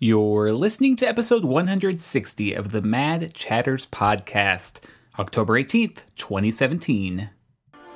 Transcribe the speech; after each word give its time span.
You're 0.00 0.52
listening 0.52 0.96
to 0.96 1.08
episode 1.08 1.44
160 1.44 2.52
of 2.52 2.72
the 2.72 2.82
Mad 2.82 3.32
Chatters 3.32 3.86
podcast, 3.86 4.80
October 5.20 5.52
18th, 5.54 5.98
2017. 6.16 7.30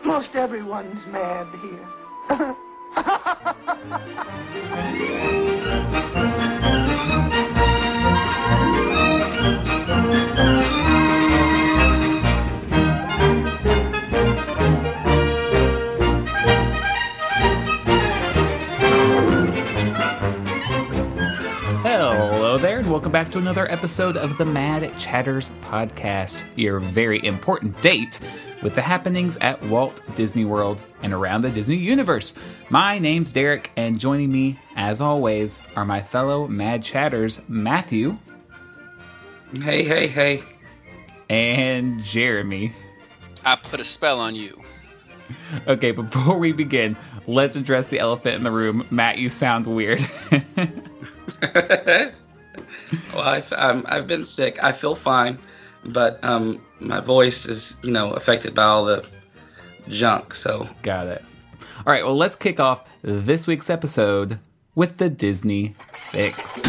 Most 0.05 0.37
everyone's 0.37 1.09
mad 1.09 1.49
here. 1.61 2.55
welcome 22.99 23.13
back 23.13 23.31
to 23.31 23.39
another 23.39 23.71
episode 23.71 24.17
of 24.17 24.37
the 24.39 24.45
Mad 24.45 24.99
Chatters 24.99 25.53
podcast, 25.61 26.37
your 26.57 26.81
very 26.81 27.25
important 27.25 27.81
date 27.81 28.19
with 28.61 28.75
the 28.75 28.83
happenings 28.83 29.37
at 29.37 29.63
Walt 29.67 30.03
Disney 30.17 30.45
World 30.45 30.83
and 31.05 31.13
around 31.13 31.43
the 31.43 31.51
Disney 31.51 31.77
universe. 31.77 32.35
My 32.71 32.99
name's 32.99 33.31
Derek, 33.31 33.71
and 33.77 34.01
joining 34.01 34.33
me, 34.33 34.59
as 34.75 35.01
always, 35.01 35.63
are 35.77 35.85
my 35.85 36.03
fellow 36.03 36.49
Mad 36.49 36.83
Chatters, 36.83 37.41
Matthew 37.47 38.19
Hey, 39.53 39.85
hey, 39.85 40.09
hey. 40.09 40.43
and 41.31 42.03
Jeremy. 42.03 42.73
I 43.45 43.55
put 43.55 43.79
a 43.79 43.85
spell 43.85 44.19
on 44.19 44.35
you. 44.35 44.61
Okay, 45.69 45.93
before 45.93 46.37
we 46.37 46.51
begin, 46.51 46.97
let's 47.29 47.55
address 47.55 47.91
the 47.91 48.01
elephant 48.01 48.35
in 48.35 48.43
the 48.43 48.51
room. 48.51 48.85
Matt, 48.91 49.19
you 49.19 49.29
sound 49.29 49.69
weird. 49.69 50.05
well, 53.15 53.23
I've, 53.23 53.53
um, 53.53 53.85
I've 53.89 54.07
been 54.07 54.25
sick. 54.25 54.63
I 54.63 54.73
feel 54.73 54.95
fine, 54.95 55.39
but 55.85 56.23
um, 56.25 56.61
my 56.81 57.01
voice 57.01 57.47
is, 57.47 57.79
you 57.83 57.91
know, 57.91 58.13
affected 58.13 58.55
by 58.55 58.65
all 58.65 58.85
the 58.85 59.05
junk. 59.89 60.35
So 60.35 60.69
Got 60.83 61.07
it. 61.09 61.25
All 61.87 61.93
right, 61.93 62.05
well, 62.05 62.17
let's 62.17 62.37
kick 62.37 62.61
off 62.61 62.89
this 63.03 63.47
week's 63.47 63.71
episode 63.71 64.39
with 64.75 64.99
the 64.99 65.09
Disney 65.09 65.75
Fix. 66.11 66.65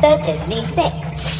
The 0.00 0.22
Disney 0.24 0.64
Fix. 0.74 1.37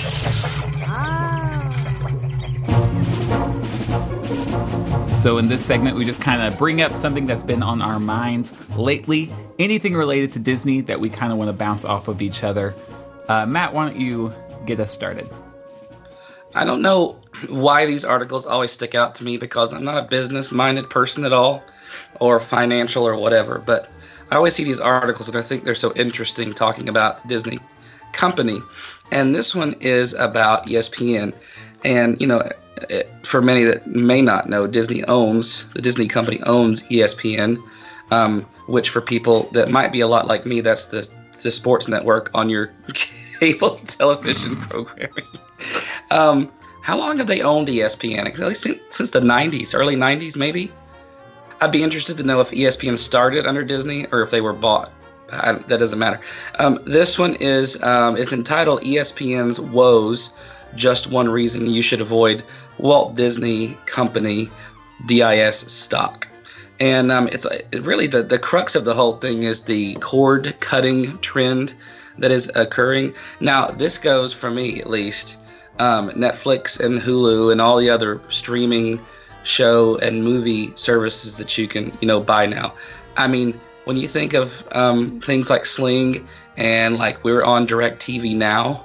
So, 5.18 5.38
in 5.38 5.48
this 5.48 5.66
segment, 5.66 5.96
we 5.96 6.04
just 6.04 6.22
kind 6.22 6.42
of 6.42 6.56
bring 6.56 6.80
up 6.80 6.92
something 6.92 7.26
that's 7.26 7.42
been 7.42 7.60
on 7.60 7.82
our 7.82 7.98
minds 7.98 8.52
lately, 8.78 9.32
anything 9.58 9.94
related 9.94 10.32
to 10.34 10.38
Disney 10.38 10.80
that 10.82 11.00
we 11.00 11.10
kind 11.10 11.32
of 11.32 11.38
want 11.38 11.48
to 11.48 11.52
bounce 11.52 11.84
off 11.84 12.06
of 12.06 12.22
each 12.22 12.44
other. 12.44 12.72
Uh, 13.26 13.44
Matt, 13.44 13.74
why 13.74 13.88
don't 13.88 14.00
you 14.00 14.32
get 14.64 14.78
us 14.78 14.92
started? 14.92 15.28
I 16.54 16.64
don't 16.64 16.82
know 16.82 17.18
why 17.48 17.84
these 17.84 18.04
articles 18.04 18.46
always 18.46 18.70
stick 18.70 18.94
out 18.94 19.16
to 19.16 19.24
me 19.24 19.38
because 19.38 19.72
I'm 19.72 19.84
not 19.84 20.04
a 20.04 20.06
business 20.06 20.52
minded 20.52 20.88
person 20.88 21.24
at 21.24 21.32
all 21.32 21.64
or 22.20 22.38
financial 22.38 23.06
or 23.06 23.16
whatever, 23.16 23.58
but 23.58 23.90
I 24.30 24.36
always 24.36 24.54
see 24.54 24.62
these 24.62 24.80
articles 24.80 25.28
and 25.28 25.36
I 25.36 25.42
think 25.42 25.64
they're 25.64 25.74
so 25.74 25.92
interesting 25.96 26.52
talking 26.52 26.88
about 26.88 27.22
the 27.22 27.28
Disney 27.28 27.58
company. 28.12 28.60
And 29.10 29.34
this 29.34 29.52
one 29.52 29.74
is 29.80 30.14
about 30.14 30.66
ESPN. 30.66 31.34
And, 31.84 32.20
you 32.20 32.26
know, 32.28 32.48
for 33.22 33.42
many 33.42 33.64
that 33.64 33.86
may 33.86 34.22
not 34.22 34.48
know, 34.48 34.66
Disney 34.66 35.04
owns, 35.04 35.68
the 35.70 35.82
Disney 35.82 36.08
company 36.08 36.40
owns 36.44 36.82
ESPN, 36.84 37.62
um, 38.10 38.42
which 38.66 38.90
for 38.90 39.00
people 39.00 39.48
that 39.52 39.70
might 39.70 39.92
be 39.92 40.00
a 40.00 40.06
lot 40.06 40.26
like 40.26 40.46
me, 40.46 40.60
that's 40.60 40.86
the, 40.86 41.08
the 41.42 41.50
sports 41.50 41.88
network 41.88 42.30
on 42.34 42.48
your 42.48 42.72
cable 43.38 43.76
television 43.76 44.56
programming. 44.56 45.26
Um, 46.10 46.50
how 46.82 46.96
long 46.96 47.18
have 47.18 47.26
they 47.26 47.42
owned 47.42 47.68
ESPN? 47.68 48.26
At 48.26 48.38
least 48.38 48.62
since, 48.62 48.80
since 48.90 49.10
the 49.10 49.20
90s, 49.20 49.78
early 49.78 49.96
90s, 49.96 50.36
maybe? 50.36 50.72
I'd 51.60 51.72
be 51.72 51.82
interested 51.82 52.16
to 52.18 52.22
know 52.22 52.40
if 52.40 52.50
ESPN 52.50 52.98
started 52.98 53.46
under 53.46 53.64
Disney 53.64 54.06
or 54.12 54.22
if 54.22 54.30
they 54.30 54.40
were 54.40 54.52
bought. 54.52 54.92
I, 55.30 55.52
that 55.52 55.78
doesn't 55.78 55.98
matter. 55.98 56.20
Um, 56.58 56.80
this 56.86 57.18
one 57.18 57.34
is 57.36 57.82
um, 57.82 58.16
it's 58.16 58.32
entitled 58.32 58.80
ESPN's 58.82 59.60
Woes. 59.60 60.32
Just 60.74 61.06
one 61.08 61.28
reason 61.28 61.70
you 61.70 61.82
should 61.82 62.00
avoid 62.00 62.44
Walt 62.78 63.14
Disney 63.14 63.76
Company 63.86 64.50
DIS 65.06 65.56
stock. 65.56 66.28
And 66.80 67.10
um, 67.10 67.28
it's 67.28 67.46
really 67.72 68.06
the, 68.06 68.22
the 68.22 68.38
crux 68.38 68.76
of 68.76 68.84
the 68.84 68.94
whole 68.94 69.16
thing 69.16 69.42
is 69.42 69.62
the 69.62 69.94
cord 69.96 70.54
cutting 70.60 71.18
trend 71.18 71.74
that 72.18 72.30
is 72.30 72.50
occurring. 72.54 73.14
Now, 73.40 73.66
this 73.66 73.98
goes 73.98 74.32
for 74.32 74.50
me 74.50 74.80
at 74.80 74.88
least. 74.88 75.38
Um, 75.78 76.10
Netflix 76.10 76.80
and 76.80 77.00
Hulu 77.00 77.52
and 77.52 77.60
all 77.60 77.76
the 77.76 77.90
other 77.90 78.20
streaming 78.30 79.04
show 79.44 79.96
and 79.98 80.24
movie 80.24 80.72
services 80.74 81.36
that 81.36 81.56
you 81.56 81.68
can, 81.68 81.96
you 82.00 82.08
know, 82.08 82.20
buy 82.20 82.46
now. 82.46 82.74
I 83.16 83.28
mean, 83.28 83.60
when 83.84 83.96
you 83.96 84.08
think 84.08 84.34
of 84.34 84.66
um, 84.72 85.20
things 85.20 85.50
like 85.50 85.64
Sling 85.66 86.28
and 86.56 86.96
like 86.96 87.24
we're 87.24 87.44
on 87.44 87.66
DirecTV 87.66 88.36
now, 88.36 88.84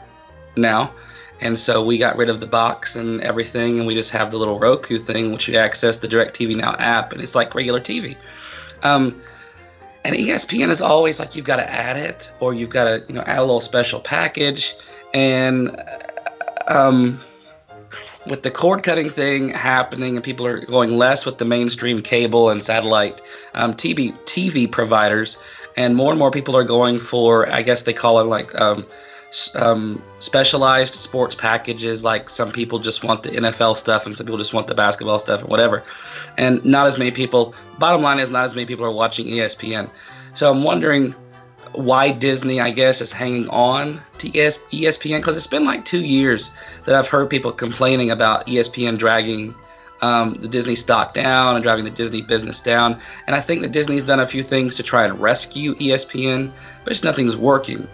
now, 0.55 0.93
and 1.41 1.59
so 1.59 1.83
we 1.83 1.97
got 1.97 2.15
rid 2.15 2.29
of 2.29 2.39
the 2.39 2.47
box 2.47 2.95
and 2.95 3.21
everything, 3.21 3.79
and 3.79 3.87
we 3.87 3.93
just 3.93 4.11
have 4.11 4.31
the 4.31 4.37
little 4.37 4.59
Roku 4.59 4.97
thing, 4.97 5.31
which 5.31 5.47
you 5.47 5.57
access 5.57 5.97
the 5.97 6.07
DirecTV 6.07 6.55
Now 6.55 6.75
app, 6.79 7.11
and 7.11 7.21
it's 7.21 7.35
like 7.35 7.55
regular 7.55 7.79
TV. 7.79 8.15
Um, 8.83 9.21
and 10.05 10.15
ESPN 10.15 10.69
is 10.69 10.81
always 10.81 11.19
like 11.19 11.35
you've 11.35 11.45
got 11.45 11.57
to 11.57 11.69
add 11.69 11.97
it, 11.97 12.31
or 12.39 12.53
you've 12.53 12.69
got 12.69 12.85
to 12.85 13.05
you 13.07 13.15
know 13.15 13.21
add 13.21 13.39
a 13.39 13.41
little 13.41 13.61
special 13.61 13.99
package, 13.99 14.75
and 15.13 15.81
um, 16.67 17.19
with 18.27 18.43
the 18.43 18.51
cord 18.51 18.83
cutting 18.83 19.09
thing 19.09 19.49
happening 19.49 20.15
and 20.15 20.23
people 20.23 20.45
are 20.45 20.65
going 20.65 20.97
less 20.97 21.25
with 21.25 21.37
the 21.37 21.45
mainstream 21.45 22.01
cable 22.01 22.49
and 22.49 22.63
satellite 22.63 23.21
um, 23.53 23.73
TV 23.73 24.13
TV 24.25 24.69
providers, 24.69 25.37
and 25.77 25.95
more 25.95 26.11
and 26.11 26.19
more 26.19 26.31
people 26.31 26.55
are 26.55 26.63
going 26.63 26.99
for 26.99 27.49
I 27.49 27.61
guess 27.61 27.83
they 27.83 27.93
call 27.93 28.19
it 28.19 28.25
like 28.25 28.59
um, 29.55 30.01
specialized 30.19 30.95
sports 30.95 31.35
packages. 31.35 32.03
Like 32.03 32.29
some 32.29 32.51
people 32.51 32.79
just 32.79 33.03
want 33.03 33.23
the 33.23 33.29
NFL 33.29 33.75
stuff, 33.75 34.05
and 34.05 34.15
some 34.15 34.25
people 34.25 34.37
just 34.37 34.53
want 34.53 34.67
the 34.67 34.75
basketball 34.75 35.19
stuff, 35.19 35.41
and 35.41 35.49
whatever. 35.49 35.83
And 36.37 36.63
not 36.63 36.87
as 36.87 36.97
many 36.97 37.11
people. 37.11 37.53
Bottom 37.79 38.01
line 38.01 38.19
is, 38.19 38.29
not 38.29 38.45
as 38.45 38.55
many 38.55 38.65
people 38.65 38.85
are 38.85 38.91
watching 38.91 39.27
ESPN. 39.27 39.89
So 40.33 40.49
I'm 40.51 40.63
wondering 40.63 41.15
why 41.73 42.11
Disney, 42.11 42.59
I 42.59 42.71
guess, 42.71 43.01
is 43.01 43.11
hanging 43.11 43.49
on 43.49 44.01
to 44.19 44.37
ES- 44.37 44.59
ESPN 44.71 45.17
because 45.17 45.35
it's 45.35 45.47
been 45.47 45.65
like 45.65 45.85
two 45.85 46.03
years 46.03 46.51
that 46.85 46.95
I've 46.95 47.09
heard 47.09 47.29
people 47.29 47.51
complaining 47.51 48.11
about 48.11 48.45
ESPN 48.47 48.97
dragging 48.97 49.55
um, 50.01 50.35
the 50.35 50.47
Disney 50.47 50.75
stock 50.75 51.13
down 51.13 51.55
and 51.55 51.63
driving 51.63 51.85
the 51.85 51.91
Disney 51.91 52.21
business 52.21 52.59
down. 52.59 52.99
And 53.25 53.35
I 53.35 53.39
think 53.39 53.61
that 53.61 53.71
Disney's 53.71 54.03
done 54.03 54.19
a 54.19 54.27
few 54.27 54.43
things 54.43 54.75
to 54.75 54.83
try 54.83 55.05
and 55.05 55.19
rescue 55.19 55.75
ESPN, 55.75 56.51
but 56.83 56.91
just 56.91 57.03
nothing's 57.03 57.37
working. 57.37 57.87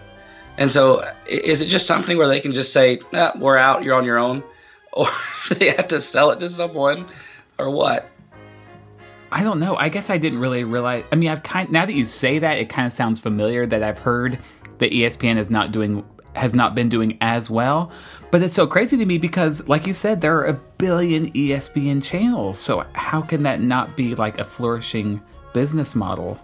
And 0.60 0.70
so, 0.70 1.02
is 1.26 1.62
it 1.62 1.66
just 1.66 1.86
something 1.86 2.18
where 2.18 2.28
they 2.28 2.38
can 2.38 2.52
just 2.52 2.72
say, 2.72 3.00
nah, 3.12 3.32
"We're 3.36 3.56
out. 3.56 3.82
You're 3.82 3.96
on 3.96 4.04
your 4.04 4.18
own," 4.18 4.44
or 4.92 5.06
they 5.48 5.70
have 5.70 5.88
to 5.88 6.00
sell 6.00 6.30
it 6.30 6.40
to 6.40 6.50
someone, 6.50 7.06
or 7.58 7.70
what? 7.70 8.08
I 9.32 9.42
don't 9.42 9.58
know. 9.58 9.76
I 9.76 9.88
guess 9.88 10.10
I 10.10 10.18
didn't 10.18 10.40
really 10.40 10.64
realize. 10.64 11.04
I 11.10 11.16
mean, 11.16 11.30
I've 11.30 11.42
kind 11.42 11.70
now 11.70 11.86
that 11.86 11.94
you 11.94 12.04
say 12.04 12.38
that, 12.40 12.58
it 12.58 12.68
kind 12.68 12.86
of 12.86 12.92
sounds 12.92 13.18
familiar 13.18 13.64
that 13.64 13.82
I've 13.82 13.98
heard 13.98 14.38
that 14.78 14.92
ESPN 14.92 15.38
is 15.38 15.48
not 15.48 15.72
doing 15.72 16.04
has 16.36 16.54
not 16.54 16.74
been 16.74 16.90
doing 16.90 17.16
as 17.22 17.50
well. 17.50 17.90
But 18.30 18.42
it's 18.42 18.54
so 18.54 18.66
crazy 18.66 18.98
to 18.98 19.06
me 19.06 19.16
because, 19.16 19.66
like 19.66 19.86
you 19.86 19.94
said, 19.94 20.20
there 20.20 20.36
are 20.36 20.46
a 20.46 20.60
billion 20.78 21.32
ESPN 21.32 22.02
channels. 22.02 22.58
So 22.58 22.84
how 22.92 23.22
can 23.22 23.44
that 23.44 23.62
not 23.62 23.96
be 23.96 24.14
like 24.14 24.38
a 24.38 24.44
flourishing 24.44 25.22
business 25.54 25.96
model? 25.96 26.38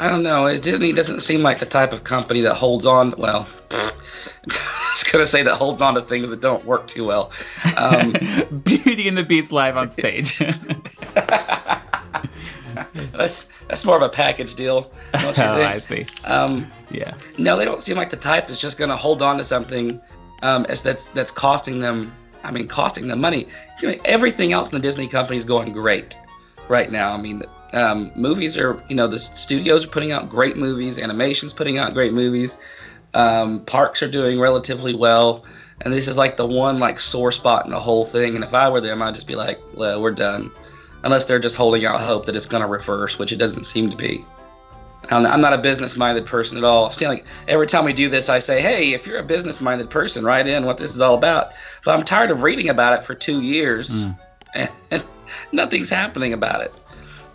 I 0.00 0.08
don't 0.08 0.22
know. 0.22 0.56
Disney 0.56 0.92
doesn't 0.92 1.20
seem 1.20 1.42
like 1.42 1.58
the 1.58 1.66
type 1.66 1.92
of 1.92 2.04
company 2.04 2.40
that 2.42 2.54
holds 2.54 2.86
on. 2.86 3.14
Well, 3.18 3.48
I 3.72 4.92
was 4.94 5.04
gonna 5.10 5.26
say 5.26 5.42
that 5.42 5.56
holds 5.56 5.82
on 5.82 5.94
to 5.94 6.02
things 6.02 6.30
that 6.30 6.40
don't 6.40 6.64
work 6.64 6.86
too 6.86 7.04
well. 7.04 7.32
Um, 7.76 8.12
Beauty 8.64 9.08
and 9.08 9.18
the 9.18 9.24
Beast 9.24 9.50
live 9.52 9.76
on 9.76 9.90
stage. 9.90 10.38
that's 13.12 13.44
that's 13.68 13.84
more 13.84 13.96
of 13.96 14.02
a 14.02 14.08
package 14.08 14.54
deal. 14.54 14.90
Oh? 15.14 15.32
I 15.36 15.78
see. 15.78 16.06
Um, 16.24 16.70
Yeah. 16.90 17.14
no, 17.36 17.56
they 17.56 17.64
don't 17.64 17.82
seem 17.82 17.96
like 17.96 18.10
the 18.10 18.16
type 18.16 18.46
that's 18.46 18.60
just 18.60 18.78
gonna 18.78 18.96
hold 18.96 19.20
on 19.22 19.36
to 19.38 19.44
something 19.44 20.00
um, 20.42 20.64
as 20.68 20.82
that's 20.82 21.06
that's 21.06 21.32
costing 21.32 21.80
them. 21.80 22.14
I 22.44 22.52
mean, 22.52 22.68
costing 22.68 23.08
them 23.08 23.20
money. 23.20 23.48
I 23.82 23.86
mean, 23.86 24.00
everything 24.04 24.52
else 24.52 24.68
in 24.70 24.74
the 24.76 24.80
Disney 24.80 25.08
company 25.08 25.36
is 25.36 25.44
going 25.44 25.72
great 25.72 26.16
right 26.68 26.90
now. 26.90 27.12
I 27.12 27.20
mean, 27.20 27.42
um, 27.72 28.10
movies 28.14 28.56
are 28.56 28.78
you 28.88 28.96
know 28.96 29.06
the 29.06 29.18
studios 29.18 29.84
are 29.84 29.88
putting 29.88 30.12
out 30.12 30.28
great 30.28 30.56
movies, 30.56 30.98
animations 30.98 31.52
putting 31.52 31.78
out 31.78 31.94
great 31.94 32.12
movies. 32.12 32.56
Um, 33.14 33.64
parks 33.64 34.02
are 34.02 34.10
doing 34.10 34.38
relatively 34.38 34.94
well, 34.94 35.44
and 35.80 35.92
this 35.92 36.08
is 36.08 36.16
like 36.16 36.36
the 36.36 36.46
one 36.46 36.78
like 36.78 37.00
sore 37.00 37.32
spot 37.32 37.64
in 37.64 37.70
the 37.70 37.80
whole 37.80 38.04
thing. 38.04 38.34
And 38.34 38.44
if 38.44 38.54
I 38.54 38.68
were 38.68 38.80
them, 38.80 39.02
I'd 39.02 39.14
just 39.14 39.26
be 39.26 39.34
like, 39.34 39.58
well, 39.74 40.00
we're 40.02 40.12
done. 40.12 40.50
unless 41.04 41.24
they're 41.26 41.38
just 41.38 41.56
holding 41.56 41.84
out 41.84 42.00
hope 42.00 42.26
that 42.26 42.36
it's 42.36 42.46
going 42.46 42.60
to 42.62 42.66
reverse, 42.66 43.18
which 43.18 43.32
it 43.32 43.36
doesn't 43.36 43.64
seem 43.64 43.88
to 43.90 43.96
be. 43.96 44.24
I'm 45.10 45.24
I'm 45.24 45.40
not 45.40 45.52
a 45.52 45.58
business-minded 45.58 46.26
person 46.26 46.58
at 46.58 46.64
all. 46.64 46.86
I 46.86 46.90
feel 46.90 47.08
like 47.08 47.24
every 47.46 47.66
time 47.66 47.84
we 47.84 47.92
do 47.92 48.08
this, 48.10 48.28
I 48.28 48.40
say, 48.40 48.60
"Hey, 48.60 48.92
if 48.92 49.06
you're 49.06 49.18
a 49.18 49.22
business-minded 49.22 49.88
person, 49.90 50.24
write 50.24 50.46
in 50.48 50.66
what 50.66 50.76
this 50.76 50.94
is 50.94 51.00
all 51.00 51.14
about." 51.14 51.52
But 51.84 51.96
I'm 51.96 52.04
tired 52.04 52.30
of 52.30 52.42
reading 52.42 52.68
about 52.68 52.92
it 52.98 53.04
for 53.04 53.14
two 53.14 53.40
years, 53.40 54.06
and 54.90 55.04
nothing's 55.52 55.88
happening 55.88 56.32
about 56.32 56.60
it. 56.62 56.74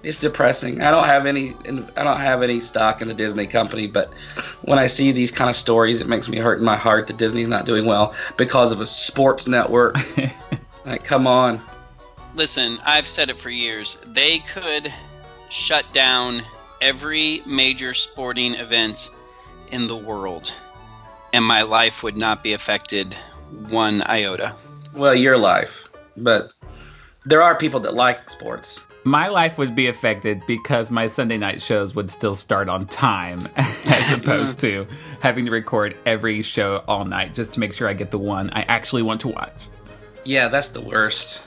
It's 0.03 0.17
depressing. 0.17 0.81
I 0.81 0.91
don't 0.91 1.05
have 1.05 1.25
any. 1.25 1.55
I 1.95 2.03
don't 2.03 2.19
have 2.19 2.43
any 2.43 2.59
stock 2.59 3.01
in 3.01 3.07
the 3.07 3.13
Disney 3.13 3.47
company, 3.47 3.87
but 3.87 4.13
when 4.61 4.77
I 4.77 4.87
see 4.87 5.13
these 5.13 5.31
kind 5.31 5.49
of 5.49 5.55
stories, 5.55 6.01
it 6.01 6.07
makes 6.07 6.27
me 6.27 6.37
hurt 6.37 6.59
in 6.59 6.65
my 6.65 6.75
heart 6.75 7.07
that 7.07 7.17
Disney's 7.17 7.47
not 7.47 7.65
doing 7.65 7.85
well 7.85 8.13
because 8.35 8.73
of 8.73 8.81
a 8.81 8.87
sports 8.87 9.47
network. 9.47 9.95
like, 10.85 11.05
come 11.05 11.25
on. 11.25 11.61
Listen, 12.35 12.77
I've 12.85 13.07
said 13.07 13.29
it 13.29 13.39
for 13.39 13.49
years. 13.49 13.95
They 14.07 14.39
could 14.39 14.91
shut 15.49 15.85
down 15.93 16.41
every 16.81 17.41
major 17.45 17.93
sporting 17.93 18.55
event 18.55 19.09
in 19.71 19.87
the 19.87 19.95
world, 19.95 20.53
and 21.31 21.45
my 21.45 21.61
life 21.61 22.03
would 22.03 22.17
not 22.17 22.43
be 22.43 22.51
affected 22.51 23.13
one 23.69 24.01
iota. 24.01 24.53
Well, 24.93 25.15
your 25.15 25.37
life, 25.37 25.87
but 26.17 26.51
there 27.23 27.41
are 27.41 27.55
people 27.55 27.79
that 27.81 27.93
like 27.93 28.29
sports. 28.29 28.81
My 29.05 29.27
life 29.27 29.57
would 29.57 29.75
be 29.75 29.87
affected 29.87 30.45
because 30.45 30.89
my 30.89 31.07
Sunday 31.07 31.37
night 31.37 31.61
shows 31.61 31.93
would 31.93 32.09
still 32.09 32.35
start 32.35 32.69
on 32.69 32.87
time 32.87 33.45
as 33.57 34.13
opposed 34.17 34.61
to 34.61 34.85
having 35.19 35.45
to 35.45 35.51
record 35.51 35.97
every 36.05 36.41
show 36.41 36.81
all 36.87 37.03
night 37.03 37.33
just 37.33 37.53
to 37.53 37.59
make 37.59 37.73
sure 37.73 37.87
I 37.87 37.93
get 37.93 38.11
the 38.11 38.19
one 38.19 38.49
I 38.51 38.61
actually 38.63 39.01
want 39.01 39.19
to 39.21 39.27
watch. 39.27 39.67
Yeah, 40.23 40.47
that's 40.47 40.69
the 40.69 40.79
worst. 40.79 41.43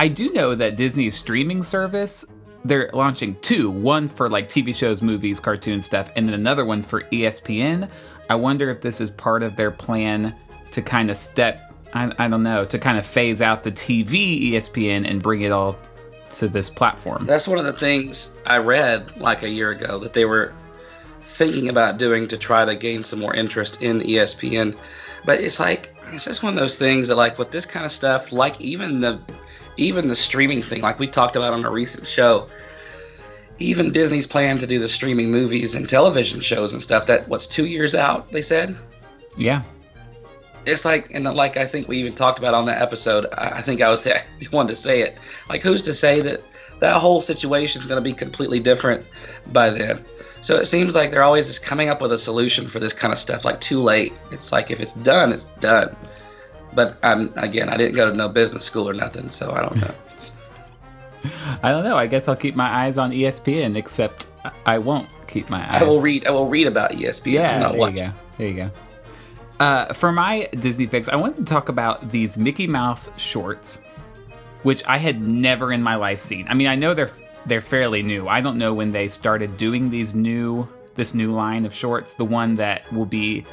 I 0.00 0.08
do 0.08 0.32
know 0.32 0.56
that 0.56 0.76
Disney's 0.76 1.16
streaming 1.16 1.62
service, 1.62 2.24
they're 2.64 2.90
launching 2.92 3.36
two 3.42 3.70
one 3.70 4.08
for 4.08 4.28
like 4.28 4.48
TV 4.48 4.74
shows, 4.74 5.00
movies, 5.00 5.38
cartoon 5.38 5.80
stuff, 5.80 6.10
and 6.16 6.26
then 6.26 6.34
another 6.34 6.64
one 6.64 6.82
for 6.82 7.02
ESPN. 7.02 7.88
I 8.28 8.34
wonder 8.34 8.70
if 8.70 8.80
this 8.80 9.00
is 9.00 9.10
part 9.10 9.44
of 9.44 9.54
their 9.54 9.70
plan 9.70 10.34
to 10.72 10.82
kind 10.82 11.10
of 11.10 11.16
step, 11.16 11.72
I, 11.94 12.12
I 12.18 12.28
don't 12.28 12.42
know, 12.42 12.64
to 12.64 12.78
kind 12.78 12.98
of 12.98 13.06
phase 13.06 13.40
out 13.40 13.62
the 13.62 13.72
TV 13.72 14.50
ESPN 14.50 15.08
and 15.08 15.22
bring 15.22 15.42
it 15.42 15.52
all 15.52 15.78
to 16.30 16.48
this 16.48 16.70
platform. 16.70 17.26
That's 17.26 17.48
one 17.48 17.58
of 17.58 17.64
the 17.64 17.72
things 17.72 18.36
I 18.46 18.58
read 18.58 19.16
like 19.16 19.42
a 19.42 19.48
year 19.48 19.70
ago 19.70 19.98
that 19.98 20.12
they 20.12 20.24
were 20.24 20.52
thinking 21.22 21.68
about 21.68 21.98
doing 21.98 22.26
to 22.28 22.36
try 22.36 22.64
to 22.64 22.74
gain 22.74 23.02
some 23.02 23.20
more 23.20 23.34
interest 23.34 23.82
in 23.82 24.00
ESPN. 24.00 24.76
But 25.24 25.40
it's 25.40 25.60
like 25.60 25.94
it's 26.12 26.24
just 26.24 26.42
one 26.42 26.54
of 26.54 26.58
those 26.58 26.76
things 26.76 27.08
that 27.08 27.16
like 27.16 27.38
with 27.38 27.50
this 27.50 27.66
kind 27.66 27.84
of 27.84 27.92
stuff, 27.92 28.32
like 28.32 28.60
even 28.60 29.00
the 29.00 29.20
even 29.76 30.08
the 30.08 30.16
streaming 30.16 30.62
thing, 30.62 30.82
like 30.82 30.98
we 30.98 31.06
talked 31.06 31.36
about 31.36 31.52
on 31.52 31.64
a 31.64 31.70
recent 31.70 32.06
show, 32.06 32.48
even 33.58 33.92
Disney's 33.92 34.26
plan 34.26 34.58
to 34.58 34.66
do 34.66 34.78
the 34.78 34.88
streaming 34.88 35.30
movies 35.30 35.74
and 35.74 35.88
television 35.88 36.40
shows 36.40 36.72
and 36.72 36.82
stuff. 36.82 37.06
That 37.06 37.28
what's 37.28 37.46
two 37.46 37.66
years 37.66 37.94
out? 37.94 38.32
They 38.32 38.42
said. 38.42 38.76
Yeah. 39.36 39.62
It's 40.66 40.84
like, 40.84 41.10
and 41.14 41.24
like 41.24 41.56
I 41.56 41.66
think 41.66 41.88
we 41.88 41.98
even 41.98 42.14
talked 42.14 42.38
about 42.38 42.54
on 42.54 42.66
that 42.66 42.82
episode. 42.82 43.26
I 43.32 43.62
think 43.62 43.80
I 43.80 43.88
was 43.90 44.02
the 44.02 44.20
one 44.50 44.66
to 44.68 44.74
say 44.76 45.00
it. 45.02 45.18
Like, 45.48 45.62
who's 45.62 45.82
to 45.82 45.94
say 45.94 46.20
that 46.22 46.42
that 46.80 47.00
whole 47.00 47.20
situation 47.20 47.80
is 47.80 47.86
going 47.86 48.02
to 48.02 48.08
be 48.08 48.12
completely 48.14 48.60
different 48.60 49.04
by 49.52 49.70
then? 49.70 50.04
So 50.40 50.56
it 50.56 50.66
seems 50.66 50.94
like 50.94 51.10
they're 51.10 51.22
always 51.22 51.48
just 51.48 51.64
coming 51.64 51.88
up 51.88 52.00
with 52.00 52.12
a 52.12 52.18
solution 52.18 52.68
for 52.68 52.78
this 52.78 52.92
kind 52.92 53.12
of 53.12 53.18
stuff. 53.18 53.44
Like 53.44 53.60
too 53.60 53.80
late. 53.82 54.12
It's 54.30 54.52
like 54.52 54.70
if 54.70 54.80
it's 54.80 54.94
done, 54.94 55.32
it's 55.32 55.46
done. 55.60 55.96
But 56.74 56.98
I'm 57.02 57.32
again, 57.36 57.68
I 57.68 57.76
didn't 57.76 57.96
go 57.96 58.10
to 58.10 58.16
no 58.16 58.28
business 58.28 58.64
school 58.64 58.88
or 58.88 58.92
nothing, 58.94 59.30
so 59.30 59.50
I 59.50 59.62
don't 59.62 59.76
know. 59.80 59.94
I 61.62 61.70
don't 61.70 61.84
know. 61.84 61.96
I 61.96 62.06
guess 62.06 62.28
I'll 62.28 62.36
keep 62.36 62.54
my 62.54 62.84
eyes 62.84 62.98
on 62.98 63.10
ESPN, 63.10 63.76
except 63.76 64.28
I- 64.66 64.78
won't 64.78 65.08
keep 65.26 65.50
my 65.50 65.60
eyes. 65.74 65.82
I 65.82 65.84
will 65.84 66.00
read. 66.00 66.26
I 66.26 66.30
will 66.30 66.48
read 66.48 66.66
about 66.66 66.92
ESPN. 66.92 67.32
Yeah, 67.32 67.72
there 67.72 67.88
you 67.88 67.96
go. 67.96 68.12
There 68.38 68.48
you 68.48 68.54
go. 68.54 68.70
Uh, 69.60 69.92
for 69.92 70.12
my 70.12 70.48
Disney 70.60 70.86
fix, 70.86 71.08
I 71.08 71.16
wanted 71.16 71.38
to 71.38 71.44
talk 71.44 71.68
about 71.68 72.10
these 72.12 72.38
Mickey 72.38 72.66
Mouse 72.66 73.10
shorts, 73.16 73.80
which 74.62 74.84
I 74.86 74.98
had 74.98 75.20
never 75.20 75.72
in 75.72 75.82
my 75.82 75.96
life 75.96 76.20
seen. 76.20 76.46
I 76.48 76.54
mean, 76.54 76.68
I 76.68 76.76
know 76.76 76.94
they're 76.94 77.10
they're 77.46 77.60
fairly 77.60 78.02
new. 78.02 78.28
I 78.28 78.40
don't 78.40 78.58
know 78.58 78.72
when 78.74 78.92
they 78.92 79.08
started 79.08 79.56
doing 79.56 79.90
these 79.90 80.14
new 80.14 80.68
this 80.94 81.12
new 81.14 81.32
line 81.32 81.64
of 81.64 81.74
shorts, 81.74 82.14
the 82.14 82.24
one 82.24 82.54
that 82.56 82.90
will 82.92 83.06
be 83.06 83.44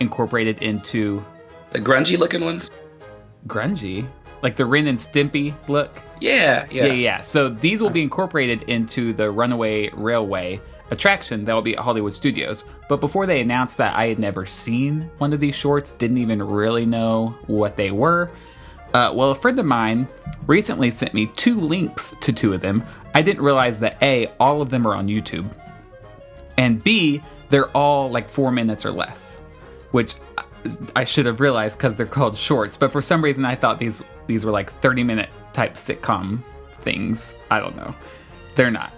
incorporated 0.00 0.58
into 0.62 1.24
The 1.72 1.80
grungy 1.80 2.18
looking 2.18 2.44
ones. 2.44 2.70
grungy, 3.46 4.06
like 4.42 4.56
the 4.56 4.66
Ren 4.66 4.86
and 4.86 4.98
Stimpy 4.98 5.54
look. 5.68 6.02
Yeah, 6.20 6.66
yeah. 6.70 6.86
Yeah, 6.86 6.92
yeah. 6.92 7.20
So 7.22 7.48
these 7.48 7.80
will 7.82 7.90
be 7.90 8.02
incorporated 8.02 8.62
into 8.62 9.12
the 9.12 9.30
Runaway 9.30 9.90
Railway 9.94 10.60
attraction 10.90 11.44
that 11.44 11.52
will 11.52 11.62
be 11.62 11.76
at 11.76 11.82
Hollywood 11.82 12.14
Studios. 12.14 12.64
But 12.88 13.00
before 13.00 13.26
they 13.26 13.40
announced 13.40 13.76
that, 13.78 13.96
I 13.96 14.06
had 14.06 14.18
never 14.18 14.46
seen 14.46 15.10
one 15.18 15.32
of 15.32 15.40
these 15.40 15.54
shorts, 15.54 15.92
didn't 15.92 16.18
even 16.18 16.42
really 16.42 16.86
know 16.86 17.36
what 17.46 17.76
they 17.76 17.90
were. 17.90 18.30
Uh, 18.94 19.12
well, 19.14 19.30
a 19.30 19.34
friend 19.34 19.58
of 19.58 19.66
mine 19.66 20.08
recently 20.46 20.90
sent 20.90 21.12
me 21.12 21.26
two 21.26 21.60
links 21.60 22.14
to 22.20 22.32
two 22.32 22.54
of 22.54 22.60
them. 22.62 22.82
I 23.14 23.20
didn't 23.22 23.42
realize 23.42 23.78
that 23.80 24.02
A, 24.02 24.28
all 24.40 24.62
of 24.62 24.70
them 24.70 24.86
are 24.86 24.94
on 24.94 25.08
YouTube, 25.08 25.50
and 26.56 26.82
B, 26.82 27.20
they're 27.50 27.68
all 27.76 28.10
like 28.10 28.28
four 28.28 28.50
minutes 28.50 28.84
or 28.86 28.90
less, 28.90 29.36
which 29.90 30.16
I- 30.96 31.04
should 31.04 31.26
have 31.26 31.40
realized 31.40 31.78
because 31.78 31.94
they're 31.96 32.06
called 32.06 32.36
shorts. 32.36 32.76
But 32.76 32.92
for 32.92 33.00
some 33.00 33.22
reason, 33.22 33.44
I 33.44 33.54
thought 33.54 33.78
these 33.78 34.02
these 34.26 34.44
were 34.44 34.52
like 34.52 34.70
thirty 34.80 35.02
minute 35.02 35.28
type 35.52 35.74
sitcom 35.74 36.42
things. 36.80 37.34
I 37.50 37.60
don't 37.60 37.76
know. 37.76 37.94
They're 38.54 38.70
not. 38.70 38.92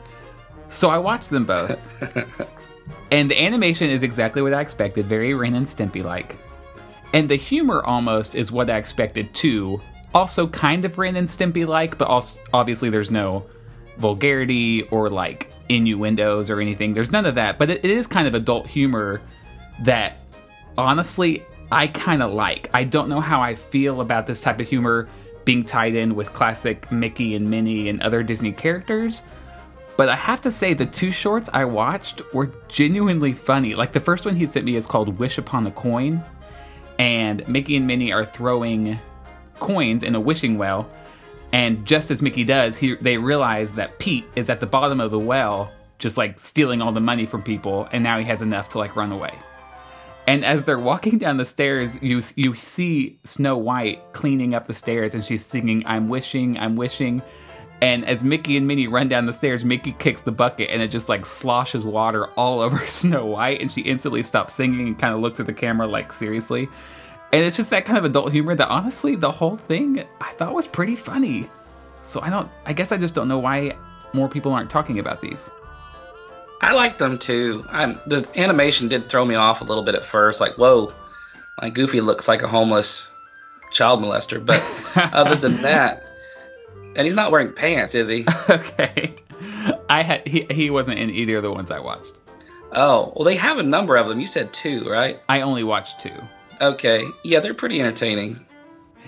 So 0.71 0.89
I 0.89 0.99
watched 0.99 1.31
them 1.31 1.45
both, 1.45 1.79
and 3.11 3.31
the 3.31 3.43
animation 3.43 3.91
is 3.91 4.03
exactly 4.03 4.41
what 4.41 4.55
I 4.55 4.61
expected, 4.61 5.07
very 5.07 5.35
Ren 5.35 5.55
and 5.55 5.67
Stimpy 5.67 6.03
like, 6.03 6.39
and 7.13 7.29
the 7.29 7.37
humor 7.37 7.83
almost 7.85 8.35
is 8.35 8.53
what 8.53 8.71
I 8.71 8.79
expected 8.79 9.35
too. 9.35 9.81
Also, 10.15 10.47
kind 10.49 10.85
of 10.85 10.99
Ren 10.99 11.17
and 11.17 11.29
Stimpy 11.29 11.67
like, 11.67 11.99
but 11.99 12.09
also 12.09 12.41
obviously 12.53 12.91
there's 12.91 13.11
no 13.11 13.45
vulgarity 13.99 14.83
or 14.91 15.09
like 15.09 15.53
innuendos 15.69 16.51
or 16.51 16.61
anything. 16.61 16.95
There's 16.95 17.11
none 17.11 17.27
of 17.27 17.35
that, 17.37 17.59
but 17.59 17.71
it, 17.71 17.85
it 17.85 17.91
is 17.91 18.07
kind 18.07 18.27
of 18.27 18.35
adult 18.35 18.67
humor 18.67 19.21
that 19.83 20.19
honestly 20.77 21.45
I 21.73 21.87
kind 21.87 22.23
of 22.23 22.33
like. 22.33 22.69
I 22.75 22.85
don't 22.85 23.09
know 23.09 23.21
how 23.21 23.41
I 23.41 23.55
feel 23.55 24.01
about 24.01 24.27
this 24.27 24.41
type 24.41 24.61
of 24.61 24.69
humor 24.69 25.09
being 25.45 25.65
tied 25.65 25.95
in 25.95 26.15
with 26.15 26.33
classic 26.33 26.91
Mickey 26.91 27.35
and 27.35 27.49
Minnie 27.49 27.89
and 27.89 28.03
other 28.03 28.23
Disney 28.23 28.53
characters. 28.53 29.23
But 30.01 30.09
I 30.09 30.17
have 30.17 30.41
to 30.41 30.51
say, 30.51 30.73
the 30.73 30.87
two 30.87 31.11
shorts 31.11 31.51
I 31.53 31.67
watched 31.67 32.23
were 32.33 32.51
genuinely 32.69 33.35
funny. 33.35 33.75
Like 33.75 33.93
the 33.93 34.01
first 34.01 34.25
one 34.25 34.35
he 34.35 34.47
sent 34.47 34.65
me 34.65 34.77
is 34.77 34.87
called 34.87 35.19
Wish 35.19 35.37
Upon 35.37 35.67
a 35.67 35.71
Coin, 35.71 36.25
and 36.99 37.47
Mickey 37.47 37.77
and 37.77 37.87
Minnie 37.87 38.11
are 38.11 38.25
throwing 38.25 38.99
coins 39.59 40.03
in 40.03 40.15
a 40.15 40.21
wishing 40.21 40.57
well. 40.57 40.91
And 41.53 41.85
just 41.85 42.11
as 42.11 42.23
Mickey 42.23 42.45
does, 42.45 42.79
he, 42.79 42.95
they 42.95 43.19
realize 43.19 43.75
that 43.75 43.99
Pete 43.99 44.25
is 44.37 44.49
at 44.49 44.61
the 44.61 44.67
bottom 44.67 45.03
of 45.03 45.11
the 45.11 45.19
well, 45.19 45.71
just 45.99 46.17
like 46.17 46.39
stealing 46.39 46.81
all 46.81 46.93
the 46.93 47.01
money 47.01 47.27
from 47.27 47.43
people, 47.43 47.87
and 47.93 48.03
now 48.03 48.17
he 48.17 48.25
has 48.25 48.41
enough 48.41 48.71
to 48.71 48.79
like 48.79 48.97
run 48.97 49.13
away. 49.13 49.35
And 50.27 50.47
as 50.47 50.65
they're 50.65 50.79
walking 50.79 51.19
down 51.19 51.37
the 51.37 51.45
stairs, 51.45 51.99
you 52.01 52.23
you 52.37 52.55
see 52.55 53.19
Snow 53.25 53.59
White 53.59 54.15
cleaning 54.15 54.55
up 54.55 54.67
the 54.67 54.73
stairs, 54.73 55.15
and 55.15 55.23
she's 55.23 55.45
singing 55.45 55.83
"I'm 55.85 56.09
wishing, 56.09 56.57
I'm 56.57 56.77
wishing." 56.77 57.21
And 57.83 58.05
as 58.05 58.23
Mickey 58.23 58.57
and 58.57 58.67
Minnie 58.67 58.89
run 58.89 59.09
down 59.09 59.25
the 59.27 59.33
stairs, 59.33 59.65
Mickey 59.65 59.93
kicks 59.93 60.21
the 60.21 60.33
bucket, 60.33 60.69
and 60.71 60.83
it 60.83 60.89
just 60.89 61.09
like 61.09 61.25
sloshes 61.25 61.85
water 61.85 62.27
all 62.37 62.61
over 62.61 62.79
Snow 62.87 63.27
White, 63.27 63.61
and 63.61 63.71
she 63.71 63.81
instantly 63.83 64.23
stops 64.23 64.55
singing 64.55 64.87
and 64.87 64.99
kind 64.99 65.15
of 65.15 65.21
looks 65.21 65.41
at 65.41 65.47
the 65.47 65.53
camera 65.53 65.87
like 65.87 66.13
seriously. 66.13 66.69
And 67.33 67.45
it's 67.45 67.57
just 67.57 67.71
that 67.71 67.85
kind 67.85 67.97
of 67.97 68.05
adult 68.05 68.33
humor 68.33 68.55
that 68.57 68.69
honestly, 68.69 69.15
the 69.15 69.31
whole 69.31 69.57
thing 69.57 70.05
I 70.21 70.33
thought 70.33 70.55
was 70.55 70.67
pretty 70.67 70.97
funny. 70.97 71.49
So 72.03 72.21
I 72.21 72.31
don't, 72.31 72.51
I 72.67 72.73
guess 72.73 72.93
I 72.93 72.97
just 72.97 73.15
don't 73.15 73.29
know 73.29 73.39
why 73.39 73.77
more 74.13 74.29
people 74.29 74.53
aren't 74.53 74.71
talking 74.71 74.99
about 74.99 75.21
these. 75.21 75.51
I 76.61 76.73
like 76.73 76.99
them 76.99 77.19
too. 77.19 77.65
I'm, 77.71 78.01
the 78.07 78.29
animation 78.37 78.89
did 78.89 79.09
throw 79.09 79.25
me 79.25 79.37
off 79.37 79.61
a 79.61 79.65
little 79.65 79.85
bit 79.85 79.95
at 79.95 80.05
first. 80.05 80.41
Like, 80.41 80.59
whoa, 80.59 80.93
like 81.63 81.75
Goofy 81.75 82.01
looks 82.01 82.27
like 82.27 82.43
a 82.43 82.49
homeless 82.49 83.11
child 83.71 84.01
molester. 84.01 84.45
But 84.45 84.61
other 85.15 85.37
than 85.37 85.63
that, 85.63 86.10
and 86.97 87.07
he's 87.07 87.15
not 87.15 87.31
wearing 87.31 87.53
pants, 87.53 87.95
is 87.95 88.09
he? 88.09 88.25
okay. 88.51 89.15
I 89.89 90.03
had 90.03 90.27
he, 90.27 90.47
he 90.51 90.71
wasn't 90.71 90.99
in 90.99 91.11
either 91.11 91.37
of 91.39 91.43
the 91.43 91.53
ones 91.53 91.71
I 91.71 91.81
watched. 91.81 92.21
Oh, 92.73 93.13
well, 93.17 93.25
they 93.25 93.37
have 93.37 93.59
a 93.59 93.63
number 93.63 93.97
of 93.97 94.09
them. 94.09 94.21
You 94.21 94.27
said 94.27 94.53
two, 94.53 94.85
right? 94.85 95.21
I 95.29 95.41
only 95.41 95.65
watched 95.65 96.01
two. 96.01 96.15
Okay, 96.61 97.05
yeah, 97.25 97.41
they're 97.41 97.55
pretty 97.55 97.81
entertaining. 97.81 98.45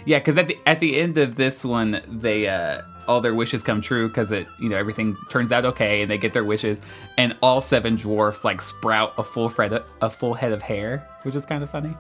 Yeah, 0.05 0.19
because 0.19 0.37
at 0.37 0.49
the 0.49 0.59
at 0.67 0.81
the 0.81 0.99
end 0.99 1.19
of 1.19 1.37
this 1.37 1.65
one, 1.65 2.01
they 2.09 2.49
uh, 2.49 2.83
all 3.07 3.21
their 3.21 3.35
wishes 3.35 3.63
come 3.63 3.81
true 3.81 4.09
because 4.09 4.33
it 4.33 4.47
you 4.59 4.69
know 4.69 4.77
everything 4.77 5.17
turns 5.29 5.53
out 5.53 5.65
okay 5.65 6.03
and 6.03 6.11
they 6.11 6.19
get 6.19 6.33
their 6.33 6.45
wishes, 6.45 6.83
and 7.19 7.37
all 7.43 7.61
seven 7.61 7.97
dwarfs 7.97 8.45
like 8.45 8.61
sprout 8.61 9.13
a 9.19 9.23
full 9.23 9.49
head 9.49 9.83
a 10.01 10.11
full 10.11 10.35
head 10.35 10.53
of 10.53 10.63
hair, 10.63 11.07
which 11.23 11.37
is 11.37 11.47
kind 11.47 11.63
of 11.63 11.71
funny. 11.71 11.95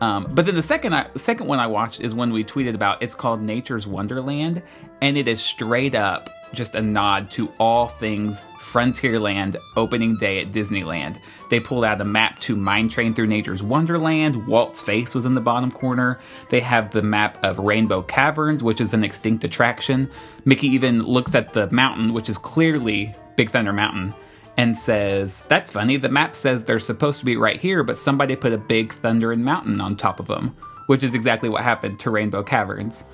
Um, 0.00 0.28
but 0.30 0.46
then 0.46 0.54
the 0.54 0.62
second 0.62 0.94
I, 0.94 1.08
second 1.16 1.46
one 1.46 1.58
I 1.58 1.66
watched 1.66 2.00
is 2.00 2.14
one 2.14 2.32
we 2.32 2.44
tweeted 2.44 2.74
about. 2.74 3.02
It's 3.02 3.14
called 3.14 3.42
Nature's 3.42 3.86
Wonderland, 3.86 4.62
and 5.00 5.16
it 5.16 5.28
is 5.28 5.42
straight 5.42 5.94
up 5.94 6.30
just 6.52 6.74
a 6.74 6.82
nod 6.82 7.30
to 7.30 7.48
all 7.58 7.86
things 7.86 8.40
Frontierland 8.58 9.56
opening 9.76 10.16
day 10.16 10.40
at 10.40 10.52
Disneyland. 10.52 11.18
They 11.48 11.60
pulled 11.60 11.84
out 11.84 12.00
a 12.00 12.04
map 12.04 12.38
to 12.40 12.56
Mine 12.56 12.88
Train 12.88 13.14
Through 13.14 13.26
Nature's 13.26 13.62
Wonderland. 13.62 14.46
Walt's 14.46 14.80
face 14.80 15.14
was 15.14 15.24
in 15.24 15.34
the 15.34 15.40
bottom 15.40 15.70
corner. 15.70 16.20
They 16.48 16.60
have 16.60 16.92
the 16.92 17.02
map 17.02 17.42
of 17.44 17.58
Rainbow 17.58 18.02
Caverns, 18.02 18.62
which 18.62 18.80
is 18.80 18.94
an 18.94 19.04
extinct 19.04 19.44
attraction. 19.44 20.10
Mickey 20.44 20.68
even 20.68 21.02
looks 21.02 21.34
at 21.34 21.52
the 21.52 21.68
mountain, 21.70 22.12
which 22.12 22.28
is 22.28 22.38
clearly 22.38 23.14
Big 23.36 23.50
Thunder 23.50 23.72
Mountain, 23.72 24.14
and 24.60 24.76
says, 24.76 25.42
That's 25.48 25.70
funny, 25.70 25.96
the 25.96 26.10
map 26.10 26.36
says 26.36 26.62
they're 26.64 26.78
supposed 26.78 27.18
to 27.20 27.24
be 27.24 27.38
right 27.38 27.58
here, 27.58 27.82
but 27.82 27.96
somebody 27.96 28.36
put 28.36 28.52
a 28.52 28.58
Big 28.58 28.92
Thunder 28.92 29.32
and 29.32 29.42
Mountain 29.42 29.80
on 29.80 29.96
top 29.96 30.20
of 30.20 30.26
them, 30.26 30.52
which 30.84 31.02
is 31.02 31.14
exactly 31.14 31.48
what 31.48 31.62
happened 31.62 31.98
to 32.00 32.10
Rainbow 32.10 32.42
Caverns. 32.42 33.04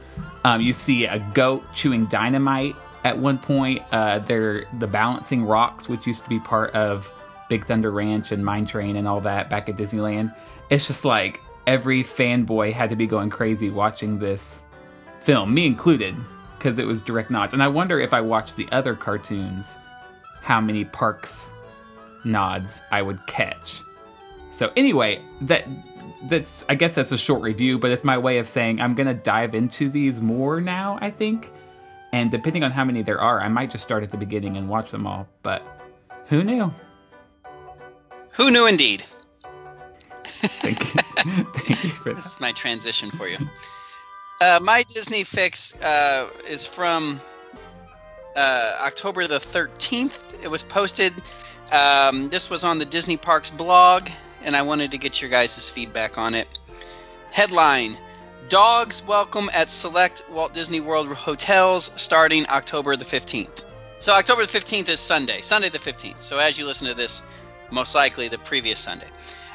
Um, 0.43 0.61
you 0.61 0.73
see 0.73 1.05
a 1.05 1.21
goat 1.35 1.63
chewing 1.73 2.07
dynamite 2.07 2.75
at 3.05 3.17
one 3.17 3.39
point. 3.39 3.81
Uh, 3.93 4.19
they're 4.19 4.65
the 4.81 4.89
balancing 4.89 5.45
rocks, 5.45 5.89
which 5.89 6.05
used 6.05 6.25
to 6.25 6.29
be 6.29 6.41
part 6.41 6.75
of 6.75 7.09
Big 7.49 7.65
Thunder 7.65 7.93
Ranch 7.93 8.33
and 8.33 8.45
Mine 8.45 8.67
Train 8.67 8.97
and 8.97 9.07
all 9.07 9.21
that 9.21 9.49
back 9.49 9.69
at 9.69 9.77
Disneyland. 9.77 10.37
It's 10.69 10.89
just 10.89 11.05
like 11.05 11.41
every 11.69 12.03
fanboy 12.03 12.73
had 12.73 12.91
to 12.91 12.97
be 12.97 13.07
going 13.07 13.31
crazy 13.31 13.71
watching 13.71 14.19
this 14.19 14.65
film, 15.21 15.55
me 15.55 15.65
included, 15.65 16.17
because 16.59 16.81
it 16.81 16.89
was 16.89 17.01
direct 17.01 17.31
nods. 17.31 17.55
And 17.55 17.63
I 17.63 17.69
wonder 17.69 18.01
if 18.01 18.13
I 18.13 18.21
watched 18.21 18.57
the 18.57 18.69
other 18.73 18.97
cartoons, 18.97 19.79
how 20.47 20.61
many 20.61 20.85
parks 20.85 21.49
nods 22.25 22.81
I 22.93 23.03
would 23.03 23.27
catch. 23.27 23.81
So 24.53 24.73
anyway, 24.77 25.21
that 25.41 25.67
that's 26.29 26.65
I 26.69 26.77
guess 26.77 26.95
that's 26.95 27.11
a 27.11 27.19
short 27.19 27.43
review, 27.43 27.81
but 27.81 27.91
it's 27.91 28.05
my 28.05 28.17
way 28.17 28.39
of 28.39 28.47
saying 28.47 28.81
I'm 28.81 28.95
gonna 28.95 29.13
dive 29.13 29.57
into 29.57 29.89
these 29.89 30.21
more 30.21 30.61
now. 30.61 30.99
I 31.01 31.11
think, 31.11 31.51
and 32.13 32.31
depending 32.31 32.63
on 32.63 32.71
how 32.71 32.85
many 32.85 33.03
there 33.03 33.21
are, 33.21 33.41
I 33.41 33.49
might 33.49 33.73
just 33.73 33.83
start 33.83 34.05
at 34.05 34.13
the 34.13 34.17
beginning 34.17 34.57
and 34.57 34.69
watch 34.69 34.93
them 34.93 35.05
all. 35.05 35.27
But 35.43 35.67
who 36.27 36.45
knew? 36.45 36.73
Who 38.31 38.53
knew 38.53 38.67
indeed? 38.67 39.03
Thank 40.23 40.95
you. 40.95 41.01
Thank 41.55 41.85
you 41.85 41.91
for 41.91 42.15
This 42.15 42.25
that. 42.25 42.35
is 42.37 42.41
my 42.41 42.53
transition 42.53 43.11
for 43.11 43.27
you. 43.27 43.39
Uh, 44.41 44.61
my 44.63 44.85
Disney 44.85 45.25
fix 45.25 45.75
uh, 45.83 46.29
is 46.49 46.67
from 46.67 47.21
uh, 48.37 48.79
October 48.87 49.27
the 49.27 49.39
13th. 49.39 50.45
It 50.45 50.49
was 50.49 50.63
posted. 50.63 51.13
Um, 51.73 52.29
this 52.29 52.49
was 52.51 52.63
on 52.65 52.79
the 52.79 52.85
Disney 52.85 53.17
Parks 53.17 53.51
blog, 53.51 54.09
and 54.43 54.55
I 54.55 54.63
wanted 54.63 54.93
to 54.93 54.99
get 54.99 55.21
your 55.21 55.31
guys' 55.31 55.71
feedback 55.71 56.19
on 56.19 56.35
it. 56.35 56.47
Headline 57.33 57.97
Dogs 58.49 59.03
welcome 59.03 59.51
at 59.53 59.71
select 59.71 60.23
Walt 60.31 60.55
Disney 60.55 60.79
World 60.79 61.09
hotels 61.09 61.91
starting 61.97 62.47
October 62.49 62.95
the 62.95 63.05
15th. 63.05 63.65
So, 63.99 64.13
October 64.13 64.47
the 64.47 64.59
15th 64.59 64.89
is 64.89 65.01
Sunday, 65.01 65.41
Sunday 65.41 65.69
the 65.69 65.79
15th. 65.79 66.21
So, 66.21 66.39
as 66.39 66.57
you 66.57 66.65
listen 66.65 66.87
to 66.87 66.95
this, 66.95 67.23
most 67.73 67.97
likely 67.97 68.29
the 68.29 68.39
previous 68.39 68.79
Sunday. 68.79 69.09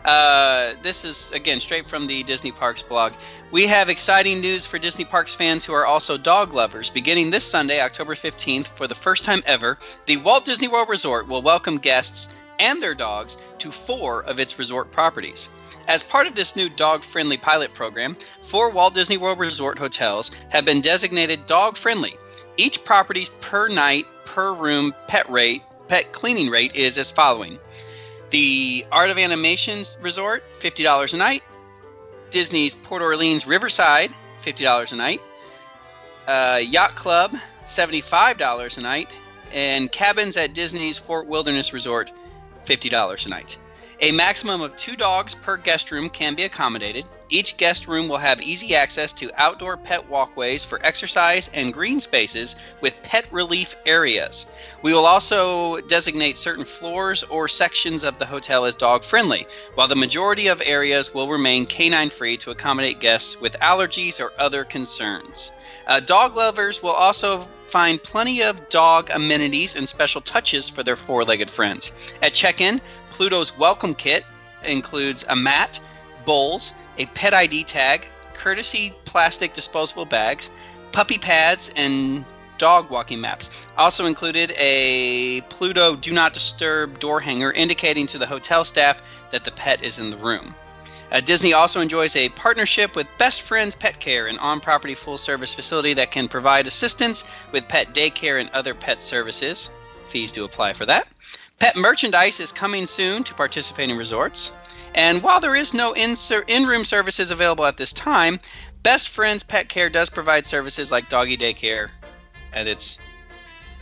Uh, 0.03 0.73
this 0.81 1.05
is 1.05 1.31
again 1.31 1.59
straight 1.59 1.85
from 1.85 2.07
the 2.07 2.23
Disney 2.23 2.51
Parks 2.51 2.81
blog. 2.81 3.13
We 3.51 3.67
have 3.67 3.89
exciting 3.89 4.41
news 4.41 4.65
for 4.65 4.79
Disney 4.79 5.05
Parks 5.05 5.35
fans 5.35 5.63
who 5.63 5.73
are 5.73 5.85
also 5.85 6.17
dog 6.17 6.53
lovers. 6.53 6.89
Beginning 6.89 7.29
this 7.29 7.45
Sunday, 7.45 7.81
October 7.81 8.15
15th, 8.15 8.67
for 8.67 8.87
the 8.87 8.95
first 8.95 9.25
time 9.25 9.43
ever, 9.45 9.77
the 10.07 10.17
Walt 10.17 10.45
Disney 10.45 10.67
World 10.67 10.89
Resort 10.89 11.27
will 11.27 11.43
welcome 11.43 11.77
guests 11.77 12.35
and 12.57 12.81
their 12.81 12.95
dogs 12.95 13.37
to 13.59 13.71
four 13.71 14.23
of 14.23 14.39
its 14.39 14.57
resort 14.57 14.91
properties. 14.91 15.49
As 15.87 16.03
part 16.03 16.25
of 16.25 16.35
this 16.35 16.55
new 16.55 16.69
dog 16.69 17.03
friendly 17.03 17.37
pilot 17.37 17.73
program, 17.73 18.15
four 18.41 18.71
Walt 18.71 18.95
Disney 18.95 19.17
World 19.17 19.39
Resort 19.39 19.77
hotels 19.77 20.31
have 20.49 20.65
been 20.65 20.81
designated 20.81 21.45
dog 21.45 21.77
friendly. 21.77 22.15
Each 22.57 22.83
property's 22.83 23.29
per 23.29 23.67
night, 23.67 24.07
per 24.25 24.51
room 24.51 24.95
pet 25.07 25.29
rate, 25.29 25.61
pet 25.87 26.11
cleaning 26.11 26.49
rate 26.49 26.75
is 26.75 26.97
as 26.97 27.11
following. 27.11 27.59
The 28.31 28.85
Art 28.93 29.09
of 29.09 29.17
Animations 29.17 29.97
Resort, 30.01 30.43
$50 30.59 31.13
a 31.13 31.17
night. 31.17 31.43
Disney's 32.29 32.75
Port 32.75 33.01
Orleans 33.01 33.45
Riverside, 33.45 34.11
$50 34.41 34.93
a 34.93 34.95
night. 34.95 35.21
Uh, 36.27 36.61
Yacht 36.63 36.95
Club, 36.95 37.35
$75 37.65 38.77
a 38.77 38.81
night. 38.81 39.13
And 39.53 39.91
cabins 39.91 40.37
at 40.37 40.53
Disney's 40.53 40.97
Fort 40.97 41.27
Wilderness 41.27 41.73
Resort, 41.73 42.09
$50 42.65 43.25
a 43.25 43.29
night. 43.29 43.57
A 44.03 44.11
maximum 44.11 44.61
of 44.61 44.75
two 44.75 44.95
dogs 44.95 45.35
per 45.35 45.57
guest 45.57 45.91
room 45.91 46.09
can 46.09 46.33
be 46.33 46.43
accommodated. 46.43 47.05
Each 47.29 47.55
guest 47.55 47.87
room 47.87 48.07
will 48.07 48.17
have 48.17 48.41
easy 48.41 48.73
access 48.73 49.13
to 49.13 49.29
outdoor 49.37 49.77
pet 49.77 50.09
walkways 50.09 50.65
for 50.65 50.83
exercise 50.83 51.51
and 51.53 51.71
green 51.71 51.99
spaces 51.99 52.55
with 52.81 52.99
pet 53.03 53.27
relief 53.31 53.75
areas. 53.85 54.47
We 54.81 54.91
will 54.91 55.05
also 55.05 55.77
designate 55.81 56.39
certain 56.39 56.65
floors 56.65 57.21
or 57.21 57.47
sections 57.47 58.03
of 58.03 58.17
the 58.17 58.25
hotel 58.25 58.65
as 58.65 58.73
dog 58.73 59.03
friendly, 59.03 59.45
while 59.75 59.87
the 59.87 59.95
majority 59.95 60.47
of 60.47 60.63
areas 60.65 61.13
will 61.13 61.27
remain 61.27 61.67
canine 61.67 62.09
free 62.09 62.37
to 62.37 62.49
accommodate 62.49 63.01
guests 63.01 63.39
with 63.39 63.59
allergies 63.59 64.19
or 64.19 64.33
other 64.39 64.63
concerns. 64.63 65.51
Uh, 65.85 65.99
dog 65.99 66.35
lovers 66.35 66.81
will 66.81 66.89
also 66.89 67.47
find 67.71 68.03
plenty 68.03 68.43
of 68.43 68.67
dog 68.67 69.09
amenities 69.13 69.75
and 69.77 69.87
special 69.87 70.19
touches 70.19 70.69
for 70.69 70.83
their 70.83 70.97
four 70.97 71.23
legged 71.23 71.49
friends. 71.49 71.93
At 72.21 72.33
check 72.33 72.59
in, 72.59 72.81
Pluto's 73.09 73.57
welcome 73.57 73.95
kit 73.95 74.25
includes 74.67 75.25
a 75.29 75.35
mat, 75.35 75.79
bowls, 76.25 76.73
a 76.97 77.05
pet 77.07 77.33
ID 77.33 77.63
tag, 77.63 78.05
courtesy 78.33 78.93
plastic 79.05 79.53
disposable 79.53 80.05
bags, 80.05 80.49
puppy 80.91 81.17
pads, 81.17 81.71
and 81.77 82.25
dog 82.57 82.89
walking 82.89 83.21
maps. 83.21 83.49
Also 83.77 84.05
included 84.05 84.53
a 84.57 85.41
Pluto 85.49 85.95
Do 85.95 86.11
Not 86.11 86.33
Disturb 86.33 86.99
door 86.99 87.21
hanger 87.21 87.51
indicating 87.51 88.05
to 88.07 88.17
the 88.17 88.27
hotel 88.27 88.65
staff 88.65 89.01
that 89.31 89.45
the 89.45 89.51
pet 89.51 89.83
is 89.83 89.97
in 89.97 90.11
the 90.11 90.17
room. 90.17 90.53
Uh, 91.11 91.19
Disney 91.19 91.51
also 91.51 91.81
enjoys 91.81 92.15
a 92.15 92.29
partnership 92.29 92.95
with 92.95 93.07
Best 93.17 93.41
Friends 93.41 93.75
Pet 93.75 93.99
Care, 93.99 94.27
an 94.27 94.39
on 94.39 94.61
property 94.61 94.95
full 94.95 95.17
service 95.17 95.53
facility 95.53 95.93
that 95.95 96.11
can 96.11 96.29
provide 96.29 96.67
assistance 96.67 97.25
with 97.51 97.67
pet 97.67 97.93
daycare 97.93 98.39
and 98.39 98.49
other 98.51 98.73
pet 98.73 99.01
services. 99.01 99.69
Fees 100.07 100.31
do 100.31 100.45
apply 100.45 100.73
for 100.73 100.85
that. 100.85 101.07
Pet 101.59 101.75
merchandise 101.75 102.39
is 102.39 102.51
coming 102.51 102.85
soon 102.87 103.23
to 103.25 103.33
participating 103.33 103.97
resorts. 103.97 104.53
And 104.95 105.21
while 105.21 105.39
there 105.39 105.55
is 105.55 105.73
no 105.73 105.93
in 105.93 106.15
room 106.65 106.85
services 106.85 107.29
available 107.29 107.65
at 107.65 107.77
this 107.77 107.93
time, 107.93 108.39
Best 108.81 109.09
Friends 109.09 109.43
Pet 109.43 109.69
Care 109.69 109.89
does 109.89 110.09
provide 110.09 110.45
services 110.45 110.91
like 110.91 111.09
doggy 111.09 111.37
daycare 111.37 111.89
at 112.53 112.67
its 112.67 112.97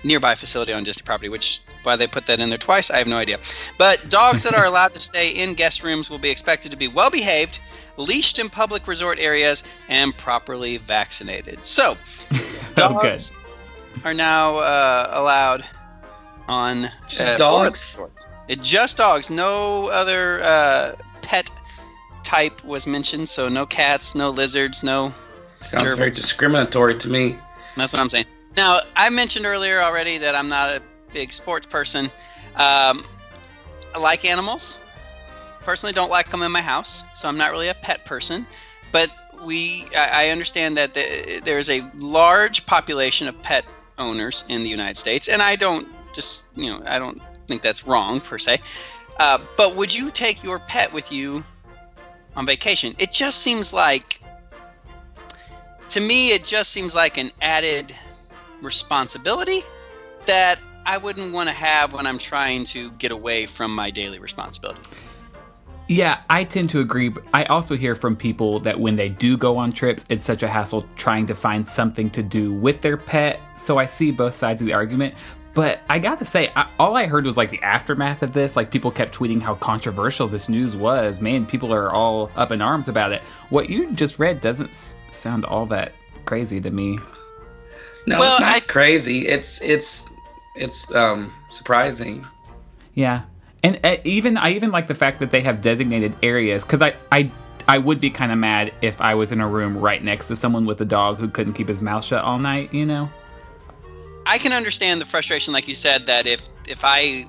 nearby 0.04 0.36
facility 0.36 0.74
on 0.74 0.84
Disney 0.84 1.04
property, 1.04 1.30
which 1.30 1.62
why 1.84 1.96
they 1.96 2.08
put 2.08 2.26
that 2.28 2.40
in 2.40 2.50
there 2.50 2.58
twice, 2.58 2.92
I 2.92 2.98
have 2.98 3.08
no 3.08 3.18
idea. 3.18 3.40
But 3.78 4.10
dogs 4.10 4.44
that 4.44 4.54
are 4.54 4.66
allowed 4.66 4.94
to 4.94 5.00
stay 5.00 5.32
in 5.32 5.54
guest 5.54 5.84
rooms 5.84 6.10
will 6.10 6.18
be 6.20 6.30
expected 6.30 6.72
to 6.72 6.78
be 6.78 6.88
well 6.88 7.10
behaved, 7.10 7.60
leashed 7.98 8.40
in 8.40 8.50
public 8.50 8.88
resort 8.88 9.20
areas, 9.20 9.64
and 9.88 10.16
properly 10.18 10.78
vaccinated. 10.78 11.64
So, 11.66 11.98
Oh, 12.32 12.94
good. 12.94 13.02
dogs 13.02 13.32
are 14.06 14.14
now 14.14 14.58
uh, 14.58 15.10
allowed 15.14 15.66
on 16.48 16.88
Just 17.08 17.22
uh, 17.22 17.38
dogs? 17.38 17.98
It 18.48 18.62
just 18.62 18.98
dogs. 18.98 19.30
No 19.30 19.88
other 19.88 20.40
uh, 20.42 20.96
pet 21.22 21.52
type 22.24 22.64
was 22.64 22.88
mentioned. 22.88 23.30
So 23.30 23.50
no 23.50 23.66
cats, 23.66 24.16
no 24.16 24.30
lizards, 24.30 24.82
no. 24.82 25.14
Sounds 25.60 25.94
very 25.94 26.10
discriminatory 26.10 26.96
to 27.00 27.10
me. 27.10 27.38
That's 27.76 27.94
what 27.94 28.00
I'm 28.02 28.10
saying. 28.10 28.26
Now 28.58 28.80
I 28.96 29.10
mentioned 29.10 29.46
earlier 29.46 29.80
already 29.80 30.20
that 30.20 30.36
I'm 30.36 30.50
not 30.50 30.70
a 30.70 30.82
big 31.14 31.32
sports 31.32 31.66
person. 31.66 32.06
Um, 32.56 33.06
I 33.94 34.00
like 34.00 34.26
animals. 34.26 34.80
Personally, 35.62 35.94
don't 35.94 36.10
like 36.10 36.32
them 36.32 36.42
in 36.42 36.52
my 36.52 36.62
house, 36.62 37.04
so 37.16 37.28
I'm 37.28 37.38
not 37.38 37.52
really 37.52 37.70
a 37.70 37.74
pet 37.74 38.06
person. 38.06 38.48
But 38.92 39.10
we, 39.44 39.86
I 39.96 40.30
understand 40.30 40.78
that 40.78 40.94
the, 40.94 41.42
there's 41.44 41.70
a 41.70 41.90
large 41.98 42.66
population 42.66 43.28
of 43.28 43.42
pet 43.42 43.66
owners 43.98 44.46
in 44.50 44.64
the 44.64 44.70
United 44.70 44.98
States, 44.98 45.28
and 45.28 45.42
I 45.42 45.56
don't 45.56 45.88
just, 46.14 46.48
you 46.56 46.72
know, 46.72 46.82
I 46.86 47.00
don't 47.00 47.22
think 47.48 47.62
that's 47.62 47.86
wrong 47.86 48.22
per 48.22 48.38
se. 48.38 48.60
Uh, 49.20 49.40
but 49.58 49.76
would 49.76 49.94
you 49.94 50.10
take 50.10 50.44
your 50.44 50.60
pet 50.60 50.94
with 50.94 51.12
you 51.12 51.44
on 52.36 52.46
vacation? 52.46 52.96
It 53.00 53.12
just 53.12 53.40
seems 53.40 53.74
like, 53.74 54.22
to 55.90 56.00
me, 56.00 56.30
it 56.30 56.46
just 56.46 56.72
seems 56.72 56.96
like 56.96 57.18
an 57.18 57.32
added 57.42 57.94
responsibility 58.62 59.62
that 60.26 60.60
I 60.86 60.98
wouldn't 60.98 61.34
want 61.34 61.50
to 61.50 61.56
have 61.56 61.94
when 61.94 62.08
I'm 62.08 62.18
trying 62.18 62.64
to 62.66 62.92
get 62.92 63.12
away 63.12 63.46
from 63.46 63.74
my 63.74 63.92
daily 63.92 64.20
responsibility. 64.20 64.82
Yeah, 65.88 66.22
I 66.30 66.44
tend 66.44 66.70
to 66.72 66.82
agree. 66.82 67.10
But 67.10 67.26
I 67.34 67.46
also 67.46 67.76
hear 67.76 67.96
from 67.96 68.16
people 68.16 68.60
that 68.62 68.80
when 68.80 68.96
they 68.96 69.10
do 69.10 69.38
go 69.38 69.58
on 69.58 69.72
trips, 69.72 70.06
it's 70.10 70.24
such 70.24 70.44
a 70.44 70.48
hassle 70.48 70.86
trying 70.96 71.26
to 71.28 71.36
find 71.36 71.68
something 71.68 72.12
to 72.12 72.22
do 72.22 72.54
with 72.54 72.82
their 72.82 72.96
pet. 72.96 73.40
So 73.58 73.80
I 73.80 73.88
see 73.88 74.12
both 74.12 74.36
sides 74.36 74.62
of 74.62 74.68
the 74.68 74.74
argument. 74.74 75.16
But 75.56 75.82
I 75.90 75.98
got 75.98 76.20
to 76.20 76.26
say, 76.26 76.52
I, 76.56 76.70
all 76.78 76.96
I 76.96 77.08
heard 77.08 77.26
was 77.26 77.38
like 77.38 77.50
the 77.50 77.62
aftermath 77.64 78.22
of 78.22 78.34
this. 78.34 78.56
Like 78.56 78.70
people 78.70 78.92
kept 78.92 79.18
tweeting 79.18 79.42
how 79.42 79.56
controversial 79.56 80.28
this 80.28 80.48
news 80.48 80.76
was. 80.76 81.20
Man, 81.20 81.48
people 81.48 81.74
are 81.74 81.90
all 81.90 82.30
up 82.36 82.52
in 82.52 82.62
arms 82.62 82.88
about 82.88 83.12
it. 83.12 83.24
What 83.50 83.68
you 83.68 83.92
just 83.92 84.20
read 84.20 84.42
doesn't 84.42 84.70
s- 84.70 84.98
sound 85.10 85.44
all 85.44 85.66
that 85.66 85.94
crazy 86.26 86.62
to 86.62 86.70
me. 86.70 87.00
No, 88.10 88.20
Well, 88.20 88.34
it's 88.34 88.42
not 88.42 88.56
I- 88.56 88.60
crazy. 88.62 89.28
It's 89.28 89.62
it's 89.62 90.10
it's 90.56 90.94
um 90.96 91.32
surprising. 91.50 92.26
Yeah, 92.96 93.22
and 93.64 93.80
uh, 93.84 93.98
even 94.04 94.36
I 94.38 94.50
even 94.52 94.72
like 94.72 94.88
the 94.88 94.96
fact 94.96 95.20
that 95.20 95.32
they 95.32 95.42
have 95.42 95.62
designated 95.62 96.16
areas 96.24 96.66
because 96.66 96.82
I 96.82 96.96
I 97.12 97.32
I 97.68 97.78
would 97.78 98.00
be 98.00 98.10
kind 98.10 98.32
of 98.32 98.38
mad 98.40 98.74
if 98.82 99.00
I 99.00 99.14
was 99.16 99.32
in 99.32 99.42
a 99.42 99.48
room 99.48 99.78
right 99.78 100.04
next 100.04 100.28
to 100.30 100.36
someone 100.36 100.66
with 100.66 100.82
a 100.82 100.86
dog 100.86 101.20
who 101.20 101.30
couldn't 101.30 101.54
keep 101.54 101.68
his 101.68 101.82
mouth 101.84 102.04
shut 102.04 102.24
all 102.24 102.40
night. 102.40 102.74
You 102.74 102.86
know? 102.86 103.10
I 104.26 104.38
can 104.38 104.54
understand 104.54 105.00
the 105.02 105.06
frustration, 105.06 105.54
like 105.54 105.68
you 105.68 105.76
said, 105.76 106.06
that 106.08 106.26
if 106.28 106.48
if 106.68 106.82
I, 106.84 107.28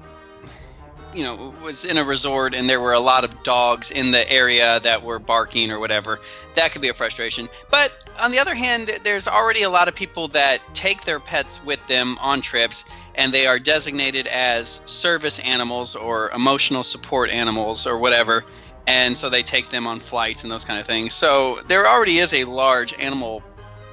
you 1.15 1.25
know, 1.25 1.55
was 1.63 1.85
in 1.85 1.99
a 1.99 2.05
resort 2.05 2.55
and 2.55 2.69
there 2.69 2.81
were 2.81 2.93
a 2.93 3.01
lot 3.01 3.25
of 3.25 3.43
dogs 3.43 3.91
in 3.91 4.11
the 4.11 4.31
area 4.31 4.81
that 4.81 5.03
were 5.03 5.19
barking 5.19 5.71
or 5.71 5.79
whatever, 5.79 6.21
that 6.55 6.73
could 6.73 6.83
be 6.83 6.89
a 6.89 6.95
frustration. 6.95 7.49
But 7.71 8.09
on 8.21 8.31
the 8.31 8.39
other 8.39 8.55
hand, 8.55 8.99
there's 9.03 9.27
already 9.27 9.63
a 9.63 9.71
lot 9.71 9.89
of 9.89 9.95
people 9.95 10.29
that 10.29 10.61
take 10.75 11.05
their 11.05 11.21
pets 11.21 11.63
with 11.65 11.85
them 11.87 12.19
on 12.21 12.41
trips, 12.41 12.85
and 13.15 13.33
they 13.33 13.47
are 13.47 13.59
designated 13.59 14.27
as 14.29 14.83
service 14.85 15.39
animals 15.41 15.97
or 15.97 16.31
emotional 16.31 16.85
support 16.85 17.31
animals 17.31 17.87
or 17.87 17.99
whatever. 17.99 18.45
And 18.87 19.17
so 19.17 19.29
they 19.29 19.43
take 19.43 19.71
them 19.71 19.87
on 19.87 20.01
flights 20.01 20.43
and 20.43 20.51
those 20.51 20.65
kind 20.65 20.81
of 20.81 20.87
things. 20.87 21.15
So 21.15 21.61
there 21.69 21.87
already 21.87 22.19
is 22.19 22.33
a 22.35 22.45
large 22.45 22.93
animal 22.99 23.43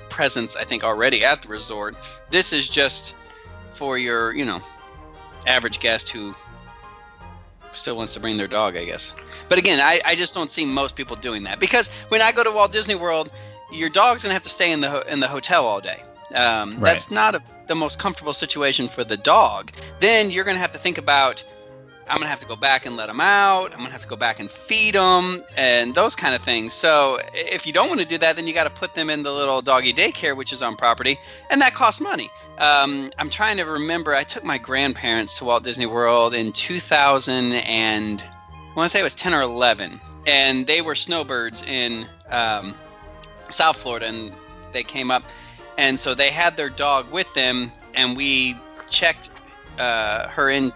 presence, 0.10 0.56
I 0.56 0.64
think, 0.64 0.84
already 0.84 1.24
at 1.24 1.42
the 1.42 1.50
resort. 1.50 1.96
This 2.30 2.54
is 2.54 2.68
just 2.68 3.16
for 3.72 3.98
your, 3.98 4.34
you 4.34 4.46
know, 4.46 4.62
average 5.46 5.80
guest 5.80 6.10
who 6.10 6.36
still 7.78 7.96
wants 7.96 8.14
to 8.16 8.20
bring 8.20 8.38
their 8.38 8.48
dog, 8.48 8.76
I 8.78 8.86
guess. 8.86 9.14
But 9.50 9.58
again, 9.58 9.80
I, 9.80 10.00
I 10.06 10.16
just 10.16 10.34
don't 10.34 10.52
see 10.52 10.66
most 10.66 10.96
people 10.96 11.16
doing 11.16 11.44
that 11.44 11.60
because 11.60 11.90
when 12.10 12.22
I 12.22 12.32
go 12.32 12.44
to 12.44 12.52
Walt 12.52 12.72
Disney 12.72 12.96
World, 12.96 13.30
your 13.72 13.90
dog's 13.90 14.24
gonna 14.24 14.34
have 14.34 14.44
to 14.44 14.50
stay 14.50 14.72
in 14.72 14.82
the 14.82 14.90
ho- 14.90 15.04
in 15.10 15.20
the 15.20 15.28
hotel 15.28 15.66
all 15.66 15.80
day. 15.80 16.02
Um, 16.34 16.72
Right. 16.72 16.86
That's 16.92 17.10
not 17.12 17.36
a, 17.36 17.42
the 17.68 17.76
most 17.76 18.00
comfortable 18.00 18.34
situation 18.34 18.88
for 18.88 19.04
the 19.04 19.18
dog. 19.18 19.72
Then 20.00 20.32
you're 20.32 20.44
gonna 20.46 20.58
have 20.60 20.72
to 20.74 20.80
think 20.80 20.98
about. 20.98 21.44
I'm 22.10 22.18
gonna 22.18 22.28
have 22.28 22.40
to 22.40 22.48
go 22.48 22.56
back 22.56 22.86
and 22.86 22.96
let 22.96 23.08
them 23.08 23.20
out. 23.20 23.72
I'm 23.72 23.80
gonna 23.80 23.92
have 23.92 24.02
to 24.04 24.08
go 24.08 24.16
back 24.16 24.40
and 24.40 24.50
feed 24.50 24.96
them 24.96 25.42
and 25.58 25.94
those 25.94 26.16
kind 26.16 26.34
of 26.34 26.42
things. 26.42 26.74
So 26.74 27.20
if 27.34 27.68
you 27.68 27.74
don't 27.74 27.90
want 27.90 28.00
to 28.00 28.06
do 28.06 28.18
that, 28.20 28.36
then 28.36 28.48
you 28.48 28.54
got 28.54 28.64
to 28.64 28.70
put 28.70 28.94
them 28.94 29.10
in 29.10 29.24
the 29.24 29.32
little 29.32 29.62
doggy 29.62 29.94
daycare, 29.94 30.36
which 30.36 30.54
is 30.54 30.62
on 30.62 30.76
property, 30.76 31.18
and 31.50 31.62
that 31.62 31.74
costs 31.74 32.02
money. 32.02 32.30
Um, 32.60 33.12
I'm 33.18 33.30
trying 33.30 33.58
to 33.58 33.64
remember. 33.64 34.16
I 34.16 34.24
took 34.24 34.44
my 34.44 34.58
grandparents 34.58 35.38
to 35.40 35.46
Walt 35.46 35.64
Disney 35.64 35.86
World 35.86 36.34
in 36.34 36.52
2000 36.52 37.54
and 37.54 38.24
I 38.24 38.80
want 38.80 38.92
to 38.92 38.94
say 38.96 39.00
it 39.00 39.04
was 39.04 39.16
10 39.16 39.34
or 39.34 39.42
11, 39.42 40.00
and 40.28 40.68
they 40.68 40.82
were 40.82 40.94
snowbirds 40.94 41.64
in 41.64 42.06
um, 42.30 42.76
South 43.50 43.78
Florida, 43.78 44.06
and 44.06 44.32
they 44.72 44.84
came 44.84 45.10
up, 45.10 45.24
and 45.80 46.00
so 46.00 46.14
they 46.14 46.30
had 46.30 46.58
their 46.58 46.70
dog 46.70 47.12
with 47.12 47.34
them, 47.34 47.72
and 47.96 48.16
we 48.16 48.56
checked 48.92 49.32
uh, 49.80 50.28
her 50.28 50.52
in 50.52 50.72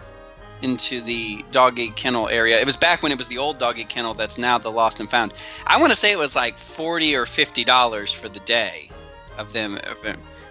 into 0.62 1.00
the 1.00 1.44
doggy 1.50 1.88
kennel 1.90 2.28
area. 2.28 2.58
It 2.58 2.66
was 2.66 2.76
back 2.76 3.02
when 3.02 3.12
it 3.12 3.18
was 3.18 3.28
the 3.28 3.38
old 3.38 3.58
doggy 3.58 3.84
kennel 3.84 4.14
that's 4.14 4.38
now 4.38 4.58
the 4.58 4.70
lost 4.70 5.00
and 5.00 5.10
found. 5.10 5.32
I 5.66 5.80
want 5.80 5.92
to 5.92 5.96
say 5.96 6.12
it 6.12 6.18
was 6.18 6.36
like 6.36 6.58
40 6.58 7.16
or 7.16 7.26
50 7.26 7.64
dollars 7.64 8.12
for 8.12 8.28
the 8.28 8.40
day 8.40 8.88
of 9.38 9.52
them 9.52 9.78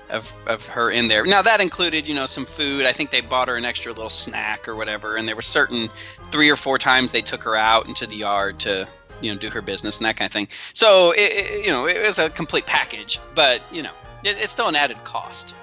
of, 0.10 0.36
of, 0.46 0.68
her 0.68 0.92
in 0.92 1.08
there. 1.08 1.24
Now 1.26 1.42
that 1.42 1.62
included, 1.62 2.08
you 2.08 2.14
know, 2.14 2.26
some 2.26 2.46
food. 2.46 2.86
I 2.86 2.92
think 2.92 3.12
they 3.12 3.22
bought 3.22 3.48
her 3.48 3.56
an 3.56 3.64
extra 3.64 3.94
little 3.94 4.10
snack 4.10 4.68
or 4.68 4.76
whatever 4.76 5.16
and 5.16 5.28
there 5.28 5.36
were 5.36 5.42
certain 5.42 5.90
3 6.32 6.50
or 6.50 6.56
4 6.56 6.78
times 6.78 7.12
they 7.12 7.22
took 7.22 7.44
her 7.44 7.56
out 7.56 7.88
into 7.88 8.06
the 8.06 8.16
yard 8.16 8.60
to 8.60 8.88
you 9.22 9.32
know 9.32 9.40
do 9.40 9.50
her 9.50 9.62
business 9.62 9.98
and 9.98 10.06
that 10.06 10.18
kind 10.18 10.28
of 10.28 10.34
thing. 10.34 10.48
So 10.74 11.12
it, 11.12 11.32
it 11.32 11.66
you 11.66 11.72
know, 11.72 11.88
it 11.88 12.06
was 12.06 12.20
a 12.20 12.30
complete 12.30 12.66
package, 12.66 13.20
but 13.36 13.62
you 13.72 13.84
know, 13.84 13.94
it, 14.24 14.42
it's 14.42 14.52
still 14.52 14.68
an 14.68 14.76
added 14.76 15.04
cost. 15.04 15.56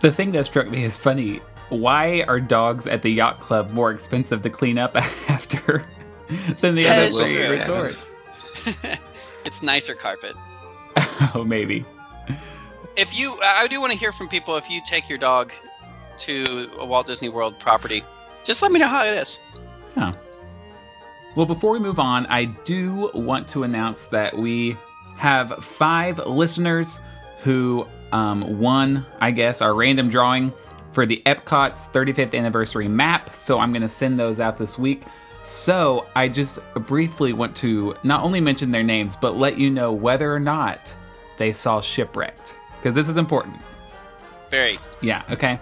The 0.00 0.10
thing 0.10 0.32
that 0.32 0.46
struck 0.46 0.68
me 0.68 0.84
as 0.84 0.98
funny: 0.98 1.40
why 1.70 2.22
are 2.28 2.40
dogs 2.40 2.86
at 2.86 3.02
the 3.02 3.10
yacht 3.10 3.40
club 3.40 3.70
more 3.70 3.90
expensive 3.90 4.42
to 4.42 4.50
clean 4.50 4.78
up 4.78 4.96
after 5.30 5.84
than 6.60 6.74
the 6.74 6.86
other 6.86 7.10
true. 7.10 7.50
resorts? 7.56 8.06
it's 9.44 9.62
nicer 9.62 9.94
carpet. 9.94 10.34
oh, 11.34 11.44
maybe. 11.46 11.84
if 12.96 13.18
you 13.18 13.36
i 13.42 13.66
do 13.68 13.80
want 13.80 13.92
to 13.92 13.98
hear 13.98 14.12
from 14.12 14.28
people 14.28 14.56
if 14.56 14.68
you 14.70 14.80
take 14.84 15.08
your 15.08 15.18
dog 15.18 15.52
to 16.18 16.68
a 16.78 16.84
walt 16.84 17.06
disney 17.06 17.28
world 17.28 17.58
property 17.58 18.02
just 18.44 18.60
let 18.62 18.72
me 18.72 18.78
know 18.80 18.88
how 18.88 19.04
it 19.04 19.16
is 19.16 19.38
Yeah. 19.96 20.12
Well, 21.36 21.46
before 21.46 21.70
we 21.72 21.78
move 21.78 22.00
on, 22.00 22.26
I 22.26 22.46
do 22.46 23.08
want 23.14 23.46
to 23.48 23.62
announce 23.62 24.06
that 24.06 24.36
we 24.36 24.76
have 25.16 25.64
five 25.64 26.18
listeners 26.26 27.00
who 27.38 27.86
um, 28.10 28.58
won, 28.58 29.06
I 29.20 29.30
guess, 29.30 29.62
our 29.62 29.72
random 29.72 30.08
drawing 30.10 30.52
for 30.92 31.06
the 31.06 31.22
Epcot's 31.26 31.88
35th 31.88 32.34
anniversary 32.34 32.88
map. 32.88 33.34
So 33.34 33.58
I'm 33.58 33.72
going 33.72 33.82
to 33.82 33.88
send 33.88 34.18
those 34.18 34.40
out 34.40 34.58
this 34.58 34.78
week. 34.78 35.04
So 35.44 36.06
I 36.14 36.28
just 36.28 36.58
briefly 36.74 37.32
want 37.32 37.56
to 37.56 37.94
not 38.02 38.22
only 38.22 38.40
mention 38.40 38.70
their 38.70 38.82
names, 38.82 39.16
but 39.16 39.36
let 39.36 39.58
you 39.58 39.70
know 39.70 39.92
whether 39.92 40.34
or 40.34 40.40
not 40.40 40.94
they 41.38 41.52
saw 41.52 41.80
Shipwrecked. 41.80 42.56
Because 42.76 42.94
this 42.94 43.08
is 43.08 43.16
important. 43.16 43.56
very 44.50 44.72
Yeah, 45.00 45.22
okay. 45.30 45.60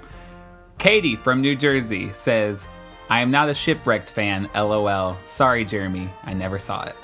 Katie 0.79 1.17
from 1.17 1.41
New 1.41 1.57
Jersey 1.57 2.13
says, 2.13 2.69
I 3.11 3.21
am 3.21 3.31
not 3.31 3.49
a 3.49 3.55
shipwrecked 3.55 4.11
fan, 4.11 4.49
lol. 4.55 5.17
Sorry, 5.27 5.65
Jeremy, 5.65 6.09
I 6.25 6.35
never 6.35 6.59
saw 6.59 6.85
it. 6.85 6.95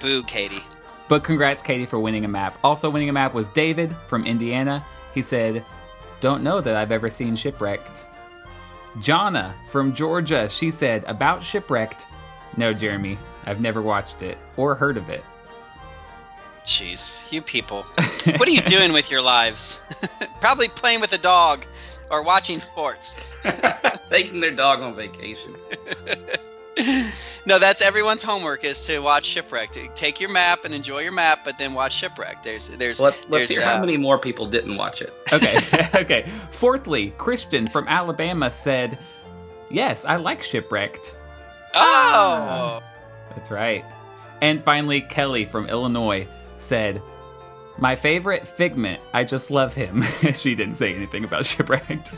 boo 0.00 0.22
katie 0.24 0.62
But 1.08 1.24
congrats, 1.24 1.62
Katie, 1.62 1.86
for 1.86 1.98
winning 1.98 2.24
a 2.24 2.28
map. 2.28 2.58
Also 2.62 2.90
winning 2.90 3.08
a 3.08 3.12
map 3.12 3.32
was 3.32 3.48
David 3.50 3.96
from 4.08 4.26
Indiana. 4.26 4.84
He 5.14 5.22
said, 5.22 5.64
Don't 6.22 6.44
know 6.44 6.60
that 6.60 6.76
I've 6.76 6.92
ever 6.92 7.10
seen 7.10 7.34
Shipwrecked. 7.34 8.06
Jonna 8.98 9.54
from 9.70 9.92
Georgia, 9.92 10.48
she 10.48 10.70
said, 10.70 11.02
About 11.08 11.42
Shipwrecked. 11.42 12.06
No, 12.56 12.72
Jeremy, 12.72 13.18
I've 13.44 13.60
never 13.60 13.82
watched 13.82 14.22
it 14.22 14.38
or 14.56 14.76
heard 14.76 14.96
of 14.96 15.08
it. 15.10 15.24
jeez 16.62 17.32
you 17.32 17.42
people 17.42 17.82
what 18.36 18.46
are 18.48 18.52
you 18.52 18.60
doing 18.60 18.92
with 18.92 19.10
your 19.10 19.20
lives 19.20 19.80
probably 20.40 20.68
playing 20.68 21.00
with 21.00 21.12
a 21.12 21.18
dog 21.18 21.66
or 22.08 22.22
watching 22.22 22.60
sports 22.60 23.18
Taking 24.06 24.38
their 24.40 24.52
dog 24.52 24.80
on 24.80 24.94
vacation. 24.94 25.56
no 27.46 27.58
that's 27.58 27.82
everyone's 27.82 28.22
homework 28.22 28.64
is 28.64 28.86
to 28.86 28.98
watch 29.00 29.26
shipwreck 29.26 29.70
take 29.94 30.20
your 30.20 30.30
map 30.30 30.64
and 30.64 30.72
enjoy 30.72 31.00
your 31.00 31.12
map 31.12 31.40
but 31.44 31.58
then 31.58 31.74
watch 31.74 31.92
shipwreck 31.92 32.42
there's 32.42 32.68
there's 32.70 33.00
Let's 33.00 33.28
let's 33.28 33.48
there's, 33.48 33.58
hear 33.58 33.66
how 33.66 33.76
uh, 33.76 33.80
many 33.80 33.96
more 33.96 34.18
people 34.18 34.46
didn't 34.46 34.76
watch 34.76 35.02
it. 35.02 35.12
Okay, 35.32 35.58
okay. 36.02 36.22
Fourthly, 36.50 37.10
Christian 37.16 37.66
from 37.66 37.88
Alabama 37.88 38.50
said, 38.50 38.98
Yes, 39.70 40.04
I 40.04 40.16
like 40.16 40.42
Shipwrecked. 40.42 41.18
oh 41.74 42.82
That's 43.30 43.50
right. 43.50 43.84
And 44.42 44.62
finally, 44.62 45.00
Kelly 45.00 45.46
from 45.46 45.68
Illinois 45.68 46.26
said, 46.58 47.00
My 47.78 47.96
favorite 47.96 48.46
Figment. 48.46 49.00
I 49.14 49.24
just 49.24 49.50
love 49.50 49.72
him. 49.72 50.02
she 50.34 50.54
didn't 50.54 50.74
say 50.74 50.94
anything 50.94 51.24
about 51.24 51.46
Shipwrecked. 51.46 52.12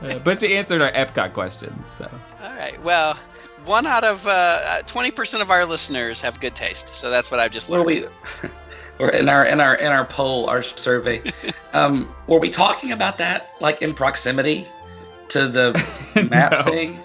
Uh, 0.00 0.18
but 0.24 0.38
she 0.40 0.54
answered 0.56 0.82
our 0.82 0.90
Epcot 0.92 1.32
questions. 1.32 1.90
So 1.90 2.10
All 2.42 2.54
right. 2.54 2.80
Well, 2.82 3.14
one 3.64 3.86
out 3.86 4.04
of 4.04 4.26
uh, 4.28 4.82
twenty 4.86 5.10
percent 5.10 5.42
of 5.42 5.50
our 5.50 5.64
listeners 5.64 6.20
have 6.22 6.40
good 6.40 6.54
taste, 6.54 6.88
so 6.94 7.10
that's 7.10 7.30
what 7.30 7.38
I've 7.40 7.52
just 7.52 7.68
Were 7.70 7.78
learned. 7.84 8.10
we? 8.42 8.48
Or 8.98 9.08
in 9.08 9.28
our 9.28 9.44
in 9.46 9.58
our 9.60 9.74
in 9.74 9.90
our 9.90 10.04
poll, 10.04 10.48
our 10.50 10.62
survey, 10.62 11.22
um, 11.72 12.14
were 12.26 12.38
we 12.38 12.50
talking 12.50 12.92
about 12.92 13.18
that 13.18 13.52
like 13.60 13.80
in 13.82 13.94
proximity 13.94 14.66
to 15.28 15.48
the 15.48 15.72
map 16.30 16.52
No. 16.52 16.62
thing? 16.62 17.00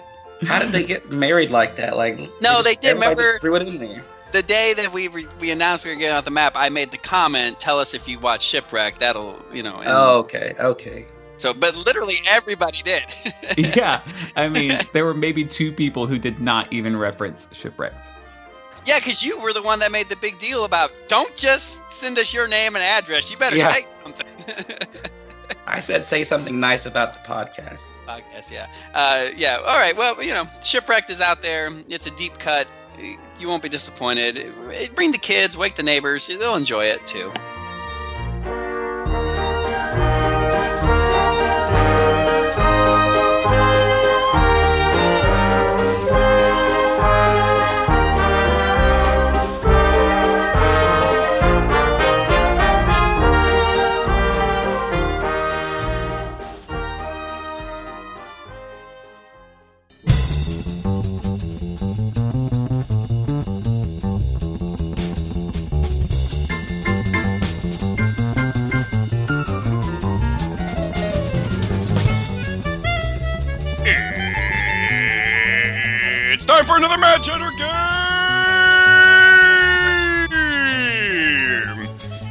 How 0.46 0.58
did 0.60 0.68
they 0.68 0.84
get 0.84 1.10
married 1.10 1.50
like 1.50 1.76
that? 1.76 1.96
Like 1.96 2.18
No, 2.18 2.28
just- 2.40 2.64
they 2.64 2.74
did, 2.74 2.84
everybody 2.90 3.10
remember- 3.16 3.22
just 3.22 3.40
threw 3.40 3.54
it 3.56 3.62
in 3.66 3.78
there. 3.78 4.04
The 4.32 4.42
day 4.42 4.74
that 4.76 4.92
we 4.92 5.08
re- 5.08 5.26
we 5.40 5.50
announced 5.50 5.86
we 5.86 5.90
were 5.92 5.96
getting 5.96 6.14
out 6.14 6.26
the 6.26 6.30
map, 6.30 6.52
I 6.56 6.68
made 6.68 6.90
the 6.90 6.98
comment, 6.98 7.58
"Tell 7.58 7.78
us 7.80 7.94
if 7.94 8.06
you 8.06 8.18
watch 8.20 8.42
Shipwreck." 8.44 8.98
That'll 8.98 9.40
you 9.52 9.62
know. 9.62 9.78
and 9.78 9.88
Oh, 9.88 10.18
okay, 10.18 10.54
okay. 10.60 11.06
So, 11.38 11.54
but 11.54 11.76
literally 11.76 12.14
everybody 12.30 12.82
did. 12.82 13.04
yeah, 13.76 14.02
I 14.36 14.48
mean, 14.48 14.72
there 14.92 15.04
were 15.04 15.14
maybe 15.14 15.44
two 15.44 15.72
people 15.72 16.06
who 16.06 16.18
did 16.18 16.40
not 16.40 16.72
even 16.72 16.96
reference 16.96 17.48
Shipwrecked. 17.52 18.10
yeah, 18.86 18.98
because 18.98 19.22
you 19.22 19.38
were 19.40 19.52
the 19.52 19.62
one 19.62 19.78
that 19.80 19.92
made 19.92 20.08
the 20.08 20.16
big 20.16 20.38
deal 20.38 20.64
about 20.64 20.90
don't 21.08 21.34
just 21.36 21.82
send 21.92 22.18
us 22.18 22.34
your 22.34 22.48
name 22.48 22.74
and 22.76 22.82
address. 22.84 23.30
You 23.30 23.36
better 23.38 23.56
Yeah. 23.56 23.72
say 23.72 23.82
something. 23.82 24.26
I 25.66 25.80
said 25.80 26.02
say 26.02 26.24
something 26.24 26.60
nice 26.60 26.86
about 26.86 27.12
the 27.14 27.20
podcast. 27.20 27.88
podcast. 28.06 28.50
Yeah, 28.50 28.66
uh, 28.94 29.26
yeah. 29.36 29.58
All 29.58 29.76
right. 29.76 29.94
Well, 29.96 30.22
you 30.22 30.32
know, 30.32 30.46
shipwrecked 30.62 31.10
is 31.10 31.20
out 31.20 31.42
there. 31.42 31.70
It's 31.88 32.06
a 32.06 32.10
deep 32.12 32.38
cut. 32.38 32.66
You 33.38 33.46
won't 33.48 33.62
be 33.62 33.68
disappointed. 33.68 34.52
Bring 34.94 35.12
the 35.12 35.18
kids, 35.18 35.56
wake 35.58 35.76
the 35.76 35.82
neighbors. 35.82 36.26
They'll 36.26 36.56
enjoy 36.56 36.86
it 36.86 37.06
too. 37.06 37.32
Time 76.58 76.66
for 76.66 76.76
another 76.76 76.98
Mad 76.98 77.22
Chatter 77.22 77.56
game! 77.56 77.68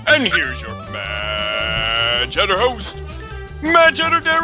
And 0.06 0.28
here's 0.28 0.62
your 0.62 0.76
Mad 0.92 2.30
Chatter 2.30 2.58
host, 2.58 3.02
Mad 3.62 3.96
Chatter 3.96 4.20
Derek! 4.20 4.44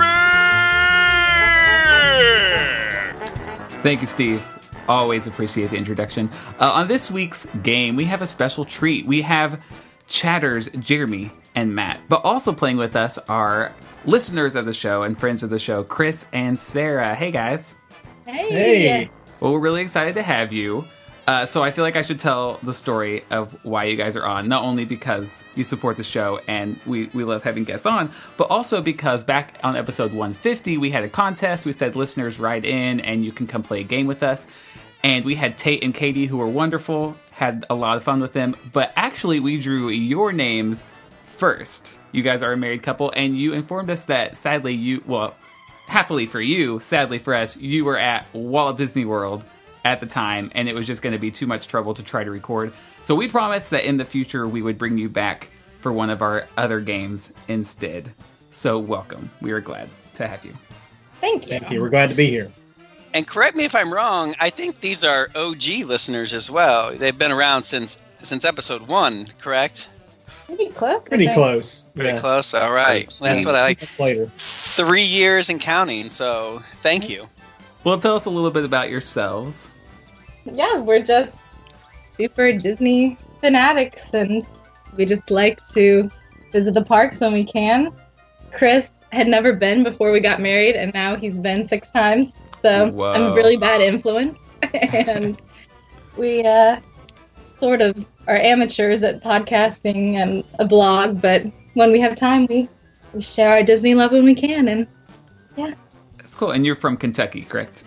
Thank 3.84 4.00
you, 4.00 4.08
Steve. 4.08 4.42
Always 4.88 5.28
appreciate 5.28 5.72
the 5.72 5.76
introduction. 5.76 6.30
Uh, 6.60 6.72
on 6.72 6.88
this 6.88 7.12
week's 7.12 7.46
game, 7.62 7.98
we 7.98 8.06
have 8.06 8.22
a 8.22 8.28
special 8.28 8.64
treat. 8.64 9.06
We 9.06 9.22
have 9.24 9.62
chatters 10.08 10.70
Jeremy 10.80 11.30
and 11.56 11.76
Matt, 11.76 12.00
but 12.08 12.24
also 12.24 12.54
playing 12.54 12.78
with 12.78 12.96
us 12.96 13.18
are 13.28 13.76
listeners 14.06 14.56
of 14.56 14.66
the 14.66 14.74
show 14.74 15.04
and 15.04 15.20
friends 15.20 15.44
of 15.44 15.50
the 15.50 15.60
show, 15.60 15.84
Chris 15.84 16.26
and 16.32 16.58
Sarah. 16.58 17.14
Hey, 17.16 17.32
guys. 17.32 17.76
Hey. 18.26 18.50
Hey. 18.50 19.10
Well, 19.44 19.52
we're 19.52 19.60
really 19.60 19.82
excited 19.82 20.16
to 20.16 20.22
have 20.22 20.54
you. 20.54 20.88
Uh, 21.28 21.46
so 21.46 21.62
I 21.62 21.72
feel 21.72 21.84
like 21.84 21.98
I 21.98 22.02
should 22.02 22.18
tell 22.18 22.60
the 22.64 22.74
story 22.74 23.26
of 23.30 23.52
why 23.66 23.84
you 23.84 23.98
guys 23.98 24.16
are 24.16 24.26
on, 24.26 24.48
not 24.48 24.64
only 24.64 24.86
because 24.86 25.44
you 25.54 25.66
support 25.66 25.98
the 25.98 26.04
show 26.06 26.40
and 26.48 26.80
we, 26.86 27.08
we 27.08 27.26
love 27.26 27.44
having 27.44 27.66
guests 27.66 27.86
on, 27.86 28.10
but 28.38 28.46
also 28.46 28.82
because 28.82 29.22
back 29.26 29.60
on 29.62 29.76
episode 29.76 30.14
150, 30.14 30.78
we 30.78 30.92
had 30.92 31.04
a 31.04 31.10
contest. 31.10 31.66
We 31.66 31.74
said 31.74 31.98
listeners 31.98 32.40
write 32.40 32.64
in 32.64 33.02
and 33.02 33.26
you 33.26 33.34
can 33.34 33.46
come 33.46 33.64
play 33.64 33.82
a 33.82 33.84
game 33.84 34.08
with 34.08 34.24
us. 34.24 34.48
And 35.04 35.26
we 35.26 35.36
had 35.36 35.58
Tate 35.58 35.84
and 35.84 35.94
Katie 35.94 36.28
who 36.28 36.38
were 36.38 36.48
wonderful, 36.48 37.18
had 37.32 37.66
a 37.70 37.76
lot 37.76 37.98
of 37.98 38.04
fun 38.04 38.22
with 38.22 38.32
them. 38.32 38.56
But 38.72 38.94
actually, 38.96 39.42
we 39.42 39.60
drew 39.60 39.90
your 39.90 40.32
names 40.32 40.86
first. 41.26 42.00
You 42.14 42.24
guys 42.24 42.44
are 42.44 42.54
a 42.54 42.58
married 42.58 42.82
couple, 42.82 43.12
and 43.14 43.38
you 43.38 43.52
informed 43.52 43.90
us 43.90 44.04
that 44.04 44.38
sadly, 44.38 44.74
you, 44.74 45.04
well, 45.06 45.36
happily 45.88 46.26
for 46.26 46.42
you, 46.42 46.80
sadly 46.80 47.20
for 47.20 47.34
us, 47.34 47.58
you 47.58 47.86
were 47.86 47.98
at 47.98 48.26
Walt 48.34 48.78
Disney 48.78 49.06
World 49.06 49.44
at 49.86 50.00
the 50.00 50.06
time, 50.06 50.52
and 50.56 50.70
it 50.70 50.76
was 50.76 50.88
just 50.88 51.02
going 51.02 51.14
to 51.14 51.20
be 51.20 51.32
too 51.32 51.48
much 51.48 51.68
trouble 51.68 51.94
to 51.94 52.04
try 52.04 52.24
to 52.24 52.32
record. 52.32 52.74
So 53.02 53.16
we 53.16 53.28
promised 53.28 53.72
that 53.72 53.86
in 53.86 53.98
the 53.98 54.06
future 54.06 54.48
we 54.48 54.62
would 54.62 54.78
bring 54.78 54.98
you 54.98 55.10
back 55.10 55.50
for 55.82 55.92
one 55.92 56.10
of 56.10 56.22
our 56.22 56.48
other 56.58 56.80
games 56.80 57.32
instead. 57.48 58.12
So 58.50 58.80
welcome. 58.80 59.30
We 59.42 59.52
are 59.52 59.60
glad 59.60 59.90
to 60.16 60.28
have 60.28 60.46
you. 60.46 60.54
Thank 61.20 61.44
you. 61.44 61.60
Thank 61.60 61.72
you. 61.72 61.82
We're 61.82 61.90
glad 61.90 62.10
to 62.10 62.16
be 62.16 62.30
here. 62.30 62.52
And 63.14 63.28
correct 63.28 63.56
me 63.56 63.66
if 63.66 63.76
I'm 63.76 63.94
wrong. 63.94 64.36
I 64.40 64.50
think 64.50 64.80
these 64.80 65.04
are 65.04 65.30
OG 65.36 65.86
listeners 65.86 66.34
as 66.34 66.50
well. 66.50 66.96
They've 66.96 67.18
been 67.18 67.32
around 67.32 67.64
since 67.64 68.00
since 68.20 68.46
episode 68.46 68.88
one. 68.88 69.28
Correct? 69.40 69.90
Pretty 70.46 70.70
close. 70.70 71.04
Pretty 71.04 71.28
close. 71.34 71.90
Pretty 71.96 72.10
yeah. 72.12 72.18
close. 72.18 72.54
All 72.54 72.72
right. 72.72 73.12
That's 73.22 73.46
what 73.46 73.56
I 73.56 73.64
like. 73.64 74.00
Later. 74.00 74.32
Three 74.38 75.04
years 75.04 75.50
and 75.50 75.60
counting. 75.60 76.10
So 76.10 76.60
thank 76.78 77.10
you. 77.10 77.28
Well, 77.84 77.98
tell 77.98 78.16
us 78.16 78.26
a 78.26 78.30
little 78.30 78.52
bit 78.52 78.64
about 78.64 78.90
yourselves. 78.90 79.72
Yeah, 80.46 80.80
we're 80.80 81.02
just 81.02 81.40
super 82.02 82.54
Disney 82.54 83.18
fanatics, 83.40 84.14
and 84.14 84.46
we 84.98 85.06
just 85.06 85.32
like 85.32 85.64
to 85.70 86.10
visit 86.52 86.74
the 86.74 86.84
parks 86.84 87.20
when 87.20 87.34
we 87.34 87.44
can. 87.44 87.94
Chris 88.52 88.92
had 89.12 89.28
never 89.28 89.54
been 89.54 89.84
before 89.84 90.12
we 90.12 90.20
got 90.20 90.40
married, 90.40 90.76
and 90.76 90.94
now 90.94 91.16
he's 91.16 91.38
been 91.38 91.66
six 91.66 91.92
times. 91.92 92.40
So 92.62 92.92
Whoa. 92.92 93.12
I'm 93.12 93.32
a 93.32 93.36
really 93.36 93.58
bad 93.58 93.82
influence, 93.82 94.50
and 94.74 95.40
we 96.18 96.46
uh, 96.46 96.80
sort 97.60 97.82
of 97.82 98.06
are 98.28 98.38
amateurs 98.38 99.04
at 99.04 99.22
podcasting 99.22 100.16
and 100.16 100.44
a 100.60 100.66
blog. 100.66 101.22
But 101.22 101.46
when 101.74 101.92
we 101.92 102.00
have 102.00 102.16
time, 102.16 102.46
we 102.48 102.70
we 103.14 103.22
share 103.22 103.50
our 103.50 103.64
Disney 103.64 103.96
love 103.96 104.12
when 104.12 104.26
we 104.26 104.36
can, 104.36 104.68
and 104.68 104.88
yeah. 105.56 105.74
That's 106.18 106.36
cool. 106.36 106.52
And 106.52 106.66
you're 106.66 106.76
from 106.76 106.98
Kentucky, 106.98 107.44
correct? 107.44 107.86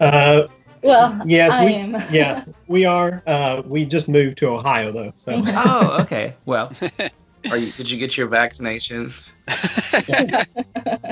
Uh, 0.00 0.46
well, 0.82 1.20
yes, 1.24 1.52
I 1.52 1.64
we, 1.64 1.74
am. 1.74 1.96
yeah, 2.10 2.44
we 2.66 2.84
are. 2.84 3.22
Uh, 3.26 3.62
we 3.66 3.84
just 3.84 4.08
moved 4.08 4.38
to 4.38 4.48
Ohio 4.48 4.92
though, 4.92 5.12
so 5.18 5.42
oh, 5.46 5.98
okay. 6.02 6.34
Well, 6.44 6.72
Are 7.50 7.56
you? 7.56 7.72
Did 7.72 7.90
you 7.90 7.98
get 7.98 8.16
your 8.16 8.28
vaccinations? 8.28 9.32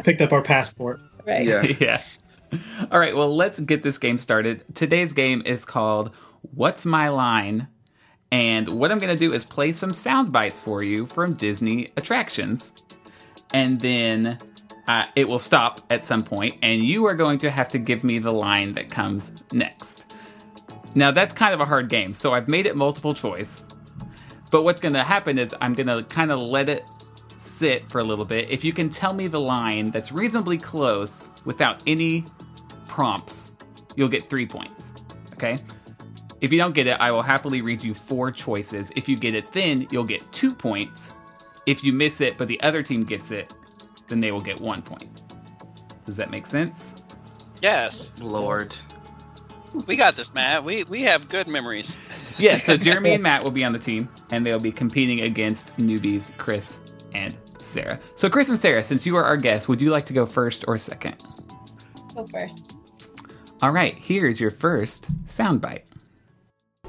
picked 0.05 0.21
up 0.21 0.33
our 0.33 0.43
passport. 0.43 1.01
right. 1.27 1.47
Yeah. 1.47 1.63
yeah. 1.81 2.03
All 2.91 2.99
right, 2.99 3.15
well, 3.15 3.35
let's 3.35 3.61
get 3.61 3.83
this 3.83 3.99
game 3.99 4.19
started. 4.19 4.65
Today's 4.75 5.13
game 5.13 5.43
is 5.45 5.65
called 5.65 6.15
What's 6.55 6.85
My 6.85 7.09
Line? 7.09 7.69
And 8.33 8.69
what 8.69 8.93
I'm 8.93 8.99
going 8.99 9.17
to 9.17 9.19
do 9.19 9.35
is 9.35 9.45
play 9.45 9.73
some 9.73 9.93
sound 9.93 10.33
bites 10.33 10.63
for 10.63 10.83
you 10.83 11.07
from 11.07 11.35
Disney 11.35 11.89
attractions. 11.97 12.73
And 13.53 13.81
then 13.81 14.39
uh, 14.87 15.07
it 15.17 15.29
will 15.29 15.39
stop 15.39 15.83
at 15.91 16.05
some 16.05 16.23
point, 16.23 16.57
and 16.63 16.83
you 16.83 17.07
are 17.07 17.15
going 17.15 17.39
to 17.39 17.51
have 17.51 17.69
to 17.71 17.79
give 17.79 18.05
me 18.05 18.19
the 18.19 18.33
line 18.33 18.75
that 18.75 18.91
comes 18.91 19.33
next. 19.53 20.13
Now, 20.95 21.11
that's 21.13 21.35
kind 21.35 21.55
of 21.55 21.61
a 21.61 21.65
hard 21.65 21.89
game, 21.89 22.13
so 22.13 22.33
I've 22.33 22.49
made 22.49 22.67
it 22.67 22.77
multiple 22.77 23.15
choice. 23.15 23.65
But 24.51 24.65
what's 24.65 24.81
going 24.81 24.95
to 24.95 25.05
happen 25.05 25.39
is 25.39 25.55
I'm 25.61 25.75
going 25.75 25.87
to 25.87 26.03
kind 26.03 26.33
of 26.33 26.41
let 26.41 26.69
it 26.69 26.85
sit 27.39 27.89
for 27.89 28.01
a 28.01 28.05
little 28.05 28.25
bit. 28.25 28.51
If 28.51 28.65
you 28.65 28.73
can 28.73 28.91
tell 28.91 29.15
me 29.15 29.29
the 29.29 29.41
line 29.41 29.91
that's 29.91 30.11
reasonably 30.11 30.59
close 30.59 31.31
without 31.45 31.83
any 31.87 32.25
prompts, 32.89 33.53
you'll 33.95 34.09
get 34.09 34.29
three 34.29 34.47
points. 34.47 34.93
Okay? 35.35 35.59
If 36.41 36.53
you 36.53 36.59
don't 36.59 36.75
get 36.75 36.87
it, 36.87 36.97
I 37.01 37.11
will 37.11 37.23
happily 37.23 37.61
read 37.61 37.83
you 37.83 37.93
four 37.95 38.31
choices. 38.31 38.91
If 38.97 39.09
you 39.09 39.17
get 39.17 39.35
it, 39.35 39.53
then 39.53 39.87
you'll 39.91 40.05
get 40.05 40.31
two 40.33 40.55
points. 40.55 41.15
If 41.67 41.85
you 41.85 41.93
miss 41.93 42.21
it, 42.21 42.39
but 42.39 42.49
the 42.49 42.61
other 42.63 42.83
team 42.83 43.03
gets 43.03 43.31
it, 43.31 43.53
then 44.09 44.21
they 44.21 44.33
will 44.33 44.41
get 44.41 44.61
one 44.61 44.83
point. 44.83 45.21
Does 46.07 46.17
that 46.17 46.31
make 46.31 46.47
sense? 46.47 46.95
Yes, 47.61 48.19
Lord. 48.21 48.75
we 49.87 49.97
got 49.97 50.17
this, 50.17 50.33
Matt. 50.33 50.65
We 50.65 50.85
we 50.85 51.03
have 51.03 51.29
good 51.29 51.47
memories. 51.47 51.97
Yeah, 52.39 52.57
so 52.57 52.75
Jeremy 52.79 53.13
and 53.13 53.23
Matt 53.29 53.45
will 53.45 53.51
be 53.51 53.65
on 53.65 53.73
the 53.75 53.79
team, 53.79 54.09
and 54.31 54.47
they'll 54.47 54.59
be 54.59 54.73
competing 54.73 55.21
against 55.21 55.77
newbies 55.77 56.35
Chris 56.39 56.79
and 57.13 57.37
Sarah. 57.59 58.01
So, 58.17 58.31
Chris 58.31 58.49
and 58.49 58.59
Sarah, 58.59 58.83
since 58.83 59.05
you 59.05 59.15
are 59.17 59.25
our 59.25 59.37
guests, 59.37 59.69
would 59.69 59.79
you 59.79 59.91
like 59.91 60.07
to 60.07 60.15
go 60.15 60.25
first 60.25 60.65
or 60.67 60.79
second? 60.79 61.23
Go 62.15 62.27
first. 62.27 62.77
All 63.61 63.73
right, 63.73 63.95
here's 63.95 64.41
your 64.41 64.51
first 64.51 65.13
soundbite. 65.27 65.83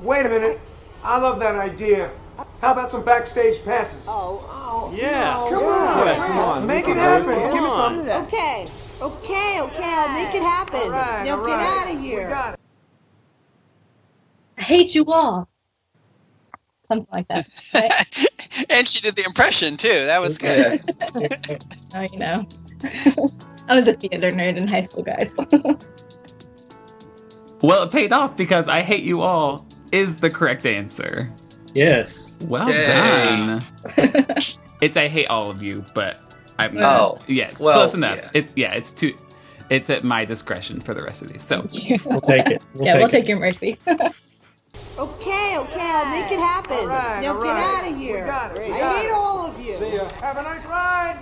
Wait 0.02 0.26
a 0.26 0.30
minute. 0.30 0.60
I 1.04 1.20
love 1.20 1.40
that 1.40 1.56
idea. 1.56 2.12
How 2.60 2.74
about 2.74 2.90
some 2.90 3.04
backstage 3.06 3.64
passes? 3.64 4.06
Oh, 4.08 4.44
oh. 4.50 4.94
Yeah. 4.96 5.34
Come 5.50 5.64
on. 5.64 6.16
come 6.28 6.38
on. 6.40 6.68
Make 6.68 6.88
it 6.88 6.98
happen. 6.98 7.36
Give 7.54 7.64
me 7.64 7.70
some. 7.70 8.00
Okay. 8.00 8.66
Okay, 9.02 9.62
okay, 9.62 9.94
I'll 9.94 10.10
make 10.14 10.34
it 10.36 10.42
happen. 10.42 10.80
All 10.80 10.90
right, 10.90 11.26
now 11.26 11.38
all 11.40 11.46
get 11.46 11.54
right. 11.54 11.88
out 11.88 11.94
of 11.94 12.02
We 12.02 12.08
here. 12.08 12.30
got 12.30 12.54
it. 12.54 12.60
I 14.58 14.62
hate 14.62 14.96
you 14.96 15.06
all. 15.06 15.48
Something 16.86 17.08
like 17.14 17.28
that. 17.28 17.48
Right? 17.74 17.92
and 18.70 18.88
she 18.88 19.02
did 19.02 19.16
the 19.16 19.24
impression 19.26 19.78
too. 19.78 19.88
That 19.88 20.22
was 20.22 20.38
good. 20.38 20.82
oh, 21.96 22.02
you 22.02 22.18
know. 22.20 22.48
I 23.68 23.76
was 23.76 23.88
a 23.88 23.94
theater 23.94 24.32
nerd 24.32 24.58
in 24.58 24.68
high 24.68 24.82
school, 24.82 25.04
guys. 25.04 25.36
Well, 27.64 27.84
it 27.84 27.92
paid 27.92 28.12
off 28.12 28.36
because 28.36 28.68
I 28.68 28.82
hate 28.82 29.04
you 29.04 29.22
all 29.22 29.68
is 29.92 30.18
the 30.18 30.30
correct 30.30 30.66
answer. 30.66 31.30
Yes. 31.74 32.38
Well 32.44 32.70
Yay. 32.70 32.86
done. 32.86 33.62
it's 34.82 34.98
I 34.98 35.08
hate 35.08 35.28
all 35.28 35.50
of 35.50 35.62
you, 35.62 35.86
but 35.94 36.20
I'm 36.60 36.78
Oh. 36.78 36.82
Uh, 36.82 37.20
yeah, 37.28 37.52
Well, 37.60 37.74
close 37.76 37.94
enough. 37.94 38.18
yeah. 38.18 38.30
It's 38.34 38.54
yeah, 38.56 38.74
it's 38.74 38.92
too 38.92 39.18
it's 39.70 39.90
at 39.90 40.04
my 40.04 40.26
discretion 40.26 40.82
for 40.82 40.94
the 40.94 41.02
rest 41.02 41.22
of 41.22 41.32
these. 41.32 41.44
So 41.44 41.62
We'll 42.06 42.20
take 42.22 42.48
it. 42.48 42.62
We'll 42.74 42.86
yeah, 42.86 42.94
take 42.94 43.00
we'll 43.00 43.08
it. 43.08 43.12
take 43.12 43.28
your 43.28 43.40
mercy. 43.40 43.78
Okay, 44.98 45.58
okay, 45.58 45.82
I'll 45.82 46.06
make 46.10 46.32
it 46.32 46.40
happen. 46.40 46.72
All 46.78 46.88
right, 46.88 47.22
now 47.22 47.34
get 47.34 47.42
right. 47.52 47.84
out 47.84 47.92
of 47.92 47.98
We 47.98 48.04
here. 48.06 48.26
got 48.26 48.56
it, 48.56 48.70
we 48.70 48.74
I 48.74 49.00
hate 49.00 49.08
it. 49.08 49.12
all 49.12 49.46
of 49.48 49.60
you. 49.60 49.74
See 49.76 49.96
ya. 49.96 50.08
Have 50.22 50.38
a 50.38 50.44
nice 50.44 50.66
ride. 50.66 51.18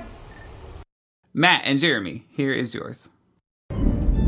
Matt 1.33 1.61
and 1.65 1.79
Jeremy, 1.79 2.25
here 2.29 2.51
is 2.53 2.75
yours. 2.75 3.09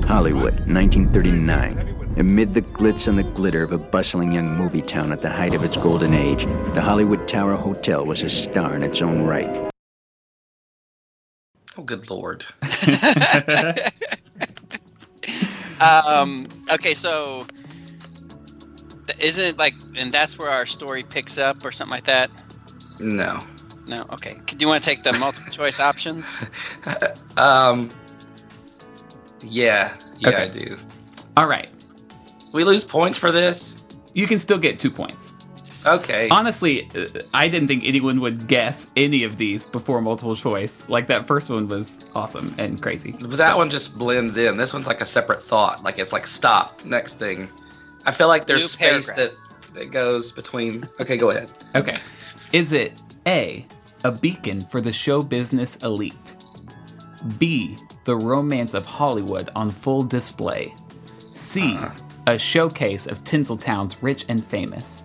Hollywood, 0.06 0.56
1939. 0.68 2.01
Amid 2.18 2.54
the 2.54 2.62
glitz 2.62 3.08
and 3.08 3.18
the 3.18 3.24
glitter 3.24 3.64
of 3.64 3.72
a 3.72 3.78
bustling 3.78 4.32
young 4.34 4.58
movie 4.58 4.82
town 4.82 5.12
at 5.12 5.22
the 5.22 5.30
height 5.30 5.54
of 5.54 5.64
its 5.64 5.78
golden 5.78 6.14
age, 6.14 6.46
the 6.74 6.82
Hollywood 6.82 7.28
Tower 7.28 7.56
Hotel 7.56 8.06
was 8.06 8.22
a 8.22 8.30
star 8.30 8.76
in 8.76 8.84
its 8.84 9.02
own 9.02 9.24
right. 9.24 9.70
Oh, 11.78 11.84
good 11.84 12.10
lord. 12.10 12.46
um, 15.80 16.48
okay, 16.70 16.94
so 16.94 17.46
isn't 19.20 19.46
it 19.46 19.58
like, 19.58 19.74
and 19.98 20.12
that's 20.12 20.38
where 20.38 20.50
our 20.50 20.66
story 20.66 21.04
picks 21.04 21.38
up 21.38 21.64
or 21.64 21.72
something 21.72 21.92
like 21.92 22.06
that? 22.06 22.30
No. 23.00 23.42
No. 23.88 24.06
Okay. 24.12 24.38
Do 24.46 24.58
you 24.60 24.68
want 24.68 24.84
to 24.84 24.90
take 24.90 25.04
the 25.04 25.14
multiple 25.14 25.52
choice 25.52 25.80
options? 25.80 26.38
Um. 27.38 27.90
Yeah. 29.42 29.96
Yeah, 30.20 30.30
Okay. 30.30 30.44
I 30.44 30.48
do. 30.50 30.78
All 31.38 31.48
right. 31.48 31.70
We 32.54 32.64
lose 32.64 32.84
points 32.84 33.18
for 33.18 33.32
this. 33.32 33.82
You 34.14 34.28
can 34.28 34.40
still 34.40 34.58
get 34.58 34.80
two 34.80 34.92
points. 34.92 35.34
Okay. 35.86 36.30
Honestly, 36.30 36.88
uh, 36.96 37.08
I 37.34 37.48
didn't 37.48 37.68
think 37.68 37.84
anyone 37.86 38.20
would 38.22 38.48
guess 38.48 38.92
any 38.96 39.24
of 39.24 39.38
these 39.38 39.66
before 39.66 40.02
multiple 40.02 40.36
choice. 40.36 40.88
Like 40.90 41.08
that 41.08 41.26
first 41.28 41.50
one 41.50 41.68
was 41.68 42.00
awesome 42.14 42.54
and 42.58 42.82
crazy. 42.82 43.14
But 43.20 43.32
that 43.38 43.58
one 43.58 43.70
just 43.70 43.98
blends 43.98 44.38
in. 44.38 44.58
This 44.58 44.74
one's 44.74 44.86
like 44.88 45.02
a 45.02 45.06
separate 45.06 45.42
thought. 45.42 45.84
Like 45.84 45.98
it's 45.98 46.14
like 46.14 46.28
stop. 46.28 46.86
Next 46.86 47.14
thing. 47.16 47.50
I 48.06 48.12
feel 48.12 48.28
like 48.28 48.46
there's 48.46 48.62
New 48.62 48.68
space 48.68 49.10
paragraph. 49.10 49.38
that 49.72 49.74
that 49.74 49.92
goes 49.92 50.32
between. 50.32 50.84
Okay, 51.00 51.18
go 51.18 51.32
ahead. 51.32 51.50
Okay. 51.76 51.96
Is 52.54 52.74
it 52.74 52.94
A, 53.26 53.66
a 54.04 54.12
beacon 54.12 54.66
for 54.66 54.82
the 54.82 54.92
show 54.92 55.24
business 55.24 55.78
elite? 55.78 56.36
B, 57.40 57.78
the 58.06 58.16
romance 58.16 58.74
of 58.74 58.86
Hollywood 58.86 59.50
on 59.56 59.72
full 59.72 60.04
display? 60.04 60.76
C, 61.34 61.78
a 62.32 62.40
showcase 62.40 63.08
of 63.08 63.24
Tinseltown's 63.24 64.02
rich 64.02 64.26
and 64.28 64.44
famous? 64.44 65.04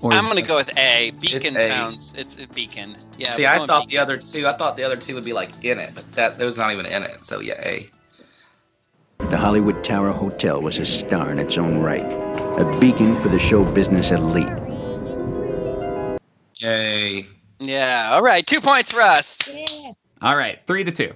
Or 0.00 0.12
I'm 0.12 0.24
gonna 0.24 0.42
go 0.42 0.56
with 0.56 0.76
A. 0.76 1.12
Beacon 1.18 1.56
A. 1.56 1.68
sounds. 1.68 2.14
It's 2.18 2.42
a 2.42 2.46
beacon. 2.48 2.94
Yeah. 3.16 3.30
see, 3.30 3.46
I 3.46 3.56
going 3.56 3.68
thought 3.68 3.88
the 3.88 3.98
other 3.98 4.18
two. 4.18 4.46
I 4.46 4.52
thought 4.52 4.76
the 4.76 4.84
other 4.84 4.96
two 4.96 5.14
would 5.14 5.24
be 5.24 5.32
like 5.32 5.64
in 5.64 5.78
it, 5.78 5.92
but 5.94 6.10
that 6.12 6.38
those 6.38 6.58
not 6.58 6.72
even 6.72 6.84
in 6.84 7.02
it. 7.02 7.24
So 7.24 7.40
yeah, 7.40 7.66
A. 7.66 7.88
The 9.18 9.38
Hollywood 9.38 9.82
Tower 9.82 10.12
Hotel 10.12 10.60
was 10.60 10.78
a 10.78 10.84
star 10.84 11.30
in 11.30 11.38
its 11.38 11.56
own 11.56 11.78
right, 11.78 12.04
a 12.04 12.78
beacon 12.80 13.16
for 13.16 13.28
the 13.28 13.38
show 13.38 13.64
business 13.64 14.10
elite. 14.10 14.48
Yay. 16.56 17.26
Yeah. 17.58 18.10
All 18.12 18.22
right. 18.22 18.46
Two 18.46 18.60
points 18.60 18.92
for 18.92 19.00
us. 19.00 19.38
All 20.20 20.36
right, 20.36 20.58
three 20.66 20.84
to 20.84 20.90
two. 20.90 21.12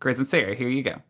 Chris 0.00 0.18
and 0.18 0.26
Sarah, 0.26 0.54
here 0.54 0.68
you 0.68 0.82
go. 0.82 1.02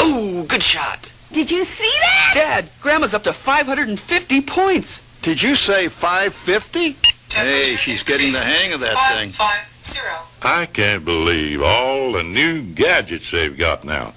Ooh, 0.00 0.44
good 0.44 0.62
shot. 0.62 1.10
Did 1.32 1.50
you 1.50 1.64
see 1.64 1.92
that? 2.00 2.30
Dad, 2.34 2.68
Grandma's 2.80 3.14
up 3.14 3.24
to 3.24 3.32
550 3.32 4.40
points. 4.42 5.02
Did 5.22 5.42
you 5.42 5.54
say 5.54 5.88
550? 5.88 6.96
Hey, 7.34 7.76
she's 7.76 8.02
getting 8.02 8.32
the 8.32 8.38
hang 8.38 8.72
of 8.72 8.80
that 8.80 9.16
thing. 9.16 9.30
Five, 9.30 9.66
zero. 9.84 10.16
I 10.42 10.66
can't 10.66 11.04
believe 11.04 11.60
all 11.62 12.12
the 12.12 12.22
new 12.22 12.62
gadgets 12.62 13.30
they've 13.30 13.56
got 13.56 13.84
now. 13.84 14.14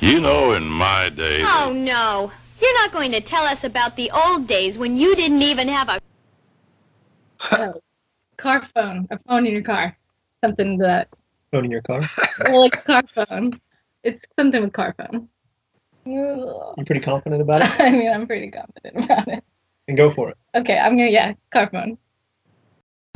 You 0.00 0.20
know, 0.20 0.52
in 0.52 0.64
my 0.68 1.08
day, 1.08 1.42
Oh 1.44 1.72
no. 1.74 2.30
You're 2.60 2.74
not 2.74 2.92
going 2.92 3.12
to 3.12 3.22
tell 3.22 3.44
us 3.44 3.64
about 3.64 3.96
the 3.96 4.10
old 4.10 4.46
days 4.46 4.76
when 4.76 4.96
you 4.96 5.16
didn't 5.16 5.40
even 5.42 5.68
have 5.68 5.88
a 5.88 5.98
Oh, 7.52 7.72
car 8.36 8.62
phone, 8.62 9.08
a 9.10 9.18
phone 9.26 9.46
in 9.46 9.52
your 9.52 9.62
car, 9.62 9.96
something 10.44 10.76
that 10.78 11.08
Phone 11.52 11.64
in 11.64 11.70
your 11.70 11.82
car. 11.82 12.00
well, 12.44 12.60
like 12.60 12.76
a 12.76 12.82
car 12.82 13.02
phone. 13.06 13.58
It's 14.04 14.24
something 14.38 14.62
with 14.62 14.72
car 14.74 14.94
phone. 14.96 15.28
Ugh. 16.10 16.74
You 16.76 16.84
pretty 16.84 17.00
confident 17.00 17.40
about 17.42 17.62
it? 17.62 17.70
I 17.80 17.90
mean, 17.90 18.12
I'm 18.12 18.26
pretty 18.26 18.50
confident 18.50 19.04
about 19.04 19.28
it. 19.28 19.44
And 19.88 19.96
go 19.96 20.10
for 20.10 20.30
it. 20.30 20.36
Okay, 20.54 20.78
I'm 20.78 20.96
gonna 20.96 21.10
yeah, 21.10 21.34
car 21.50 21.68
phone. 21.70 21.98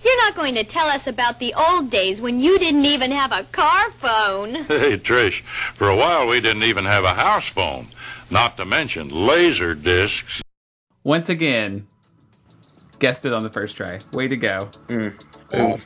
You're 0.05 0.17
not 0.19 0.37
going 0.37 0.55
to 0.57 0.65
tell 0.65 0.89
us 0.89 1.07
about 1.07 1.39
the 1.39 1.55
old 1.55 1.89
days 1.89 2.21
when 2.21 2.39
you 2.39 2.59
didn't 2.59 2.85
even 2.85 3.11
have 3.11 3.33
a 3.33 3.45
car 3.45 3.91
phone. 3.93 4.55
hey, 4.65 4.99
Trish, 4.99 5.43
for 5.75 5.89
a 5.89 5.97
while 5.97 6.27
we 6.27 6.41
didn't 6.41 6.65
even 6.65 6.85
have 6.85 7.05
a 7.05 7.15
house 7.15 7.49
phone, 7.49 7.89
not 8.31 8.57
to 8.59 8.67
mention 8.67 9.09
laser 9.09 9.75
discs. 9.75 10.43
Once 11.05 11.31
again, 11.31 11.87
guessed 12.99 13.25
it 13.25 13.33
on 13.33 13.45
the 13.45 13.51
first 13.51 13.77
try. 13.77 14.01
Way 14.13 14.29
to 14.29 14.37
go. 14.37 14.69
Mm. 14.89 15.83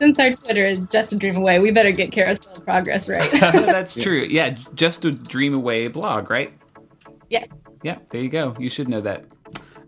Since 0.00 0.18
our 0.18 0.32
Twitter 0.32 0.66
is 0.66 0.86
just 0.86 1.12
a 1.12 1.16
dream 1.16 1.36
away, 1.36 1.58
we 1.58 1.70
better 1.70 1.90
get 1.90 2.12
carousel 2.12 2.60
progress 2.60 3.08
right. 3.08 3.30
That's 3.40 3.94
true. 3.94 4.26
Yeah, 4.28 4.56
just 4.74 5.04
a 5.04 5.10
dream 5.10 5.54
away 5.54 5.88
blog, 5.88 6.30
right? 6.30 6.50
yeah. 7.30 7.46
Yeah, 7.82 7.98
there 8.10 8.20
you 8.20 8.28
go. 8.30 8.54
You 8.58 8.68
should 8.68 8.88
know 8.88 9.00
that. 9.02 9.24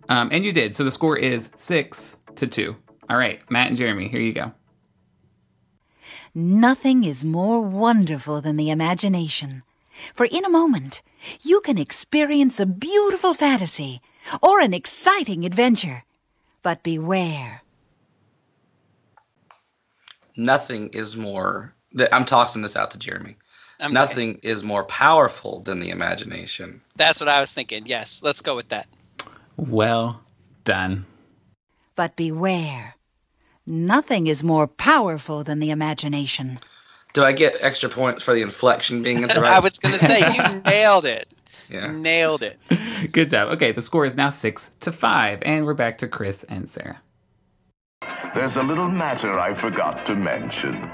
Um, 0.09 0.29
and 0.33 0.45
you 0.45 0.53
did. 0.53 0.75
So 0.75 0.85
the 0.85 0.91
score 0.91 1.17
is 1.17 1.51
six 1.57 2.17
to 2.37 2.47
two. 2.47 2.77
All 3.11 3.17
right, 3.17 3.41
Matt 3.51 3.69
and 3.69 3.77
Jeremy, 3.77 4.09
here 4.09 4.21
you 4.21 4.33
go. 4.33 4.53
Nothing 6.35 7.05
is 7.05 7.25
more 7.25 7.61
wonderful 7.61 8.41
than 8.41 8.57
the 8.57 8.71
imagination. 8.71 9.63
For 10.15 10.27
in 10.27 10.45
a 10.45 10.51
moment, 10.51 11.03
you 11.43 11.61
can 11.61 11.79
experience 11.79 12.61
a 12.61 12.67
beautiful 12.67 13.35
fantasy 13.35 14.01
or 14.43 14.61
an 14.61 14.75
exciting 14.75 15.45
adventure. 15.45 16.05
But 16.63 16.83
beware. 16.83 17.63
Nothing 20.39 20.89
is 20.91 21.17
more. 21.17 21.75
th- 21.97 22.09
I'm 22.13 22.25
tossing 22.25 22.63
this 22.63 22.77
out 22.77 22.93
to 22.93 22.99
Jeremy. 22.99 23.37
Okay. 23.81 23.93
Nothing 23.93 24.41
is 24.43 24.63
more 24.63 24.85
powerful 24.85 25.61
than 25.61 25.81
the 25.81 25.91
imagination. 25.91 26.81
That's 26.97 27.21
what 27.21 27.29
I 27.29 27.41
was 27.41 27.53
thinking. 27.53 27.87
Yes. 27.87 28.23
Let's 28.23 28.41
go 28.41 28.57
with 28.57 28.71
that. 28.71 28.87
Well 29.57 30.23
done. 30.65 31.05
But 31.95 32.17
beware. 32.17 32.95
Nothing 33.67 34.27
is 34.29 34.43
more 34.43 34.67
powerful 34.67 35.45
than 35.45 35.59
the 35.59 35.71
imagination. 35.71 36.59
Do 37.13 37.23
I 37.25 37.33
get 37.33 37.57
extra 37.61 37.89
points 37.89 38.23
for 38.23 38.33
the 38.35 38.43
inflection 38.43 39.03
being 39.03 39.25
at 39.25 39.35
the 39.35 39.41
right? 39.43 39.53
I 39.53 39.61
was 39.61 39.79
gonna 39.79 39.99
say 39.99 40.21
you 40.21 40.61
nailed 40.65 41.05
it. 41.05 41.29
Yeah. 41.69 41.91
Nailed 41.93 42.43
it. 42.43 42.57
Good 43.13 43.29
job. 43.29 43.49
Okay, 43.55 43.73
the 43.73 43.83
score 43.83 44.07
is 44.07 44.15
now 44.15 44.31
six 44.31 44.71
to 44.81 44.91
five, 44.93 45.43
and 45.43 45.67
we're 45.67 45.75
back 45.75 45.99
to 45.99 46.09
Chris 46.09 46.45
and 46.45 46.69
Sarah. 46.69 47.03
There's 48.35 48.57
a 48.57 48.63
little 48.63 48.89
matter 48.89 49.39
I 49.39 49.55
forgot 49.55 50.05
to 50.07 50.15
mention. 50.15 50.91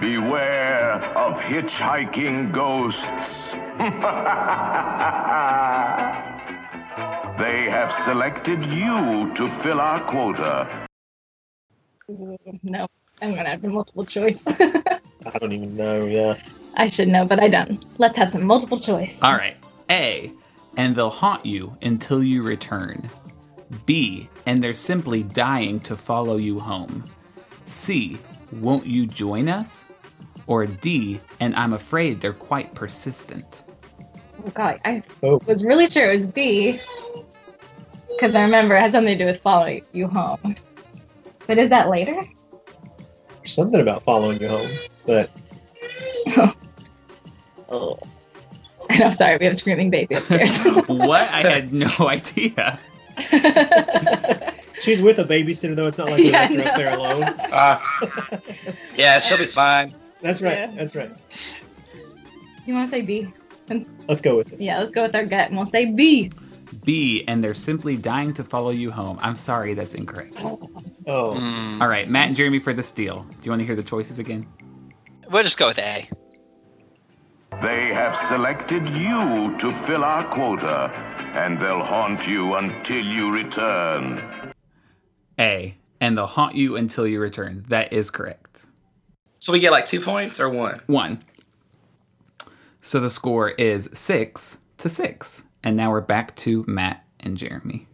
Beware 0.00 0.94
of 1.16 1.38
hitchhiking 1.40 2.52
ghosts. 2.52 3.52
they 7.38 7.70
have 7.70 7.92
selected 7.92 8.64
you 8.66 9.32
to 9.34 9.48
fill 9.48 9.80
our 9.80 10.00
quota. 10.04 10.86
Mm, 12.10 12.36
no, 12.62 12.86
I'm 13.22 13.34
gonna 13.34 13.50
have 13.50 13.62
the 13.62 13.68
multiple 13.68 14.04
choice. 14.04 14.44
I 14.60 15.38
don't 15.38 15.52
even 15.52 15.76
know. 15.76 16.04
Yeah. 16.04 16.36
I 16.76 16.88
should 16.88 17.08
know, 17.08 17.24
but 17.24 17.40
I 17.40 17.48
don't. 17.48 17.82
Let's 17.98 18.16
have 18.18 18.30
some 18.30 18.44
multiple 18.44 18.78
choice. 18.78 19.18
All 19.22 19.32
right. 19.34 19.56
A, 19.90 20.32
and 20.76 20.96
they'll 20.96 21.10
haunt 21.10 21.46
you 21.46 21.76
until 21.82 22.22
you 22.22 22.42
return. 22.42 23.08
B, 23.86 24.28
and 24.46 24.62
they're 24.62 24.74
simply 24.74 25.22
dying 25.22 25.80
to 25.80 25.96
follow 25.96 26.36
you 26.36 26.58
home. 26.58 27.04
C, 27.66 28.18
won't 28.52 28.86
you 28.86 29.06
join 29.06 29.48
us? 29.48 29.86
Or 30.46 30.66
D, 30.66 31.20
and 31.40 31.54
I'm 31.56 31.72
afraid 31.72 32.20
they're 32.20 32.32
quite 32.32 32.74
persistent. 32.74 33.62
Oh 34.46 34.50
god, 34.50 34.78
I 34.84 35.02
Oh. 35.22 35.40
was 35.46 35.64
really 35.64 35.86
sure 35.86 36.10
it 36.12 36.16
was 36.18 36.26
B. 36.26 36.78
Because 38.10 38.34
I 38.34 38.44
remember 38.44 38.74
it 38.76 38.80
had 38.80 38.92
something 38.92 39.16
to 39.16 39.24
do 39.24 39.26
with 39.28 39.40
following 39.40 39.82
you 39.92 40.06
home. 40.06 40.54
But 41.46 41.58
is 41.58 41.68
that 41.70 41.88
later? 41.88 42.14
There's 43.38 43.54
something 43.54 43.80
about 43.80 44.04
following 44.04 44.40
you 44.40 44.48
home, 44.48 44.68
but 45.06 45.30
Oh. 47.70 47.98
I'm 48.90 49.12
sorry, 49.12 49.38
we 49.38 49.46
have 49.46 49.54
a 49.54 49.56
screaming 49.56 49.90
baby 49.90 50.14
upstairs. 50.14 50.58
what? 50.86 51.28
I 51.30 51.42
had 51.42 51.72
no 51.72 51.88
idea. 52.00 52.78
she's 54.80 55.00
with 55.00 55.18
a 55.18 55.24
babysitter 55.24 55.74
though. 55.76 55.86
It's 55.86 55.98
not 55.98 56.08
like 56.10 56.18
we 56.18 56.30
Yeah, 56.30 56.48
left 56.48 56.54
her 56.54 56.68
up 56.68 56.76
there 56.76 56.94
alone. 56.98 57.34
Ah. 57.56 58.40
yeah, 58.96 59.18
she'll 59.18 59.38
be 59.38 59.46
fine. 59.46 59.92
That's 60.20 60.40
right. 60.42 60.58
Yeah. 60.58 60.72
That's 60.74 60.94
right. 60.94 61.14
Do 61.14 62.00
you 62.64 62.74
want 62.74 62.90
to 62.90 62.96
say 62.96 63.02
B? 63.02 63.28
Let's 64.08 64.20
go 64.20 64.36
with 64.38 64.52
it. 64.52 64.60
Yeah, 64.60 64.78
let's 64.80 64.92
go 64.92 65.02
with 65.02 65.14
our 65.14 65.24
gut 65.24 65.48
and 65.48 65.56
we'll 65.56 65.66
say 65.66 65.92
B. 65.94 66.30
B, 66.84 67.24
and 67.28 67.42
they're 67.44 67.54
simply 67.54 67.96
dying 67.96 68.32
to 68.34 68.42
follow 68.42 68.70
you 68.70 68.90
home. 68.90 69.18
I'm 69.22 69.34
sorry, 69.36 69.74
that's 69.74 69.94
incorrect. 69.94 70.36
Oh, 70.40 70.58
Mm. 71.06 71.80
All 71.82 71.88
right, 71.88 72.08
Matt 72.08 72.28
and 72.28 72.36
Jeremy 72.36 72.58
for 72.58 72.72
the 72.72 72.82
steal. 72.82 73.22
Do 73.24 73.36
you 73.42 73.50
want 73.50 73.60
to 73.60 73.66
hear 73.66 73.76
the 73.76 73.82
choices 73.82 74.18
again? 74.18 74.46
We'll 75.30 75.42
just 75.42 75.58
go 75.58 75.68
with 75.68 75.78
A. 75.78 76.08
They 77.62 77.92
have 77.94 78.14
selected 78.14 78.88
you 78.90 79.56
to 79.58 79.72
fill 79.72 80.04
our 80.04 80.24
quota, 80.28 80.90
and 81.34 81.58
they'll 81.58 81.82
haunt 81.82 82.26
you 82.26 82.54
until 82.54 83.04
you 83.04 83.32
return. 83.32 84.52
A, 85.38 85.74
and 86.00 86.16
they'll 86.16 86.26
haunt 86.26 86.54
you 86.54 86.76
until 86.76 87.06
you 87.06 87.20
return. 87.20 87.64
That 87.68 87.92
is 87.92 88.10
correct. 88.10 88.66
So 89.40 89.52
we 89.52 89.60
get 89.60 89.72
like 89.72 89.86
two 89.86 90.00
points 90.00 90.40
or 90.40 90.48
one? 90.48 90.80
One. 90.86 91.20
So 92.82 93.00
the 93.00 93.10
score 93.10 93.50
is 93.50 93.88
six 93.92 94.58
to 94.78 94.88
six. 94.88 95.44
And 95.62 95.76
now 95.76 95.90
we're 95.90 96.02
back 96.02 96.36
to 96.36 96.64
Matt 96.68 97.04
and 97.20 97.38
Jeremy. 97.38 97.86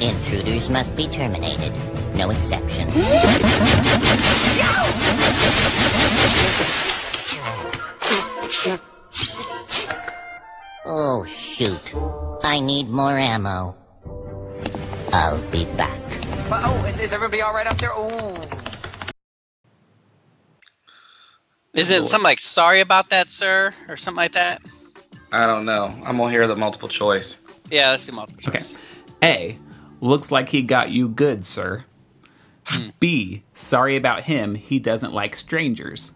Intruders 0.00 0.68
must 0.70 0.94
be 0.94 1.08
terminated. 1.08 1.72
No 2.14 2.30
exceptions. 2.30 2.94
Oh, 10.88 11.24
shoot. 11.24 11.94
I 12.42 12.60
need 12.60 12.88
more 12.88 13.18
ammo. 13.18 13.74
I'll 15.12 15.42
be 15.50 15.64
back. 15.76 16.00
Oh, 16.50 16.84
is, 16.86 17.00
is 17.00 17.12
everybody 17.12 17.42
all 17.42 17.52
right 17.52 17.66
up 17.66 17.78
there? 17.78 17.92
Oh. 17.92 18.40
Is 21.74 21.90
it 21.90 22.06
something 22.06 22.24
like 22.24 22.40
"Sorry 22.40 22.80
about 22.80 23.10
that, 23.10 23.28
sir" 23.28 23.74
or 23.88 23.96
something 23.96 24.16
like 24.16 24.32
that? 24.32 24.62
I 25.32 25.46
don't 25.46 25.64
know. 25.64 25.86
I'm 26.04 26.16
gonna 26.16 26.30
hear 26.30 26.46
the 26.46 26.56
multiple 26.56 26.88
choice. 26.88 27.38
Yeah, 27.70 27.90
let's 27.90 28.06
do 28.06 28.12
multiple 28.12 28.52
choice. 28.52 28.74
Okay. 29.22 29.56
A. 29.56 29.56
Looks 30.00 30.30
like 30.30 30.48
he 30.48 30.62
got 30.62 30.90
you 30.90 31.08
good, 31.08 31.44
sir. 31.44 31.84
Hmm. 32.66 32.88
B. 33.00 33.42
Sorry 33.52 33.96
about 33.96 34.22
him. 34.22 34.54
He 34.54 34.78
doesn't 34.78 35.12
like 35.12 35.36
strangers. 35.36 36.12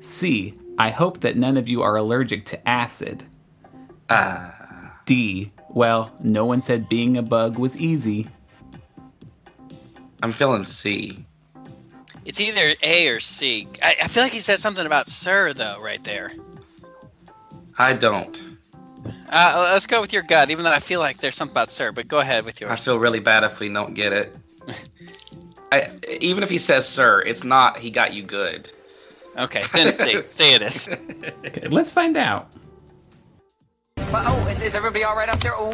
C. 0.00 0.54
I 0.78 0.90
hope 0.90 1.20
that 1.20 1.36
none 1.36 1.56
of 1.56 1.68
you 1.68 1.82
are 1.82 1.96
allergic 1.96 2.46
to 2.46 2.68
acid. 2.68 3.24
Ah. 4.08 5.00
D. 5.04 5.50
Well, 5.70 6.12
no 6.20 6.44
one 6.44 6.62
said 6.62 6.88
being 6.88 7.16
a 7.16 7.22
bug 7.22 7.58
was 7.58 7.76
easy. 7.76 8.28
I'm 10.22 10.32
feeling 10.32 10.64
C. 10.64 11.24
It's 12.24 12.40
either 12.40 12.74
A 12.82 13.08
or 13.08 13.20
C. 13.20 13.66
I, 13.82 13.96
I 14.02 14.08
feel 14.08 14.22
like 14.22 14.32
he 14.32 14.40
said 14.40 14.58
something 14.58 14.84
about 14.84 15.08
sir 15.08 15.52
though, 15.52 15.78
right 15.78 16.02
there. 16.04 16.32
I 17.78 17.92
don't. 17.92 18.44
Uh, 19.30 19.70
let's 19.72 19.86
go 19.86 20.00
with 20.00 20.12
your 20.12 20.22
gut, 20.22 20.50
even 20.50 20.64
though 20.64 20.72
I 20.72 20.80
feel 20.80 21.00
like 21.00 21.18
there's 21.18 21.36
something 21.36 21.54
about 21.54 21.70
sir. 21.70 21.92
But 21.92 22.08
go 22.08 22.18
ahead 22.18 22.44
with 22.44 22.60
yours. 22.60 22.72
I 22.72 22.76
feel 22.76 22.98
really 22.98 23.20
bad 23.20 23.44
if 23.44 23.60
we 23.60 23.68
don't 23.68 23.94
get 23.94 24.12
it. 24.12 24.36
I, 25.72 25.90
even 26.20 26.42
if 26.42 26.50
he 26.50 26.58
says 26.58 26.88
sir, 26.88 27.20
it's 27.20 27.44
not 27.44 27.78
he 27.78 27.90
got 27.90 28.14
you 28.14 28.22
good. 28.22 28.70
Okay, 29.36 29.62
then 29.72 29.92
C. 29.92 30.22
C 30.26 30.54
it 30.54 30.62
is. 30.62 30.88
Okay, 31.46 31.68
let's 31.68 31.92
find 31.92 32.16
out. 32.16 32.50
But, 33.96 34.24
oh, 34.26 34.46
is, 34.48 34.60
is 34.62 34.74
everybody 34.74 35.04
all 35.04 35.16
right 35.16 35.28
up 35.28 35.40
there? 35.40 35.54
Oh, 35.56 35.70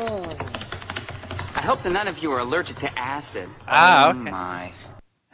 I 1.56 1.62
hope 1.62 1.82
that 1.82 1.92
none 1.92 2.08
of 2.08 2.18
you 2.18 2.30
are 2.32 2.40
allergic 2.40 2.76
to 2.78 2.98
acid. 2.98 3.48
Ah, 3.66 4.12
oh 4.12 4.20
okay. 4.20 4.30
my. 4.30 4.72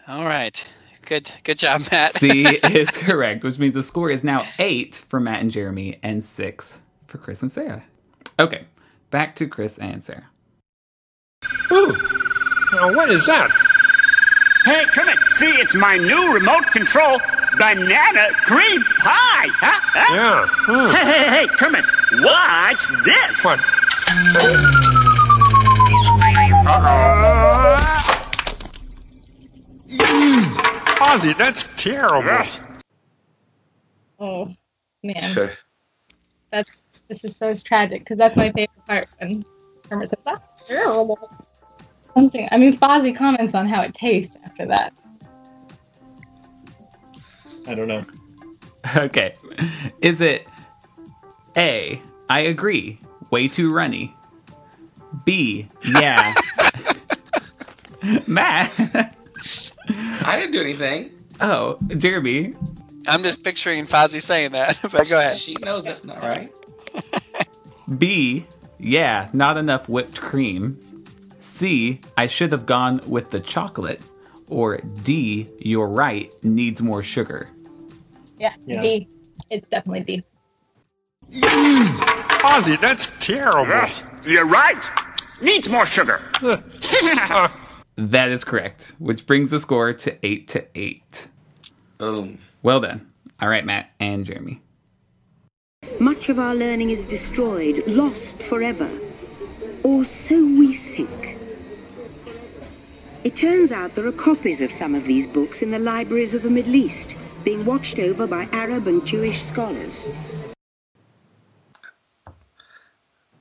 All 0.07 0.25
right. 0.25 0.71
Good. 1.03 1.31
Good 1.45 1.59
job, 1.59 1.83
Matt. 1.91 2.13
C 2.13 2.43
is 2.65 2.97
correct, 2.97 3.43
which 3.43 3.59
means 3.59 3.75
the 3.75 3.83
score 3.83 4.11
is 4.11 4.23
now 4.23 4.47
eight 4.59 5.05
for 5.09 5.19
Matt 5.19 5.41
and 5.41 5.51
Jeremy 5.51 5.99
and 6.03 6.23
six 6.23 6.81
for 7.07 7.19
Chris 7.19 7.43
and 7.43 7.51
Sarah. 7.51 7.85
Okay, 8.39 8.67
back 9.11 9.35
to 9.37 9.47
Chris 9.47 9.79
and 9.79 10.03
Sarah. 10.03 10.29
Ooh. 11.73 11.93
Now, 12.73 12.95
what 12.95 13.11
is 13.11 13.27
that? 13.27 13.51
Hey, 14.65 14.85
Kermit, 14.93 15.19
see, 15.31 15.51
it's 15.53 15.75
my 15.75 15.97
new 15.97 16.35
remote 16.35 16.67
control 16.73 17.19
banana 17.59 18.29
cream 18.45 18.83
pie. 19.01 19.49
Huh? 19.49 19.81
Huh? 19.93 20.15
Yeah. 20.15 20.47
Hmm. 20.49 20.91
Hey, 20.95 21.05
hey, 21.05 21.29
hey, 21.31 21.47
Kermit, 21.49 21.85
watch 22.23 22.87
this. 23.05 23.45
What? 23.45 23.61
Oh, 26.73 27.21
Fozzie, 31.01 31.37
that's 31.37 31.69
terrible. 31.77 32.47
Oh 34.19 34.55
man, 35.03 35.51
that's 36.51 36.71
this 37.09 37.25
is 37.25 37.37
so 37.37 37.55
tragic 37.55 38.03
because 38.03 38.19
that's 38.19 38.37
my 38.37 38.51
favorite 38.53 38.87
part 38.87 39.07
when 39.19 39.45
Kermit 39.89 40.11
says 40.11 40.19
that's 40.25 40.63
terrible. 40.69 41.19
Something. 42.15 42.49
I 42.53 42.59
mean, 42.59 42.77
Fozzie 42.77 43.15
comments 43.15 43.55
on 43.55 43.67
how 43.67 43.83
it 43.83 43.95
tastes 43.95 44.37
after 44.45 44.67
that. 44.67 44.93
I 47.67 47.75
don't 47.75 47.89
know. 47.89 48.03
Okay, 48.97 49.35
is 50.01 50.23
it 50.23 50.49
A? 51.55 52.01
I 52.31 52.41
agree. 52.41 52.99
Way 53.31 53.47
too 53.49 53.75
runny. 53.75 54.17
B. 55.27 55.69
Yeah. 55.87 56.33
Matt. 58.27 58.73
I 60.25 60.41
didn't 60.41 60.53
do 60.53 60.63
anything. 60.63 61.11
Oh, 61.43 61.77
Jeremy. 61.89 62.55
I'm 63.07 63.23
just 63.23 63.45
picturing 63.45 63.87
Fozzie 63.87 64.23
saying 64.23 64.53
that. 64.53 64.79
But 64.91 65.09
go 65.11 65.19
ahead. 65.19 65.37
She 65.37 65.57
knows 65.57 65.85
that's 65.85 66.05
not 66.07 66.23
right. 66.23 66.51
B. 67.99 68.47
Yeah, 68.79 69.29
not 69.35 69.59
enough 69.59 69.91
whipped 69.91 70.21
cream. 70.23 70.81
C. 71.41 72.01
I 72.17 72.27
should 72.29 72.53
have 72.53 72.65
gone 72.65 73.01
with 73.07 73.31
the 73.31 73.41
chocolate. 73.41 74.01
Or 74.51 74.79
D. 75.03 75.49
You're 75.61 75.89
right. 75.89 76.33
Needs 76.43 76.83
more 76.83 77.03
sugar. 77.03 77.49
Yeah, 78.39 78.55
Yeah. 78.67 78.81
D. 78.81 79.09
It's 79.49 79.69
definitely 79.69 80.01
D. 80.01 80.25
Mm. 81.33 81.99
Fozzie, 82.41 82.81
that's 82.81 83.13
terrible. 83.21 83.89
You're 84.27 84.47
right. 84.47 84.83
Needs 85.41 85.69
more 85.69 85.87
sugar. 85.87 86.21
That 87.97 88.31
is 88.31 88.45
correct, 88.45 88.95
which 88.99 89.27
brings 89.27 89.51
the 89.51 89.59
score 89.59 89.93
to 89.93 90.27
eight 90.27 90.49
to 90.49 90.65
eight. 90.75 91.29
Boom. 91.99 92.39
Well 92.63 92.81
done. 92.81 93.07
All 93.43 93.49
right, 93.51 93.65
Matt 93.65 93.91
and 94.01 94.25
Jeremy. 94.25 94.63
Much 95.99 96.31
of 96.31 96.39
our 96.39 96.55
learning 96.55 96.89
is 96.89 97.05
destroyed, 97.05 97.87
lost 97.87 98.43
forever. 98.43 98.89
Or 99.83 100.07
so 100.07 100.35
we 100.35 100.77
think. 100.79 101.30
It 103.23 103.37
turns 103.37 103.71
out 103.71 103.95
there 103.95 104.07
are 104.07 104.13
copies 104.13 104.61
of 104.61 104.73
some 104.73 104.95
of 104.95 105.05
these 105.05 105.27
books 105.27 105.63
in 105.63 105.71
the 105.71 105.79
libraries 105.79 106.33
of 106.35 106.43
the 106.43 106.51
Middle 106.51 106.75
East, 106.75 107.17
being 107.45 107.65
watched 107.65 107.99
over 107.99 108.27
by 108.27 108.49
Arab 108.53 108.87
and 108.87 109.07
Jewish 109.07 109.43
scholars. 109.43 110.09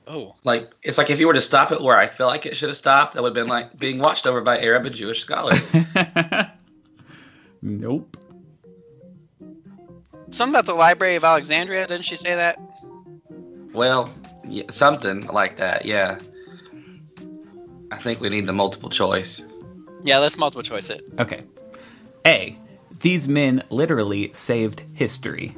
Oh. 0.06 0.34
Like 0.44 0.74
it's 0.82 0.98
like 0.98 1.10
if 1.10 1.20
you 1.20 1.26
were 1.26 1.34
to 1.34 1.40
stop 1.40 1.72
it 1.72 1.80
where 1.80 1.96
I 1.96 2.08
feel 2.08 2.26
like 2.26 2.44
it 2.44 2.56
should 2.56 2.68
have 2.68 2.76
stopped, 2.76 3.14
that 3.14 3.22
would 3.22 3.36
have 3.36 3.46
been 3.46 3.46
like 3.46 3.78
being 3.78 3.98
watched 4.00 4.26
over 4.26 4.40
by 4.40 4.60
Arab 4.60 4.86
and 4.86 4.94
Jewish 4.94 5.22
scholars. 5.22 5.60
Nope. 7.62 8.16
Something 10.30 10.54
about 10.54 10.66
the 10.66 10.74
Library 10.74 11.16
of 11.16 11.24
Alexandria. 11.24 11.86
Didn't 11.86 12.04
she 12.04 12.16
say 12.16 12.34
that? 12.34 12.58
well, 13.72 14.12
yeah, 14.44 14.64
something 14.70 15.26
like 15.26 15.58
that. 15.58 15.84
Yeah. 15.84 16.18
I 17.92 17.98
think 17.98 18.20
we 18.20 18.28
need 18.28 18.46
the 18.46 18.52
multiple 18.52 18.88
choice. 18.88 19.44
Yeah, 20.04 20.18
let's 20.18 20.36
multiple 20.38 20.62
choice 20.62 20.90
it. 20.90 21.04
Okay. 21.18 21.42
A. 22.26 22.56
These 23.00 23.28
men 23.28 23.62
literally 23.70 24.32
saved 24.32 24.80
history. 24.94 25.54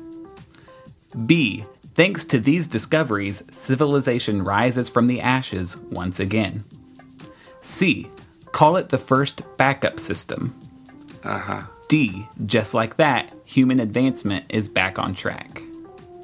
B. 1.27 1.65
Thanks 1.95 2.25
to 2.27 2.39
these 2.39 2.67
discoveries, 2.67 3.43
civilization 3.55 4.43
rises 4.43 4.89
from 4.89 5.09
the 5.09 5.21
ashes 5.21 5.77
once 5.77 6.21
again. 6.21 6.65
C. 7.61 8.09
Call 8.53 8.77
it 8.77 8.89
the 8.89 8.99
first 8.99 9.43
backup 9.59 9.99
system. 10.01 10.55
Uh 11.25 11.39
huh. 11.39 11.63
D. 11.89 12.27
Just 12.47 12.75
like 12.75 12.97
that, 12.97 13.33
human 13.45 13.81
advancement 13.81 14.47
is 14.49 14.69
back 14.69 14.99
on 14.99 15.15
track. 15.15 15.61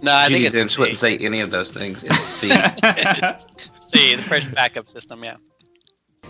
No, 0.03 0.15
I 0.15 0.27
think 0.29 0.45
Judi 0.45 0.47
it's 0.47 0.57
Dench 0.57 0.71
C. 0.73 0.81
wouldn't 0.81 0.99
say 0.99 1.19
any 1.19 1.41
of 1.41 1.51
those 1.51 1.73
things. 1.73 2.05
It's 2.05 2.21
C. 2.21 2.49
C, 3.81 4.15
the 4.15 4.23
first 4.23 4.55
backup 4.55 4.89
system. 4.89 5.25
Yeah. 5.25 5.37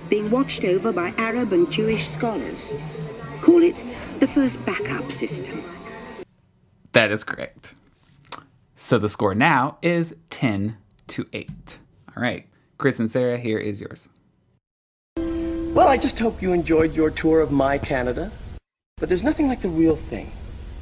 Being 0.09 0.31
watched 0.31 0.65
over 0.65 0.93
by 0.93 1.15
Arab 1.19 1.53
and 1.53 1.71
Jewish 1.71 2.09
scholars. 2.09 2.75
Call 3.43 3.63
it 3.63 3.83
the 4.21 4.27
first 4.27 4.65
backup 4.65 5.11
system. 5.13 5.63
That 6.93 7.11
is 7.11 7.25
correct. 7.25 7.75
So 8.77 8.99
the 8.99 9.09
score 9.09 9.35
now 9.35 9.79
is 9.83 10.15
10 10.31 10.77
to 11.09 11.27
8. 11.33 11.81
All 12.17 12.23
right. 12.23 12.47
Chris 12.79 12.99
and 12.99 13.11
Sarah, 13.11 13.37
here 13.37 13.59
is 13.59 13.81
yours. 13.81 14.09
Well, 15.17 15.89
I 15.89 15.97
just 15.97 16.19
hope 16.19 16.41
you 16.41 16.53
enjoyed 16.53 16.95
your 16.95 17.11
tour 17.11 17.41
of 17.41 17.51
my 17.53 17.79
Canada. 17.79 18.31
But 18.99 19.09
there's 19.09 19.25
nothing 19.25 19.49
like 19.49 19.61
the 19.61 19.69
real 19.69 19.97
thing. 19.97 20.33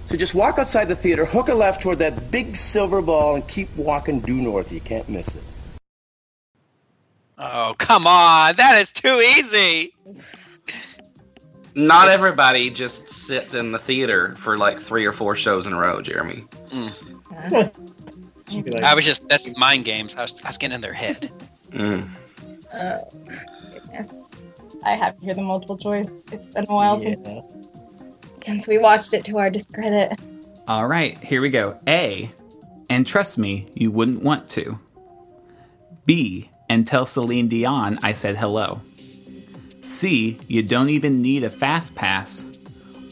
So 0.08 0.16
just 0.16 0.34
walk 0.34 0.58
outside 0.58 0.88
the 0.88 0.96
theater, 0.96 1.24
hook 1.24 1.48
a 1.48 1.54
left 1.54 1.82
toward 1.82 1.98
that 1.98 2.30
big 2.30 2.56
silver 2.56 3.02
ball, 3.02 3.34
and 3.34 3.46
keep 3.48 3.74
walking 3.76 4.20
due 4.20 4.40
north. 4.40 4.70
You 4.70 4.80
can't 4.80 5.08
miss 5.08 5.28
it. 5.28 5.42
Oh, 7.38 7.74
come 7.78 8.06
on. 8.06 8.56
That 8.56 8.78
is 8.78 8.92
too 8.92 9.20
easy. 9.36 9.94
Not 11.74 12.08
everybody 12.08 12.70
just 12.70 13.10
sits 13.10 13.52
in 13.52 13.72
the 13.72 13.78
theater 13.78 14.32
for 14.32 14.56
like 14.56 14.78
three 14.78 15.04
or 15.04 15.12
four 15.12 15.36
shows 15.36 15.66
in 15.66 15.74
a 15.74 15.78
row, 15.78 16.00
Jeremy. 16.00 16.44
I 18.82 18.94
was 18.94 19.04
just, 19.04 19.28
that's 19.28 19.58
mind 19.58 19.84
games. 19.84 20.14
I 20.16 20.22
was, 20.22 20.42
I 20.42 20.48
was 20.48 20.56
getting 20.58 20.74
in 20.76 20.80
their 20.80 20.92
head. 20.92 21.30
Mm. 21.72 22.08
Oh, 22.72 23.08
goodness. 23.72 24.14
I 24.84 24.90
have 24.90 25.18
to 25.18 25.24
hear 25.24 25.34
the 25.34 25.42
multiple 25.42 25.76
choice. 25.76 26.08
It's 26.30 26.46
been 26.46 26.64
a 26.68 26.72
while 26.72 27.00
since, 27.00 27.52
since 28.42 28.68
we 28.68 28.78
watched 28.78 29.12
it 29.14 29.24
to 29.24 29.38
our 29.38 29.50
discredit. 29.50 30.18
All 30.68 30.86
right, 30.86 31.18
here 31.18 31.42
we 31.42 31.50
go. 31.50 31.78
A, 31.88 32.30
and 32.88 33.04
trust 33.04 33.36
me, 33.36 33.66
you 33.74 33.90
wouldn't 33.90 34.22
want 34.22 34.48
to. 34.50 34.78
B, 36.06 36.48
and 36.68 36.86
tell 36.86 37.06
Celine 37.06 37.48
Dion 37.48 37.98
I 38.02 38.12
said 38.12 38.36
hello. 38.36 38.80
C, 39.82 40.38
you 40.48 40.62
don't 40.62 40.90
even 40.90 41.22
need 41.22 41.44
a 41.44 41.50
fast 41.50 41.94
pass. 41.94 42.44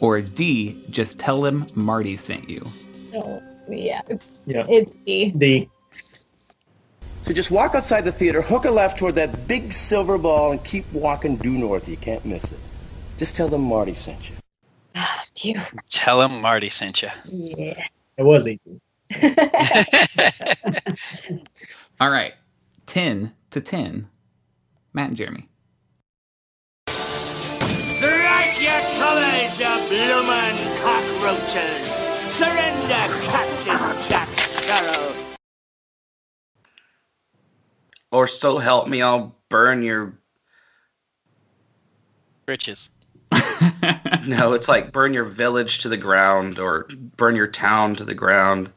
Or 0.00 0.20
D, 0.20 0.84
just 0.90 1.18
tell 1.18 1.40
them 1.40 1.66
Marty 1.74 2.16
sent 2.16 2.50
you. 2.50 2.66
Oh, 3.14 3.42
yeah. 3.68 4.02
Yeah. 4.44 4.66
It's 4.68 4.94
D. 5.06 5.30
D. 5.30 5.70
So 7.24 7.32
just 7.32 7.50
walk 7.50 7.74
outside 7.74 8.04
the 8.04 8.12
theater, 8.12 8.42
hook 8.42 8.66
a 8.66 8.70
left 8.70 8.98
toward 8.98 9.14
that 9.14 9.48
big 9.48 9.72
silver 9.72 10.18
ball, 10.18 10.52
and 10.52 10.62
keep 10.62 10.90
walking 10.92 11.36
due 11.36 11.56
north. 11.56 11.88
You 11.88 11.96
can't 11.96 12.22
miss 12.24 12.44
it. 12.44 12.58
Just 13.16 13.34
tell 13.34 13.48
them 13.48 13.62
Marty 13.62 13.94
sent 13.94 14.30
you. 14.30 14.36
You. 15.42 15.60
Tell 15.88 16.22
him 16.22 16.40
Marty 16.40 16.70
sent 16.70 17.02
you. 17.02 17.08
Yeah. 17.26 17.84
It 18.16 18.22
was 18.22 18.46
easy. 18.46 18.80
All 22.00 22.08
right. 22.08 22.34
10 22.86 23.34
to 23.50 23.60
10. 23.60 24.08
Matt 24.92 25.08
and 25.08 25.16
Jeremy. 25.16 25.48
Strike 26.88 28.60
your 28.60 28.80
colors, 28.98 29.58
you 29.58 29.66
bloomin' 29.88 30.76
cockroaches! 30.78 31.86
Surrender, 32.30 33.14
Captain 33.24 34.08
Jack 34.08 34.28
Sparrow! 34.36 35.14
Or 38.10 38.26
so 38.26 38.58
help 38.58 38.88
me, 38.88 39.02
I'll 39.02 39.36
burn 39.48 39.82
your. 39.82 40.18
Riches. 42.46 42.90
No, 44.26 44.54
it's 44.54 44.68
like 44.68 44.92
burn 44.92 45.12
your 45.12 45.24
village 45.24 45.80
to 45.80 45.88
the 45.88 45.96
ground 45.96 46.58
or 46.58 46.88
burn 47.16 47.36
your 47.36 47.46
town 47.46 47.96
to 47.96 48.04
the 48.04 48.14
ground. 48.14 48.72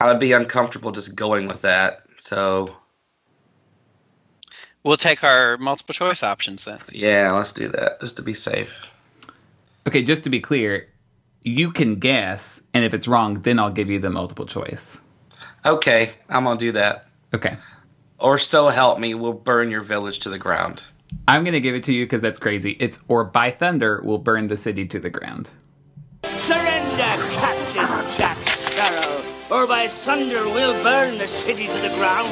I 0.00 0.06
would 0.06 0.20
be 0.20 0.32
uncomfortable 0.32 0.92
just 0.92 1.16
going 1.16 1.48
with 1.48 1.62
that. 1.62 2.06
So 2.22 2.76
We'll 4.84 4.96
take 4.96 5.24
our 5.24 5.56
multiple 5.58 5.92
choice 5.92 6.22
options 6.22 6.64
then. 6.64 6.78
yeah, 6.90 7.32
let's 7.32 7.52
do 7.52 7.68
that 7.68 8.00
just 8.00 8.16
to 8.18 8.22
be 8.22 8.32
safe. 8.34 8.86
Okay, 9.88 10.02
just 10.02 10.24
to 10.24 10.30
be 10.30 10.40
clear, 10.40 10.86
you 11.42 11.72
can 11.72 11.96
guess, 11.96 12.62
and 12.72 12.84
if 12.84 12.94
it's 12.94 13.08
wrong, 13.08 13.42
then 13.42 13.58
I'll 13.58 13.70
give 13.72 13.90
you 13.90 13.98
the 13.98 14.10
multiple 14.10 14.46
choice. 14.46 15.00
Okay, 15.66 16.12
I'm 16.28 16.44
gonna 16.44 16.58
do 16.60 16.72
that. 16.72 17.06
Okay. 17.34 17.56
Or 18.18 18.38
so 18.38 18.68
help 18.68 19.00
me, 19.00 19.14
we'll 19.14 19.32
burn 19.32 19.72
your 19.72 19.82
village 19.82 20.20
to 20.20 20.30
the 20.30 20.38
ground. 20.38 20.84
I'm 21.26 21.42
going 21.42 21.54
to 21.54 21.60
give 21.60 21.74
it 21.74 21.82
to 21.84 21.92
you 21.92 22.04
because 22.04 22.22
that's 22.22 22.38
crazy. 22.38 22.76
It's 22.78 23.02
or 23.08 23.24
by 23.24 23.50
thunder 23.50 24.00
we'll 24.02 24.18
burn 24.18 24.46
the 24.46 24.56
city 24.56 24.86
to 24.86 25.00
the 25.00 25.10
ground. 25.10 25.50
Surrender, 26.24 26.96
Captain 26.96 26.96
Jack 26.96 27.20
Sparrow! 27.32 27.51
Or 29.52 29.66
by 29.66 29.86
thunder 29.86 30.42
we'll 30.46 30.82
burn 30.82 31.18
the 31.18 31.28
city 31.28 31.66
to 31.66 31.78
the 31.78 31.90
ground! 31.90 32.28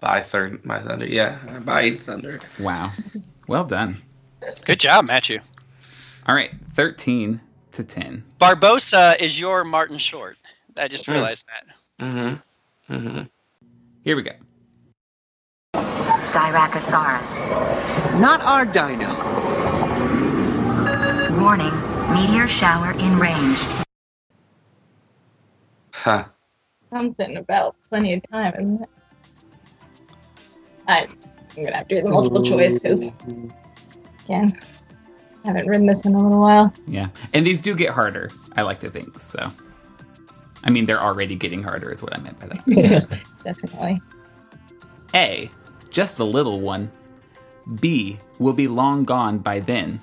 By 0.00 0.22
thunder, 0.22 0.58
by 0.64 0.80
thunder, 0.80 1.06
yeah, 1.06 1.38
by 1.60 1.96
thunder. 1.96 2.40
Wow. 2.58 2.90
Well 3.46 3.64
done. 3.64 4.00
Good 4.64 4.80
job, 4.80 5.06
Matthew. 5.08 5.40
All 6.26 6.34
right, 6.34 6.50
13 6.72 7.40
to 7.72 7.84
10. 7.84 8.24
Barbossa 8.40 9.20
is 9.20 9.38
your 9.38 9.62
Martin 9.62 9.98
Short. 9.98 10.38
I 10.76 10.88
just 10.88 11.04
Hmm. 11.06 11.12
realized 11.12 11.46
that. 11.48 11.66
Mm-hmm. 12.04 12.94
Mm-hmm. 12.94 13.22
Here 14.02 14.16
we 14.16 14.22
go. 14.22 14.32
Styracosaurus. 15.74 18.18
Not 18.18 18.40
our 18.40 18.64
dino. 18.64 19.10
Warning, 21.38 21.74
meteor 22.12 22.48
shower 22.48 22.92
in 22.92 23.18
range. 23.18 23.58
Huh. 26.02 26.24
Something 26.90 27.36
about 27.36 27.76
plenty 27.88 28.14
of 28.14 28.22
time, 28.28 28.54
isn't 28.54 28.82
it? 28.82 28.88
I, 30.88 31.06
I'm 31.56 31.64
gonna 31.64 31.76
have 31.76 31.86
to 31.86 31.94
do 31.94 32.02
the 32.02 32.10
multiple 32.10 32.42
choice 32.42 32.80
because, 32.80 33.02
again, 34.24 34.60
I 35.44 35.46
haven't 35.46 35.68
ridden 35.68 35.86
this 35.86 36.04
in 36.04 36.14
a 36.16 36.20
little 36.20 36.40
while. 36.40 36.74
Yeah. 36.88 37.10
And 37.34 37.46
these 37.46 37.60
do 37.60 37.76
get 37.76 37.90
harder, 37.90 38.32
I 38.56 38.62
like 38.62 38.80
to 38.80 38.90
think. 38.90 39.20
So, 39.20 39.52
I 40.64 40.70
mean, 40.70 40.86
they're 40.86 41.00
already 41.00 41.36
getting 41.36 41.62
harder, 41.62 41.92
is 41.92 42.02
what 42.02 42.12
I 42.16 42.18
meant 42.18 42.40
by 42.40 42.48
that. 42.48 43.20
Definitely. 43.44 44.02
A, 45.14 45.50
just 45.90 46.18
a 46.18 46.24
little 46.24 46.60
one. 46.60 46.90
B, 47.76 48.18
will 48.40 48.54
be 48.54 48.66
long 48.66 49.04
gone 49.04 49.38
by 49.38 49.60
then. 49.60 50.00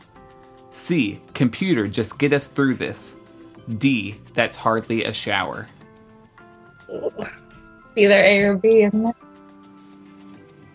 C, 0.72 1.20
computer, 1.34 1.90
just 1.90 2.18
get 2.18 2.32
us 2.32 2.48
through 2.48 2.76
this. 2.76 3.18
D, 3.78 4.16
that's 4.34 4.56
hardly 4.56 5.04
a 5.04 5.12
shower. 5.12 5.68
It's 6.90 7.32
either 7.96 8.16
A 8.16 8.44
or 8.44 8.56
B, 8.56 8.84
isn't 8.84 9.06
it? 9.08 9.16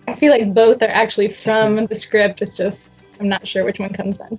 I 0.06 0.14
feel 0.16 0.30
like 0.30 0.54
both 0.54 0.82
are 0.82 0.88
actually 0.88 1.28
from 1.28 1.86
the 1.86 1.94
script. 1.94 2.42
It's 2.42 2.56
just 2.56 2.90
I'm 3.20 3.28
not 3.28 3.46
sure 3.46 3.64
which 3.64 3.80
one 3.80 3.92
comes 3.92 4.18
in. 4.30 4.38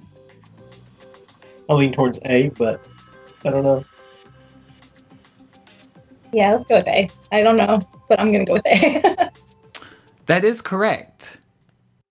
I 1.70 1.74
lean 1.74 1.92
towards 1.92 2.20
A, 2.26 2.50
but 2.50 2.86
I 3.44 3.50
don't 3.50 3.64
know. 3.64 3.84
Yeah, 6.32 6.52
let's 6.52 6.66
go 6.66 6.78
with 6.78 6.88
A. 6.88 7.10
I 7.32 7.44
don't 7.44 7.58
know, 7.58 7.82
but 8.10 8.20
I'm 8.20 8.32
gonna 8.32 8.46
go 8.46 8.54
with 8.54 8.66
A. 8.68 9.32
That 10.28 10.44
is 10.44 10.60
correct. 10.60 11.40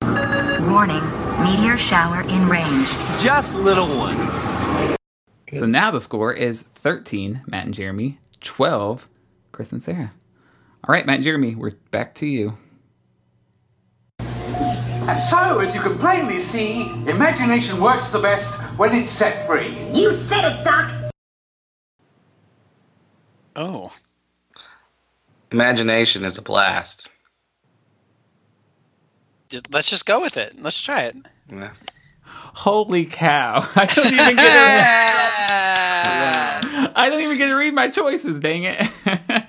Warning, 0.01 1.03
meteor 1.43 1.77
shower 1.77 2.21
in 2.21 2.49
range. 2.49 2.87
Just 3.21 3.57
little 3.57 3.89
one. 3.89 4.17
So 5.53 5.67
now 5.67 5.91
the 5.91 5.99
score 5.99 6.33
is 6.33 6.63
13, 6.63 7.43
Matt 7.49 7.65
and 7.65 7.75
Jeremy, 7.75 8.19
12, 8.41 9.09
Chris 9.55 9.73
and 9.73 9.81
Sarah. 9.81 10.13
All 10.87 10.93
right, 10.93 11.07
Matt 11.07 11.17
and 11.17 11.25
Jeremy, 11.25 11.55
we're 11.55 11.71
back 11.93 12.13
to 12.17 12.27
you. 12.27 12.59
And 14.19 15.23
so, 15.23 15.61
as 15.61 15.75
you 15.77 15.81
can 15.81 15.97
plainly 15.97 16.41
see, 16.41 16.91
imagination 17.09 17.81
works 17.81 18.09
the 18.09 18.19
best 18.19 18.61
when 18.77 18.93
it's 18.95 19.11
set 19.11 19.47
free. 19.47 19.69
You 19.93 20.11
said 20.11 20.51
it, 20.51 20.65
Doc! 20.65 21.13
Oh. 23.55 23.93
Imagination 25.53 26.25
is 26.25 26.37
a 26.37 26.43
blast. 26.43 27.09
Let's 29.71 29.89
just 29.89 30.05
go 30.05 30.21
with 30.21 30.37
it. 30.37 30.61
Let's 30.61 30.81
try 30.81 31.03
it. 31.03 31.17
Yeah. 31.49 31.71
Holy 32.25 33.07
cow. 33.07 33.69
I 33.77 33.87
don't 33.87 34.07
even 34.07 34.35
get 34.35 34.37
to 34.37 35.75
I 36.97 37.09
don't 37.09 37.23
even 37.23 37.39
get 37.39 37.49
to 37.49 37.55
read 37.55 37.75
my 37.75 37.89
choices, 37.89 38.41
dang 38.41 38.65
it. 38.65 38.81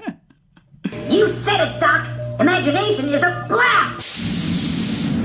You 1.16 1.30
said 1.30 1.66
it, 1.66 1.80
Doc! 1.80 2.05
Imagination 2.41 3.07
is 3.07 3.24
a 3.24 3.45
blast! 3.47 5.18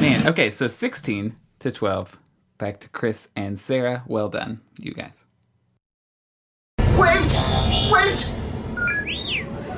Man, 0.00 0.26
okay, 0.26 0.50
so 0.50 0.66
16 0.66 1.36
to 1.60 1.70
12. 1.70 2.18
Back 2.58 2.80
to 2.80 2.88
Chris 2.88 3.28
and 3.36 3.60
Sarah. 3.60 4.02
Well 4.08 4.28
done, 4.28 4.60
you 4.80 4.92
guys. 4.92 5.24
Wait! 6.98 7.30
Wait! 7.92 8.28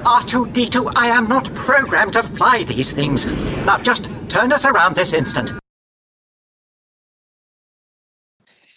R2D2, 0.04 0.94
I 0.96 1.08
am 1.08 1.28
not 1.28 1.54
programmed 1.54 2.14
to 2.14 2.22
fly 2.22 2.64
these 2.64 2.94
things. 2.94 3.26
Now 3.66 3.76
just 3.76 4.08
turn 4.30 4.54
us 4.54 4.64
around 4.64 4.94
this 4.94 5.12
instant. 5.12 5.52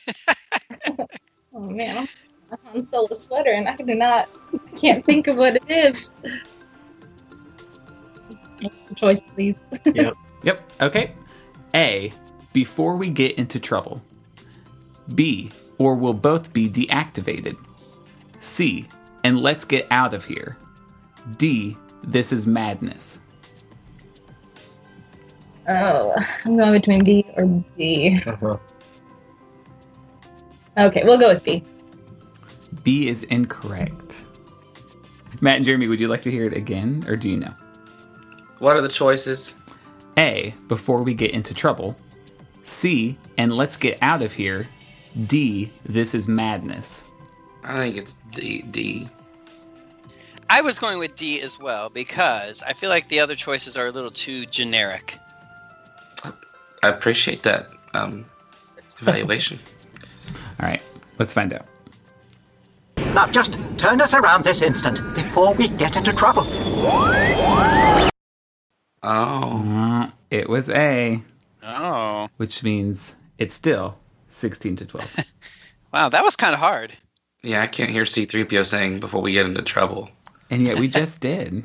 oh 1.53 1.59
man, 1.59 2.09
I'm 2.51 2.57
on 2.75 2.85
solo 2.85 3.13
sweater, 3.13 3.51
and 3.51 3.67
I 3.67 3.75
do 3.75 3.95
not 3.95 4.29
can't 4.77 5.05
think 5.05 5.27
of 5.27 5.35
what 5.37 5.55
it 5.57 5.63
is. 5.69 6.11
Choice, 8.95 9.21
please. 9.33 9.65
Yep. 9.85 10.13
Yep, 10.43 10.71
okay. 10.81 11.15
A, 11.73 12.13
before 12.53 12.95
we 12.95 13.09
get 13.09 13.39
into 13.39 13.59
trouble. 13.59 14.03
B, 15.15 15.49
or 15.79 15.95
we'll 15.95 16.13
both 16.13 16.53
be 16.53 16.69
deactivated. 16.69 17.57
C, 18.39 18.85
and 19.23 19.39
let's 19.39 19.65
get 19.65 19.87
out 19.91 20.13
of 20.13 20.25
here. 20.25 20.55
D, 21.37 21.75
this 22.03 22.31
is 22.31 22.45
madness. 22.45 23.19
Oh, 25.67 26.15
I'm 26.45 26.55
going 26.55 26.71
between 26.71 27.03
B 27.03 27.25
or 27.35 27.45
D. 27.77 28.21
Uh-huh. 28.25 28.57
Okay, 30.77 31.01
we'll 31.03 31.17
go 31.17 31.29
with 31.33 31.43
B. 31.43 31.63
B 32.83 33.07
is 33.07 33.23
incorrect. 33.23 34.25
Matt 35.41 35.57
and 35.57 35.65
Jeremy, 35.65 35.87
would 35.87 35.99
you 35.99 36.07
like 36.07 36.21
to 36.23 36.31
hear 36.31 36.45
it 36.45 36.55
again, 36.55 37.03
or 37.07 37.15
do 37.15 37.29
you 37.29 37.37
know? 37.37 37.53
What 38.59 38.75
are 38.75 38.81
the 38.81 38.89
choices? 38.89 39.55
A, 40.17 40.53
before 40.67 41.03
we 41.03 41.13
get 41.13 41.31
into 41.31 41.53
trouble. 41.53 41.95
C, 42.63 43.17
and 43.37 43.53
let's 43.53 43.77
get 43.77 43.97
out 44.01 44.21
of 44.21 44.33
here. 44.33 44.65
D, 45.25 45.71
this 45.85 46.15
is 46.15 46.27
madness. 46.27 47.05
I 47.63 47.77
think 47.77 47.97
it's 47.97 48.15
D. 48.33 48.63
D. 48.63 49.07
I 50.49 50.61
was 50.61 50.79
going 50.79 50.97
with 50.99 51.15
D 51.15 51.41
as 51.41 51.59
well 51.59 51.89
because 51.89 52.63
I 52.63 52.73
feel 52.73 52.89
like 52.89 53.09
the 53.09 53.19
other 53.19 53.35
choices 53.35 53.77
are 53.77 53.87
a 53.87 53.91
little 53.91 54.11
too 54.11 54.45
generic. 54.45 55.17
I 56.83 56.89
appreciate 56.89 57.43
that 57.43 57.69
um, 57.93 58.25
evaluation. 58.99 59.59
All 60.59 60.67
right, 60.67 60.81
let's 61.19 61.33
find 61.33 61.53
out. 61.53 61.65
Now 63.13 63.27
just 63.27 63.59
turn 63.77 64.01
us 64.01 64.13
around 64.13 64.43
this 64.43 64.61
instant 64.61 64.97
before 65.15 65.53
we 65.53 65.67
get 65.69 65.97
into 65.97 66.13
trouble. 66.13 66.45
Oh. 69.03 69.63
Uh, 69.67 70.09
it 70.31 70.49
was 70.49 70.69
A, 70.69 71.23
Oh. 71.63 72.27
which 72.37 72.63
means 72.63 73.15
it's 73.37 73.55
still 73.55 73.99
16 74.29 74.75
to 74.77 74.85
12. 74.85 75.15
Wow, 75.93 76.09
that 76.09 76.21
was 76.23 76.35
kind 76.35 76.53
of 76.53 76.59
hard. 76.59 76.93
Yeah, 77.43 77.61
I 77.61 77.67
can't 77.67 77.89
hear 77.89 78.03
C3PO 78.03 78.65
saying 78.65 78.99
before 78.99 79.21
we 79.21 79.31
get 79.31 79.45
into 79.45 79.61
trouble. 79.61 80.09
and 80.49 80.63
yet 80.63 80.77
we 80.79 80.89
just 80.89 81.21
did. 81.21 81.63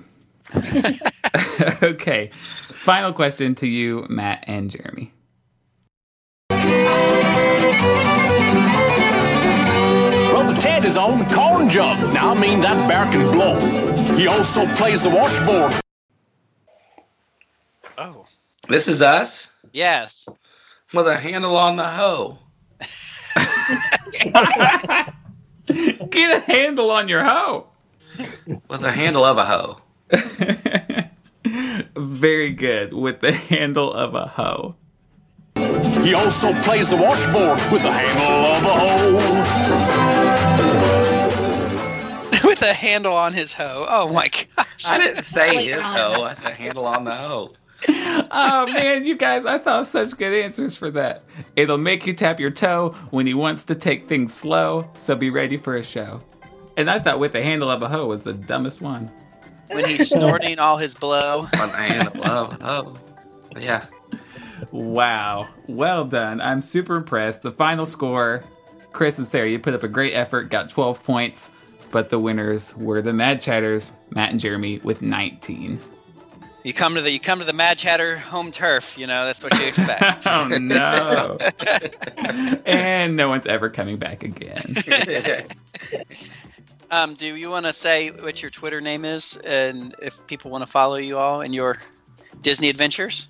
okay, 1.82 2.30
final 2.32 3.12
question 3.12 3.56
to 3.56 3.66
you, 3.66 4.06
Matt 4.08 4.44
and 4.46 4.70
Jeremy. 4.70 5.12
Roll 10.84 11.16
the 11.16 11.24
tape. 11.24 11.30
got 11.30 11.30
his 11.30 11.30
own 11.30 11.30
corn 11.30 11.68
jug. 11.68 12.12
Now 12.14 12.34
I 12.34 12.38
mean 12.38 12.60
that 12.60 12.88
bear 12.88 13.04
can 13.12 13.32
blow. 13.32 14.16
He 14.16 14.26
also 14.26 14.66
plays 14.76 15.02
the 15.04 15.10
washboard. 15.10 15.72
Oh. 17.98 18.26
This 18.68 18.88
is 18.88 19.02
us 19.02 19.50
Yes. 19.72 20.28
with 20.92 21.06
a 21.06 21.16
handle 21.16 21.56
on 21.56 21.76
the 21.76 21.88
hoe. 21.88 22.38
Get 26.10 26.36
a 26.36 26.40
handle 26.52 26.90
on 26.90 27.08
your 27.08 27.24
hoe. 27.24 27.66
With 28.68 28.82
a 28.84 28.92
handle 28.92 29.24
of 29.24 29.38
a 29.38 29.44
hoe. 29.44 29.80
Very 31.96 32.52
good. 32.52 32.92
With 32.92 33.20
the 33.20 33.32
handle 33.32 33.92
of 33.92 34.14
a 34.14 34.26
hoe. 34.26 34.74
He 36.02 36.14
also 36.14 36.52
plays 36.62 36.90
the 36.90 36.96
washboard 36.96 37.60
with 37.72 37.82
the 37.82 37.92
handle 37.92 38.46
of 38.52 38.62
a 38.62 38.74
hoe. 38.80 39.81
With 42.62 42.70
a 42.70 42.74
handle 42.74 43.14
on 43.14 43.32
his 43.32 43.52
hoe. 43.52 43.84
Oh 43.88 44.12
my 44.12 44.28
gosh. 44.56 44.66
I 44.86 44.96
didn't 44.96 45.24
say 45.24 45.48
oh 45.48 45.74
his 45.74 45.82
hoe. 45.82 46.22
I 46.22 46.34
said 46.34 46.52
handle 46.54 46.86
on 46.86 47.04
the 47.04 47.16
hoe. 47.16 47.54
oh 47.88 48.66
man, 48.72 49.04
you 49.04 49.16
guys, 49.16 49.44
I 49.44 49.58
thought 49.58 49.80
of 49.80 49.86
such 49.88 50.16
good 50.16 50.32
answers 50.32 50.76
for 50.76 50.88
that. 50.92 51.24
It'll 51.56 51.76
make 51.76 52.06
you 52.06 52.12
tap 52.12 52.38
your 52.38 52.52
toe 52.52 52.90
when 53.10 53.26
he 53.26 53.34
wants 53.34 53.64
to 53.64 53.74
take 53.74 54.06
things 54.06 54.34
slow, 54.34 54.88
so 54.94 55.16
be 55.16 55.28
ready 55.28 55.56
for 55.56 55.74
a 55.74 55.82
show. 55.82 56.22
And 56.76 56.88
I 56.88 57.00
thought 57.00 57.18
with 57.18 57.32
the 57.32 57.42
handle 57.42 57.68
of 57.68 57.82
a 57.82 57.88
hoe 57.88 58.06
was 58.06 58.22
the 58.22 58.32
dumbest 58.32 58.80
one. 58.80 59.10
When 59.72 59.84
he's 59.84 60.10
snorting 60.10 60.60
all 60.60 60.76
his 60.76 60.94
blow. 60.94 61.40
On 61.60 61.68
the 61.68 61.76
handle 61.76 62.24
of 62.24 62.60
a 62.60 62.64
hoe. 62.64 62.94
Oh, 63.56 63.58
yeah. 63.58 63.86
Wow. 64.70 65.48
Well 65.66 66.04
done. 66.04 66.40
I'm 66.40 66.60
super 66.60 66.94
impressed. 66.94 67.42
The 67.42 67.50
final 67.50 67.86
score 67.86 68.44
Chris 68.92 69.18
and 69.18 69.26
Sarah, 69.26 69.48
you 69.48 69.58
put 69.58 69.74
up 69.74 69.82
a 69.82 69.88
great 69.88 70.12
effort, 70.12 70.50
got 70.50 70.70
12 70.70 71.02
points, 71.02 71.50
but 71.92 72.08
the 72.08 72.18
winners 72.18 72.74
were 72.76 73.00
the 73.00 73.12
Mad 73.12 73.40
Chatters, 73.40 73.92
Matt 74.10 74.32
and 74.32 74.40
Jeremy, 74.40 74.80
with 74.82 75.02
19. 75.02 75.78
You 76.64 76.72
come 76.72 76.94
to 76.94 77.02
the 77.02 77.10
you 77.10 77.20
come 77.20 77.40
to 77.40 77.44
the 77.44 77.52
Mad 77.52 77.78
Chatter 77.78 78.18
home 78.18 78.52
turf. 78.52 78.96
You 78.96 79.06
know 79.06 79.26
that's 79.26 79.42
what 79.42 79.58
you 79.58 79.66
expect. 79.66 80.22
oh 80.26 80.46
no! 80.60 81.38
and 82.64 83.16
no 83.16 83.28
one's 83.28 83.46
ever 83.46 83.68
coming 83.68 83.96
back 83.96 84.22
again. 84.22 84.62
um, 86.90 87.14
do 87.14 87.34
you 87.34 87.50
want 87.50 87.66
to 87.66 87.72
say 87.72 88.10
what 88.10 88.42
your 88.42 88.50
Twitter 88.50 88.80
name 88.80 89.04
is, 89.04 89.36
and 89.38 89.94
if 90.00 90.24
people 90.28 90.52
want 90.52 90.62
to 90.62 90.70
follow 90.70 90.96
you 90.96 91.18
all 91.18 91.40
in 91.40 91.52
your 91.52 91.78
Disney 92.42 92.68
adventures? 92.68 93.26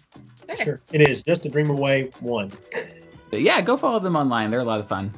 Sure. 0.63 0.81
It 0.93 1.01
is 1.01 1.23
just 1.23 1.47
a 1.47 1.49
dream 1.49 1.71
away 1.71 2.11
one. 2.21 2.51
But 3.31 3.41
yeah, 3.41 3.63
go 3.63 3.79
follow 3.79 3.99
them 3.99 4.15
online. 4.15 4.51
They're 4.51 4.61
a 4.61 4.65
lot 4.65 4.81
of 4.81 4.89
fun. 4.89 5.15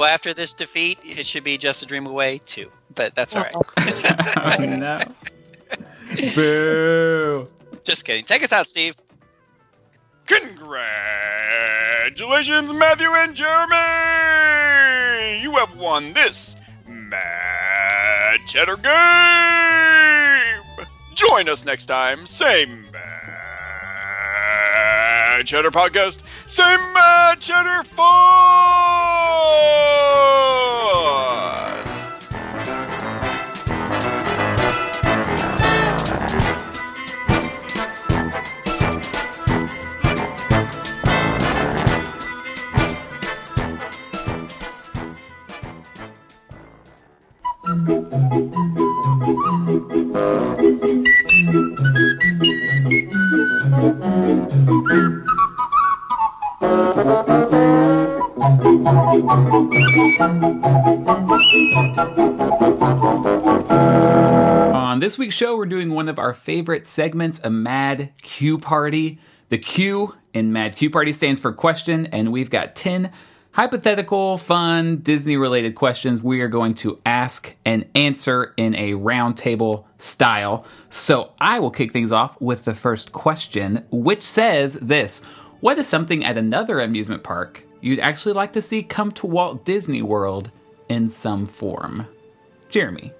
Well, 0.00 0.08
after 0.08 0.32
this 0.32 0.54
defeat, 0.54 0.98
it 1.04 1.26
should 1.26 1.44
be 1.44 1.58
just 1.58 1.82
a 1.82 1.86
dream 1.86 2.06
away 2.06 2.40
too. 2.46 2.72
But 2.94 3.14
that's 3.14 3.36
all 3.36 3.42
right. 3.42 3.52
oh 4.58 4.64
no! 4.64 5.02
Boo! 6.34 7.44
Just 7.84 8.06
kidding. 8.06 8.24
Take 8.24 8.42
us 8.42 8.50
out, 8.50 8.66
Steve. 8.66 8.98
Congratulations, 10.24 12.72
Matthew 12.72 13.12
and 13.12 13.34
Jeremy! 13.34 13.76
You 15.42 15.56
have 15.56 15.76
won 15.76 16.14
this 16.14 16.56
Mad 16.88 18.40
Chatter 18.46 18.78
game! 18.78 20.62
Join 21.14 21.46
us 21.46 21.66
next 21.66 21.84
time, 21.84 22.24
same 22.24 22.86
Mad 25.40 25.46
Chatter 25.46 25.70
podcast, 25.70 26.20
same 26.46 26.78
Mad 26.92 27.40
Chatter 27.40 27.82
fun! 27.84 28.20
On 51.50 51.56
this 65.00 65.18
week's 65.18 65.34
show, 65.34 65.56
we're 65.56 65.66
doing 65.66 65.92
one 65.92 66.08
of 66.08 66.20
our 66.20 66.32
favorite 66.32 66.86
segments, 66.86 67.40
a 67.42 67.50
Mad 67.50 68.12
Q 68.22 68.56
Party. 68.58 69.18
The 69.48 69.58
Q 69.58 70.14
in 70.32 70.52
Mad 70.52 70.76
Q 70.76 70.88
Party 70.88 71.12
stands 71.12 71.40
for 71.40 71.52
question, 71.52 72.06
and 72.06 72.30
we've 72.30 72.50
got 72.50 72.76
10 72.76 73.10
hypothetical, 73.52 74.38
fun, 74.38 74.98
Disney 74.98 75.36
related 75.36 75.74
questions 75.74 76.22
we 76.22 76.40
are 76.40 76.48
going 76.48 76.74
to 76.74 76.98
ask 77.04 77.54
and 77.64 77.86
answer 77.94 78.54
in 78.56 78.74
a 78.74 78.92
roundtable 78.92 79.84
style. 79.98 80.66
So 80.90 81.32
I 81.40 81.58
will 81.58 81.70
kick 81.70 81.92
things 81.92 82.12
off 82.12 82.40
with 82.40 82.64
the 82.64 82.74
first 82.74 83.12
question, 83.12 83.84
which 83.90 84.22
says 84.22 84.74
this 84.74 85.24
What 85.60 85.78
is 85.78 85.86
something 85.86 86.24
at 86.24 86.38
another 86.38 86.80
amusement 86.80 87.22
park 87.22 87.64
you'd 87.80 88.00
actually 88.00 88.34
like 88.34 88.52
to 88.52 88.62
see 88.62 88.82
come 88.82 89.10
to 89.12 89.26
Walt 89.26 89.64
Disney 89.64 90.02
World 90.02 90.50
in 90.88 91.08
some 91.08 91.46
form? 91.46 92.06
Jeremy. 92.68 93.12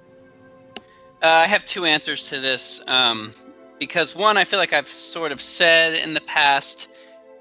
Uh, 1.23 1.27
I 1.29 1.47
have 1.47 1.65
two 1.65 1.85
answers 1.85 2.31
to 2.31 2.41
this. 2.41 2.81
Um, 2.89 3.35
because 3.81 4.15
one, 4.15 4.37
I 4.37 4.45
feel 4.45 4.59
like 4.59 4.73
I've 4.73 4.87
sort 4.87 5.33
of 5.33 5.41
said 5.41 5.99
in 5.99 6.15
the 6.15 6.21
past, 6.21 6.89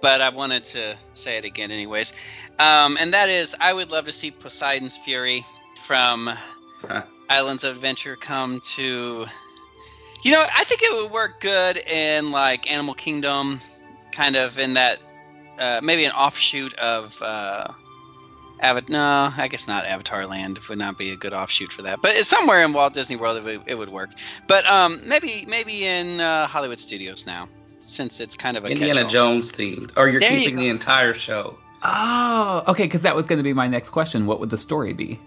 but 0.01 0.21
I 0.21 0.29
wanted 0.29 0.63
to 0.65 0.97
say 1.13 1.37
it 1.37 1.45
again 1.45 1.71
anyways. 1.71 2.13
Um, 2.59 2.97
and 2.99 3.13
that 3.13 3.29
is, 3.29 3.55
I 3.59 3.73
would 3.73 3.91
love 3.91 4.05
to 4.05 4.11
see 4.11 4.31
Poseidon's 4.31 4.97
Fury 4.97 5.45
from 5.81 6.29
Islands 7.29 7.63
of 7.63 7.75
Adventure 7.75 8.15
come 8.15 8.59
to. 8.75 9.25
You 10.23 10.31
know, 10.31 10.43
I 10.53 10.63
think 10.65 10.81
it 10.83 11.01
would 11.01 11.11
work 11.11 11.39
good 11.39 11.77
in 11.77 12.31
like 12.31 12.71
Animal 12.71 12.93
Kingdom, 12.93 13.61
kind 14.11 14.35
of 14.35 14.59
in 14.59 14.73
that 14.73 14.99
uh, 15.57 15.79
maybe 15.83 16.05
an 16.05 16.11
offshoot 16.11 16.73
of. 16.75 17.21
Uh, 17.21 17.67
Ava- 18.61 18.83
no, 18.89 19.31
I 19.37 19.47
guess 19.47 19.69
not. 19.69 19.85
Avatar 19.85 20.25
Land 20.25 20.59
would 20.67 20.77
not 20.77 20.97
be 20.97 21.11
a 21.11 21.15
good 21.15 21.33
offshoot 21.33 21.71
for 21.71 21.83
that, 21.83 22.01
but 22.01 22.11
it's 22.11 22.27
somewhere 22.27 22.61
in 22.65 22.73
Walt 22.73 22.93
Disney 22.93 23.15
World 23.15 23.37
it 23.37 23.43
would, 23.45 23.61
it 23.67 23.77
would 23.77 23.87
work. 23.87 24.09
But 24.47 24.65
um, 24.69 24.99
maybe 25.07 25.45
maybe 25.47 25.85
in 25.85 26.19
uh, 26.19 26.45
Hollywood 26.45 26.77
Studios 26.77 27.25
now, 27.25 27.47
since 27.79 28.19
it's 28.19 28.35
kind 28.35 28.57
of 28.57 28.65
a 28.65 28.69
Indiana 28.69 28.93
catch-all. 29.03 29.09
Jones 29.09 29.51
themed. 29.51 29.91
Or 29.97 30.07
you're 30.09 30.19
There 30.19 30.31
you 30.31 30.39
keeping 30.39 30.57
the 30.57 30.69
entire 30.69 31.13
show. 31.13 31.57
Oh, 31.83 32.63
okay, 32.67 32.83
because 32.83 33.01
that 33.03 33.15
was 33.15 33.25
going 33.27 33.37
to 33.39 33.43
be 33.43 33.53
my 33.53 33.67
next 33.67 33.89
question. 33.91 34.25
What 34.25 34.39
would 34.39 34.49
the 34.49 34.57
story 34.57 34.93
be? 34.93 35.19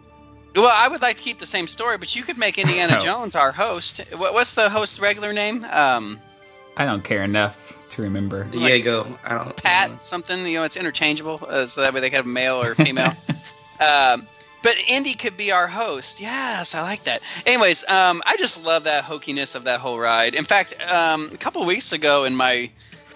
Well, 0.55 0.71
I 0.71 0.89
would 0.89 1.01
like 1.01 1.17
to 1.17 1.23
keep 1.23 1.39
the 1.39 1.47
same 1.47 1.67
story, 1.67 1.97
but 1.97 2.15
you 2.15 2.23
could 2.23 2.37
make 2.37 2.59
Indiana 2.59 2.97
Oh. 3.01 3.03
Jones 3.03 3.35
our 3.35 3.53
host. 3.53 4.03
What's 4.17 4.53
the 4.53 4.69
host's 4.69 5.01
regular 5.01 5.33
name? 5.33 5.65
Um, 5.71 6.21
I 6.77 6.85
don't 6.85 7.03
care 7.03 7.23
enough 7.23 7.79
to 7.91 8.03
remember. 8.03 8.45
Diego. 8.45 9.19
I 9.25 9.37
don't 9.37 9.57
Pat 9.57 10.03
something. 10.03 10.45
You 10.47 10.59
know, 10.59 10.65
it's 10.65 10.77
interchangeable, 10.77 11.41
uh, 11.49 11.67
so 11.67 11.81
that 11.81 11.95
way 11.95 12.01
they 12.01 12.11
could 12.11 12.17
have 12.17 12.27
male 12.27 12.63
or 12.63 12.75
female. 12.87 13.15
um, 13.81 14.27
but 14.63 14.75
Indy 14.89 15.15
could 15.15 15.37
be 15.37 15.53
our 15.53 15.67
host. 15.67 16.21
Yes, 16.21 16.75
I 16.75 16.83
like 16.83 17.05
that. 17.05 17.23
Anyways, 17.47 17.89
um, 17.89 18.23
I 18.27 18.37
just 18.37 18.65
love 18.65 18.85
that 18.85 19.05
hokiness 19.05 19.55
of 19.55 19.65
that 19.65 19.81
whole 19.81 19.99
ride. 19.99 20.35
In 20.35 20.45
fact, 20.45 20.75
um, 20.91 21.31
a 21.33 21.37
couple 21.37 21.65
weeks 21.65 21.93
ago 21.93 22.25
in 22.25 22.37
my 22.37 22.71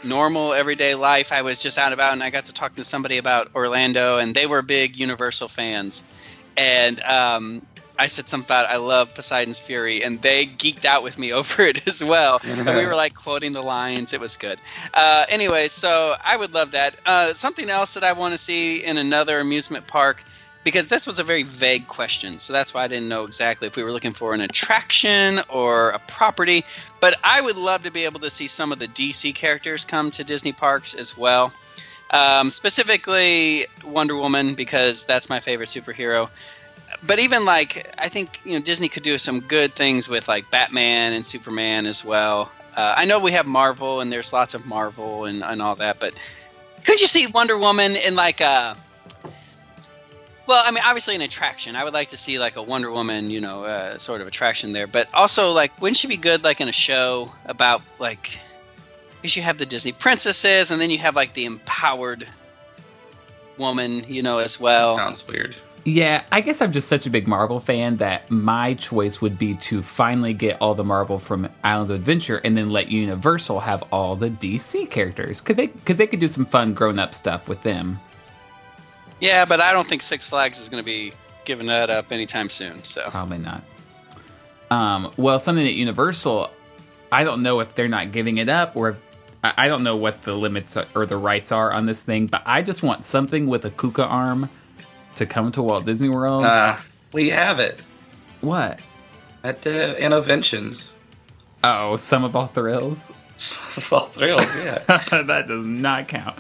normal 0.05 0.53
everyday 0.53 0.95
life, 0.95 1.33
I 1.33 1.43
was 1.43 1.63
just 1.63 1.79
out 1.79 1.87
and 1.87 1.95
about 1.95 2.13
and 2.13 2.23
I 2.23 2.31
got 2.31 2.47
to 2.47 2.53
talk 2.53 2.75
to 2.77 2.85
somebody 2.85 3.19
about 3.19 3.51
Orlando, 3.55 4.19
and 4.19 4.35
they 4.35 4.47
were 4.47 4.63
big 4.63 4.97
Universal 4.97 5.49
fans. 5.49 6.05
And 6.57 7.01
um, 7.03 7.63
I 7.99 8.07
said 8.09 8.29
something 8.29 8.47
about 8.47 8.69
I 8.69 8.77
love 8.77 9.15
Poseidon's 9.15 9.59
Fury, 9.59 10.03
and 10.03 10.21
they 10.21 10.47
geeked 10.47 10.85
out 10.85 11.03
with 11.03 11.19
me 11.19 11.33
over 11.33 11.63
it 11.63 11.87
as 11.87 12.03
well. 12.03 12.41
and 12.45 12.67
we 12.67 12.87
were 12.87 12.95
like 12.95 13.15
quoting 13.15 13.53
the 13.53 13.63
lines. 13.63 14.13
It 14.13 14.21
was 14.21 14.37
good. 14.37 14.59
Uh, 14.93 15.25
anyway, 15.29 15.69
so 15.69 16.15
I 16.25 16.37
would 16.37 16.55
love 16.55 16.73
that. 16.73 16.95
Uh, 17.05 17.35
something 17.35 17.69
else 17.69 17.95
that 17.95 18.05
I 18.05 18.13
want 18.13 18.33
to 18.33 18.39
see 18.39 18.85
in 18.85 18.97
another 18.97 19.41
amusement 19.41 19.87
park, 19.87 20.23
because 20.67 20.89
this 20.89 21.07
was 21.07 21.21
a 21.21 21.23
very 21.23 21.45
vague 21.45 21.87
question, 21.87 22.41
so 22.41 22.53
that's 22.53 22.75
why 22.75 22.83
I 22.83 22.89
didn't 22.89 23.09
know 23.09 23.23
exactly 23.23 23.69
if 23.69 23.77
we 23.77 23.85
were 23.85 23.93
looking 23.93 24.13
for 24.13 24.35
an 24.35 24.41
attraction 24.41 25.39
or 25.49 25.91
a 25.91 26.01
property. 26.01 26.65
But 26.99 27.15
I 27.23 27.41
would 27.41 27.57
love 27.57 27.85
to 27.85 27.93
be 27.93 28.05
able 28.05 28.19
to 28.19 28.31
see 28.31 28.49
some 28.49 28.73
of 28.73 28.81
the 28.81 28.89
DC 28.89 29.33
characters 29.37 29.85
come 29.85 30.11
to 30.11 30.25
Disney 30.25 30.51
parks 30.51 30.93
as 30.93 31.17
well. 31.17 31.53
Um, 32.11 32.51
specifically 32.51 33.67
Wonder 33.85 34.17
Woman, 34.17 34.55
because 34.55 35.05
that's 35.05 35.31
my 35.31 35.39
favorite 35.39 35.69
superhero 35.69 36.31
but 37.03 37.19
even 37.19 37.45
like 37.45 37.95
I 37.99 38.09
think 38.09 38.41
you 38.45 38.55
know 38.55 38.61
Disney 38.61 38.89
could 38.89 39.05
do 39.05 39.19
some 39.19 39.41
good 39.41 39.75
things 39.75 40.09
with 40.09 40.27
like 40.27 40.51
Batman 40.51 41.13
and 41.13 41.25
Superman 41.25 41.87
as 41.87 42.05
well. 42.05 42.51
Uh, 42.77 42.95
I 42.97 43.05
know 43.05 43.21
we 43.21 43.33
have 43.33 43.47
Marvel 43.47 44.01
and 44.01 44.13
there's 44.13 44.33
lots 44.33 44.55
of 44.55 44.67
Marvel 44.67 45.27
and, 45.27 45.45
and 45.45 45.63
all 45.63 45.77
that, 45.77 46.01
but 46.01 46.15
couldn't 46.85 47.01
you 47.01 47.07
see 47.07 47.29
Wonder 47.29 47.57
Woman 47.57 47.95
in 48.07 48.17
like 48.17 48.41
a 48.41 48.77
Well, 50.47 50.63
I 50.65 50.71
mean, 50.71 50.83
obviously 50.85 51.15
an 51.17 51.23
attraction. 51.23 51.75
I 51.75 51.83
would 51.83 51.95
like 51.95 52.11
to 52.11 52.17
see 52.17 52.39
like 52.39 52.57
a 52.57 52.63
Wonder 52.63 52.91
Woman, 52.91 53.31
you 53.31 53.41
know, 53.41 53.65
uh, 53.65 53.99
sort 53.99 54.21
of 54.21 54.29
attraction 54.29 54.73
there. 54.73 54.87
But 54.87 55.13
also, 55.13 55.51
like, 55.53 55.81
wouldn't 55.81 55.97
she 55.97 56.07
be 56.07 56.17
good 56.17 56.45
like 56.45 56.61
in 56.61 56.69
a 56.69 56.73
show 56.73 57.33
about 57.47 57.83
like? 57.99 58.39
Because 59.17 59.37
you 59.37 59.43
have 59.43 59.59
the 59.59 59.67
Disney 59.67 59.93
princesses, 59.93 60.71
and 60.71 60.81
then 60.81 60.91
you 60.91 60.99
have 60.99 61.17
like 61.17 61.35
the 61.35 61.47
empowered 61.47 62.27
woman, 63.59 64.05
you 64.07 64.23
know, 64.23 64.39
as 64.39 64.61
well. 64.61 64.97
Sounds 64.97 65.27
weird. 65.27 65.57
Yeah, 65.85 66.25
I 66.33 66.41
guess 66.41 66.61
I'm 66.61 66.73
just 66.73 66.89
such 66.89 67.07
a 67.07 67.11
big 67.11 67.29
Marvel 67.29 67.61
fan 67.61 67.99
that 67.99 68.29
my 68.29 68.75
choice 68.75 69.21
would 69.21 69.39
be 69.39 69.55
to 69.55 69.83
finally 69.83 70.35
get 70.35 70.61
all 70.61 70.75
the 70.75 70.83
Marvel 70.83 71.21
from 71.21 71.49
Islands 71.63 71.93
of 71.93 71.99
Adventure 71.99 72.41
and 72.43 72.59
then 72.59 72.71
let 72.71 72.89
Universal 72.89 73.61
have 73.61 73.85
all 73.93 74.17
the 74.17 74.29
DC 74.29 74.91
characters 74.91 75.41
because 75.41 75.55
they 75.55 75.69
because 75.69 75.97
they 75.97 76.09
could 76.09 76.19
do 76.19 76.27
some 76.27 76.45
fun 76.45 76.75
grown 76.75 76.99
up 76.99 77.15
stuff 77.15 77.49
with 77.49 77.63
them. 77.63 78.01
Yeah, 79.21 79.45
but 79.45 79.61
I 79.61 79.73
don't 79.73 79.87
think 79.87 80.03
Six 80.03 80.29
Flags 80.29 80.61
is 80.61 80.69
going 80.69 80.83
to 80.83 80.85
be 80.85 81.13
giving 81.45 81.69
that 81.69 81.91
up 81.91 82.13
anytime 82.13 82.51
soon. 82.51 82.85
So 82.85 83.09
Probably 83.11 83.39
not. 83.39 83.63
Um, 84.71 85.13
well, 85.17 85.39
something 85.39 85.67
at 85.67 85.75
Universal, 85.75 86.51
I 87.11 87.25
don't 87.25 87.43
know 87.43 87.61
if 87.61 87.75
they're 87.75 87.89
not 87.89 88.13
giving 88.13 88.39
it 88.39 88.49
up 88.49 88.77
or 88.77 88.91
if, 88.91 88.97
I 89.45 89.55
I 89.57 89.69
don't 89.69 89.85
know 89.85 89.97
what 89.97 90.23
the 90.23 90.35
limits 90.35 90.77
or 90.95 91.07
the 91.07 91.17
rights 91.17 91.53
are 91.53 91.73
on 91.73 91.87
this 91.87 92.03
thing, 92.03 92.27
but 92.27 92.43
I 92.45 92.63
just 92.63 92.83
want 92.83 93.05
something 93.05 93.47
with 93.47 93.65
a 93.65 93.71
Kuka 93.71 94.05
arm 94.05 94.51
to 95.17 95.27
come 95.27 95.53
to 95.53 95.63
Walt 95.63 95.85
Disney 95.85 96.09
World. 96.09 96.45
Uh, 96.45 96.77
we 97.13 97.31
have 97.31 97.61
it 97.61 97.81
what? 98.41 98.81
at 99.45 99.67
uh, 99.67 99.95
Innoventions. 99.95 100.93
Oh, 101.63 101.97
Sum 101.97 102.25
of 102.25 102.35
All 102.37 102.49
Thrills. 102.49 103.13
all 103.93 104.07
thrills, 104.07 104.47
yeah. 104.57 104.79
that 104.87 105.45
does 105.47 105.65
not 105.67 106.09
count. 106.09 106.39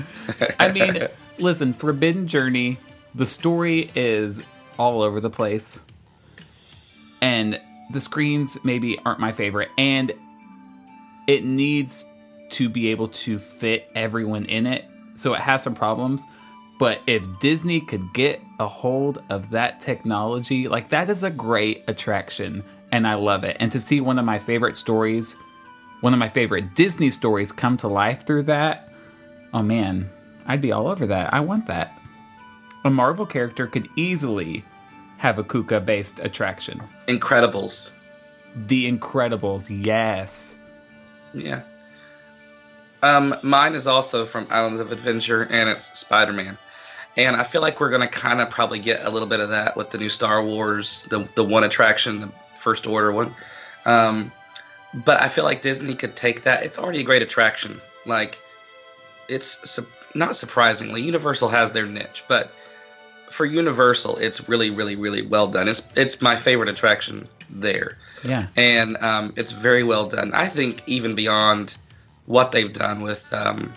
I 0.58 0.72
mean, 0.72 1.08
listen, 1.38 1.72
Forbidden 1.72 2.26
Journey, 2.26 2.78
the 3.14 3.26
story 3.26 3.90
is 3.94 4.44
all 4.78 5.02
over 5.02 5.20
the 5.20 5.30
place. 5.30 5.80
And 7.20 7.60
the 7.90 8.00
screens 8.00 8.58
maybe 8.64 8.98
aren't 9.04 9.20
my 9.20 9.32
favorite. 9.32 9.70
And 9.78 10.12
it 11.26 11.44
needs 11.44 12.04
to 12.50 12.68
be 12.68 12.90
able 12.90 13.08
to 13.08 13.38
fit 13.38 13.88
everyone 13.94 14.44
in 14.46 14.66
it. 14.66 14.84
So 15.14 15.34
it 15.34 15.40
has 15.40 15.62
some 15.62 15.74
problems. 15.74 16.22
But 16.78 17.00
if 17.06 17.40
Disney 17.40 17.80
could 17.80 18.12
get 18.12 18.40
a 18.60 18.66
hold 18.66 19.22
of 19.30 19.50
that 19.50 19.80
technology, 19.80 20.68
like 20.68 20.90
that 20.90 21.08
is 21.08 21.24
a 21.24 21.30
great 21.30 21.84
attraction. 21.88 22.62
And 22.92 23.06
I 23.06 23.14
love 23.14 23.44
it. 23.44 23.56
And 23.60 23.72
to 23.72 23.80
see 23.80 24.00
one 24.00 24.18
of 24.18 24.24
my 24.24 24.38
favorite 24.38 24.76
stories 24.76 25.36
one 26.00 26.12
of 26.12 26.18
my 26.18 26.28
favorite 26.28 26.74
Disney 26.74 27.10
stories 27.10 27.52
come 27.52 27.76
to 27.78 27.88
life 27.88 28.26
through 28.26 28.44
that, 28.44 28.92
oh 29.54 29.62
man, 29.62 30.10
I'd 30.46 30.60
be 30.60 30.72
all 30.72 30.88
over 30.88 31.06
that. 31.06 31.32
I 31.34 31.40
want 31.40 31.66
that. 31.66 31.98
A 32.84 32.90
Marvel 32.90 33.26
character 33.26 33.66
could 33.66 33.88
easily 33.96 34.64
have 35.18 35.38
a 35.38 35.44
Kuka 35.44 35.80
based 35.80 36.20
attraction. 36.20 36.80
Incredibles. 37.08 37.90
The 38.54 38.90
Incredibles, 38.90 39.68
yes. 39.70 40.58
Yeah. 41.34 41.62
Um, 43.02 43.34
mine 43.42 43.74
is 43.74 43.86
also 43.86 44.24
from 44.24 44.46
Islands 44.50 44.80
of 44.80 44.92
Adventure, 44.92 45.42
and 45.50 45.68
it's 45.68 45.98
Spider 45.98 46.32
Man. 46.32 46.56
And 47.16 47.36
I 47.36 47.44
feel 47.44 47.62
like 47.62 47.80
we're 47.80 47.90
gonna 47.90 48.08
kind 48.08 48.40
of 48.40 48.50
probably 48.50 48.78
get 48.78 49.04
a 49.04 49.10
little 49.10 49.28
bit 49.28 49.40
of 49.40 49.48
that 49.50 49.76
with 49.76 49.90
the 49.90 49.98
new 49.98 50.08
Star 50.08 50.42
Wars, 50.42 51.04
the 51.04 51.28
the 51.34 51.44
one 51.44 51.64
attraction, 51.64 52.20
the 52.20 52.30
First 52.56 52.86
Order 52.86 53.12
one. 53.12 53.34
Um, 53.84 54.32
but 54.92 55.20
I 55.20 55.28
feel 55.28 55.44
like 55.44 55.62
Disney 55.62 55.94
could 55.94 56.16
take 56.16 56.42
that. 56.42 56.62
It's 56.62 56.78
already 56.78 57.00
a 57.00 57.04
great 57.04 57.22
attraction. 57.22 57.80
Like, 58.06 58.40
it's 59.28 59.78
not 60.16 60.34
surprisingly, 60.36 61.02
Universal 61.02 61.48
has 61.50 61.72
their 61.72 61.86
niche, 61.86 62.24
but 62.28 62.50
for 63.30 63.44
Universal, 63.44 64.16
it's 64.18 64.48
really, 64.48 64.70
really, 64.70 64.96
really 64.96 65.22
well 65.22 65.46
done. 65.48 65.68
It's 65.68 65.86
it's 65.96 66.22
my 66.22 66.36
favorite 66.36 66.68
attraction 66.68 67.28
there 67.50 67.96
Yeah. 68.24 68.46
and 68.56 68.96
um, 68.98 69.32
it's 69.36 69.52
very 69.52 69.82
well 69.84 70.06
done. 70.08 70.32
I 70.34 70.46
think 70.48 70.82
even 70.86 71.14
beyond 71.14 71.76
what 72.26 72.50
they've 72.52 72.72
done 72.72 73.02
with 73.02 73.32
um, 73.32 73.72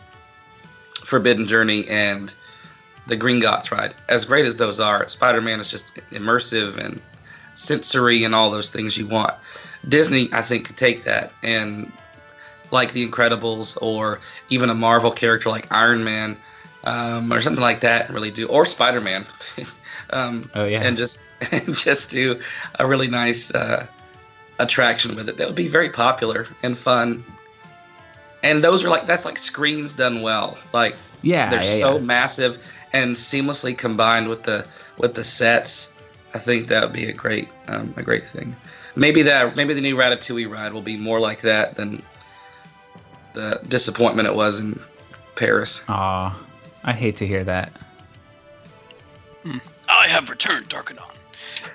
Forbidden 1.03 1.45
Journey 1.47 1.87
and 1.87 2.33
the 3.07 3.17
Gringotts 3.17 3.71
ride, 3.71 3.93
as 4.07 4.25
great 4.25 4.45
as 4.45 4.55
those 4.57 4.79
are, 4.79 5.07
Spider-Man 5.07 5.59
is 5.59 5.69
just 5.69 5.95
immersive 6.11 6.77
and 6.77 7.01
sensory 7.55 8.23
and 8.23 8.33
all 8.35 8.49
those 8.49 8.69
things 8.69 8.97
you 8.97 9.07
want. 9.07 9.33
Disney, 9.87 10.29
I 10.31 10.41
think, 10.41 10.65
could 10.65 10.77
take 10.77 11.03
that 11.03 11.31
and 11.43 11.91
like 12.71 12.93
The 12.93 13.07
Incredibles 13.07 13.77
or 13.81 14.19
even 14.49 14.69
a 14.69 14.75
Marvel 14.75 15.11
character 15.11 15.49
like 15.49 15.71
Iron 15.71 16.03
Man 16.03 16.37
um, 16.83 17.31
or 17.33 17.41
something 17.41 17.61
like 17.61 17.81
that, 17.81 18.09
really 18.09 18.31
do 18.31 18.47
or 18.47 18.65
Spider-Man. 18.65 19.25
um, 20.11 20.43
Oh, 20.55 20.65
yeah. 20.65 20.81
and 20.83 20.97
just 20.97 21.21
and 21.51 21.73
just 21.75 22.11
do 22.11 22.39
a 22.79 22.85
really 22.87 23.07
nice 23.07 23.53
uh, 23.53 23.85
attraction 24.59 25.15
with 25.15 25.29
it. 25.29 25.37
That 25.37 25.47
would 25.47 25.55
be 25.55 25.67
very 25.67 25.89
popular 25.89 26.47
and 26.63 26.77
fun. 26.77 27.23
And 28.43 28.63
those 28.63 28.83
are 28.83 28.89
like 28.89 29.05
that's 29.05 29.25
like 29.25 29.37
screens 29.37 29.93
done 29.93 30.21
well. 30.21 30.57
Like 30.73 30.95
Yeah, 31.21 31.49
they're 31.49 31.63
yeah, 31.63 31.75
so 31.79 31.95
yeah. 31.95 32.01
massive 32.03 32.57
and 32.93 33.15
seamlessly 33.15 33.77
combined 33.77 34.29
with 34.29 34.43
the 34.43 34.65
with 34.97 35.15
the 35.15 35.23
sets. 35.23 35.93
I 36.33 36.39
think 36.39 36.67
that 36.67 36.83
would 36.83 36.93
be 36.93 37.09
a 37.09 37.13
great 37.13 37.49
um, 37.67 37.93
a 37.97 38.03
great 38.03 38.27
thing. 38.29 38.55
Maybe 38.95 39.21
that 39.23 39.55
maybe 39.55 39.73
the 39.73 39.81
new 39.81 39.95
Ratatouille 39.95 40.49
ride 40.49 40.73
will 40.73 40.81
be 40.81 40.97
more 40.97 41.19
like 41.19 41.41
that 41.41 41.75
than 41.75 42.03
the 43.39 43.61
disappointment 43.67 44.27
it 44.27 44.35
was 44.35 44.59
in 44.59 44.79
Paris. 45.35 45.83
Aw, 45.87 46.39
I 46.83 46.93
hate 46.93 47.17
to 47.17 47.27
hear 47.27 47.43
that. 47.43 47.71
Hmm. 49.43 49.57
I 49.87 50.07
have 50.07 50.29
returned, 50.29 50.69
Darkanon. 50.69 51.09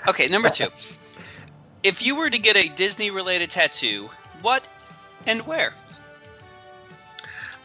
Okay, 0.08 0.28
number 0.28 0.50
two. 0.50 0.68
if 1.82 2.06
you 2.06 2.16
were 2.16 2.30
to 2.30 2.38
get 2.38 2.56
a 2.56 2.68
Disney 2.68 3.10
related 3.10 3.50
tattoo, 3.50 4.08
what 4.42 4.68
and 5.26 5.46
where? 5.46 5.74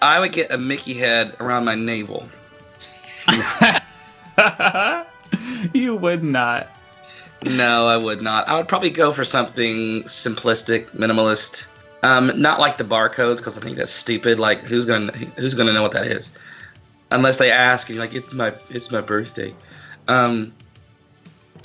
I 0.02 0.20
would 0.20 0.32
get 0.32 0.52
a 0.52 0.58
Mickey 0.58 0.94
head 0.94 1.36
around 1.40 1.66
my 1.66 1.76
navel. 1.76 2.26
you 5.74 5.96
would 5.96 6.24
not. 6.24 6.68
No, 7.44 7.88
I 7.88 7.98
would 7.98 8.22
not. 8.22 8.48
I 8.48 8.56
would 8.56 8.68
probably 8.68 8.90
go 8.90 9.12
for 9.12 9.26
something 9.26 10.04
simplistic, 10.04 10.92
minimalist. 10.92 11.68
Um, 12.02 12.42
not 12.42 12.60
like 12.60 12.78
the 12.78 12.86
barcodes 12.86 13.38
because 13.38 13.58
I 13.58 13.62
think 13.62 13.78
that's 13.78 13.92
stupid. 13.92 14.40
Like 14.40 14.60
who's 14.60 14.86
gonna 14.86 15.12
who's 15.12 15.54
gonna 15.54 15.74
know 15.74 15.82
what 15.82 15.92
that 15.94 16.08
is? 16.08 16.32
Unless 17.12 17.38
they 17.38 17.52
ask 17.52 17.90
and 17.90 17.96
you're 17.96 18.06
like, 18.06 18.16
it's 18.16 18.32
my 18.32 18.54
it's 18.70 18.92
my 18.92 19.02
birthday. 19.02 19.54
Um, 20.08 20.54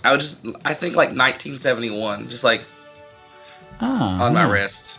I 0.02 0.10
would 0.10 0.20
just 0.20 0.44
I 0.64 0.74
think 0.74 0.96
like 0.96 1.10
1971, 1.10 2.28
just 2.28 2.44
like 2.44 2.62
Ah, 3.80 4.22
on 4.24 4.34
my 4.34 4.44
wrist. 4.44 4.98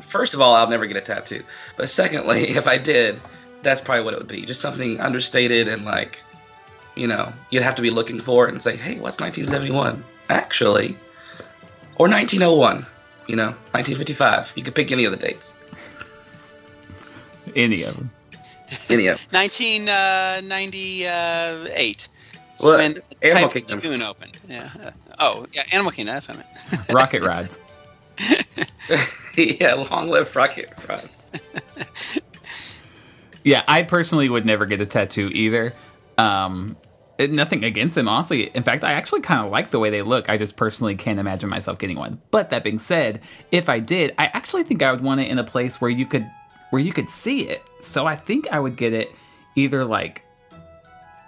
First 0.00 0.34
of 0.34 0.40
all, 0.40 0.54
I'll 0.54 0.68
never 0.68 0.86
get 0.86 0.96
a 0.96 1.00
tattoo. 1.00 1.42
But 1.76 1.88
secondly, 1.88 2.40
if 2.50 2.66
I 2.66 2.78
did, 2.78 3.20
that's 3.62 3.80
probably 3.80 4.04
what 4.04 4.14
it 4.14 4.18
would 4.18 4.28
be. 4.28 4.44
Just 4.44 4.60
something 4.60 5.00
understated 5.00 5.68
and 5.68 5.84
like, 5.84 6.22
you 6.94 7.06
know, 7.06 7.32
you'd 7.50 7.62
have 7.62 7.76
to 7.76 7.82
be 7.82 7.90
looking 7.90 8.20
for 8.20 8.48
it 8.48 8.52
and 8.52 8.62
say, 8.62 8.76
hey, 8.76 8.98
what's 8.98 9.20
1971? 9.20 10.04
Actually. 10.28 10.96
Or 11.98 12.08
1901, 12.08 12.86
you 13.26 13.36
know, 13.36 13.48
1955. 13.72 14.52
You 14.56 14.62
could 14.62 14.74
pick 14.74 14.90
any 14.92 15.04
of 15.04 15.12
the 15.12 15.18
dates. 15.18 15.54
Any 17.54 17.82
of 17.84 17.94
them. 17.96 18.10
Any 18.88 19.06
of 19.06 19.18
them. 19.18 19.26
1998. 19.32 22.08
Well, 22.62 22.78
when 22.78 23.02
Animal 23.22 23.48
Typhoon 23.48 23.50
Kingdom. 23.50 23.78
Lagoon 23.78 24.02
opened. 24.02 24.38
Yeah. 24.48 24.70
uh, 24.82 24.90
Oh, 25.18 25.46
yeah, 25.52 25.62
Animal 25.72 25.92
Kingdom. 25.92 26.14
That's 26.14 26.28
what 26.28 26.38
I 26.38 26.40
meant. 26.76 26.88
Rocket 26.92 27.22
Rods. 27.22 27.60
yeah, 29.36 29.74
long 29.74 30.08
live 30.08 30.34
Rocket 30.34 30.72
Rods. 30.88 31.30
Yeah, 33.44 33.62
I 33.68 33.82
personally 33.84 34.28
would 34.28 34.44
never 34.44 34.66
get 34.66 34.80
a 34.80 34.86
tattoo 34.86 35.30
either. 35.32 35.72
Um, 36.18 36.76
it- 36.82 36.85
nothing 37.18 37.64
against 37.64 37.94
them, 37.94 38.08
honestly. 38.08 38.50
In 38.54 38.62
fact, 38.62 38.84
I 38.84 38.92
actually 38.92 39.22
kind 39.22 39.44
of 39.44 39.50
like 39.50 39.70
the 39.70 39.78
way 39.78 39.90
they 39.90 40.02
look. 40.02 40.28
I 40.28 40.36
just 40.36 40.56
personally 40.56 40.96
can't 40.96 41.18
imagine 41.18 41.48
myself 41.48 41.78
getting 41.78 41.96
one. 41.96 42.20
But 42.30 42.50
that 42.50 42.64
being 42.64 42.78
said, 42.78 43.22
if 43.50 43.68
I 43.68 43.80
did, 43.80 44.14
I 44.18 44.26
actually 44.26 44.64
think 44.64 44.82
I 44.82 44.90
would 44.90 45.00
want 45.00 45.20
it 45.20 45.28
in 45.28 45.38
a 45.38 45.44
place 45.44 45.80
where 45.80 45.90
you 45.90 46.06
could 46.06 46.30
where 46.70 46.82
you 46.82 46.92
could 46.92 47.08
see 47.08 47.48
it. 47.48 47.62
So 47.80 48.06
I 48.06 48.16
think 48.16 48.48
I 48.50 48.58
would 48.58 48.76
get 48.76 48.92
it 48.92 49.14
either 49.54 49.84
like 49.84 50.22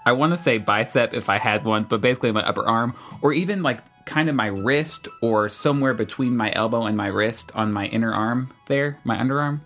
I 0.05 0.13
want 0.13 0.33
to 0.33 0.39
say 0.39 0.59
bicep 0.59 1.13
if 1.13 1.29
I 1.29 1.39
had 1.39 1.65
one, 1.65 1.85
but 1.85 2.01
basically 2.01 2.33
my 2.33 2.47
upper 2.47 2.67
arm, 2.67 2.95
or 3.21 3.33
even 3.33 3.63
like 3.63 3.83
kind 4.07 4.31
of 4.31 4.35
my 4.35 4.47
wrist 4.47 5.07
or 5.21 5.51
somewhere 5.51 5.93
between 5.93 6.35
my 6.35 6.51
elbow 6.55 6.85
and 6.85 6.97
my 6.97 7.09
wrist 7.09 7.53
on 7.55 7.73
my 7.73 7.87
inner 7.87 8.13
arm 8.13 8.51
there, 8.67 8.99
my 9.05 9.19
underarm. 9.19 9.61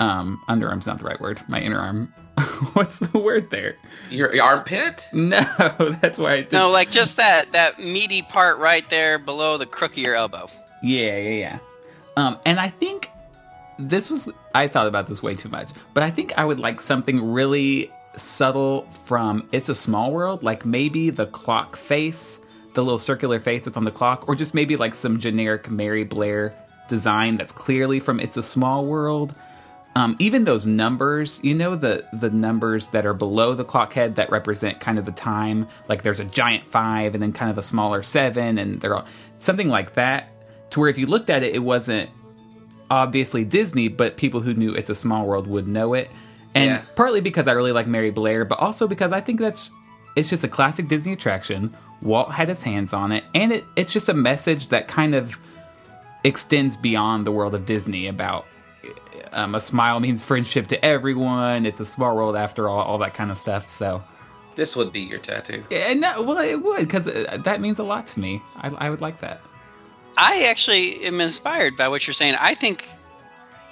Um, 0.00 0.42
underarm's 0.48 0.86
not 0.86 1.00
the 1.00 1.04
right 1.04 1.20
word. 1.20 1.40
My 1.48 1.60
inner 1.60 1.78
arm. 1.78 2.14
What's 2.74 2.98
the 2.98 3.18
word 3.18 3.50
there? 3.50 3.76
Your, 4.10 4.34
your 4.34 4.44
armpit? 4.44 5.08
No, 5.12 5.40
that's 6.00 6.18
why 6.18 6.32
I 6.32 6.40
did. 6.42 6.52
No, 6.52 6.70
like 6.70 6.90
just 6.90 7.16
that 7.16 7.52
that 7.52 7.78
meaty 7.78 8.22
part 8.22 8.58
right 8.58 8.88
there 8.90 9.18
below 9.18 9.56
the 9.56 9.66
crook 9.66 9.92
of 9.92 9.98
your 9.98 10.14
elbow. 10.14 10.48
Yeah, 10.82 11.16
yeah, 11.16 11.30
yeah. 11.30 11.58
Um, 12.16 12.38
and 12.44 12.58
I 12.58 12.68
think 12.68 13.10
this 13.78 14.10
was 14.10 14.28
I 14.54 14.66
thought 14.66 14.86
about 14.86 15.06
this 15.06 15.22
way 15.22 15.34
too 15.34 15.48
much, 15.48 15.70
but 15.94 16.02
I 16.02 16.10
think 16.10 16.32
I 16.36 16.44
would 16.44 16.58
like 16.58 16.80
something 16.80 17.32
really 17.32 17.90
subtle 18.16 18.82
from 19.04 19.48
It's 19.52 19.68
a 19.68 19.74
Small 19.74 20.12
World, 20.12 20.42
like 20.42 20.64
maybe 20.64 21.10
the 21.10 21.26
clock 21.26 21.76
face, 21.76 22.40
the 22.74 22.82
little 22.82 22.98
circular 22.98 23.38
face 23.38 23.64
that's 23.64 23.76
on 23.76 23.84
the 23.84 23.90
clock, 23.90 24.28
or 24.28 24.34
just 24.34 24.54
maybe 24.54 24.76
like 24.76 24.94
some 24.94 25.18
generic 25.18 25.70
Mary 25.70 26.04
Blair 26.04 26.54
design 26.88 27.36
that's 27.36 27.52
clearly 27.52 28.00
from 28.00 28.18
It's 28.20 28.36
a 28.36 28.42
Small 28.42 28.84
World. 28.86 29.34
Um, 29.98 30.14
even 30.20 30.44
those 30.44 30.64
numbers, 30.64 31.40
you 31.42 31.56
know, 31.56 31.74
the 31.74 32.04
the 32.12 32.30
numbers 32.30 32.86
that 32.88 33.04
are 33.04 33.14
below 33.14 33.54
the 33.54 33.64
clock 33.64 33.92
head 33.94 34.14
that 34.14 34.30
represent 34.30 34.78
kind 34.78 34.96
of 34.96 35.04
the 35.04 35.10
time. 35.10 35.66
Like 35.88 36.02
there's 36.02 36.20
a 36.20 36.24
giant 36.24 36.64
five 36.68 37.14
and 37.14 37.22
then 37.22 37.32
kind 37.32 37.50
of 37.50 37.58
a 37.58 37.62
smaller 37.62 38.04
seven, 38.04 38.58
and 38.58 38.80
they're 38.80 38.94
all 38.94 39.06
something 39.40 39.68
like 39.68 39.94
that. 39.94 40.28
To 40.70 40.80
where 40.80 40.88
if 40.88 40.98
you 40.98 41.06
looked 41.06 41.30
at 41.30 41.42
it, 41.42 41.52
it 41.52 41.58
wasn't 41.58 42.10
obviously 42.90 43.44
Disney, 43.44 43.88
but 43.88 44.16
people 44.16 44.38
who 44.38 44.54
knew 44.54 44.72
It's 44.72 44.88
a 44.88 44.94
Small 44.94 45.26
World 45.26 45.48
would 45.48 45.66
know 45.66 45.94
it. 45.94 46.10
And 46.54 46.70
Yeah. 46.70 46.82
partly 46.94 47.20
because 47.20 47.48
I 47.48 47.52
really 47.52 47.72
like 47.72 47.88
Mary 47.88 48.10
Blair, 48.12 48.44
but 48.44 48.60
also 48.60 48.86
because 48.86 49.10
I 49.10 49.20
think 49.20 49.40
that's 49.40 49.72
it's 50.14 50.30
just 50.30 50.44
a 50.44 50.48
classic 50.48 50.86
Disney 50.86 51.12
attraction. 51.14 51.70
Walt 52.02 52.30
had 52.30 52.48
his 52.48 52.62
hands 52.62 52.92
on 52.92 53.10
it, 53.10 53.24
and 53.34 53.50
it, 53.50 53.64
it's 53.74 53.92
just 53.92 54.08
a 54.08 54.14
message 54.14 54.68
that 54.68 54.86
kind 54.86 55.16
of 55.16 55.36
extends 56.22 56.76
beyond 56.76 57.26
the 57.26 57.32
world 57.32 57.54
of 57.54 57.66
Disney 57.66 58.06
about 58.06 58.46
um, 59.32 59.54
a 59.54 59.60
smile 59.60 60.00
means 60.00 60.22
friendship 60.22 60.68
to 60.68 60.84
everyone. 60.84 61.66
It's 61.66 61.80
a 61.80 61.86
small 61.86 62.14
world 62.16 62.36
after 62.36 62.68
all, 62.68 62.80
all 62.80 62.98
that 62.98 63.14
kind 63.14 63.30
of 63.30 63.38
stuff. 63.38 63.68
So, 63.68 64.02
This 64.54 64.74
would 64.76 64.92
be 64.92 65.00
your 65.00 65.18
tattoo. 65.18 65.64
and 65.70 66.02
that, 66.02 66.24
well, 66.24 66.38
it 66.38 66.62
would 66.62 66.80
because 66.80 67.04
that 67.06 67.60
means 67.60 67.78
a 67.78 67.82
lot 67.84 68.06
to 68.08 68.20
me. 68.20 68.42
I, 68.56 68.68
I 68.70 68.90
would 68.90 69.00
like 69.00 69.20
that. 69.20 69.40
I 70.16 70.46
actually 70.50 71.04
am 71.04 71.20
inspired 71.20 71.76
by 71.76 71.88
what 71.88 72.06
you're 72.06 72.14
saying. 72.14 72.34
I 72.40 72.54
think 72.54 72.86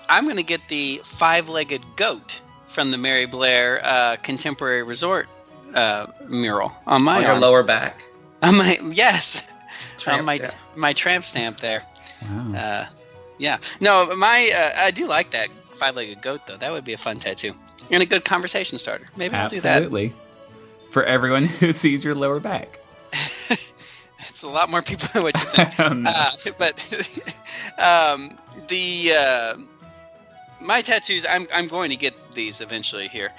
I'm 0.09 0.24
going 0.24 0.36
to 0.36 0.42
get 0.44 0.61
the 0.68 1.00
five-legged 1.04 1.84
goat 1.96 2.40
from 2.68 2.90
the 2.92 2.98
Mary 2.98 3.26
Blair 3.26 3.80
uh, 3.82 4.16
Contemporary 4.22 4.82
Resort 4.84 5.28
uh, 5.74 6.07
mural 6.28 6.72
on 6.86 7.02
my 7.02 7.16
On 7.16 7.22
your 7.22 7.30
arm. 7.32 7.40
lower 7.40 7.62
back. 7.64 8.04
On 8.42 8.57
my 8.57 8.76
yes, 8.92 9.42
Tramp 9.98 10.20
on 10.20 10.24
my 10.26 10.36
stamp. 10.36 10.54
my 10.76 10.92
tramp 10.92 11.24
stamp 11.24 11.59
there. 11.59 11.82
Uh, 12.54 12.84
yeah, 13.39 13.59
no, 13.80 14.14
my 14.16 14.51
uh, 14.55 14.84
I 14.84 14.91
do 14.91 15.07
like 15.07 15.30
that 15.30 15.49
five-legged 15.74 16.22
goat 16.22 16.47
though. 16.47 16.57
That 16.57 16.72
would 16.72 16.84
be 16.84 16.93
a 16.93 16.99
fun 16.99 17.18
tattoo 17.18 17.55
and 17.91 18.03
a 18.03 18.07
good 18.07 18.24
conversation 18.24 18.78
starter. 18.78 19.07
Maybe 19.16 19.34
I'll 19.34 19.49
do 19.49 19.61
that. 19.61 19.76
Absolutely. 19.76 20.12
For 20.91 21.05
everyone 21.05 21.45
who 21.61 21.72
sees 21.72 22.05
your 22.05 22.14
lower 22.14 22.41
back. 22.41 22.80
It's 24.37 24.43
a 24.43 24.49
lot 24.49 24.68
more 24.68 24.82
people 24.82 25.09
than 25.14 25.22
what 25.22 25.34
you 25.39 25.47
think. 25.47 25.70
Oh, 25.78 26.03
uh, 26.07 26.30
but 26.59 26.74
um, 27.78 28.39
the 28.68 29.12
uh, 29.18 29.55
my 30.61 30.82
tattoos, 30.82 31.24
I'm 31.26 31.47
I'm 31.55 31.68
going 31.68 31.89
to 31.89 31.97
get 31.97 32.12
these 32.34 32.61
eventually 32.61 33.09
here. 33.09 33.32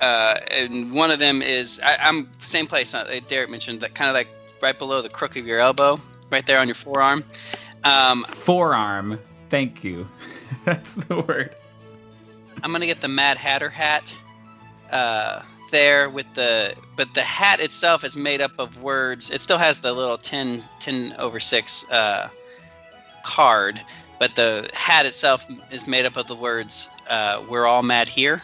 Uh, 0.00 0.36
and 0.52 0.92
one 0.92 1.10
of 1.10 1.18
them 1.18 1.42
is 1.42 1.80
I, 1.82 1.96
I'm 2.00 2.28
same 2.38 2.68
place. 2.68 2.94
Uh, 2.94 3.18
Derek 3.26 3.50
mentioned 3.50 3.80
that 3.80 3.96
kind 3.96 4.08
of 4.08 4.14
like 4.14 4.28
right 4.62 4.78
below 4.78 5.02
the 5.02 5.08
crook 5.08 5.36
of 5.36 5.48
your 5.48 5.58
elbow, 5.58 6.00
right 6.30 6.46
there 6.46 6.60
on 6.60 6.68
your 6.68 6.76
forearm. 6.76 7.24
Um, 7.82 8.22
Forearm. 8.28 9.18
Thank 9.48 9.84
you. 9.84 10.06
That's 10.64 10.94
the 10.94 11.20
word. 11.20 11.54
I'm 12.62 12.72
gonna 12.72 12.86
get 12.86 13.00
the 13.00 13.08
Mad 13.08 13.36
Hatter 13.36 13.68
hat 13.68 14.14
uh, 14.90 15.42
there 15.70 16.08
with 16.08 16.26
the, 16.34 16.74
but 16.96 17.12
the 17.14 17.22
hat 17.22 17.60
itself 17.60 18.04
is 18.04 18.16
made 18.16 18.40
up 18.40 18.52
of 18.58 18.82
words. 18.82 19.30
It 19.30 19.42
still 19.42 19.58
has 19.58 19.80
the 19.80 19.92
little 19.92 20.16
10, 20.16 20.64
10 20.80 21.14
over 21.18 21.38
six 21.38 21.90
uh, 21.90 22.28
card, 23.24 23.80
but 24.18 24.34
the 24.36 24.70
hat 24.72 25.06
itself 25.06 25.46
is 25.70 25.86
made 25.86 26.06
up 26.06 26.16
of 26.16 26.26
the 26.26 26.34
words 26.34 26.88
uh, 27.08 27.44
"We're 27.48 27.66
all 27.66 27.82
mad 27.82 28.08
here." 28.08 28.42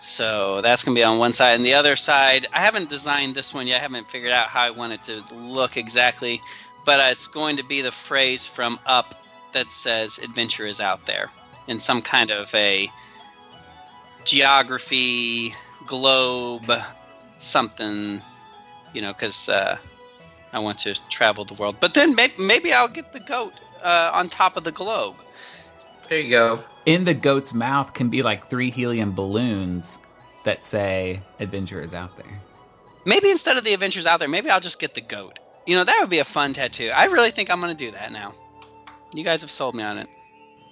So 0.00 0.62
that's 0.62 0.84
gonna 0.84 0.94
be 0.94 1.04
on 1.04 1.18
one 1.18 1.32
side, 1.32 1.54
and 1.54 1.64
the 1.64 1.74
other 1.74 1.96
side, 1.96 2.46
I 2.52 2.60
haven't 2.60 2.88
designed 2.88 3.34
this 3.34 3.52
one 3.52 3.66
yet. 3.66 3.78
I 3.78 3.80
haven't 3.80 4.08
figured 4.08 4.32
out 4.32 4.46
how 4.46 4.62
I 4.62 4.70
want 4.70 4.92
it 4.92 5.02
to 5.04 5.34
look 5.34 5.76
exactly, 5.76 6.40
but 6.86 7.12
it's 7.12 7.28
going 7.28 7.56
to 7.58 7.64
be 7.64 7.82
the 7.82 7.92
phrase 7.92 8.46
from 8.46 8.78
Up 8.86 9.19
that 9.52 9.70
says 9.70 10.18
"Adventure 10.18 10.66
is 10.66 10.80
out 10.80 11.06
there" 11.06 11.30
in 11.68 11.78
some 11.78 12.02
kind 12.02 12.30
of 12.30 12.54
a 12.54 12.88
geography, 14.24 15.54
globe, 15.86 16.70
something, 17.38 18.20
you 18.92 19.02
know, 19.02 19.12
because 19.12 19.48
uh, 19.48 19.76
I 20.52 20.58
want 20.58 20.78
to 20.78 20.98
travel 21.08 21.44
the 21.44 21.54
world. 21.54 21.76
But 21.80 21.94
then 21.94 22.14
maybe, 22.14 22.34
maybe 22.38 22.72
I'll 22.72 22.88
get 22.88 23.12
the 23.12 23.20
goat 23.20 23.54
uh, 23.82 24.10
on 24.14 24.28
top 24.28 24.56
of 24.56 24.64
the 24.64 24.72
globe. 24.72 25.16
There 26.08 26.18
you 26.18 26.30
go. 26.30 26.64
In 26.86 27.04
the 27.04 27.14
goat's 27.14 27.54
mouth 27.54 27.92
can 27.92 28.08
be 28.08 28.22
like 28.22 28.48
three 28.48 28.70
helium 28.70 29.12
balloons 29.12 29.98
that 30.44 30.64
say 30.64 31.20
adventure 31.38 31.80
is 31.80 31.94
out 31.94 32.16
there. 32.16 32.40
Maybe 33.04 33.30
instead 33.30 33.56
of 33.56 33.64
the 33.64 33.72
adventures 33.74 34.06
out 34.06 34.18
there, 34.20 34.28
maybe 34.28 34.50
I'll 34.50 34.60
just 34.60 34.80
get 34.80 34.94
the 34.94 35.00
goat. 35.00 35.38
You 35.66 35.76
know, 35.76 35.84
that 35.84 35.98
would 36.00 36.10
be 36.10 36.18
a 36.18 36.24
fun 36.24 36.52
tattoo. 36.52 36.90
I 36.94 37.06
really 37.06 37.30
think 37.30 37.50
I'm 37.50 37.60
going 37.60 37.76
to 37.76 37.84
do 37.84 37.92
that 37.92 38.12
now. 38.12 38.34
You 39.14 39.24
guys 39.24 39.40
have 39.40 39.50
sold 39.50 39.74
me 39.74 39.82
on 39.82 39.98
it. 39.98 40.08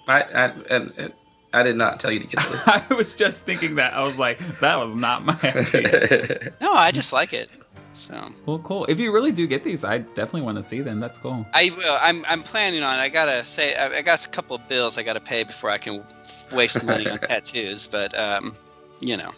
I, 0.07 0.21
I, 0.21 0.45
and, 0.69 0.93
and 0.97 1.13
I 1.53 1.63
did 1.63 1.75
not 1.75 1.99
tell 1.99 2.11
you 2.11 2.19
to 2.19 2.27
get 2.27 2.43
this. 2.45 2.67
I 2.67 2.93
was 2.93 3.13
just 3.13 3.43
thinking 3.43 3.75
that. 3.75 3.93
I 3.93 4.03
was 4.03 4.17
like, 4.17 4.39
that 4.59 4.77
was 4.77 4.95
not 4.95 5.25
my 5.25 5.37
idea. 5.43 6.53
No, 6.61 6.73
I 6.73 6.91
just 6.91 7.13
like 7.13 7.33
it. 7.33 7.49
So 7.93 8.29
well, 8.45 8.59
cool. 8.59 8.85
If 8.85 8.99
you 8.99 9.11
really 9.11 9.31
do 9.31 9.47
get 9.47 9.63
these, 9.63 9.83
I 9.83 9.97
definitely 9.99 10.41
want 10.41 10.57
to 10.57 10.63
see 10.63 10.81
them. 10.81 10.99
That's 10.99 11.17
cool. 11.17 11.45
I 11.53 11.71
will. 11.75 11.97
I'm, 12.01 12.23
I'm 12.29 12.43
planning 12.43 12.83
on. 12.83 12.99
I 12.99 13.09
gotta 13.09 13.43
say, 13.43 13.73
I, 13.75 13.87
I 13.97 14.01
got 14.03 14.25
a 14.25 14.29
couple 14.29 14.55
of 14.55 14.67
bills 14.67 14.97
I 14.97 15.03
gotta 15.03 15.19
pay 15.19 15.43
before 15.43 15.71
I 15.71 15.79
can 15.79 16.03
waste 16.51 16.83
money 16.83 17.09
on 17.09 17.17
tattoos. 17.19 17.87
But 17.87 18.17
um, 18.17 18.55
you 18.99 19.17
know, 19.17 19.33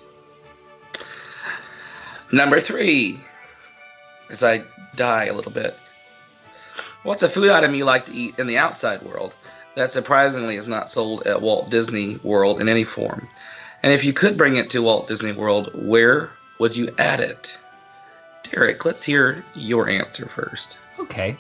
Number 2.32 2.62
three, 2.62 3.20
as 4.30 4.44
I 4.44 4.64
die 4.96 5.26
a 5.26 5.34
little 5.34 5.52
bit. 5.52 5.78
What's 7.04 7.24
a 7.24 7.30
food 7.30 7.50
item 7.50 7.74
you 7.74 7.84
like 7.84 8.06
to 8.06 8.14
eat 8.14 8.38
in 8.38 8.46
the 8.46 8.58
outside 8.58 9.02
world 9.02 9.34
that 9.76 9.92
surprisingly 9.92 10.56
is 10.56 10.68
not 10.68 10.90
sold 10.90 11.26
at 11.26 11.42
Walt 11.42 11.72
Disney 11.72 12.18
World 12.18 12.62
in 12.62 12.70
any 12.70 12.84
form? 12.84 13.28
And 13.82 13.92
if 13.92 14.06
you 14.06 14.14
could 14.14 14.38
bring 14.38 14.58
it 14.58 14.70
to 14.70 14.84
Walt 14.84 15.08
Disney 15.08 15.32
World, 15.32 15.72
where 15.74 16.30
would 16.60 16.76
you 16.76 16.94
add 17.00 17.20
it? 17.20 17.58
Derek, 18.44 18.86
let's 18.86 19.04
hear 19.04 19.44
your 19.56 19.90
answer 19.90 20.28
first. 20.28 20.78
Okay. 21.00 21.40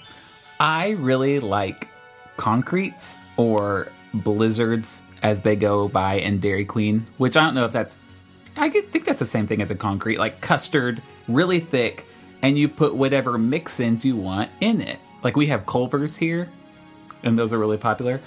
I 0.59 0.91
really 0.91 1.39
like 1.39 1.87
concretes 2.37 3.17
or 3.37 3.87
blizzards 4.15 5.03
as 5.21 5.41
they 5.41 5.55
go 5.55 5.87
by 5.87 6.15
in 6.15 6.39
Dairy 6.39 6.65
Queen, 6.65 7.05
which 7.17 7.37
I 7.37 7.41
don't 7.41 7.53
know 7.53 7.65
if 7.65 7.71
that's. 7.71 8.01
I 8.57 8.69
think 8.69 9.05
that's 9.05 9.19
the 9.19 9.25
same 9.27 9.45
thing 9.45 9.61
as 9.61 9.69
a 9.69 9.75
concrete, 9.75 10.17
like 10.17 10.41
custard, 10.41 11.03
really 11.27 11.59
thick, 11.59 12.07
and 12.41 12.57
you 12.57 12.67
put 12.67 12.95
whatever 12.95 13.37
mix 13.37 13.79
ins 13.79 14.03
you 14.03 14.15
want 14.15 14.49
in 14.59 14.81
it. 14.81 14.99
Like 15.23 15.35
we 15.37 15.47
have 15.47 15.65
Culver's 15.65 16.17
here, 16.17 16.49
and 17.23 17.37
those 17.37 17.53
are 17.53 17.59
really 17.59 17.77
popular. 17.77 18.19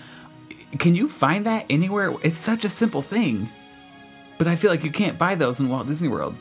Can 0.79 0.95
you 0.95 1.09
find 1.09 1.47
that 1.47 1.67
anywhere? 1.71 2.15
It's 2.23 2.37
such 2.37 2.65
a 2.65 2.69
simple 2.69 3.03
thing, 3.03 3.49
but 4.39 4.47
I 4.47 4.57
feel 4.57 4.71
like 4.71 4.85
you 4.85 4.91
can't 4.91 5.19
buy 5.19 5.35
those 5.35 5.61
in 5.61 5.69
Walt 5.69 5.87
Disney 5.87 6.09
World. 6.09 6.35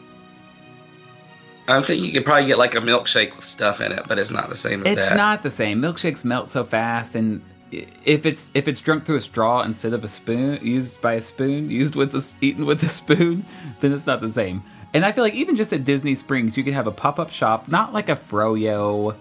I 1.67 1.81
think 1.81 2.03
you 2.03 2.11
could 2.11 2.25
probably 2.25 2.47
get 2.47 2.57
like 2.57 2.75
a 2.75 2.79
milkshake 2.79 3.35
with 3.35 3.45
stuff 3.45 3.79
in 3.79 3.91
it, 3.91 4.01
but 4.07 4.19
it's 4.19 4.31
not 4.31 4.49
the 4.49 4.55
same 4.57 4.81
as 4.85 4.93
It's 4.97 5.09
that. 5.09 5.15
not 5.17 5.43
the 5.43 5.51
same. 5.51 5.81
Milkshakes 5.81 6.25
melt 6.25 6.49
so 6.49 6.63
fast, 6.65 7.15
and 7.15 7.41
if 7.71 8.25
it's 8.25 8.51
if 8.53 8.67
it's 8.67 8.81
drunk 8.81 9.05
through 9.05 9.15
a 9.15 9.21
straw 9.21 9.61
instead 9.63 9.93
of 9.93 10.03
a 10.03 10.09
spoon, 10.09 10.59
used 10.65 10.99
by 11.01 11.13
a 11.13 11.21
spoon, 11.21 11.69
used 11.69 11.95
with 11.95 12.11
the 12.11 12.29
eaten 12.45 12.65
with 12.65 12.83
a 12.83 12.89
spoon, 12.89 13.45
then 13.79 13.93
it's 13.93 14.05
not 14.05 14.19
the 14.19 14.29
same. 14.29 14.63
And 14.93 15.05
I 15.05 15.11
feel 15.11 15.23
like 15.23 15.33
even 15.33 15.55
just 15.55 15.73
at 15.73 15.83
Disney 15.85 16.15
Springs, 16.15 16.55
you 16.57 16.63
could 16.63 16.73
have 16.73 16.85
a 16.85 16.91
pop 16.91 17.17
up 17.19 17.31
shop, 17.31 17.67
not 17.67 17.93
like 17.93 18.09
a 18.09 18.15
froyo 18.15 19.15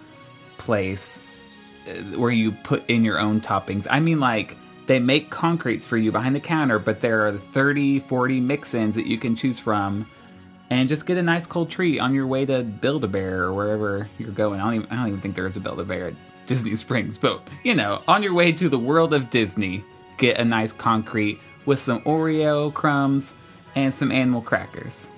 place 0.63 1.21
uh, 1.89 2.17
where 2.17 2.31
you 2.31 2.53
put 2.53 2.89
in 2.89 3.05
your 3.05 3.19
own 3.19 3.41
toppings. 3.41 3.87
I 3.91 4.01
mean, 4.01 4.21
like 4.21 4.57
they 4.87 4.99
make 4.99 5.31
concretes 5.31 5.87
for 5.87 5.97
you 5.97 6.13
behind 6.13 6.37
the 6.37 6.41
counter, 6.41 6.79
but 6.79 7.01
there 7.01 7.27
are 7.27 7.33
30, 7.33 8.01
40 8.01 8.41
mix 8.41 8.75
ins 8.75 8.95
that 8.95 9.07
you 9.07 9.19
can 9.19 9.35
choose 9.35 9.59
from 9.59 10.07
and 10.71 10.89
just 10.89 11.05
get 11.07 11.19
a 11.19 11.23
nice 11.23 11.47
cold 11.47 11.69
treat 11.69 11.99
on 11.99 12.15
your 12.15 12.27
way 12.27 12.47
to 12.47 12.63
Build 12.63 13.05
a 13.05 13.09
Bear 13.09 13.43
or 13.43 13.53
wherever 13.53 14.09
you're 14.19 14.31
going. 14.31 14.61
I 14.61 14.65
don't 14.65 14.75
even, 14.75 14.89
I 14.91 14.97
don't 14.97 15.09
even 15.09 15.21
think 15.21 15.35
there 15.35 15.47
is 15.47 15.57
a 15.57 15.61
Build 15.61 15.81
a 15.81 15.85
Bear 15.85 16.09
at 16.09 16.15
Disney 16.47 16.77
Springs, 16.77 17.19
but 17.19 17.47
you 17.65 17.75
know, 17.75 18.01
on 18.07 18.23
your 18.23 18.35
way 18.35 18.53
to 18.53 18.69
the 18.69 18.79
world 18.79 19.13
of 19.13 19.31
Disney, 19.31 19.85
get 20.19 20.39
a 20.39 20.45
nice 20.45 20.73
concrete 20.73 21.41
with 21.67 21.79
some 21.79 22.01
Oreo 22.03 22.73
crumbs 22.73 23.35
and 23.75 23.95
some 23.95 24.13
animal 24.13 24.43
crackers. 24.43 25.11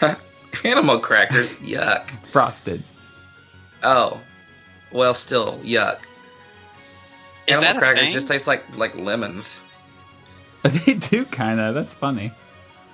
Animal 0.64 0.98
crackers, 0.98 1.56
yuck. 1.56 2.10
Frosted. 2.26 2.82
Oh, 3.82 4.20
well, 4.92 5.14
still 5.14 5.58
yuck. 5.60 5.98
Is 7.46 7.58
Animal 7.58 7.62
that 7.62 7.76
a 7.76 7.78
crackers 7.78 8.00
thing? 8.00 8.12
just 8.12 8.28
taste 8.28 8.46
like 8.46 8.76
like 8.76 8.94
lemons. 8.96 9.60
They 10.62 10.94
do 10.94 11.24
kind 11.24 11.60
of. 11.60 11.74
That's 11.74 11.94
funny. 11.94 12.32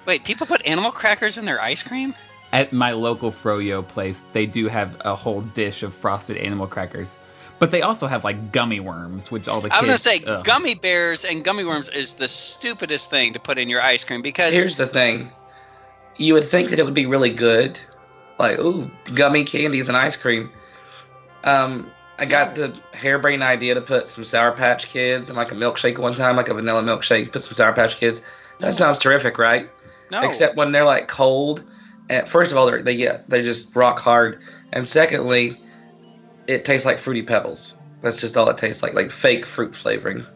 wait, 0.06 0.24
people 0.24 0.46
put 0.46 0.64
animal 0.66 0.92
crackers 0.92 1.38
in 1.38 1.44
their 1.44 1.60
ice 1.60 1.82
cream? 1.82 2.14
At 2.52 2.72
my 2.72 2.92
local 2.92 3.32
froyo 3.32 3.86
place, 3.86 4.22
they 4.32 4.46
do 4.46 4.68
have 4.68 4.96
a 5.04 5.16
whole 5.16 5.40
dish 5.40 5.82
of 5.82 5.92
frosted 5.94 6.36
animal 6.36 6.68
crackers, 6.68 7.18
but 7.58 7.72
they 7.72 7.82
also 7.82 8.06
have 8.06 8.22
like 8.22 8.52
gummy 8.52 8.78
worms, 8.78 9.30
which 9.32 9.48
all 9.48 9.60
the 9.60 9.72
I 9.74 9.80
kids. 9.80 9.90
was 9.90 10.04
gonna 10.04 10.18
say 10.18 10.24
ugh. 10.24 10.44
gummy 10.44 10.74
bears 10.76 11.24
and 11.24 11.42
gummy 11.42 11.64
worms 11.64 11.88
is 11.88 12.14
the 12.14 12.28
stupidest 12.28 13.10
thing 13.10 13.32
to 13.32 13.40
put 13.40 13.58
in 13.58 13.68
your 13.68 13.82
ice 13.82 14.04
cream 14.04 14.22
because 14.22 14.54
Here's 14.54 14.76
the 14.76 14.86
thing. 14.86 15.32
you 16.16 16.34
would 16.34 16.44
think 16.44 16.70
that 16.70 16.78
it 16.78 16.84
would 16.84 16.94
be 16.94 17.06
really 17.06 17.30
good, 17.30 17.80
like 18.38 18.58
ooh, 18.60 18.88
gummy 19.14 19.42
candies 19.42 19.88
and 19.88 19.96
ice 19.96 20.16
cream. 20.16 20.52
Um, 21.44 21.90
I 22.18 22.26
got 22.26 22.54
the 22.54 22.74
harebrained 22.92 23.42
idea 23.42 23.74
to 23.74 23.80
put 23.80 24.08
some 24.08 24.24
Sour 24.24 24.52
Patch 24.52 24.88
Kids 24.88 25.30
in 25.30 25.36
like 25.36 25.52
a 25.52 25.54
milkshake 25.54 25.98
one 25.98 26.14
time, 26.14 26.36
like 26.36 26.48
a 26.48 26.54
vanilla 26.54 26.82
milkshake. 26.82 27.32
Put 27.32 27.42
some 27.42 27.54
Sour 27.54 27.72
Patch 27.72 27.96
Kids. 27.96 28.22
That 28.60 28.74
sounds 28.74 28.98
terrific, 28.98 29.38
right? 29.38 29.68
No. 30.10 30.22
Except 30.22 30.56
when 30.56 30.72
they're 30.72 30.84
like 30.84 31.08
cold. 31.08 31.64
And 32.08 32.28
first 32.28 32.52
of 32.52 32.58
all, 32.58 32.66
they're 32.66 32.82
they 32.82 32.96
get 32.96 33.28
they're 33.30 33.42
just 33.42 33.74
rock 33.74 33.98
hard, 33.98 34.40
and 34.72 34.86
secondly, 34.86 35.58
it 36.46 36.64
tastes 36.64 36.86
like 36.86 36.98
fruity 36.98 37.22
pebbles. 37.22 37.76
That's 38.02 38.16
just 38.16 38.36
all 38.36 38.48
it 38.50 38.58
tastes 38.58 38.82
like, 38.82 38.92
like 38.92 39.10
fake 39.10 39.46
fruit 39.46 39.74
flavoring. 39.74 40.26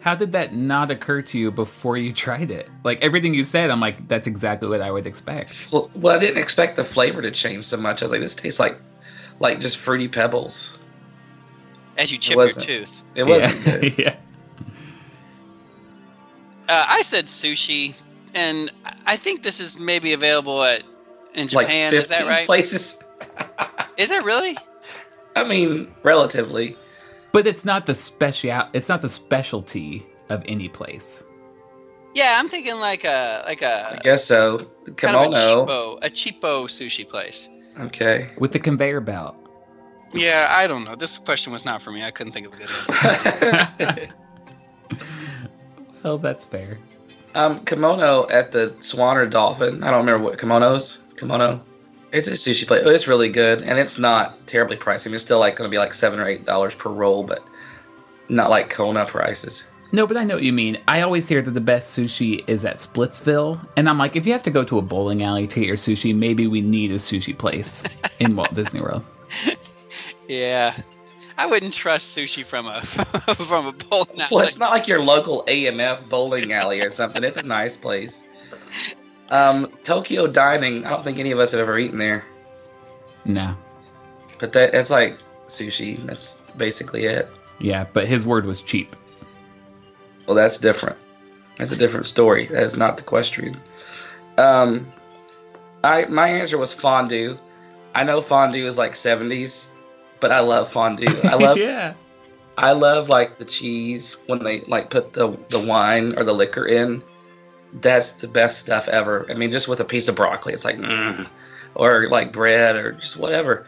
How 0.00 0.14
did 0.14 0.32
that 0.32 0.54
not 0.54 0.90
occur 0.90 1.22
to 1.22 1.38
you 1.38 1.50
before 1.50 1.96
you 1.96 2.12
tried 2.12 2.50
it? 2.50 2.68
Like 2.84 3.02
everything 3.02 3.34
you 3.34 3.44
said, 3.44 3.70
I'm 3.70 3.80
like, 3.80 4.06
that's 4.06 4.26
exactly 4.26 4.68
what 4.68 4.82
I 4.82 4.90
would 4.90 5.06
expect. 5.06 5.70
Well, 5.72 5.90
well, 5.94 6.16
I 6.16 6.20
didn't 6.20 6.40
expect 6.40 6.76
the 6.76 6.84
flavor 6.84 7.22
to 7.22 7.30
change 7.30 7.64
so 7.64 7.78
much. 7.78 8.02
I 8.02 8.04
was 8.04 8.12
like, 8.12 8.20
this 8.20 8.34
tastes 8.36 8.60
like 8.60 8.78
like 9.38 9.60
just 9.60 9.76
fruity 9.78 10.08
pebbles. 10.08 10.78
As 11.96 12.12
you 12.12 12.18
chip 12.18 12.36
your 12.36 12.48
tooth. 12.48 13.02
It 13.14 13.24
wasn't 13.24 13.64
good. 13.64 13.98
yeah. 13.98 14.16
Uh, 16.68 16.84
I 16.86 17.02
said 17.02 17.26
sushi, 17.26 17.94
and 18.34 18.70
I 19.06 19.16
think 19.16 19.42
this 19.42 19.58
is 19.58 19.78
maybe 19.78 20.12
available 20.12 20.62
at 20.62 20.82
in 21.34 21.48
Like 21.48 21.66
Japan. 21.66 21.94
is 21.94 22.08
that 22.08 22.26
right? 22.26 22.46
places. 22.46 23.02
Is 23.96 24.12
it 24.12 24.22
really? 24.22 24.56
I 25.34 25.42
mean, 25.42 25.92
relatively. 26.04 26.76
But 27.32 27.48
it's 27.48 27.64
not 27.64 27.86
the 27.86 27.94
special. 27.94 28.68
It's 28.72 28.88
not 28.88 29.02
the 29.02 29.08
specialty 29.08 30.06
of 30.28 30.44
any 30.46 30.68
place. 30.68 31.24
Yeah, 32.14 32.36
I'm 32.38 32.48
thinking 32.48 32.78
like 32.78 33.04
a 33.04 33.42
like 33.46 33.62
a 33.62 33.96
I 33.96 34.00
guess 34.02 34.24
so. 34.24 34.70
kind 34.96 35.16
of 35.16 35.32
a 35.32 35.36
cheapo 35.36 35.98
a 36.04 36.10
cheapo 36.10 36.64
sushi 36.66 37.08
place. 37.08 37.48
Okay. 37.78 38.30
With 38.38 38.52
the 38.52 38.58
conveyor 38.58 39.00
belt. 39.00 39.36
Yeah, 40.12 40.48
I 40.50 40.66
don't 40.66 40.84
know. 40.84 40.94
This 40.96 41.18
question 41.18 41.52
was 41.52 41.64
not 41.64 41.82
for 41.82 41.90
me. 41.90 42.02
I 42.02 42.10
couldn't 42.10 42.32
think 42.32 42.46
of 42.46 42.54
a 42.54 42.56
good 42.56 42.68
answer. 43.78 44.08
Well, 46.02 46.18
that's 46.18 46.44
fair. 46.44 46.78
Um, 47.34 47.64
kimono 47.64 48.28
at 48.28 48.52
the 48.52 48.74
Swan 48.80 49.16
or 49.16 49.26
Dolphin. 49.26 49.82
I 49.82 49.90
don't 49.90 50.06
remember 50.06 50.24
what 50.24 50.38
kimonos. 50.38 50.98
Kimono. 51.16 51.60
It's 52.12 52.28
a 52.28 52.32
sushi 52.32 52.66
place. 52.66 52.82
It's 52.86 53.06
really 53.06 53.28
good, 53.28 53.62
and 53.62 53.78
it's 53.78 53.98
not 53.98 54.46
terribly 54.46 54.76
pricey. 54.76 55.12
It's 55.12 55.22
still 55.22 55.38
like 55.38 55.56
going 55.56 55.68
to 55.68 55.74
be 55.74 55.78
like 55.78 55.92
seven 55.92 56.18
or 56.20 56.26
eight 56.26 56.46
dollars 56.46 56.74
per 56.74 56.90
roll, 56.90 57.24
but 57.24 57.44
not 58.30 58.48
like 58.48 58.70
Kona 58.70 59.04
prices. 59.04 59.67
No, 59.90 60.06
but 60.06 60.16
I 60.18 60.24
know 60.24 60.34
what 60.34 60.42
you 60.44 60.52
mean. 60.52 60.78
I 60.86 61.00
always 61.00 61.28
hear 61.28 61.40
that 61.40 61.50
the 61.52 61.60
best 61.62 61.96
sushi 61.98 62.44
is 62.46 62.64
at 62.66 62.76
Splitsville, 62.76 63.66
and 63.76 63.88
I'm 63.88 63.96
like, 63.98 64.16
if 64.16 64.26
you 64.26 64.32
have 64.32 64.42
to 64.42 64.50
go 64.50 64.62
to 64.64 64.78
a 64.78 64.82
bowling 64.82 65.22
alley 65.22 65.46
to 65.46 65.60
get 65.60 65.66
your 65.66 65.76
sushi, 65.76 66.14
maybe 66.14 66.46
we 66.46 66.60
need 66.60 66.90
a 66.92 66.96
sushi 66.96 67.36
place 67.36 67.82
in 68.20 68.36
Walt 68.36 68.52
Disney 68.54 68.80
World. 68.82 69.04
yeah, 70.28 70.76
I 71.38 71.46
wouldn't 71.46 71.72
trust 71.72 72.16
sushi 72.16 72.44
from 72.44 72.66
a 72.66 72.80
from 72.82 73.66
a 73.68 73.72
bowling 73.72 74.20
alley. 74.20 74.28
Well, 74.30 74.44
it's 74.44 74.58
not 74.58 74.72
like 74.72 74.88
your 74.88 75.02
local 75.02 75.42
AMF 75.46 76.08
bowling 76.10 76.52
alley 76.52 76.82
or 76.84 76.90
something. 76.90 77.24
It's 77.24 77.38
a 77.38 77.46
nice 77.46 77.76
place. 77.76 78.22
Um, 79.30 79.72
Tokyo 79.84 80.26
Dining. 80.26 80.84
I 80.84 80.90
don't 80.90 81.02
think 81.04 81.18
any 81.18 81.30
of 81.32 81.38
us 81.38 81.52
have 81.52 81.60
ever 81.60 81.78
eaten 81.78 81.98
there, 81.98 82.24
No. 83.24 83.54
but 84.38 84.52
that 84.52 84.74
it's 84.74 84.90
like 84.90 85.18
sushi. 85.46 86.04
That's 86.06 86.34
basically 86.58 87.04
it. 87.04 87.28
Yeah, 87.58 87.86
but 87.92 88.06
his 88.06 88.26
word 88.26 88.44
was 88.44 88.60
cheap. 88.60 88.94
Well, 90.28 90.34
that's 90.36 90.58
different. 90.58 90.98
That's 91.56 91.72
a 91.72 91.76
different 91.76 92.04
story. 92.04 92.46
That 92.48 92.62
is 92.62 92.76
not 92.76 92.98
the 92.98 93.02
question. 93.02 93.58
Um, 94.36 94.86
I 95.82 96.04
my 96.04 96.28
answer 96.28 96.58
was 96.58 96.74
fondue. 96.74 97.38
I 97.94 98.04
know 98.04 98.20
fondue 98.20 98.66
is 98.66 98.76
like 98.76 98.94
seventies, 98.94 99.70
but 100.20 100.30
I 100.30 100.40
love 100.40 100.70
fondue. 100.70 101.08
I 101.24 101.34
love 101.42 101.56
yeah. 101.56 101.94
I 102.58 102.72
love 102.72 103.08
like 103.08 103.38
the 103.38 103.46
cheese 103.46 104.18
when 104.26 104.44
they 104.44 104.60
like 104.62 104.90
put 104.90 105.14
the 105.14 105.36
the 105.48 105.64
wine 105.64 106.14
or 106.18 106.24
the 106.24 106.34
liquor 106.34 106.66
in. 106.66 107.02
That's 107.80 108.12
the 108.12 108.28
best 108.28 108.58
stuff 108.58 108.86
ever. 108.88 109.26
I 109.30 109.34
mean, 109.34 109.50
just 109.50 109.66
with 109.66 109.80
a 109.80 109.84
piece 109.84 110.08
of 110.08 110.14
broccoli, 110.14 110.52
it's 110.52 110.64
like, 110.64 110.78
mm, 110.78 111.26
or 111.74 112.08
like 112.08 112.32
bread 112.32 112.76
or 112.76 112.92
just 112.92 113.16
whatever. 113.16 113.66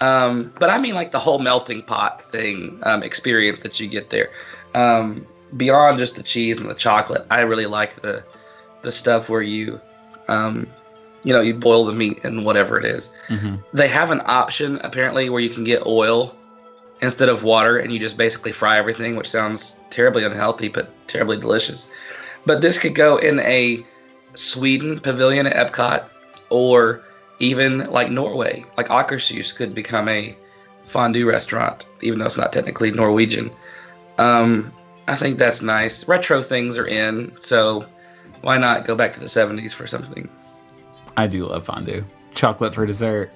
Um, 0.00 0.52
but 0.58 0.68
I 0.68 0.78
mean, 0.78 0.94
like 0.94 1.12
the 1.12 1.18
whole 1.18 1.38
melting 1.38 1.82
pot 1.82 2.22
thing 2.22 2.80
um, 2.82 3.02
experience 3.02 3.60
that 3.60 3.78
you 3.80 3.88
get 3.88 4.10
there. 4.10 4.30
Um, 4.74 5.26
beyond 5.56 5.98
just 5.98 6.16
the 6.16 6.22
cheese 6.22 6.60
and 6.60 6.68
the 6.68 6.74
chocolate, 6.74 7.26
I 7.30 7.40
really 7.42 7.66
like 7.66 7.96
the 7.96 8.24
the 8.82 8.90
stuff 8.90 9.28
where 9.28 9.42
you, 9.42 9.80
um, 10.28 10.66
you 11.22 11.32
know, 11.32 11.40
you 11.40 11.54
boil 11.54 11.84
the 11.84 11.92
meat 11.92 12.24
and 12.24 12.44
whatever 12.44 12.78
it 12.78 12.84
is. 12.84 13.12
Mm-hmm. 13.28 13.56
They 13.72 13.86
have 13.88 14.10
an 14.10 14.22
option 14.24 14.80
apparently 14.82 15.30
where 15.30 15.40
you 15.40 15.50
can 15.50 15.62
get 15.62 15.86
oil 15.86 16.34
instead 17.00 17.28
of 17.28 17.44
water, 17.44 17.78
and 17.78 17.92
you 17.92 17.98
just 17.98 18.16
basically 18.16 18.52
fry 18.52 18.78
everything, 18.78 19.16
which 19.16 19.30
sounds 19.30 19.80
terribly 19.90 20.24
unhealthy 20.24 20.68
but 20.68 20.90
terribly 21.08 21.36
delicious. 21.36 21.90
But 22.46 22.60
this 22.60 22.78
could 22.78 22.94
go 22.94 23.16
in 23.18 23.40
a 23.40 23.84
Sweden 24.34 24.98
pavilion 24.98 25.46
at 25.46 25.72
Epcot, 25.72 26.04
or 26.50 27.02
even 27.38 27.90
like 27.90 28.10
Norway, 28.10 28.64
like 28.76 28.88
Akershus 28.88 29.54
could 29.54 29.74
become 29.74 30.08
a 30.08 30.36
fondue 30.86 31.28
restaurant, 31.28 31.86
even 32.00 32.18
though 32.18 32.26
it's 32.26 32.36
not 32.36 32.52
technically 32.52 32.90
Norwegian. 32.90 33.50
Um, 34.18 34.72
I 35.12 35.16
think 35.16 35.38
that's 35.38 35.60
nice. 35.62 36.08
Retro 36.08 36.40
things 36.42 36.78
are 36.78 36.86
in, 36.86 37.32
so 37.38 37.86
why 38.40 38.56
not 38.58 38.86
go 38.86 38.96
back 38.96 39.12
to 39.14 39.20
the 39.20 39.26
70s 39.26 39.72
for 39.72 39.86
something? 39.86 40.28
I 41.16 41.26
do 41.26 41.46
love 41.46 41.66
fondue. 41.66 42.00
Chocolate 42.34 42.74
for 42.74 42.86
dessert. 42.86 43.34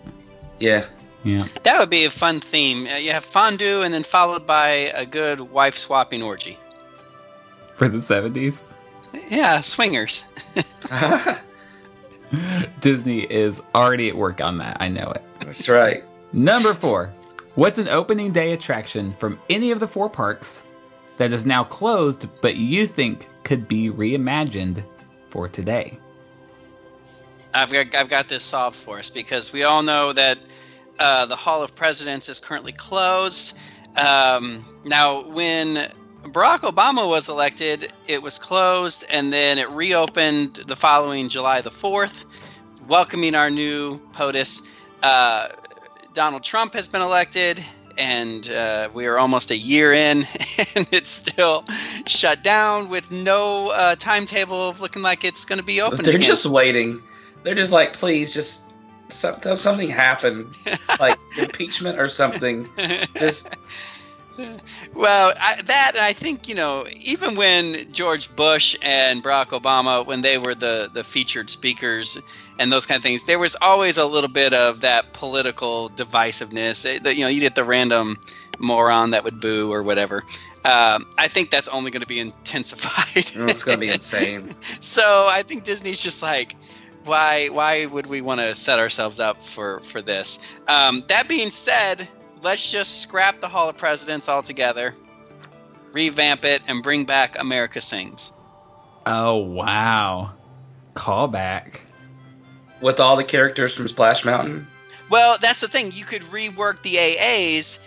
Yeah. 0.59 0.87
Yeah. 1.22 1.43
That 1.64 1.79
would 1.79 1.91
be 1.91 2.05
a 2.07 2.11
fun 2.11 2.41
theme. 2.41 2.87
Uh, 2.87 2.97
You 2.97 3.11
have 3.12 3.24
fondue, 3.24 3.83
and 3.83 3.93
then 3.93 4.05
followed 4.05 4.47
by 4.47 4.68
a 4.95 5.05
good 5.05 5.41
wife 5.41 5.77
swapping 5.77 6.22
orgy. 6.22 6.59
For 7.77 7.89
the 7.89 7.99
70s. 7.99 8.62
Yeah, 9.29 9.61
swingers. 9.61 10.24
Disney 12.81 13.20
is 13.22 13.62
already 13.74 14.09
at 14.09 14.16
work 14.16 14.41
on 14.41 14.59
that. 14.59 14.79
I 14.81 14.89
know 14.89 15.11
it. 15.14 15.22
That's 15.41 15.68
right. 15.68 16.05
Number 16.33 16.74
four. 16.74 17.12
What's 17.55 17.79
an 17.79 17.89
opening 17.89 18.33
day 18.33 18.53
attraction 18.53 19.14
from 19.18 19.39
any 19.49 19.70
of 19.70 19.81
the 19.81 19.87
four 19.89 20.11
parks 20.11 20.64
that 21.17 21.33
is 21.33 21.47
now 21.47 21.64
closed 21.64 22.29
but 22.41 22.57
you 22.57 22.87
think 22.87 23.29
could 23.43 23.69
be 23.69 23.91
reimagined 23.91 24.85
for 25.31 25.49
today? 25.49 25.99
I've 27.55 27.73
got, 27.73 27.95
I've 27.95 28.09
got 28.09 28.29
this 28.29 28.43
solved 28.43 28.77
for 28.77 28.99
us 28.99 29.09
because 29.09 29.53
we 29.53 29.62
all 29.62 29.83
know 29.83 30.12
that 30.12 30.39
uh, 30.99 31.27
the 31.27 31.37
Hall 31.37 31.62
of 31.62 31.75
Presidents 31.75 32.29
is 32.29 32.41
currently 32.41 32.73
closed. 32.73 33.57
Um, 33.97 34.64
now, 34.85 35.23
when 35.23 35.77
Barack 36.23 36.61
Obama 36.61 37.09
was 37.09 37.29
elected, 37.29 37.93
it 38.07 38.23
was 38.23 38.39
closed 38.39 39.07
and 39.11 39.33
then 39.33 39.59
it 39.59 39.71
reopened 39.71 40.55
the 40.67 40.77
following 40.77 41.29
July 41.29 41.61
the 41.61 41.71
4th, 41.71 42.25
welcoming 42.89 43.35
our 43.35 43.51
new 43.51 43.99
POTUS. 44.12 44.62
Uh, 45.03 45.49
Donald 46.14 46.43
Trump 46.43 46.75
has 46.75 46.89
been 46.89 47.03
elected, 47.03 47.62
and 47.99 48.49
uh, 48.51 48.89
we 48.93 49.07
are 49.07 49.19
almost 49.19 49.51
a 49.51 49.57
year 49.57 49.93
in, 49.93 50.19
and 50.75 50.87
it's 50.93 51.11
still 51.11 51.65
shut 52.07 52.43
down 52.43 52.89
with 52.89 53.11
no 53.11 53.71
uh, 53.71 53.97
timetable 53.97 54.69
of 54.69 54.81
looking 54.81 55.03
like 55.03 55.25
it's 55.25 55.45
going 55.45 55.59
to 55.59 55.65
be 55.65 55.81
open 55.81 56.03
They're 56.03 56.17
again. 56.17 56.27
just 56.29 56.47
waiting. 56.47 57.03
They're 57.43 57.55
just 57.55 57.73
like, 57.73 57.93
please, 57.93 58.35
just 58.35 58.67
some, 59.09 59.41
something 59.57 59.89
happen, 59.89 60.51
like 61.01 61.17
impeachment 61.39 61.99
or 61.99 62.09
something. 62.09 62.69
Just 63.15 63.55
Well, 64.95 65.33
I, 65.41 65.63
that 65.63 65.93
I 65.99 66.13
think 66.13 66.49
you 66.49 66.55
know, 66.55 66.87
even 67.01 67.37
when 67.37 67.93
George 67.93 68.35
Bush 68.35 68.77
and 68.83 69.23
Barack 69.23 69.47
Obama, 69.47 70.05
when 70.05 70.23
they 70.23 70.39
were 70.39 70.55
the 70.55 70.91
the 70.93 71.05
featured 71.05 71.51
speakers 71.51 72.19
and 72.59 72.73
those 72.73 72.87
kind 72.87 72.97
of 72.99 73.03
things, 73.03 73.25
there 73.25 73.39
was 73.39 73.57
always 73.61 73.99
a 73.99 74.07
little 74.07 74.29
bit 74.31 74.55
of 74.55 74.81
that 74.83 75.13
political 75.13 75.91
divisiveness. 75.91 77.03
The- 77.03 77.15
You 77.15 77.23
know, 77.23 77.29
you 77.29 77.41
get 77.41 77.55
the 77.55 77.65
random 77.65 78.19
moron 78.59 79.11
that 79.11 79.25
would 79.25 79.41
boo 79.41 79.73
or 79.73 79.83
whatever. 79.83 80.25
Um, 80.65 81.07
I 81.19 81.29
think 81.29 81.51
that's 81.51 81.69
only 81.69 81.91
going 81.91 82.01
to 82.03 82.07
be 82.09 82.19
intensified. 82.29 83.07
it's 83.17 83.63
going 83.63 83.77
to 83.77 83.81
be 83.81 83.89
insane. 83.89 84.51
so 84.81 85.27
I 85.31 85.43
think 85.43 85.65
Disney's 85.65 86.03
just 86.03 86.23
like, 86.23 86.55
why 87.05 87.49
why 87.53 87.87
would 87.87 88.07
we 88.09 88.21
want 88.21 88.41
to 88.41 88.53
set 88.57 88.81
ourselves 88.81 89.21
up 89.21 89.45
for 89.45 89.79
for 89.81 90.03
this? 90.03 90.41
Um, 90.67 91.05
that 91.07 91.29
being 91.29 91.53
said, 91.53 92.09
let's 92.43 92.73
just 92.73 93.01
scrap 93.01 93.41
the 93.41 93.47
Hall 93.47 93.69
of 93.69 93.79
Presidents 93.79 94.29
altogether, 94.29 94.93
revamp 95.93 96.45
it, 96.45 96.63
and 96.67 96.83
bring 96.83 97.05
back 97.05 97.39
America 97.39 97.81
Sings. 97.81 98.33
Oh, 99.07 99.37
wow. 99.37 100.33
Callback. 100.95 101.79
With 102.81 103.01
all 103.01 103.16
the 103.16 103.24
characters 103.24 103.74
from 103.74 103.89
Splash 103.89 104.24
Mountain. 104.24 104.66
Well, 105.11 105.37
that's 105.41 105.61
the 105.61 105.68
thing. 105.68 105.93
You 105.93 106.05
could 106.05 106.22
rework 106.22 106.83
the 106.83 106.95
AAs 106.97 107.79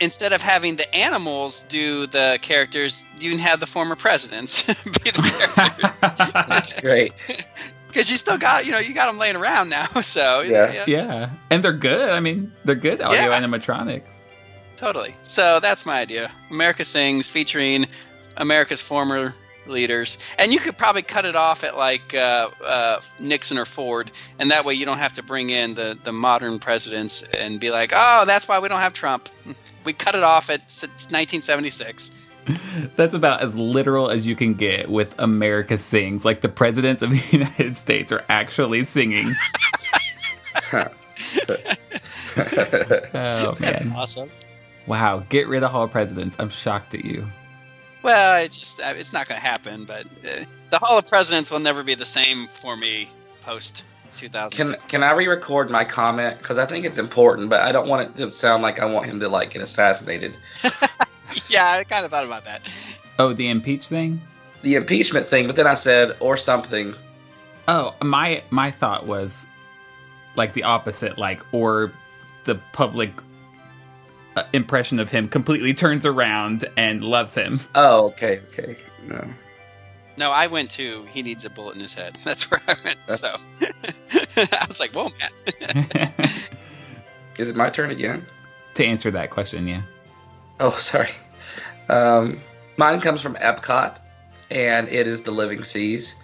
instead 0.00 0.32
of 0.32 0.42
having 0.42 0.76
the 0.76 0.92
animals 0.94 1.62
do 1.64 2.06
the 2.06 2.38
characters. 2.42 3.04
You 3.20 3.30
can 3.30 3.38
have 3.38 3.60
the 3.60 3.66
former 3.66 3.94
presidents 3.96 4.62
be 4.84 4.90
the 5.10 5.52
characters. 5.56 5.98
That's 6.48 6.80
great. 6.80 7.12
because 7.86 8.10
you 8.10 8.16
still 8.16 8.38
got 8.38 8.66
you 8.66 8.72
know 8.72 8.78
you 8.78 8.94
got 8.94 9.06
them 9.06 9.18
laying 9.18 9.36
around 9.36 9.68
now. 9.68 9.86
So 10.00 10.40
Yeah. 10.40 10.84
Yeah, 10.86 11.30
and 11.50 11.62
they're 11.62 11.72
good. 11.72 12.10
I 12.10 12.20
mean, 12.20 12.52
they're 12.64 12.74
good 12.74 13.00
audio 13.02 13.20
Yeah. 13.30 13.40
animatronics. 13.40 14.02
Totally. 14.76 15.14
So 15.22 15.60
that's 15.60 15.86
my 15.86 16.00
idea. 16.00 16.32
America 16.50 16.84
Sings 16.84 17.30
featuring 17.30 17.86
America's 18.36 18.80
former 18.80 19.32
leaders. 19.66 20.18
And 20.38 20.52
you 20.52 20.58
could 20.58 20.76
probably 20.76 21.02
cut 21.02 21.24
it 21.24 21.36
off 21.36 21.64
at 21.64 21.76
like 21.76 22.14
uh, 22.14 22.50
uh, 22.64 23.00
Nixon 23.18 23.58
or 23.58 23.64
Ford. 23.64 24.10
And 24.38 24.50
that 24.50 24.64
way 24.64 24.74
you 24.74 24.84
don't 24.84 24.98
have 24.98 25.12
to 25.14 25.22
bring 25.22 25.50
in 25.50 25.74
the, 25.74 25.98
the 26.02 26.12
modern 26.12 26.58
presidents 26.58 27.22
and 27.22 27.60
be 27.60 27.70
like, 27.70 27.92
oh, 27.94 28.24
that's 28.26 28.48
why 28.48 28.58
we 28.58 28.68
don't 28.68 28.80
have 28.80 28.92
Trump. 28.92 29.28
We 29.84 29.92
cut 29.92 30.14
it 30.14 30.22
off 30.22 30.48
at 30.48 30.60
s- 30.66 30.84
1976. 31.10 32.12
That's 32.96 33.14
about 33.14 33.42
as 33.42 33.56
literal 33.58 34.10
as 34.10 34.24
you 34.24 34.36
can 34.36 34.54
get 34.54 34.88
with 34.88 35.12
America 35.18 35.76
Sings. 35.76 36.24
Like 36.24 36.40
the 36.40 36.48
presidents 36.48 37.02
of 37.02 37.10
the 37.10 37.20
United 37.36 37.76
States 37.76 38.12
are 38.12 38.24
actually 38.28 38.84
singing. 38.84 39.26
oh 43.14 43.56
man! 43.58 43.92
Awesome. 43.96 44.30
Wow, 44.86 45.24
get 45.28 45.48
rid 45.48 45.62
of 45.62 45.74
all 45.74 45.88
presidents. 45.88 46.36
I'm 46.38 46.48
shocked 46.48 46.94
at 46.94 47.04
you. 47.04 47.26
Well, 48.02 48.42
it's 48.42 48.58
just 48.58 48.80
uh, 48.80 48.94
it's 48.96 49.12
not 49.12 49.28
going 49.28 49.40
to 49.40 49.46
happen. 49.46 49.84
But 49.84 50.06
uh, 50.24 50.44
the 50.70 50.78
Hall 50.78 50.98
of 50.98 51.06
Presidents 51.06 51.50
will 51.50 51.60
never 51.60 51.82
be 51.82 51.94
the 51.94 52.04
same 52.04 52.46
for 52.48 52.76
me 52.76 53.08
post 53.42 53.84
2000. 54.16 54.50
Can 54.50 54.80
can 54.88 55.02
I 55.02 55.16
re-record 55.16 55.70
my 55.70 55.84
comment 55.84 56.38
because 56.38 56.58
I 56.58 56.66
think 56.66 56.84
it's 56.84 56.98
important, 56.98 57.50
but 57.50 57.60
I 57.60 57.72
don't 57.72 57.88
want 57.88 58.08
it 58.08 58.16
to 58.16 58.32
sound 58.32 58.62
like 58.62 58.80
I 58.80 58.84
want 58.84 59.06
him 59.06 59.20
to 59.20 59.28
like 59.28 59.50
get 59.50 59.62
assassinated. 59.62 60.36
yeah, 61.48 61.76
I 61.78 61.84
kind 61.84 62.04
of 62.04 62.10
thought 62.10 62.24
about 62.24 62.44
that. 62.44 62.68
Oh, 63.18 63.32
the 63.32 63.48
impeach 63.48 63.88
thing. 63.88 64.20
The 64.62 64.76
impeachment 64.76 65.26
thing, 65.26 65.46
but 65.46 65.56
then 65.56 65.66
I 65.66 65.74
said 65.74 66.16
or 66.20 66.36
something. 66.36 66.94
Oh, 67.68 67.94
my 68.02 68.42
my 68.50 68.70
thought 68.70 69.06
was 69.06 69.46
like 70.36 70.52
the 70.54 70.64
opposite, 70.64 71.18
like 71.18 71.40
or 71.52 71.92
the 72.44 72.56
public 72.72 73.12
uh, 74.36 74.44
impression 74.52 74.98
of 74.98 75.10
him 75.10 75.28
completely 75.28 75.74
turns 75.74 76.06
around 76.06 76.64
and 76.76 77.02
loves 77.04 77.34
him. 77.34 77.60
Oh, 77.74 78.06
okay, 78.08 78.40
okay. 78.52 78.76
No. 79.06 79.24
No, 80.18 80.30
I 80.30 80.46
went 80.46 80.70
to 80.72 81.04
he 81.10 81.22
needs 81.22 81.44
a 81.44 81.50
bullet 81.50 81.74
in 81.74 81.80
his 81.80 81.94
head. 81.94 82.18
That's 82.24 82.50
where 82.50 82.60
I 82.68 82.76
went. 82.84 82.98
So 83.08 83.48
I 84.52 84.64
was 84.66 84.80
like, 84.80 84.92
whoa, 84.92 85.08
man. 85.74 86.12
Is 87.38 87.50
it 87.50 87.56
my 87.56 87.70
turn 87.70 87.90
again? 87.90 88.26
To 88.74 88.84
answer 88.84 89.10
that 89.10 89.30
question, 89.30 89.66
yeah. 89.66 89.82
Oh, 90.60 90.70
sorry. 90.70 91.08
Um, 91.88 92.40
mine 92.76 93.00
comes 93.00 93.20
from 93.22 93.34
Epcot, 93.36 93.96
and 94.50 94.88
it 94.88 95.06
is 95.06 95.22
the 95.22 95.30
Living 95.30 95.64
Seas. 95.64 96.14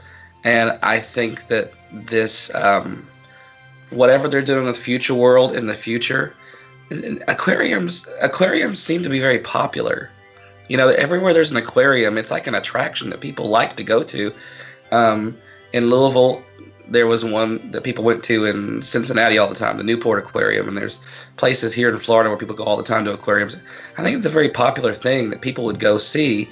And 0.45 0.79
I 0.83 1.01
think 1.01 1.49
that 1.49 1.73
this, 1.93 2.55
um, 2.55 3.07
whatever 3.91 4.29
they're 4.29 4.43
doing 4.43 4.65
with 4.67 4.79
Future 4.79 5.15
World 5.15 5.57
in 5.57 5.67
the 5.67 5.75
future, 5.75 6.25
and- 6.27 6.35
and 6.35 6.47
aquariums 6.91 8.09
aquariums 8.20 8.82
seem 8.82 9.03
to 9.03 9.09
be 9.09 9.20
very 9.20 9.39
popular. 9.39 10.11
You 10.68 10.76
know, 10.76 10.89
everywhere 10.89 11.32
there's 11.32 11.51
an 11.51 11.57
aquarium, 11.57 12.18
it's 12.18 12.30
like 12.30 12.47
an 12.47 12.55
attraction 12.55 13.11
that 13.11 13.20
people 13.20 13.47
like 13.47 13.76
to 13.76 13.84
go 13.84 14.03
to. 14.03 14.32
Um, 14.91 15.36
in 15.72 15.91
Louisville, 15.91 16.43
there 16.89 17.07
was 17.07 17.24
one 17.24 17.70
that 17.70 17.84
people 17.84 18.05
went 18.05 18.24
to 18.24 18.47
in 18.47 18.82
Cincinnati 18.82 19.39
all 19.39 19.49
the 19.49 19.55
time, 19.55 19.76
the 19.76 19.84
Newport 19.84 20.18
Aquarium, 20.18 20.68
and 20.68 20.76
there's 20.76 21.01
places 21.36 21.74
here 21.74 21.91
in 21.91 21.99
Florida 21.99 22.30
where 22.30 22.39
people 22.39 22.55
go 22.55 22.64
all 22.64 22.76
the 22.76 22.82
time 22.82 23.05
to 23.05 23.12
aquariums. 23.12 23.57
I 23.97 24.03
think 24.03 24.16
it's 24.16 24.26
a 24.26 24.30
very 24.30 24.49
popular 24.49 24.95
thing 24.95 25.30
that 25.30 25.43
people 25.43 25.64
would 25.64 25.78
go 25.78 25.99
see. 25.99 26.51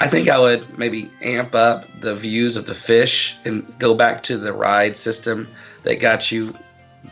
I 0.00 0.08
think 0.08 0.28
I 0.28 0.38
would 0.38 0.78
maybe 0.78 1.10
amp 1.22 1.54
up 1.54 1.86
the 2.00 2.14
views 2.14 2.56
of 2.56 2.66
the 2.66 2.74
fish 2.74 3.36
and 3.44 3.78
go 3.78 3.94
back 3.94 4.22
to 4.24 4.38
the 4.38 4.52
ride 4.52 4.96
system 4.96 5.48
that 5.84 6.00
got 6.00 6.32
you 6.32 6.54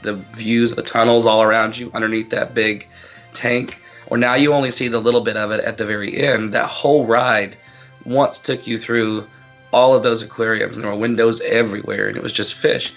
the 0.02 0.14
views 0.32 0.74
the 0.74 0.82
tunnels 0.82 1.26
all 1.26 1.42
around 1.42 1.76
you 1.76 1.90
underneath 1.94 2.30
that 2.30 2.54
big 2.54 2.88
tank. 3.32 3.80
Or 4.06 4.18
now 4.18 4.34
you 4.34 4.52
only 4.52 4.70
see 4.70 4.88
the 4.88 5.00
little 5.00 5.20
bit 5.20 5.36
of 5.36 5.50
it 5.52 5.60
at 5.60 5.78
the 5.78 5.86
very 5.86 6.16
end. 6.16 6.52
That 6.52 6.68
whole 6.68 7.06
ride 7.06 7.56
once 8.04 8.38
took 8.38 8.66
you 8.66 8.78
through 8.78 9.26
all 9.72 9.94
of 9.94 10.02
those 10.02 10.22
aquariums 10.22 10.76
and 10.76 10.84
there 10.84 10.92
were 10.92 10.98
windows 10.98 11.40
everywhere 11.40 12.08
and 12.08 12.16
it 12.16 12.22
was 12.22 12.32
just 12.32 12.54
fish. 12.54 12.92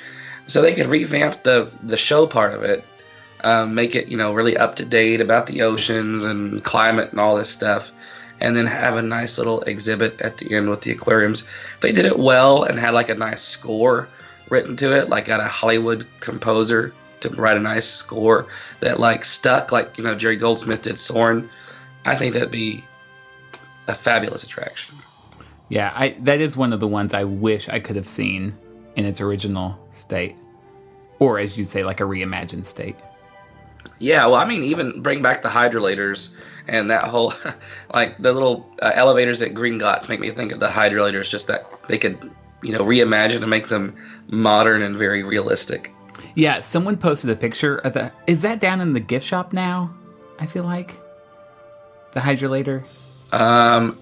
So 0.47 0.61
they 0.61 0.75
could 0.75 0.87
revamp 0.87 1.43
the 1.43 1.75
the 1.81 1.97
show 1.97 2.27
part 2.27 2.53
of 2.53 2.63
it, 2.63 2.83
um, 3.43 3.73
make 3.73 3.95
it 3.95 4.09
you 4.09 4.17
know 4.17 4.33
really 4.33 4.57
up 4.57 4.75
to 4.75 4.85
date 4.85 5.21
about 5.21 5.47
the 5.47 5.63
oceans 5.63 6.23
and 6.23 6.63
climate 6.63 7.11
and 7.11 7.19
all 7.19 7.35
this 7.35 7.49
stuff, 7.49 7.91
and 8.39 8.55
then 8.55 8.67
have 8.67 8.95
a 8.95 9.01
nice 9.01 9.37
little 9.37 9.61
exhibit 9.61 10.21
at 10.21 10.37
the 10.37 10.53
end 10.53 10.69
with 10.69 10.81
the 10.81 10.91
aquariums. 10.91 11.43
They 11.81 11.91
did 11.91 12.05
it 12.05 12.19
well 12.19 12.63
and 12.63 12.77
had 12.77 12.93
like 12.93 13.09
a 13.09 13.15
nice 13.15 13.41
score 13.41 14.07
written 14.49 14.75
to 14.77 14.97
it, 14.97 15.09
like 15.09 15.25
got 15.25 15.39
a 15.39 15.45
Hollywood 15.45 16.05
composer 16.19 16.93
to 17.21 17.29
write 17.29 17.57
a 17.57 17.59
nice 17.59 17.87
score 17.87 18.47
that 18.79 18.99
like 18.99 19.25
stuck, 19.25 19.71
like 19.71 19.97
you 19.97 20.03
know 20.03 20.15
Jerry 20.15 20.35
Goldsmith 20.35 20.81
did 20.81 20.97
Soarin'. 20.97 21.49
I 22.05 22.15
think 22.15 22.33
that'd 22.33 22.51
be 22.51 22.83
a 23.87 23.95
fabulous 23.95 24.43
attraction. 24.43 24.95
Yeah, 25.69 25.91
I 25.95 26.15
that 26.21 26.41
is 26.41 26.55
one 26.55 26.73
of 26.73 26.79
the 26.79 26.87
ones 26.87 27.13
I 27.13 27.23
wish 27.23 27.69
I 27.69 27.79
could 27.79 27.95
have 27.95 28.07
seen 28.07 28.55
in 28.95 29.05
its 29.05 29.21
original 29.21 29.79
state. 29.91 30.35
Or 31.19 31.39
as 31.39 31.57
you 31.57 31.63
say, 31.63 31.83
like 31.83 32.01
a 32.01 32.03
reimagined 32.03 32.65
state. 32.65 32.95
Yeah, 33.97 34.25
well, 34.25 34.35
I 34.35 34.45
mean, 34.45 34.63
even 34.63 35.01
bring 35.01 35.21
back 35.21 35.41
the 35.41 35.49
hydrolators 35.49 36.29
and 36.67 36.91
that 36.91 37.05
whole, 37.05 37.33
like 37.93 38.17
the 38.17 38.33
little 38.33 38.69
uh, 38.81 38.91
elevators 38.93 39.41
at 39.41 39.53
Gringotts 39.53 40.09
make 40.09 40.19
me 40.19 40.31
think 40.31 40.51
of 40.51 40.59
the 40.59 40.67
hydrolators. 40.67 41.29
Just 41.29 41.47
that 41.47 41.65
they 41.87 41.97
could, 41.97 42.31
you 42.65 42.73
know, 42.73 42.83
reimagine 42.83 43.41
and 43.41 43.49
make 43.49 43.67
them 43.67 43.95
modern 44.27 44.81
and 44.81 44.95
very 44.95 45.23
realistic. 45.23 45.93
Yeah, 46.33 46.59
someone 46.61 46.97
posted 46.97 47.29
a 47.29 47.35
picture 47.35 47.77
of 47.77 47.93
the 47.93 48.11
is 48.27 48.41
that 48.41 48.59
down 48.59 48.81
in 48.81 48.93
the 48.93 48.99
gift 48.99 49.25
shop 49.25 49.53
now? 49.53 49.93
I 50.39 50.45
feel 50.45 50.63
like. 50.63 50.99
The 52.13 52.19
hydrolator. 52.21 52.83
Um, 53.31 53.99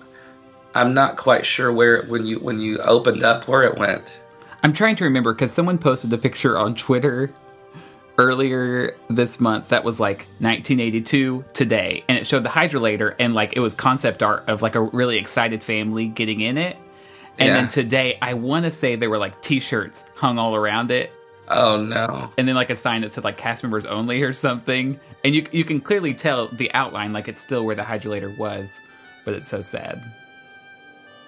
I'm 0.76 0.94
not 0.94 1.18
quite 1.18 1.46
sure 1.46 1.72
where 1.72 2.04
when 2.04 2.26
you 2.26 2.40
when 2.40 2.60
you 2.60 2.78
opened 2.80 3.24
up 3.24 3.48
where 3.48 3.64
it 3.64 3.78
went. 3.78 4.22
I'm 4.64 4.74
trying 4.74 4.96
to 4.98 5.04
remember 5.04 5.34
because 5.34 5.52
someone 5.52 5.78
posted 5.78 6.14
a 6.14 6.18
picture 6.18 6.58
on 6.58 6.76
Twitter 6.76 7.32
earlier 8.18 8.96
this 9.10 9.40
month 9.40 9.70
that 9.70 9.84
was 9.84 10.00
like 10.00 10.20
1982 10.40 11.44
today, 11.54 12.04
and 12.08 12.18
it 12.18 12.28
showed 12.28 12.44
the 12.44 12.50
hydrolator 12.50 13.16
and 13.20 13.34
like 13.34 13.54
it 13.56 13.60
was 13.60 13.74
concept 13.74 14.24
art 14.24 14.48
of 14.48 14.62
like 14.62 14.76
a 14.76 14.82
really 14.82 15.18
excited 15.18 15.64
family 15.64 16.08
getting 16.08 16.42
in 16.42 16.58
it. 16.58 16.78
And 17.40 17.48
Yeah. 17.48 17.54
then 17.56 17.70
today, 17.70 18.18
I 18.22 18.34
want 18.36 18.66
to 18.66 18.72
say 18.72 18.96
there 18.96 19.10
were 19.10 19.18
like 19.18 19.42
T-shirts 19.42 20.06
hung 20.16 20.38
all 20.38 20.56
around 20.56 20.92
it, 20.92 21.18
Oh 21.50 21.82
no! 21.82 22.30
and 22.38 22.48
then 22.48 22.56
like 22.56 22.70
a 22.70 22.76
sign 22.76 23.02
that 23.02 23.12
said 23.14 23.24
like 23.24 23.38
cast 23.38 23.64
members 23.64 23.86
only 23.86 24.22
or 24.24 24.34
something. 24.34 25.00
And 25.24 25.34
you 25.36 25.46
you 25.52 25.64
can 25.64 25.82
clearly 25.82 26.14
tell 26.14 26.48
the 26.50 26.72
outline, 26.74 27.12
like 27.14 27.28
it's 27.28 27.42
still 27.42 27.66
where 27.66 27.76
the 27.76 27.82
hydrolator 27.84 28.38
was, 28.38 28.80
but 29.26 29.34
it's 29.34 29.50
so 29.50 29.62
sad. 29.62 30.02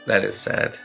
That 0.06 0.24
is 0.24 0.36
sad. 0.38 0.78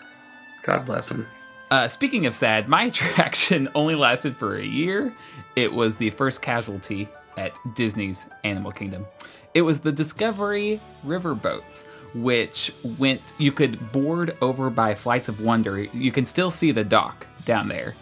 God 0.63 0.85
bless 0.87 1.11
him. 1.11 1.27
Uh, 1.71 1.87
speaking 1.89 2.27
of 2.27 2.35
sad, 2.35 2.69
my 2.69 2.85
attraction 2.93 3.69
only 3.75 3.95
lasted 3.95 4.37
for 4.37 4.57
a 4.57 4.65
year. 4.65 5.13
It 5.57 5.73
was 5.73 5.97
the 5.97 6.11
first 6.11 6.43
casualty 6.43 7.09
at 7.37 7.53
Disney's 7.75 8.27
Animal 8.45 8.73
Kingdom. 8.73 9.07
It 9.55 9.63
was 9.63 9.81
the 9.81 9.93
Discovery 9.93 10.81
Riverboats, 11.07 11.85
which 12.15 12.73
went, 12.99 13.21
you 13.39 13.53
could 13.53 13.93
board 13.93 14.37
over 14.41 14.71
by 14.71 14.95
Flights 14.95 15.29
of 15.29 15.41
Wonder. 15.41 15.81
You 15.81 16.13
can 16.13 16.27
still 16.27 16.51
see 16.51 16.73
the 16.73 16.85
dock 16.85 17.27
down 17.45 17.69
there. 17.69 17.95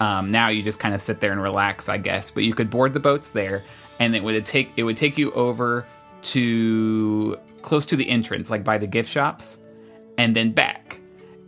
Um, 0.00 0.30
now 0.30 0.48
you 0.48 0.62
just 0.62 0.80
kind 0.80 0.94
of 0.94 1.00
sit 1.00 1.20
there 1.20 1.30
and 1.30 1.40
relax, 1.40 1.88
I 1.88 1.98
guess. 1.98 2.30
But 2.30 2.42
you 2.44 2.54
could 2.54 2.70
board 2.70 2.92
the 2.92 3.00
boats 3.00 3.28
there, 3.30 3.62
and 4.00 4.16
it 4.16 4.22
would 4.22 4.44
take 4.44 4.72
it 4.76 4.82
would 4.82 4.96
take 4.96 5.16
you 5.16 5.30
over 5.32 5.86
to 6.22 7.38
close 7.62 7.86
to 7.86 7.96
the 7.96 8.08
entrance, 8.08 8.50
like 8.50 8.64
by 8.64 8.78
the 8.78 8.86
gift 8.86 9.08
shops, 9.08 9.58
and 10.18 10.34
then 10.34 10.50
back. 10.50 10.98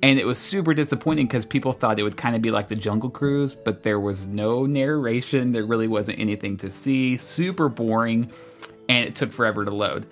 And 0.02 0.18
it 0.18 0.26
was 0.26 0.38
super 0.38 0.74
disappointing 0.74 1.26
because 1.26 1.46
people 1.46 1.72
thought 1.72 1.98
it 1.98 2.02
would 2.02 2.16
kind 2.16 2.36
of 2.36 2.42
be 2.42 2.50
like 2.50 2.68
the 2.68 2.76
Jungle 2.76 3.10
Cruise, 3.10 3.54
but 3.54 3.82
there 3.82 3.98
was 3.98 4.26
no 4.26 4.66
narration. 4.66 5.50
There 5.50 5.64
really 5.64 5.88
wasn't 5.88 6.18
anything 6.18 6.58
to 6.58 6.70
see. 6.70 7.16
Super 7.16 7.68
boring, 7.68 8.30
and 8.88 9.08
it 9.08 9.16
took 9.16 9.32
forever 9.32 9.64
to 9.64 9.70
load. 9.70 10.06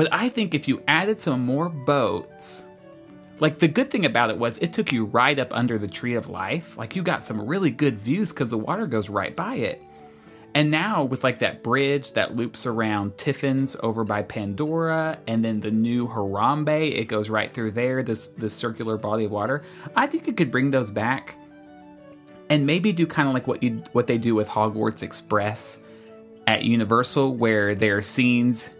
But 0.00 0.08
I 0.14 0.30
think 0.30 0.54
if 0.54 0.66
you 0.66 0.82
added 0.88 1.20
some 1.20 1.44
more 1.44 1.68
boats, 1.68 2.64
like 3.38 3.58
the 3.58 3.68
good 3.68 3.90
thing 3.90 4.06
about 4.06 4.30
it 4.30 4.38
was 4.38 4.56
it 4.56 4.72
took 4.72 4.92
you 4.92 5.04
right 5.04 5.38
up 5.38 5.54
under 5.54 5.76
the 5.76 5.86
tree 5.86 6.14
of 6.14 6.30
life. 6.30 6.78
Like 6.78 6.96
you 6.96 7.02
got 7.02 7.22
some 7.22 7.44
really 7.44 7.70
good 7.70 7.98
views 7.98 8.32
because 8.32 8.48
the 8.48 8.56
water 8.56 8.86
goes 8.86 9.10
right 9.10 9.36
by 9.36 9.56
it. 9.56 9.82
And 10.54 10.70
now 10.70 11.04
with 11.04 11.22
like 11.22 11.40
that 11.40 11.62
bridge 11.62 12.14
that 12.14 12.34
loops 12.34 12.64
around 12.64 13.18
Tiffin's 13.18 13.76
over 13.82 14.02
by 14.02 14.22
Pandora, 14.22 15.18
and 15.26 15.44
then 15.44 15.60
the 15.60 15.70
new 15.70 16.08
Harambe, 16.08 16.96
it 16.96 17.04
goes 17.04 17.28
right 17.28 17.52
through 17.52 17.72
there. 17.72 18.02
This 18.02 18.28
this 18.38 18.54
circular 18.54 18.96
body 18.96 19.26
of 19.26 19.32
water. 19.32 19.64
I 19.94 20.06
think 20.06 20.26
you 20.26 20.32
could 20.32 20.50
bring 20.50 20.70
those 20.70 20.90
back, 20.90 21.36
and 22.48 22.64
maybe 22.64 22.90
do 22.92 23.06
kind 23.06 23.28
of 23.28 23.34
like 23.34 23.46
what 23.46 23.62
you 23.62 23.82
what 23.92 24.06
they 24.06 24.16
do 24.16 24.34
with 24.34 24.48
Hogwarts 24.48 25.02
Express 25.02 25.82
at 26.46 26.64
Universal, 26.64 27.36
where 27.36 27.74
there 27.74 27.98
are 27.98 28.02
scenes 28.02 28.70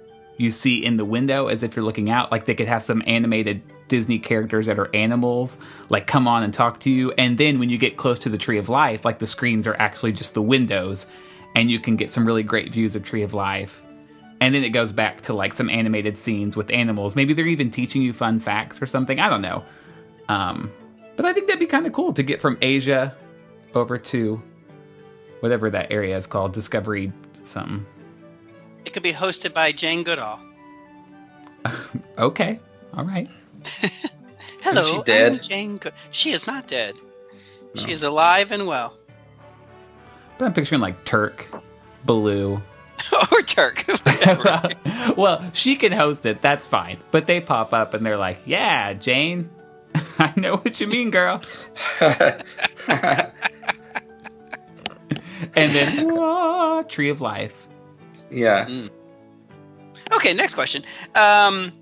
you 0.41 0.51
see 0.51 0.82
in 0.82 0.97
the 0.97 1.05
window 1.05 1.49
as 1.49 1.62
if 1.62 1.76
you're 1.76 1.84
looking 1.84 2.09
out. 2.09 2.32
Like 2.32 2.47
they 2.47 2.55
could 2.55 2.66
have 2.66 2.82
some 2.82 3.03
animated 3.07 3.61
Disney 3.88 4.18
characters 4.18 4.66
that 4.66 4.78
are 4.78 4.88
animals 4.97 5.59
like 5.91 6.07
come 6.07 6.26
on 6.26 6.43
and 6.43 6.55
talk 6.55 6.80
to 6.80 6.91
you. 6.91 7.12
And 7.12 7.36
then 7.36 7.59
when 7.59 7.68
you 7.68 7.76
get 7.76 7.99
close 7.99 8.18
to 8.20 8.30
the 8.30 8.38
Tree 8.38 8.57
of 8.57 8.70
Life, 8.70 9.05
like 9.05 9.18
the 9.18 9.26
screens 9.26 9.66
are 9.66 9.76
actually 9.78 10.12
just 10.12 10.32
the 10.32 10.41
windows, 10.41 11.07
and 11.55 11.70
you 11.70 11.78
can 11.78 11.97
get 11.97 12.09
some 12.09 12.24
really 12.24 12.43
great 12.43 12.72
views 12.72 12.97
of 12.97 13.05
Tree 13.05 13.22
of 13.22 13.34
Life. 13.34 13.82
And 14.41 14.55
then 14.55 14.64
it 14.64 14.70
goes 14.70 14.93
back 14.93 15.20
to 15.22 15.34
like 15.34 15.53
some 15.53 15.68
animated 15.68 16.16
scenes 16.16 16.57
with 16.57 16.70
animals. 16.70 17.14
Maybe 17.14 17.34
they're 17.34 17.47
even 17.47 17.70
teaching 17.70 18.01
you 18.01 18.14
fun 18.14 18.41
facts 18.41 18.80
or 18.80 18.86
something. 18.86 19.20
I 19.20 19.28
don't 19.28 19.43
know. 19.43 19.62
Um, 20.30 20.72
but 21.16 21.26
I 21.26 21.34
think 21.34 21.49
that'd 21.49 21.61
be 21.61 21.66
kind 21.66 21.86
of 21.86 21.93
cool 21.93 22.14
to 22.14 22.22
get 22.22 22.41
from 22.41 22.57
Asia 22.62 23.14
over 23.74 23.99
to 23.99 24.43
whatever 25.41 25.68
that 25.68 25.93
area 25.93 26.16
is 26.16 26.26
called, 26.26 26.55
Discovery 26.55 27.12
something. 27.43 27.84
It 28.85 28.93
could 28.93 29.03
be 29.03 29.12
hosted 29.12 29.53
by 29.55 29.72
Jane 29.72 30.03
Goodall. 30.03 30.41
Okay, 32.18 32.61
all 32.95 33.05
right. 33.05 33.26
Hello, 34.62 34.85
she 34.85 35.03
dead? 35.05 35.33
I'm 35.33 35.39
Jane. 35.41 35.78
Good- 35.78 35.95
she 36.11 36.33
is 36.33 36.47
not 36.47 36.66
dead. 36.66 36.95
She 37.74 37.93
is 37.93 38.03
alive 38.03 38.53
and 38.53 38.66
well. 38.66 38.99
But 40.37 40.45
I'm 40.47 40.53
picturing 40.53 40.83
like 40.83 41.03
Turk, 41.05 41.47
Baloo. 42.05 42.61
or 43.33 43.43
Turk. 43.43 43.85
well, 44.45 44.70
well, 45.16 45.51
she 45.55 45.76
can 45.76 45.93
host 45.93 46.26
it. 46.26 46.43
That's 46.43 46.66
fine. 46.66 46.99
But 47.11 47.26
they 47.26 47.41
pop 47.41 47.72
up 47.72 47.95
and 47.95 48.05
they're 48.05 48.18
like, 48.18 48.39
"Yeah, 48.45 48.93
Jane, 48.93 49.49
I 50.18 50.33
know 50.37 50.57
what 50.59 50.78
you 50.78 50.87
mean, 50.89 51.11
girl." 51.11 51.43
and 52.01 52.43
then 55.55 56.14
"Wah, 56.14 56.83
Tree 56.83 57.09
of 57.09 57.20
Life. 57.22 57.66
Yeah. 58.31 58.68
Okay, 60.12 60.35
next 60.35 60.55
question. 60.55 60.83
Um, 61.14 61.72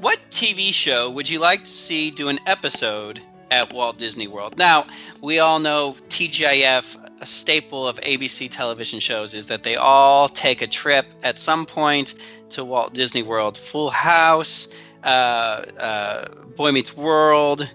what 0.00 0.18
TV 0.30 0.72
show 0.72 1.10
would 1.10 1.28
you 1.28 1.38
like 1.38 1.64
to 1.64 1.70
see 1.70 2.10
do 2.10 2.28
an 2.28 2.38
episode 2.46 3.20
at 3.50 3.72
Walt 3.72 3.98
Disney 3.98 4.26
World? 4.26 4.58
Now, 4.58 4.86
we 5.22 5.38
all 5.38 5.58
know 5.58 5.96
TGIF, 6.08 7.20
a 7.20 7.26
staple 7.26 7.86
of 7.86 8.00
ABC 8.00 8.50
television 8.50 9.00
shows, 9.00 9.34
is 9.34 9.48
that 9.48 9.62
they 9.62 9.76
all 9.76 10.28
take 10.28 10.62
a 10.62 10.66
trip 10.66 11.06
at 11.22 11.38
some 11.38 11.66
point 11.66 12.14
to 12.50 12.64
Walt 12.64 12.94
Disney 12.94 13.22
World. 13.22 13.56
Full 13.56 13.90
House, 13.90 14.68
uh, 15.02 15.64
uh, 15.78 16.24
Boy 16.56 16.72
Meets 16.72 16.96
World, 16.96 17.68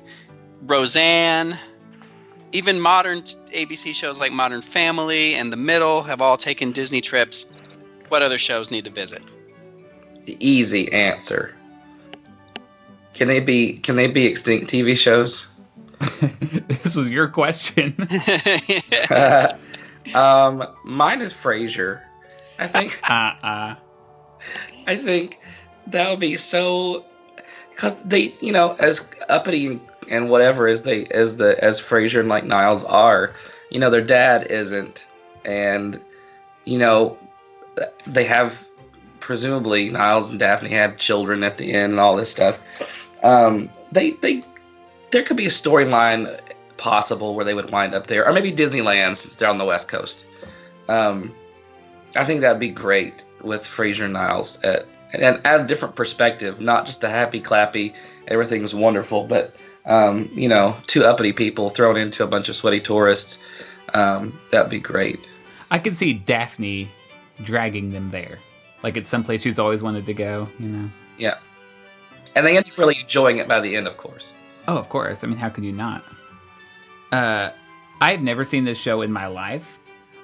Roseanne, 0.64 1.58
even 2.52 2.80
modern 2.80 3.22
ABC 3.22 3.94
shows 3.94 4.20
like 4.20 4.32
Modern 4.32 4.62
Family 4.62 5.36
and 5.36 5.52
The 5.52 5.58
Middle 5.58 6.04
have 6.04 6.22
all 6.22 6.38
taken 6.38 6.72
Disney 6.72 7.02
trips. 7.02 7.46
What 8.10 8.22
other 8.22 8.38
shows 8.38 8.72
need 8.72 8.86
to 8.86 8.92
visit? 8.92 9.24
The 10.26 10.36
easy 10.40 10.92
answer. 10.92 11.56
Can 13.14 13.28
they 13.28 13.40
be 13.40 13.74
can 13.74 13.96
they 13.96 14.08
be 14.08 14.26
extinct 14.26 14.72
TV 14.72 14.98
shows? 14.98 15.46
this 16.68 16.96
was 16.96 17.10
your 17.10 17.28
question. 17.28 17.94
um, 20.16 20.66
mine 20.84 21.22
is 21.22 21.34
Frasier. 21.34 22.02
I 22.58 22.68
think. 22.68 23.00
Uh 23.10 23.34
uh 23.44 23.76
I 24.88 24.96
think 24.96 25.40
that 25.88 26.10
would 26.10 26.20
be 26.20 26.38
so 26.38 27.06
because 27.72 28.02
they, 28.04 28.36
you 28.42 28.52
know, 28.52 28.76
as 28.80 29.08
uppity 29.30 29.68
and, 29.68 29.82
and 30.10 30.30
whatever 30.30 30.68
as 30.68 30.84
they 30.84 31.06
as 31.06 31.38
the 31.38 31.62
as 31.64 31.80
Frasier 31.80 32.20
and 32.20 32.30
like 32.30 32.44
Niles 32.44 32.84
are, 32.84 33.34
you 33.70 33.80
know, 33.80 33.90
their 33.90 34.02
dad 34.02 34.48
isn't, 34.48 35.08
and 35.46 36.00
you 36.66 36.78
know, 36.78 37.18
they 38.06 38.24
have 38.26 38.68
presumably 39.20 39.90
Niles 39.90 40.30
and 40.30 40.40
Daphne 40.40 40.70
have 40.70 40.98
children 40.98 41.44
at 41.44 41.58
the 41.58 41.74
end 41.74 41.92
and 41.94 42.00
all 42.00 42.16
this 42.16 42.32
stuff. 42.32 43.08
Um, 43.24 43.70
they 43.92 44.12
they 44.12 44.44
there 45.12 45.24
could 45.24 45.38
be 45.38 45.46
a 45.46 45.50
storyline 45.50 46.40
possible 46.78 47.36
where 47.36 47.46
they 47.46 47.54
would 47.54 47.72
wind 47.72 47.94
up 47.94 48.08
there, 48.08 48.28
or 48.28 48.34
maybe 48.34 48.52
Disneyland 48.52 49.18
since 49.18 49.36
they're 49.36 49.50
on 49.50 49.58
the 49.58 49.66
West 49.66 49.88
Coast. 49.88 50.26
Um, 50.88 51.34
I 52.16 52.24
think 52.24 52.42
that'd 52.42 52.60
be 52.60 52.70
great 52.70 53.26
with 53.42 53.62
Frasier 53.64 54.06
and 54.06 54.14
Niles 54.14 54.60
at 54.64 54.86
and 55.14 55.42
add 55.44 55.62
a 55.62 55.68
different 55.68 55.96
perspective, 55.96 56.62
not 56.62 56.86
just 56.86 57.02
the 57.02 57.10
happy 57.10 57.42
clappy, 57.42 57.94
everything's 58.28 58.76
wonderful, 58.76 59.24
but 59.24 59.56
um, 59.90 60.30
you 60.34 60.48
know, 60.48 60.78
two 60.88 61.04
uppity 61.04 61.34
people 61.34 61.70
thrown 61.70 61.98
into 61.98 62.24
a 62.24 62.28
bunch 62.28 62.48
of 62.48 62.56
sweaty 62.56 62.80
tourists. 62.80 63.44
Um, 63.94 64.40
that'd 64.52 64.70
be 64.70 64.80
great. 64.80 65.28
I 65.72 65.80
could 65.80 65.98
see 65.98 66.14
Daphne 66.14 66.90
dragging 67.44 67.92
them 67.92 68.08
there. 68.08 68.40
Like 68.84 68.96
it's 68.96 69.10
someplace 69.10 69.42
she's 69.42 69.60
always 69.60 69.84
wanted 69.84 70.06
to 70.06 70.14
go, 70.14 70.48
you 70.58 70.70
know. 70.70 70.90
Yeah, 71.18 71.38
and 72.36 72.46
they 72.46 72.56
end 72.56 72.70
up 72.70 72.78
really 72.78 72.98
enjoying 73.00 73.38
it 73.38 73.48
by 73.48 73.60
the 73.60 73.76
end, 73.76 73.88
of 73.88 73.98
course. 73.98 74.32
Oh, 74.68 74.78
of 74.78 74.90
course. 74.90 75.24
I 75.24 75.28
mean, 75.28 75.38
how 75.38 75.50
could 75.50 75.66
you 75.66 75.74
not? 75.74 76.06
Uh, 77.12 77.50
I've 78.00 78.22
never 78.22 78.44
seen 78.44 78.66
this 78.66 78.78
show 78.78 79.02
in 79.02 79.12
my 79.12 79.28
life, 79.28 79.80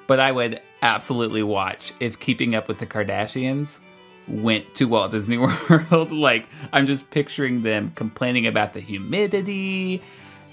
but 0.07 0.19
I 0.19 0.31
would 0.31 0.61
absolutely 0.81 1.43
watch 1.43 1.93
if 1.99 2.19
Keeping 2.19 2.55
Up 2.55 2.67
with 2.67 2.77
the 2.77 2.85
Kardashians 2.85 3.79
went 4.27 4.75
to 4.75 4.85
Walt 4.85 5.11
Disney 5.11 5.37
World. 5.69 6.11
like, 6.11 6.47
I'm 6.73 6.85
just 6.85 7.09
picturing 7.11 7.61
them 7.63 7.91
complaining 7.95 8.47
about 8.47 8.73
the 8.73 8.79
humidity. 8.79 10.01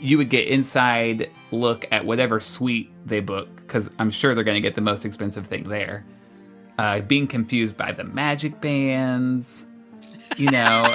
You 0.00 0.18
would 0.18 0.30
get 0.30 0.48
inside 0.48 1.30
look 1.52 1.86
at 1.92 2.04
whatever 2.04 2.40
suite 2.40 2.90
they 3.06 3.20
book 3.20 3.54
because 3.56 3.88
I'm 3.98 4.10
sure 4.10 4.34
they're 4.34 4.44
going 4.44 4.56
to 4.56 4.60
get 4.60 4.74
the 4.74 4.80
most 4.80 5.04
expensive 5.04 5.46
thing 5.46 5.68
there. 5.68 6.04
Uh, 6.78 7.00
being 7.00 7.26
confused 7.26 7.76
by 7.76 7.92
the 7.92 8.02
magic 8.02 8.60
bands, 8.60 9.66
you 10.36 10.50
know, 10.50 10.92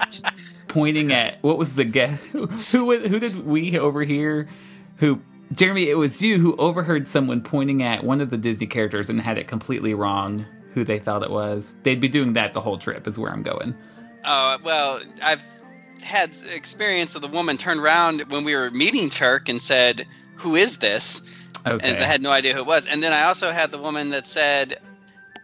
pointing 0.68 1.12
at 1.12 1.42
what 1.42 1.58
was 1.58 1.74
the 1.74 1.84
guess? 1.84 2.22
Who, 2.26 2.46
who 2.46 2.84
was- 2.86 3.06
who 3.06 3.18
did 3.18 3.46
we 3.46 3.78
overhear? 3.78 4.48
Who 4.96 5.20
Jeremy? 5.52 5.88
It 5.88 5.94
was 5.96 6.20
you 6.22 6.38
who 6.38 6.56
overheard 6.56 7.06
someone 7.06 7.40
pointing 7.42 7.82
at 7.82 8.04
one 8.04 8.20
of 8.20 8.30
the 8.30 8.36
Disney 8.38 8.66
characters 8.66 9.08
and 9.10 9.20
had 9.20 9.38
it 9.38 9.48
completely 9.48 9.94
wrong. 9.94 10.44
Who 10.74 10.84
they 10.84 10.98
thought 10.98 11.22
it 11.22 11.30
was? 11.30 11.74
They'd 11.82 12.00
be 12.00 12.08
doing 12.08 12.32
that 12.34 12.52
the 12.52 12.60
whole 12.60 12.78
trip. 12.78 13.06
Is 13.06 13.18
where 13.18 13.30
I'm 13.30 13.42
going. 13.42 13.74
Oh 14.24 14.58
well, 14.64 15.00
I've 15.22 15.42
had 16.02 16.30
experience 16.54 17.14
of 17.14 17.22
the 17.22 17.28
woman 17.28 17.56
turned 17.56 17.80
around 17.80 18.22
when 18.32 18.44
we 18.44 18.54
were 18.54 18.70
meeting 18.70 19.10
Turk 19.10 19.48
and 19.48 19.60
said, 19.60 20.06
"Who 20.36 20.54
is 20.56 20.78
this?" 20.78 21.38
Okay. 21.66 21.90
And 21.90 21.98
I 22.02 22.04
had 22.06 22.22
no 22.22 22.30
idea 22.30 22.54
who 22.54 22.60
it 22.60 22.66
was. 22.66 22.86
And 22.88 23.02
then 23.02 23.12
I 23.12 23.24
also 23.24 23.50
had 23.50 23.70
the 23.70 23.78
woman 23.78 24.10
that 24.10 24.26
said, 24.26 24.78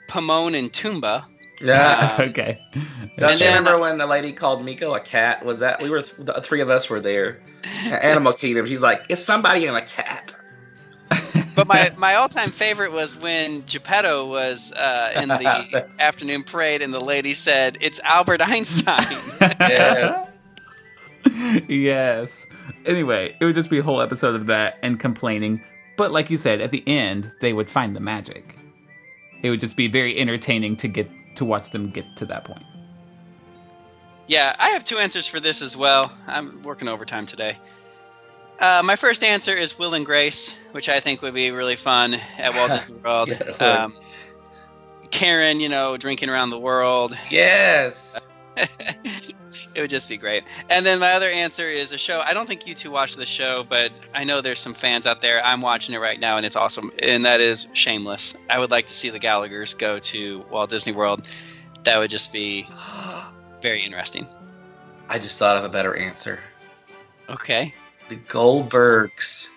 "Pomone 0.08 0.58
and 0.58 0.72
Tumba." 0.72 1.26
Yeah. 1.60 2.16
Um, 2.18 2.24
okay. 2.30 2.60
Don't 2.72 3.30
And 3.30 3.40
you 3.40 3.46
then- 3.46 3.58
remember 3.58 3.80
when 3.80 3.98
the 3.98 4.06
lady 4.06 4.32
called 4.32 4.64
Meeko 4.64 4.96
a 4.96 5.00
cat? 5.00 5.44
Was 5.44 5.58
that 5.60 5.82
we 5.82 5.90
were 5.90 6.02
the 6.02 6.40
three 6.42 6.60
of 6.60 6.70
us 6.70 6.88
were 6.88 7.00
there? 7.00 7.40
Animal 7.90 8.32
Kingdom. 8.32 8.66
She's 8.66 8.82
like, 8.82 9.06
it's 9.08 9.22
somebody 9.22 9.66
and 9.66 9.76
a 9.76 9.82
cat. 9.82 10.34
But 11.58 11.66
my, 11.66 11.90
my 11.96 12.14
all 12.14 12.28
time 12.28 12.50
favorite 12.50 12.92
was 12.92 13.18
when 13.18 13.64
Geppetto 13.66 14.26
was 14.26 14.72
uh, 14.72 15.20
in 15.20 15.28
the 15.28 15.88
afternoon 16.00 16.44
parade 16.44 16.82
and 16.82 16.94
the 16.94 17.00
lady 17.00 17.34
said, 17.34 17.78
"It's 17.80 18.00
Albert 18.00 18.40
Einstein." 18.40 19.04
Yes. 19.60 20.32
yes. 21.68 22.46
Anyway, 22.86 23.36
it 23.40 23.44
would 23.44 23.54
just 23.54 23.70
be 23.70 23.78
a 23.78 23.82
whole 23.82 24.00
episode 24.00 24.34
of 24.34 24.46
that 24.46 24.78
and 24.82 24.98
complaining. 25.00 25.62
But 25.96 26.12
like 26.12 26.30
you 26.30 26.36
said, 26.36 26.60
at 26.60 26.70
the 26.70 26.86
end, 26.86 27.32
they 27.40 27.52
would 27.52 27.68
find 27.68 27.94
the 27.94 28.00
magic. 28.00 28.56
It 29.42 29.50
would 29.50 29.60
just 29.60 29.76
be 29.76 29.88
very 29.88 30.18
entertaining 30.18 30.76
to 30.76 30.88
get 30.88 31.10
to 31.36 31.44
watch 31.44 31.70
them 31.70 31.90
get 31.90 32.16
to 32.16 32.26
that 32.26 32.44
point. 32.44 32.64
Yeah, 34.28 34.54
I 34.58 34.70
have 34.70 34.84
two 34.84 34.98
answers 34.98 35.26
for 35.26 35.40
this 35.40 35.60
as 35.60 35.76
well. 35.76 36.12
I'm 36.26 36.62
working 36.62 36.86
overtime 36.86 37.26
today. 37.26 37.56
Uh, 38.58 38.82
my 38.84 38.96
first 38.96 39.22
answer 39.22 39.52
is 39.52 39.78
Will 39.78 39.94
and 39.94 40.04
Grace, 40.04 40.56
which 40.72 40.88
I 40.88 41.00
think 41.00 41.22
would 41.22 41.34
be 41.34 41.50
really 41.52 41.76
fun 41.76 42.16
at 42.38 42.54
Walt 42.54 42.70
Disney 42.72 42.96
World. 42.96 43.28
Yeah, 43.28 43.64
um, 43.64 43.96
Karen, 45.10 45.60
you 45.60 45.68
know, 45.68 45.96
drinking 45.96 46.28
around 46.28 46.50
the 46.50 46.58
world. 46.58 47.16
Yes. 47.30 48.18
it 48.56 49.80
would 49.80 49.90
just 49.90 50.08
be 50.08 50.16
great. 50.16 50.42
And 50.70 50.84
then 50.84 50.98
my 50.98 51.12
other 51.12 51.26
answer 51.26 51.62
is 51.62 51.92
a 51.92 51.98
show. 51.98 52.20
I 52.20 52.34
don't 52.34 52.46
think 52.46 52.66
you 52.66 52.74
two 52.74 52.90
watch 52.90 53.14
the 53.16 53.24
show, 53.24 53.64
but 53.68 53.92
I 54.14 54.24
know 54.24 54.40
there's 54.40 54.58
some 54.58 54.74
fans 54.74 55.06
out 55.06 55.22
there. 55.22 55.40
I'm 55.44 55.60
watching 55.60 55.94
it 55.94 55.98
right 55.98 56.18
now, 56.18 56.36
and 56.36 56.44
it's 56.44 56.56
awesome. 56.56 56.90
And 57.02 57.24
that 57.24 57.40
is 57.40 57.68
Shameless. 57.72 58.36
I 58.50 58.58
would 58.58 58.70
like 58.70 58.86
to 58.86 58.94
see 58.94 59.10
the 59.10 59.18
Gallagher's 59.18 59.74
go 59.74 59.98
to 60.00 60.44
Walt 60.50 60.70
Disney 60.70 60.92
World. 60.92 61.28
That 61.84 61.98
would 61.98 62.10
just 62.10 62.32
be 62.32 62.66
very 63.62 63.82
interesting. 63.82 64.26
I 65.08 65.18
just 65.18 65.38
thought 65.38 65.56
of 65.56 65.64
a 65.64 65.68
better 65.68 65.94
answer. 65.94 66.40
Okay. 67.28 67.72
The 68.08 68.16
Goldbergs 68.16 69.48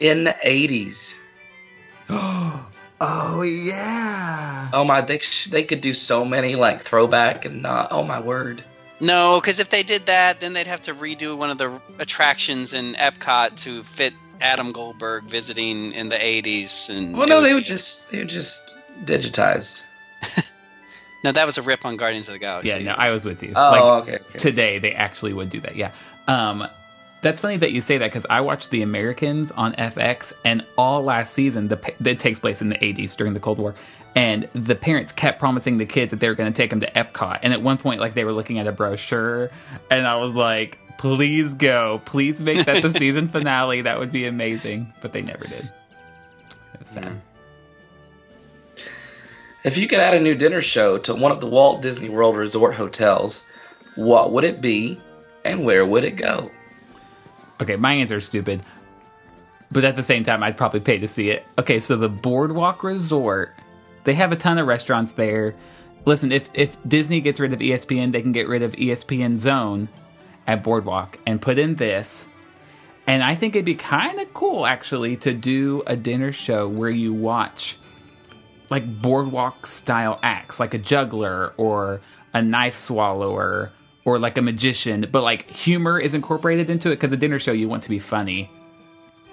in 0.00 0.24
the 0.24 0.36
eighties. 0.42 1.16
oh 2.10 3.42
yeah. 3.42 4.68
Oh 4.72 4.84
my, 4.84 5.00
they 5.00 5.18
sh- 5.18 5.46
they 5.46 5.62
could 5.62 5.80
do 5.80 5.94
so 5.94 6.24
many 6.24 6.54
like 6.54 6.80
throwback 6.80 7.44
and 7.44 7.62
not. 7.62 7.88
Oh 7.90 8.02
my 8.02 8.20
word. 8.20 8.62
No, 9.00 9.40
because 9.40 9.58
if 9.58 9.70
they 9.70 9.82
did 9.82 10.06
that, 10.06 10.40
then 10.40 10.52
they'd 10.52 10.66
have 10.66 10.82
to 10.82 10.94
redo 10.94 11.36
one 11.36 11.50
of 11.50 11.58
the 11.58 11.80
attractions 11.98 12.72
in 12.72 12.94
Epcot 12.94 13.56
to 13.62 13.82
fit 13.82 14.14
Adam 14.40 14.72
Goldberg 14.72 15.24
visiting 15.24 15.92
in 15.92 16.08
the 16.08 16.16
80s. 16.16 16.96
And 16.96 17.16
Well, 17.16 17.26
no, 17.26 17.36
would 17.36 17.44
they 17.44 17.54
would 17.54 17.64
just 17.64 18.10
they 18.10 18.18
would 18.18 18.28
just 18.28 18.62
digitize. 19.04 19.82
No, 21.24 21.32
that 21.32 21.46
was 21.46 21.56
a 21.56 21.62
rip 21.62 21.86
on 21.86 21.96
Guardians 21.96 22.28
of 22.28 22.34
the 22.34 22.38
Galaxy. 22.38 22.68
Yeah, 22.70 22.80
no, 22.80 22.92
I 22.92 23.08
was 23.08 23.24
with 23.24 23.42
you. 23.42 23.54
Oh, 23.56 24.00
okay, 24.00 24.16
okay. 24.16 24.38
Today 24.38 24.78
they 24.78 24.92
actually 24.92 25.32
would 25.32 25.48
do 25.48 25.58
that. 25.60 25.74
Yeah. 25.74 25.90
Um, 26.28 26.68
that's 27.24 27.40
funny 27.40 27.56
that 27.56 27.72
you 27.72 27.80
say 27.80 27.98
that 27.98 28.12
because 28.12 28.26
I 28.28 28.42
watched 28.42 28.70
The 28.70 28.82
Americans 28.82 29.50
on 29.50 29.72
FX, 29.74 30.34
and 30.44 30.64
all 30.76 31.02
last 31.02 31.32
season, 31.32 31.68
the 31.68 31.94
it 32.04 32.20
takes 32.20 32.38
place 32.38 32.60
in 32.60 32.68
the 32.68 32.76
80s 32.76 33.16
during 33.16 33.32
the 33.32 33.40
Cold 33.40 33.58
War, 33.58 33.74
and 34.14 34.46
the 34.54 34.76
parents 34.76 35.10
kept 35.10 35.38
promising 35.40 35.78
the 35.78 35.86
kids 35.86 36.10
that 36.10 36.20
they 36.20 36.28
were 36.28 36.34
going 36.34 36.52
to 36.52 36.56
take 36.56 36.70
them 36.70 36.80
to 36.80 36.90
Epcot, 36.92 37.40
and 37.42 37.52
at 37.52 37.62
one 37.62 37.78
point, 37.78 37.98
like 37.98 38.14
they 38.14 38.24
were 38.24 38.32
looking 38.32 38.58
at 38.58 38.66
a 38.66 38.72
brochure, 38.72 39.50
and 39.90 40.06
I 40.06 40.16
was 40.16 40.36
like, 40.36 40.78
"Please 40.98 41.54
go, 41.54 42.02
please 42.04 42.42
make 42.42 42.66
that 42.66 42.82
the 42.82 42.92
season 42.98 43.28
finale. 43.28 43.80
That 43.80 43.98
would 43.98 44.12
be 44.12 44.26
amazing." 44.26 44.92
But 45.00 45.12
they 45.14 45.22
never 45.22 45.46
did. 45.46 45.70
It 46.74 46.80
was 46.80 46.88
sad. 46.90 47.04
Hmm. 47.04 47.16
If 49.64 49.78
you 49.78 49.88
could 49.88 49.98
add 49.98 50.12
a 50.12 50.20
new 50.20 50.34
dinner 50.34 50.60
show 50.60 50.98
to 50.98 51.14
one 51.14 51.32
of 51.32 51.40
the 51.40 51.46
Walt 51.46 51.80
Disney 51.80 52.10
World 52.10 52.36
Resort 52.36 52.74
hotels, 52.74 53.42
what 53.94 54.30
would 54.32 54.44
it 54.44 54.60
be, 54.60 55.00
and 55.42 55.64
where 55.64 55.86
would 55.86 56.04
it 56.04 56.16
go? 56.16 56.50
Okay, 57.60 57.76
my 57.76 57.94
answer 57.94 58.16
is 58.16 58.24
stupid. 58.24 58.62
But 59.70 59.84
at 59.84 59.96
the 59.96 60.02
same 60.02 60.24
time, 60.24 60.42
I'd 60.42 60.56
probably 60.56 60.80
pay 60.80 60.98
to 60.98 61.08
see 61.08 61.30
it. 61.30 61.44
Okay, 61.58 61.80
so 61.80 61.96
the 61.96 62.08
Boardwalk 62.08 62.84
Resort, 62.84 63.54
they 64.04 64.14
have 64.14 64.32
a 64.32 64.36
ton 64.36 64.58
of 64.58 64.66
restaurants 64.66 65.12
there. 65.12 65.54
Listen, 66.04 66.32
if, 66.32 66.48
if 66.54 66.76
Disney 66.86 67.20
gets 67.20 67.40
rid 67.40 67.52
of 67.52 67.58
ESPN, 67.60 68.12
they 68.12 68.22
can 68.22 68.32
get 68.32 68.46
rid 68.46 68.62
of 68.62 68.72
ESPN 68.72 69.36
Zone 69.36 69.88
at 70.46 70.62
Boardwalk 70.62 71.18
and 71.26 71.40
put 71.40 71.58
in 71.58 71.76
this. 71.76 72.28
And 73.06 73.22
I 73.22 73.34
think 73.34 73.54
it'd 73.54 73.64
be 73.64 73.74
kind 73.74 74.20
of 74.20 74.32
cool, 74.32 74.66
actually, 74.66 75.16
to 75.18 75.32
do 75.32 75.82
a 75.86 75.96
dinner 75.96 76.32
show 76.32 76.68
where 76.68 76.90
you 76.90 77.12
watch 77.12 77.78
like 78.70 79.02
boardwalk 79.02 79.66
style 79.66 80.18
acts, 80.22 80.58
like 80.58 80.74
a 80.74 80.78
juggler 80.78 81.52
or 81.56 82.00
a 82.32 82.42
knife 82.42 82.76
swallower 82.76 83.70
or 84.04 84.18
like 84.18 84.38
a 84.38 84.42
magician, 84.42 85.06
but 85.10 85.22
like 85.22 85.48
humor 85.48 85.98
is 85.98 86.14
incorporated 86.14 86.70
into 86.70 86.90
it 86.90 86.96
because 86.96 87.12
a 87.12 87.16
dinner 87.16 87.38
show 87.38 87.52
you 87.52 87.68
want 87.68 87.82
to 87.84 87.88
be 87.88 87.98
funny. 87.98 88.50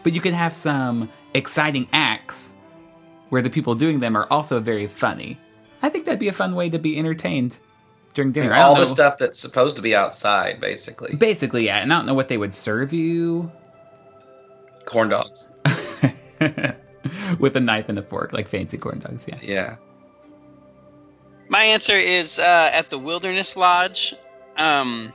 But 0.04 0.14
you 0.14 0.22
can 0.22 0.34
have 0.34 0.56
some 0.56 1.10
exciting 1.34 1.88
acts 1.94 2.54
where 3.30 3.42
the 3.42 3.50
people 3.50 3.76
doing 3.76 4.00
them 4.00 4.16
are 4.16 4.28
also 4.32 4.60
very 4.60 4.88
funny. 4.88 5.38
I 5.84 5.90
think 5.90 6.06
that'd 6.06 6.20
be 6.20 6.28
a 6.28 6.34
fun 6.34 6.56
way 6.56 6.70
to 6.70 6.80
be 6.80 6.98
entertained 6.98 7.58
during 8.14 8.32
dinner. 8.32 8.54
I 8.54 8.60
don't 8.60 8.66
all 8.70 8.76
the 8.76 8.86
stuff 8.86 9.18
that's 9.18 9.40
supposed 9.40 9.76
to 9.78 9.82
be 9.82 9.96
outside, 9.96 10.60
basically. 10.60 11.16
Basically, 11.16 11.66
yeah. 11.66 11.78
And 11.78 11.94
I 11.94 11.98
don't 11.98 12.06
know 12.06 12.14
what 12.14 12.28
they 12.28 12.38
would 12.38 12.54
serve 12.54 12.94
you 12.94 13.52
Corn 14.86 15.10
dogs. 15.10 15.48
with 17.40 17.56
a 17.56 17.60
knife 17.60 17.90
and 17.90 17.98
a 18.00 18.04
fork, 18.04 18.34
like 18.34 18.48
fancy 18.48 18.78
corn 18.78 19.00
dogs. 19.00 19.26
Yeah. 19.28 19.40
Yeah. 19.42 19.76
My 21.50 21.64
answer 21.64 21.96
is 21.96 22.40
uh, 22.40 22.72
at 22.74 22.90
the 22.90 22.98
Wilderness 22.98 23.56
Lodge. 23.56 24.16
Um, 24.58 25.14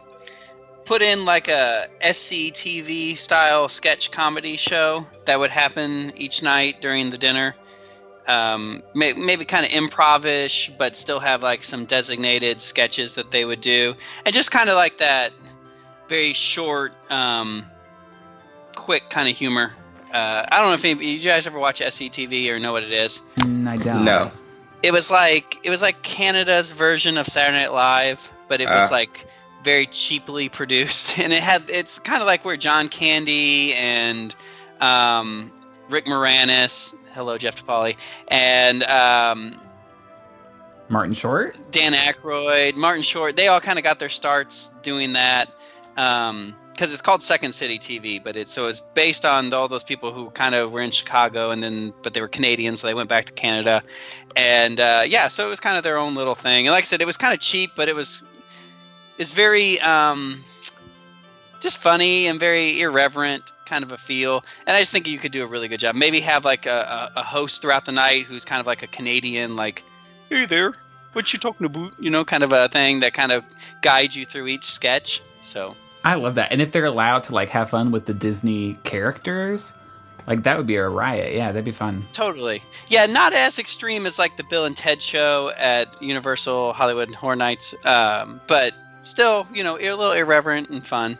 put 0.86 1.02
in 1.02 1.24
like 1.24 1.48
a 1.48 1.88
SCTV 2.00 3.16
style 3.16 3.68
sketch 3.68 4.10
comedy 4.10 4.56
show 4.56 5.06
that 5.26 5.38
would 5.38 5.50
happen 5.50 6.12
each 6.16 6.42
night 6.42 6.80
during 6.80 7.10
the 7.10 7.18
dinner. 7.18 7.54
Um, 8.26 8.82
may, 8.94 9.12
maybe 9.12 9.44
kind 9.44 9.66
of 9.66 9.72
improvish, 9.72 10.72
but 10.76 10.96
still 10.96 11.20
have 11.20 11.42
like 11.42 11.62
some 11.62 11.84
designated 11.84 12.60
sketches 12.60 13.14
that 13.14 13.30
they 13.30 13.44
would 13.44 13.60
do, 13.60 13.94
and 14.24 14.34
just 14.34 14.50
kind 14.50 14.68
of 14.68 14.74
like 14.74 14.98
that 14.98 15.30
very 16.08 16.32
short, 16.32 16.92
um, 17.10 17.64
quick 18.74 19.10
kind 19.10 19.28
of 19.28 19.36
humor. 19.36 19.72
Uh, 20.12 20.44
I 20.50 20.60
don't 20.60 20.68
know 20.68 20.74
if 20.74 20.84
any, 20.84 21.04
you 21.04 21.20
guys 21.20 21.46
ever 21.46 21.58
watch 21.58 21.80
SCTV 21.80 22.50
or 22.50 22.58
know 22.58 22.72
what 22.72 22.84
it 22.84 22.92
is. 22.92 23.22
Mm, 23.38 23.68
I 23.68 23.76
don't. 23.76 24.04
No. 24.04 24.30
It 24.82 24.92
was 24.92 25.10
like 25.10 25.60
it 25.64 25.70
was 25.70 25.82
like 25.82 26.02
Canada's 26.02 26.70
version 26.70 27.18
of 27.18 27.26
Saturday 27.26 27.58
Night 27.58 27.72
Live, 27.72 28.30
but 28.48 28.60
it 28.60 28.68
was 28.68 28.90
Ah. 28.90 28.94
like 28.94 29.26
very 29.64 29.86
cheaply 29.86 30.48
produced, 30.48 31.18
and 31.18 31.32
it 31.32 31.42
had 31.42 31.64
it's 31.68 31.98
kind 31.98 32.20
of 32.20 32.26
like 32.26 32.44
where 32.44 32.56
John 32.56 32.88
Candy 32.88 33.74
and 33.74 34.34
um, 34.80 35.50
Rick 35.88 36.06
Moranis, 36.06 36.94
hello 37.14 37.38
Jeff 37.38 37.64
DePauli, 37.64 37.96
and 38.28 38.82
um, 38.84 39.58
Martin 40.88 41.14
Short? 41.14 41.56
Dan 41.72 41.92
Aykroyd, 41.94 42.76
Martin 42.76 43.02
Short, 43.02 43.36
they 43.36 43.48
all 43.48 43.60
kind 43.60 43.78
of 43.78 43.84
got 43.84 43.98
their 43.98 44.08
starts 44.08 44.68
doing 44.82 45.14
that. 45.14 45.50
Um, 45.96 46.54
because 46.72 46.92
it's 46.92 47.00
called 47.00 47.22
Second 47.22 47.52
City 47.54 47.78
TV, 47.78 48.22
but 48.22 48.36
it's 48.36 48.52
so 48.52 48.66
it's 48.66 48.82
based 48.82 49.24
on 49.24 49.50
all 49.54 49.66
those 49.66 49.82
people 49.82 50.12
who 50.12 50.28
kind 50.28 50.54
of 50.54 50.70
were 50.70 50.82
in 50.82 50.90
Chicago 50.90 51.50
and 51.50 51.62
then 51.62 51.94
but 52.02 52.12
they 52.12 52.20
were 52.20 52.28
Canadian, 52.28 52.76
so 52.76 52.86
they 52.86 52.92
went 52.92 53.08
back 53.08 53.24
to 53.24 53.32
Canada, 53.32 53.82
and 54.36 54.78
uh, 54.78 55.02
yeah, 55.06 55.28
so 55.28 55.46
it 55.46 55.48
was 55.48 55.58
kind 55.58 55.78
of 55.78 55.84
their 55.84 55.96
own 55.96 56.14
little 56.14 56.34
thing. 56.34 56.66
And 56.66 56.74
like 56.74 56.82
I 56.82 56.84
said, 56.84 57.00
it 57.00 57.06
was 57.06 57.16
kind 57.16 57.32
of 57.32 57.40
cheap, 57.40 57.70
but 57.76 57.88
it 57.88 57.94
was 57.96 58.22
it's 59.18 59.32
very 59.32 59.80
um, 59.80 60.44
just 61.60 61.78
funny 61.78 62.26
and 62.26 62.38
very 62.38 62.80
irreverent 62.80 63.52
kind 63.64 63.82
of 63.82 63.92
a 63.92 63.96
feel. 63.96 64.44
And 64.66 64.76
I 64.76 64.80
just 64.80 64.92
think 64.92 65.08
you 65.08 65.18
could 65.18 65.32
do 65.32 65.42
a 65.42 65.46
really 65.46 65.68
good 65.68 65.80
job. 65.80 65.94
Maybe 65.94 66.20
have 66.20 66.44
like 66.44 66.66
a, 66.66 67.10
a, 67.16 67.20
a 67.20 67.22
host 67.22 67.62
throughout 67.62 67.84
the 67.84 67.92
night 67.92 68.24
who's 68.24 68.44
kind 68.44 68.60
of 68.60 68.66
like 68.66 68.82
a 68.82 68.86
Canadian, 68.86 69.56
like 69.56 69.82
hey 70.30 70.46
there, 70.46 70.74
what 71.12 71.32
you 71.32 71.38
talking 71.38 71.66
about? 71.66 71.94
You 71.98 72.10
know, 72.10 72.24
kind 72.24 72.42
of 72.42 72.52
a 72.52 72.68
thing 72.68 73.00
that 73.00 73.14
kind 73.14 73.32
of 73.32 73.44
guides 73.82 74.16
you 74.16 74.24
through 74.24 74.48
each 74.48 74.64
sketch. 74.64 75.22
So 75.40 75.76
I 76.04 76.14
love 76.14 76.36
that. 76.36 76.52
And 76.52 76.60
if 76.60 76.72
they're 76.72 76.84
allowed 76.84 77.24
to 77.24 77.34
like 77.34 77.48
have 77.50 77.70
fun 77.70 77.90
with 77.90 78.06
the 78.06 78.14
Disney 78.14 78.78
characters, 78.84 79.74
like 80.26 80.42
that 80.42 80.56
would 80.56 80.66
be 80.66 80.76
a 80.76 80.88
riot. 80.88 81.34
Yeah, 81.34 81.52
that'd 81.52 81.64
be 81.64 81.72
fun. 81.72 82.06
totally, 82.12 82.62
yeah, 82.88 83.06
not 83.06 83.32
as 83.32 83.58
extreme 83.58 84.06
as 84.06 84.18
like 84.18 84.36
the 84.36 84.44
Bill 84.44 84.64
and 84.64 84.76
Ted 84.76 85.02
show 85.02 85.52
at 85.56 86.00
Universal 86.02 86.72
Hollywood 86.72 87.14
Horror 87.14 87.36
Nights, 87.36 87.74
um, 87.84 88.40
but 88.46 88.74
still, 89.06 89.46
you 89.54 89.64
know, 89.64 89.76
a 89.76 89.94
little 89.94 90.12
irreverent 90.12 90.70
and 90.70 90.86
fun. 90.86 91.18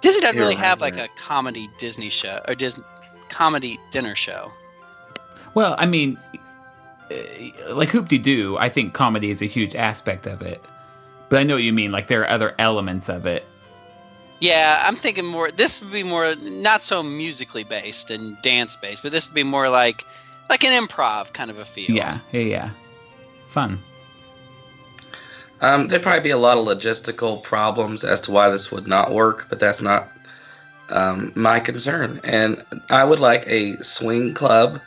Disney 0.00 0.22
doesn't 0.22 0.38
really 0.38 0.54
have 0.54 0.80
like 0.80 0.96
a 0.96 1.08
comedy 1.16 1.68
Disney 1.78 2.08
show 2.08 2.40
or 2.46 2.54
Disney 2.54 2.84
comedy 3.28 3.78
dinner 3.90 4.14
show. 4.14 4.52
Well, 5.54 5.74
I 5.78 5.86
mean, 5.86 6.18
uh, 7.10 7.74
like 7.74 7.88
Hoop 7.90 8.08
De 8.08 8.18
Doo, 8.18 8.56
I 8.58 8.68
think 8.68 8.94
comedy 8.94 9.30
is 9.30 9.42
a 9.42 9.46
huge 9.46 9.74
aspect 9.74 10.26
of 10.26 10.42
it. 10.42 10.62
But 11.28 11.40
I 11.40 11.42
know 11.42 11.54
what 11.54 11.62
you 11.62 11.72
mean. 11.72 11.92
Like 11.92 12.06
there 12.06 12.22
are 12.22 12.30
other 12.30 12.54
elements 12.58 13.08
of 13.08 13.26
it. 13.26 13.44
Yeah, 14.40 14.80
I'm 14.84 14.96
thinking 14.96 15.26
more. 15.26 15.50
This 15.50 15.82
would 15.82 15.92
be 15.92 16.04
more 16.04 16.34
not 16.36 16.82
so 16.82 17.02
musically 17.02 17.64
based 17.64 18.10
and 18.10 18.40
dance 18.40 18.76
based, 18.76 19.02
but 19.02 19.10
this 19.10 19.28
would 19.28 19.34
be 19.34 19.42
more 19.42 19.68
like 19.68 20.06
like 20.48 20.64
an 20.64 20.86
improv 20.86 21.32
kind 21.32 21.50
of 21.50 21.58
a 21.58 21.64
feel. 21.64 21.90
Yeah, 21.90 22.20
yeah, 22.30 22.40
yeah. 22.40 22.70
Fun. 23.48 23.82
Um, 25.60 25.88
there'd 25.88 26.02
probably 26.02 26.20
be 26.20 26.30
a 26.30 26.38
lot 26.38 26.58
of 26.58 26.66
logistical 26.66 27.42
problems 27.42 28.04
as 28.04 28.20
to 28.22 28.30
why 28.30 28.48
this 28.48 28.70
would 28.70 28.86
not 28.86 29.12
work, 29.12 29.46
but 29.48 29.58
that's 29.58 29.80
not 29.80 30.08
um, 30.90 31.32
my 31.34 31.60
concern. 31.60 32.20
And 32.24 32.64
I 32.90 33.04
would 33.04 33.20
like 33.20 33.44
a 33.48 33.82
swing 33.82 34.34
club, 34.34 34.80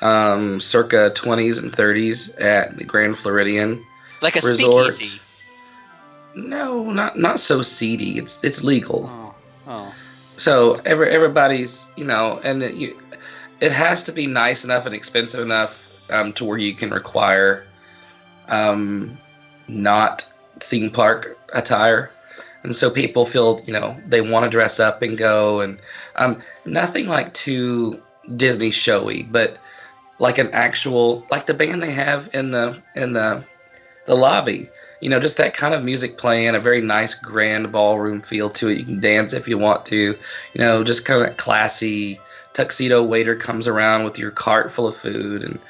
um, 0.00 0.60
circa 0.60 1.12
20s 1.14 1.62
and 1.62 1.72
30s 1.72 2.40
at 2.40 2.76
the 2.76 2.84
Grand 2.84 3.18
Floridian 3.18 3.84
like 4.20 4.36
a 4.36 4.46
Resort. 4.46 4.92
speakeasy. 4.92 5.20
No, 6.34 6.90
not 6.90 7.18
not 7.18 7.40
so 7.40 7.62
seedy. 7.62 8.18
It's 8.18 8.42
it's 8.44 8.62
legal. 8.62 9.06
Oh, 9.08 9.34
So 10.36 10.80
every 10.84 11.10
everybody's 11.10 11.90
you 11.96 12.04
know, 12.04 12.40
and 12.44 12.62
it, 12.62 12.74
you, 12.74 12.98
it 13.60 13.72
has 13.72 14.04
to 14.04 14.12
be 14.12 14.26
nice 14.26 14.64
enough 14.64 14.86
and 14.86 14.94
expensive 14.94 15.40
enough 15.40 15.84
um, 16.10 16.32
to 16.34 16.44
where 16.44 16.58
you 16.58 16.74
can 16.74 16.90
require 16.90 17.66
um, 18.48 19.18
not 19.68 20.30
theme 20.60 20.90
park 20.90 21.38
attire, 21.52 22.10
and 22.62 22.74
so 22.74 22.90
people 22.90 23.24
feel 23.24 23.62
you 23.66 23.72
know 23.72 23.96
they 24.06 24.20
want 24.20 24.44
to 24.44 24.50
dress 24.50 24.80
up 24.80 25.02
and 25.02 25.16
go, 25.16 25.60
and 25.60 25.78
um, 26.16 26.42
nothing 26.64 27.06
like 27.06 27.32
too 27.34 28.02
Disney 28.36 28.70
showy, 28.70 29.22
but 29.22 29.58
like 30.18 30.38
an 30.38 30.50
actual 30.52 31.24
like 31.30 31.46
the 31.46 31.54
band 31.54 31.82
they 31.82 31.92
have 31.92 32.28
in 32.34 32.50
the 32.50 32.82
in 32.94 33.12
the 33.12 33.44
the 34.06 34.14
lobby. 34.14 34.68
You 35.00 35.08
know, 35.08 35.20
just 35.20 35.36
that 35.36 35.54
kind 35.54 35.74
of 35.74 35.84
music 35.84 36.18
playing, 36.18 36.56
a 36.56 36.60
very 36.60 36.80
nice 36.80 37.14
grand 37.14 37.70
ballroom 37.70 38.20
feel 38.20 38.50
to 38.50 38.68
it. 38.68 38.78
You 38.78 38.84
can 38.84 39.00
dance 39.00 39.32
if 39.32 39.46
you 39.46 39.56
want 39.56 39.86
to. 39.86 39.96
You 39.96 40.60
know, 40.60 40.82
just 40.82 41.04
kind 41.04 41.22
of 41.22 41.28
that 41.28 41.38
classy 41.38 42.18
tuxedo 42.52 43.04
waiter 43.04 43.36
comes 43.36 43.68
around 43.68 44.02
with 44.02 44.18
your 44.18 44.32
cart 44.32 44.72
full 44.72 44.88
of 44.88 44.96
food 44.96 45.44
and 45.44 45.60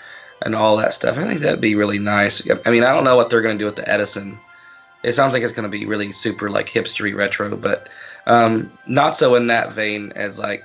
and 0.48 0.56
all 0.56 0.78
that 0.78 0.94
stuff. 0.94 1.18
I 1.18 1.24
think 1.24 1.40
that'd 1.40 1.60
be 1.60 1.74
really 1.74 1.98
nice. 1.98 2.42
I 2.64 2.70
mean, 2.70 2.82
I 2.82 2.90
don't 2.90 3.04
know 3.04 3.16
what 3.16 3.28
they're 3.28 3.42
going 3.42 3.58
to 3.58 3.62
do 3.62 3.66
with 3.66 3.76
the 3.76 3.86
Edison. 3.86 4.38
It 5.02 5.12
sounds 5.12 5.34
like 5.34 5.42
it's 5.42 5.52
going 5.52 5.70
to 5.70 5.78
be 5.78 5.84
really 5.84 6.10
super 6.10 6.50
like 6.50 6.68
hipstery 6.68 7.14
retro, 7.14 7.54
but 7.54 7.88
um, 8.26 8.72
not 8.86 9.14
so 9.14 9.34
in 9.34 9.46
that 9.48 9.72
vein 9.72 10.10
as 10.16 10.38
like 10.38 10.64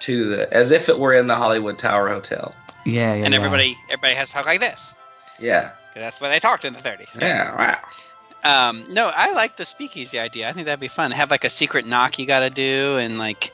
to 0.00 0.28
the 0.28 0.52
as 0.52 0.70
if 0.70 0.88
it 0.90 0.98
were 0.98 1.14
in 1.14 1.26
the 1.28 1.34
Hollywood 1.34 1.78
Tower 1.78 2.08
Hotel. 2.08 2.54
Yeah, 2.84 3.14
yeah. 3.14 3.24
and 3.24 3.32
yeah. 3.32 3.38
everybody 3.40 3.76
everybody 3.90 4.14
has 4.14 4.28
to 4.28 4.34
talk 4.34 4.46
like 4.46 4.60
this. 4.60 4.94
Yeah. 5.40 5.70
'Cause 5.94 6.02
that's 6.02 6.20
what 6.20 6.28
they 6.28 6.38
talked 6.40 6.64
in 6.64 6.72
the 6.74 6.80
30s. 6.80 7.20
Yeah. 7.20 7.54
Wow. 7.54 8.68
Um, 8.68 8.84
no, 8.88 9.10
I 9.14 9.32
like 9.32 9.56
the 9.56 9.64
speakeasy 9.64 10.18
idea. 10.18 10.48
I 10.48 10.52
think 10.52 10.66
that'd 10.66 10.80
be 10.80 10.88
fun. 10.88 11.10
Have 11.10 11.30
like 11.30 11.44
a 11.44 11.50
secret 11.50 11.86
knock 11.86 12.18
you 12.18 12.26
got 12.26 12.40
to 12.40 12.50
do, 12.50 12.96
and 12.98 13.18
like 13.18 13.52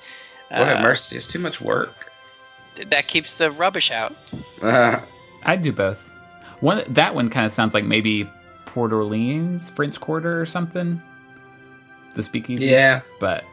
What 0.49 0.69
a 0.69 0.79
uh, 0.79 0.83
mercy! 0.83 1.17
It's 1.17 1.27
too 1.27 1.39
much 1.41 1.61
work. 1.61 2.11
that 2.89 3.07
keeps 3.09 3.35
the 3.37 3.51
rubbish 3.51 3.91
out. 3.91 4.15
I'd 5.44 5.62
do 5.62 5.73
both. 5.73 6.12
One 6.60 6.82
that 6.89 7.15
one 7.15 7.28
kind 7.28 7.47
of 7.47 7.52
sounds 7.52 7.74
like 7.74 7.85
maybe 7.85 8.28
Port 8.65 8.93
Orleans 8.93 9.70
French 9.70 10.01
Quarter 10.01 10.40
or 10.40 10.47
something. 10.47 11.01
The 12.15 12.23
Speakeasy. 12.23 12.66
Yeah. 12.66 13.01
But 13.20 13.44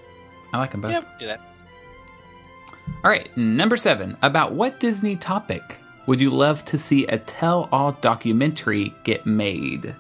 I 0.54 0.58
like 0.58 0.72
them 0.72 0.82
both. 0.82 0.92
Yeah, 0.92 1.04
do 1.18 1.28
that. 1.28 1.42
All 3.04 3.12
right, 3.12 3.36
number 3.38 3.78
seven. 3.78 4.18
About 4.22 4.54
what 4.54 4.80
Disney 4.80 5.16
topic 5.16 5.80
would 6.06 6.20
you 6.22 6.30
love 6.30 6.64
to 6.66 6.78
see 6.78 7.06
a 7.08 7.18
tell 7.18 7.68
all 7.72 7.94
documentary 7.94 8.94
get 9.04 9.26
made? 9.26 9.94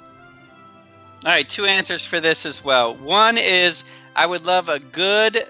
All 1.25 1.31
right, 1.31 1.47
two 1.47 1.65
answers 1.65 2.05
for 2.05 2.19
this 2.19 2.45
as 2.45 2.63
well. 2.63 2.95
One 2.95 3.37
is 3.37 3.85
I 4.15 4.25
would 4.25 4.45
love 4.45 4.69
a 4.69 4.79
good 4.79 5.43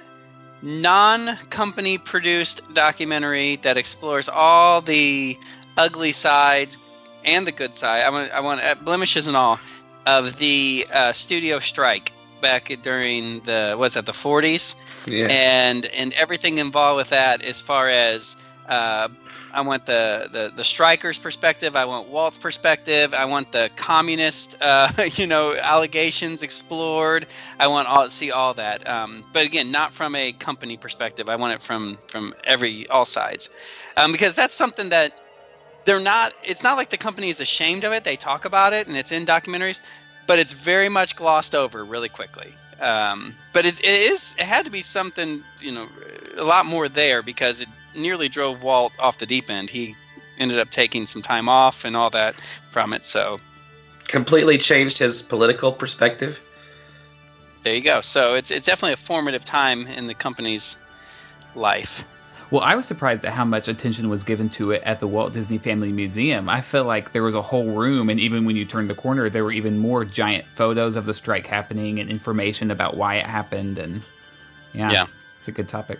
non-company 0.61 1.97
produced 1.97 2.61
documentary 2.73 3.57
that 3.57 3.77
explores 3.77 4.29
all 4.29 4.81
the 4.81 5.37
ugly 5.77 6.11
sides 6.11 6.77
and 7.23 7.45
the 7.47 7.51
good 7.51 7.73
side. 7.73 8.03
I 8.03 8.09
want 8.09 8.31
I 8.31 8.39
want 8.41 8.61
uh, 8.61 8.75
blemishes 8.75 9.27
and 9.27 9.35
all 9.35 9.59
of 10.05 10.37
the 10.37 10.85
uh, 10.93 11.11
studio 11.13 11.59
strike 11.59 12.11
back 12.41 12.71
during 12.83 13.39
the 13.41 13.75
what's 13.77 13.95
that 13.95 14.05
the 14.05 14.11
40s 14.11 14.75
Yeah. 15.07 15.27
and 15.29 15.85
and 15.85 16.13
everything 16.13 16.57
involved 16.59 16.97
with 16.97 17.09
that 17.09 17.41
as 17.41 17.59
far 17.59 17.89
as 17.89 18.35
uh, 18.67 19.07
I 19.53 19.61
want 19.61 19.85
the, 19.85 20.27
the 20.31 20.51
the 20.55 20.63
strikers 20.63 21.19
perspective. 21.19 21.75
I 21.75 21.85
want 21.85 22.07
Walt's 22.09 22.37
perspective. 22.39 23.13
I 23.13 23.25
want 23.25 23.51
the 23.51 23.69
communist, 23.75 24.57
uh, 24.59 24.89
you 25.13 25.27
know, 25.27 25.53
allegations 25.55 26.41
explored. 26.41 27.27
I 27.59 27.67
want 27.67 27.87
all 27.87 28.09
see 28.09 28.31
all 28.31 28.55
that. 28.55 28.87
Um, 28.89 29.23
but 29.33 29.45
again, 29.45 29.71
not 29.71 29.93
from 29.93 30.15
a 30.15 30.31
company 30.31 30.77
perspective. 30.77 31.29
I 31.29 31.35
want 31.35 31.53
it 31.53 31.61
from 31.61 31.97
from 32.07 32.33
every 32.43 32.87
all 32.89 33.05
sides, 33.05 33.49
um, 33.97 34.11
because 34.11 34.33
that's 34.33 34.55
something 34.55 34.89
that 34.89 35.13
they're 35.85 35.99
not. 35.99 36.33
It's 36.43 36.63
not 36.63 36.77
like 36.77 36.89
the 36.89 36.97
company 36.97 37.29
is 37.29 37.39
ashamed 37.39 37.83
of 37.83 37.93
it. 37.93 38.03
They 38.03 38.15
talk 38.15 38.45
about 38.45 38.73
it, 38.73 38.87
and 38.87 38.97
it's 38.97 39.11
in 39.11 39.25
documentaries, 39.25 39.81
but 40.27 40.39
it's 40.39 40.53
very 40.53 40.89
much 40.89 41.15
glossed 41.15 41.55
over 41.55 41.83
really 41.85 42.09
quickly. 42.09 42.53
Um, 42.81 43.35
but 43.53 43.65
it, 43.65 43.79
it 43.79 43.85
is. 44.11 44.35
It 44.37 44.43
had 44.45 44.65
to 44.65 44.71
be 44.71 44.81
something, 44.81 45.43
you 45.61 45.71
know, 45.71 45.87
a 46.37 46.43
lot 46.43 46.65
more 46.65 46.89
there 46.89 47.23
because 47.23 47.61
it 47.61 47.69
nearly 47.95 48.27
drove 48.27 48.63
Walt 48.63 48.91
off 48.99 49.17
the 49.17 49.25
deep 49.25 49.49
end. 49.49 49.69
He 49.69 49.95
ended 50.37 50.59
up 50.59 50.69
taking 50.71 51.05
some 51.05 51.21
time 51.21 51.47
off 51.47 51.85
and 51.85 51.95
all 51.95 52.09
that 52.09 52.35
from 52.71 52.91
it. 52.93 53.05
So 53.05 53.39
Completely 54.07 54.57
changed 54.57 54.97
his 54.97 55.21
political 55.21 55.71
perspective. 55.71 56.41
there 57.63 57.75
you 57.75 57.81
go. 57.81 58.01
So 58.01 58.35
it's 58.35 58.51
it's 58.51 58.65
definitely 58.65 58.93
a 58.93 58.97
formative 58.97 59.45
time 59.45 59.87
in 59.87 60.07
the 60.07 60.13
company's 60.13 60.77
life. 61.55 62.03
Well, 62.51 62.61
I 62.61 62.75
was 62.75 62.85
surprised 62.85 63.25
at 63.25 63.33
how 63.33 63.43
much 63.45 63.67
attention 63.67 64.07
was 64.09 64.23
given 64.23 64.49
to 64.51 64.71
it 64.71 64.83
at 64.83 64.99
the 64.99 65.07
Walt 65.07 65.33
Disney 65.33 65.57
Family 65.57 65.91
Museum. 65.91 66.47
I 66.47 66.61
felt 66.61 66.85
like 66.87 67.11
there 67.11 67.23
was 67.23 67.33
a 67.33 67.41
whole 67.41 67.71
room, 67.71 68.09
and 68.09 68.19
even 68.19 68.45
when 68.45 68.55
you 68.55 68.65
turned 68.65 68.89
the 68.89 68.95
corner, 68.95 69.29
there 69.29 69.43
were 69.43 69.51
even 69.51 69.77
more 69.79 70.05
giant 70.05 70.45
photos 70.55 70.95
of 70.95 71.05
the 71.05 71.13
strike 71.13 71.47
happening 71.47 71.99
and 71.99 72.09
information 72.09 72.69
about 72.71 72.95
why 72.97 73.15
it 73.15 73.25
happened. 73.25 73.77
And 73.79 74.01
yeah, 74.73 74.91
Yeah. 74.91 75.05
it's 75.37 75.47
a 75.47 75.51
good 75.51 75.67
topic. 75.67 75.99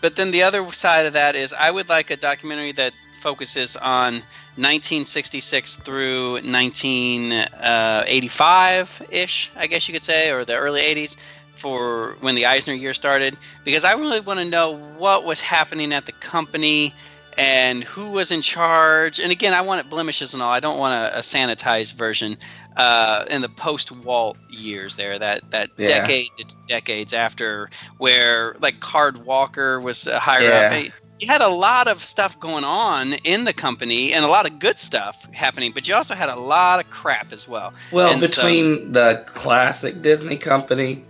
But 0.00 0.14
then 0.14 0.30
the 0.30 0.44
other 0.44 0.70
side 0.70 1.06
of 1.06 1.14
that 1.14 1.34
is 1.34 1.52
I 1.52 1.68
would 1.70 1.88
like 1.88 2.10
a 2.10 2.16
documentary 2.16 2.70
that 2.72 2.92
focuses 3.20 3.76
on 3.76 4.14
1966 4.54 5.74
through 5.76 6.34
1985 6.34 9.00
uh, 9.00 9.04
ish, 9.10 9.50
I 9.56 9.66
guess 9.66 9.88
you 9.88 9.94
could 9.94 10.04
say, 10.04 10.30
or 10.30 10.44
the 10.44 10.56
early 10.56 10.82
80s 10.82 11.16
for 11.58 12.16
when 12.20 12.34
the 12.34 12.46
Eisner 12.46 12.74
year 12.74 12.94
started, 12.94 13.36
because 13.64 13.84
I 13.84 13.92
really 13.92 14.20
want 14.20 14.38
to 14.40 14.44
know 14.44 14.72
what 14.76 15.24
was 15.24 15.40
happening 15.40 15.92
at 15.92 16.06
the 16.06 16.12
company 16.12 16.94
and 17.36 17.84
who 17.84 18.10
was 18.10 18.30
in 18.32 18.42
charge. 18.42 19.20
And 19.20 19.30
again, 19.30 19.52
I 19.54 19.60
want 19.60 19.80
it 19.84 19.90
blemishes 19.90 20.34
and 20.34 20.42
all. 20.42 20.50
I 20.50 20.60
don't 20.60 20.78
want 20.78 20.94
a, 20.94 21.18
a 21.18 21.20
sanitized 21.20 21.94
version 21.94 22.36
uh, 22.76 23.24
in 23.30 23.42
the 23.42 23.48
post-Walt 23.48 24.36
years 24.48 24.96
there, 24.96 25.18
that 25.18 25.50
that 25.50 25.70
Yeah. 25.76 25.86
decade 25.86 26.28
decades 26.68 27.12
after, 27.12 27.70
where 27.98 28.56
like 28.60 28.80
Card 28.80 29.24
Walker 29.24 29.80
was 29.80 30.06
uh, 30.06 30.18
higher 30.18 30.42
Yeah. 30.48 30.78
up. 30.84 30.92
You 31.20 31.26
had 31.26 31.40
a 31.42 31.48
lot 31.48 31.88
of 31.88 32.00
stuff 32.04 32.38
going 32.38 32.62
on 32.62 33.12
in 33.12 33.42
the 33.42 33.52
company 33.52 34.12
and 34.12 34.24
a 34.24 34.28
lot 34.28 34.48
of 34.48 34.60
good 34.60 34.78
stuff 34.78 35.28
happening, 35.34 35.72
but 35.72 35.88
you 35.88 35.96
also 35.96 36.14
had 36.14 36.28
a 36.28 36.36
lot 36.38 36.78
of 36.78 36.90
crap 36.90 37.32
as 37.32 37.48
well. 37.48 37.74
Well, 37.90 38.12
And 38.12 38.22
so- 38.24 38.42
between 38.42 38.92
the 38.92 39.24
classic 39.26 40.00
Disney 40.00 40.36
company 40.36 41.04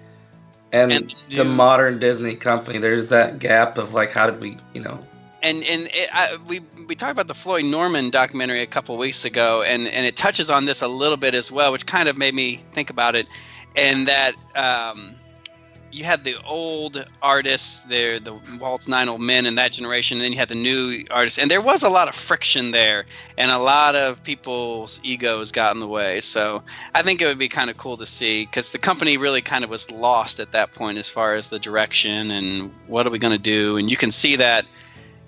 and, 0.73 1.15
the 1.31 1.45
modern 1.45 1.99
Disney 1.99 2.35
company, 2.35 2.79
there's 2.79 3.09
that 3.09 3.39
gap 3.39 3.79
of 3.79 3.93
like, 3.93 4.11
how 4.11 4.31
did 4.31 4.41
we, 4.41 4.59
you 4.75 4.83
know, 4.83 5.05
and 5.43 5.65
and 5.65 5.89
it, 5.93 6.09
I, 6.13 6.37
we 6.47 6.61
we 6.87 6.95
talked 6.95 7.13
about 7.13 7.29
the 7.29 7.35
Floyd 7.35 7.65
Norman 7.65 8.11
documentary 8.11 8.61
a 8.61 8.67
couple 8.67 8.97
weeks 8.97 9.25
ago, 9.25 9.63
and 9.63 9.87
and 9.89 10.07
it 10.07 10.17
touches 10.17 10.51
on 10.51 10.65
this 10.65 10.83
a 10.83 10.89
little 10.89 11.17
bit 11.17 11.35
as 11.35 11.53
well, 11.53 11.73
which 11.73 11.87
kind 11.87 12.09
of 12.09 12.17
made 12.17 12.35
me 12.35 12.57
think 12.73 12.91
about 12.91 13.15
it, 13.15 13.27
and 13.77 14.09
that 14.09 14.33
um, 14.57 15.15
you 15.91 16.05
had 16.05 16.25
the 16.25 16.37
old 16.45 17.05
artists 17.23 17.83
there, 17.83 18.21
the 18.21 18.35
Waltz 18.61 18.89
Nine 18.89 19.09
Old 19.09 19.21
Men 19.21 19.47
in 19.47 19.55
that 19.57 19.73
generation, 19.73 20.19
and 20.19 20.25
then 20.25 20.33
you 20.33 20.39
had 20.39 20.49
the 20.49 20.55
new 20.55 21.05
artists, 21.11 21.39
and 21.39 21.51
there 21.51 21.61
was 21.61 21.83
a 21.83 21.89
lot 21.89 22.09
of 22.09 22.15
friction 22.15 22.71
there, 22.71 23.07
and 23.37 23.51
a 23.51 23.59
lot 23.59 23.95
of 23.95 24.23
people's 24.23 25.01
egos 25.03 25.53
got 25.53 25.75
in 25.75 25.81
the 25.81 25.89
way. 25.89 26.21
So 26.21 26.63
I 26.95 27.03
think 27.03 27.23
it 27.23 27.27
would 27.27 27.39
be 27.39 27.49
kind 27.49 27.71
of 27.71 27.77
cool 27.77 27.97
to 27.97 28.07
see 28.07 28.45
because 28.45 28.73
the 28.73 28.79
company 28.79 29.17
really 29.17 29.43
kind 29.43 29.65
of 29.65 29.71
was 29.71 29.91
lost 29.91 30.41
at 30.41 30.53
that 30.53 30.73
point 30.73 30.99
as 30.99 31.09
far 31.09 31.35
as 31.35 31.49
the 31.49 31.59
direction 31.59 32.31
and 32.31 32.73
what 32.87 33.07
are 33.07 33.11
we 33.11 33.19
going 33.19 33.37
to 33.37 33.43
do, 33.43 33.77
and 33.77 33.91
you 33.91 33.97
can 33.97 34.11
see 34.11 34.37
that 34.37 34.67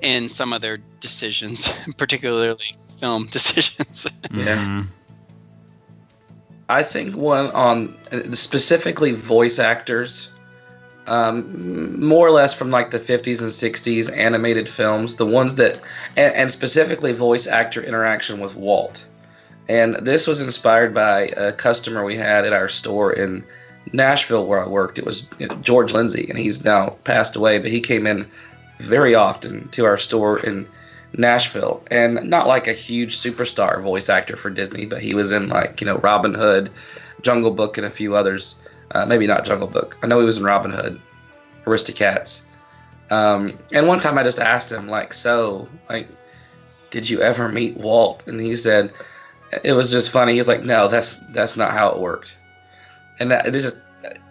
in 0.01 0.29
some 0.29 0.53
of 0.53 0.61
their 0.61 0.79
decisions, 1.01 1.73
particularly 1.97 2.57
film 2.99 3.27
decisions. 3.31 4.07
Yeah. 4.33 4.85
I 6.71 6.85
think 6.85 7.17
one 7.17 7.51
on 7.51 7.97
uh, 8.13 8.33
specifically 8.33 9.11
voice 9.11 9.59
actors, 9.59 10.30
um, 11.11 12.01
more 12.01 12.27
or 12.27 12.31
less 12.31 12.55
from 12.55 12.71
like 12.71 12.93
the 12.93 13.01
50s 13.01 13.43
and 13.43 13.51
60s 13.51 14.17
animated 14.17 14.69
films, 14.69 15.17
the 15.17 15.27
ones 15.27 15.57
that, 15.57 15.81
and, 16.17 16.35
and 16.35 16.51
specifically 16.53 17.13
voice 17.13 17.49
actor 17.49 17.83
interaction 17.83 18.39
with 18.39 18.55
Walt. 18.55 19.05
And 19.69 19.97
this 19.97 20.29
was 20.29 20.41
inspired 20.41 20.95
by 20.95 21.23
a 21.37 21.53
customer 21.53 22.05
we 22.05 22.17
had 22.17 22.47
at 22.47 22.53
our 22.53 22.69
store 22.69 23.13
in 23.13 23.45
Nashville 23.93 24.47
where 24.47 24.65
I 24.65 24.69
worked. 24.69 24.99
It 24.99 25.05
was 25.05 25.27
George 25.63 25.93
Lindsay, 25.93 26.27
and 26.29 26.39
he's 26.39 26.65
now 26.65 26.91
passed 27.03 27.35
away, 27.35 27.59
but 27.59 27.73
he 27.73 27.81
came 27.81 28.07
in 28.07 28.29
very 28.79 29.17
often 29.17 29.69
to 29.71 29.87
our 29.87 29.99
store 29.99 30.39
in 30.39 30.69
Nashville, 31.13 31.83
and 31.91 32.31
not 32.31 32.47
like 32.47 32.69
a 32.69 32.73
huge 32.73 33.17
superstar 33.19 33.83
voice 33.83 34.09
actor 34.09 34.37
for 34.37 34.49
Disney, 34.49 34.87
but 34.87 35.03
he 35.03 35.15
was 35.15 35.33
in 35.33 35.49
like 35.49 35.81
you 35.81 35.89
know 35.89 35.97
Robin 35.97 36.35
Hood, 36.35 36.71
Jungle 37.23 37.51
Book, 37.51 37.79
and 37.79 37.87
a 37.87 37.91
few 37.91 38.15
others. 38.15 38.55
Uh, 38.93 39.07
maybe 39.07 39.27
not 39.27 39.45
Jungle 39.45 39.69
Book. 39.69 39.97
I 40.03 40.07
know 40.07 40.19
he 40.19 40.27
was 40.27 40.39
in 40.39 40.45
Robin 40.45 40.71
Hood, 40.71 41.01
Aristocats. 41.65 42.43
Um, 43.11 43.59
and 43.73 43.87
one 43.87 44.01
time 44.01 44.19
I 44.19 44.23
just 44.23 44.39
asked 44.39 44.71
him 44.71 44.89
like, 44.89 45.15
so 45.15 45.69
like, 45.89 46.09
did 46.91 47.09
you 47.09 47.21
ever 47.21 47.49
meet 47.49 47.77
Walt? 47.77 48.27
And 48.27 48.41
he 48.41 48.57
said 48.57 48.93
it 49.65 49.73
was 49.73 49.91
just 49.91 50.11
funny. 50.11 50.35
He's 50.35 50.49
like, 50.49 50.65
no, 50.65 50.89
that's 50.89 51.17
that's 51.33 51.57
not 51.57 51.73
how 51.73 51.91
it 51.91 52.01
worked. 52.01 52.37
And 53.19 53.31
that 53.31 53.47
it 53.47 53.53
just 53.53 53.79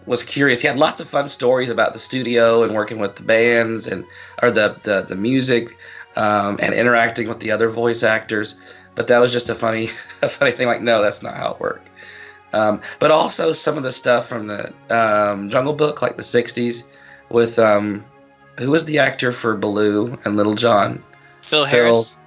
was 0.06 0.24
curious. 0.24 0.62
He 0.62 0.68
had 0.68 0.78
lots 0.78 1.00
of 1.00 1.08
fun 1.08 1.30
stories 1.30 1.70
about 1.70 1.94
the 1.94 2.00
studio 2.00 2.64
and 2.64 2.74
working 2.74 3.00
with 3.00 3.16
the 3.16 3.24
bands 3.24 3.88
and 3.88 4.06
or 4.42 4.52
the 4.52 4.78
the, 4.84 5.04
the 5.04 5.16
music 5.16 5.78
um, 6.16 6.60
and 6.62 6.74
interacting 6.74 7.28
with 7.28 7.40
the 7.40 7.52
other 7.52 7.70
voice 7.70 8.04
actors. 8.04 8.56
But 8.96 9.08
that 9.08 9.20
was 9.20 9.32
just 9.32 9.50
a 9.50 9.56
funny 9.56 9.90
a 10.22 10.30
funny 10.30 10.52
thing. 10.52 10.68
Like, 10.68 10.82
no, 10.82 11.02
that's 11.02 11.22
not 11.22 11.36
how 11.36 11.54
it 11.54 11.60
worked. 11.60 11.90
Um, 12.54 12.82
but 13.00 13.12
also 13.12 13.54
some 13.54 13.78
of 13.78 13.84
the 13.84 13.92
stuff 13.92 14.28
from 14.28 14.48
the 14.48 14.74
um, 14.90 15.50
Jungle 15.50 15.74
Book, 15.74 16.02
like 16.02 16.16
the 16.16 16.24
'60s, 16.24 16.84
with 17.30 17.60
um, 17.60 18.06
who 18.58 18.72
was 18.72 18.86
the 18.86 19.00
actor 19.00 19.32
for 19.32 19.56
Baloo 19.56 20.18
and 20.26 20.36
Little 20.38 20.56
John? 20.56 21.04
Phil 21.42 21.66
Harris. 21.66 22.18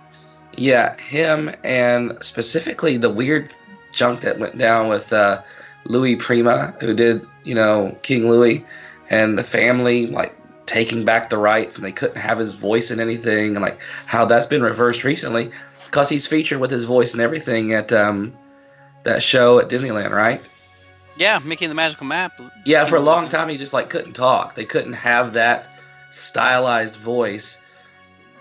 Yeah, 0.57 0.97
him 1.01 1.51
and 1.65 2.19
specifically 2.21 2.99
the 2.99 3.11
weird 3.11 3.55
junk 3.93 4.21
that 4.21 4.39
went 4.39 4.59
down 4.59 4.89
with 4.89 5.13
uh, 5.13 5.43
Louis 5.85 6.17
Prima, 6.17 6.75
who 6.81 6.95
did 6.95 7.27
you 7.45 7.55
know 7.55 7.97
King 8.03 8.29
Louis, 8.29 8.65
and 9.11 9.39
the 9.39 9.43
family 9.43 10.07
like 10.07 10.35
taking 10.67 11.05
back 11.05 11.31
the 11.31 11.39
rights, 11.39 11.77
and 11.77 11.85
they 11.85 11.93
couldn't 11.93 12.19
have 12.19 12.39
his 12.39 12.53
voice 12.53 12.91
in 12.91 13.01
anything, 13.01 13.57
and 13.57 13.63
like 13.63 13.81
how 14.07 14.25
that's 14.25 14.47
been 14.47 14.63
reversed 14.63 15.05
recently 15.05 15.51
because 15.87 16.09
he's 16.09 16.27
featured 16.27 16.61
with 16.61 16.71
his 16.71 16.85
voice 16.85 17.13
and 17.13 17.21
everything 17.21 17.73
at 17.75 17.93
um, 17.93 18.33
that 19.05 19.23
show 19.23 19.59
at 19.59 19.69
Disneyland, 19.69 20.11
right? 20.11 20.41
Yeah, 21.17 21.41
Mickey 21.45 21.67
and 21.67 21.71
the 21.71 21.77
Magical 21.77 22.07
Map. 22.07 22.41
Yeah, 22.65 22.87
for 22.87 22.97
a 22.97 23.01
long 23.01 23.29
time 23.29 23.49
he 23.49 23.57
just 23.57 23.73
like 23.73 23.91
couldn't 23.91 24.15
talk. 24.15 24.55
They 24.55 24.65
couldn't 24.65 24.95
have 24.95 25.35
that 25.35 25.79
stylized 26.11 26.97
voice 26.97 27.61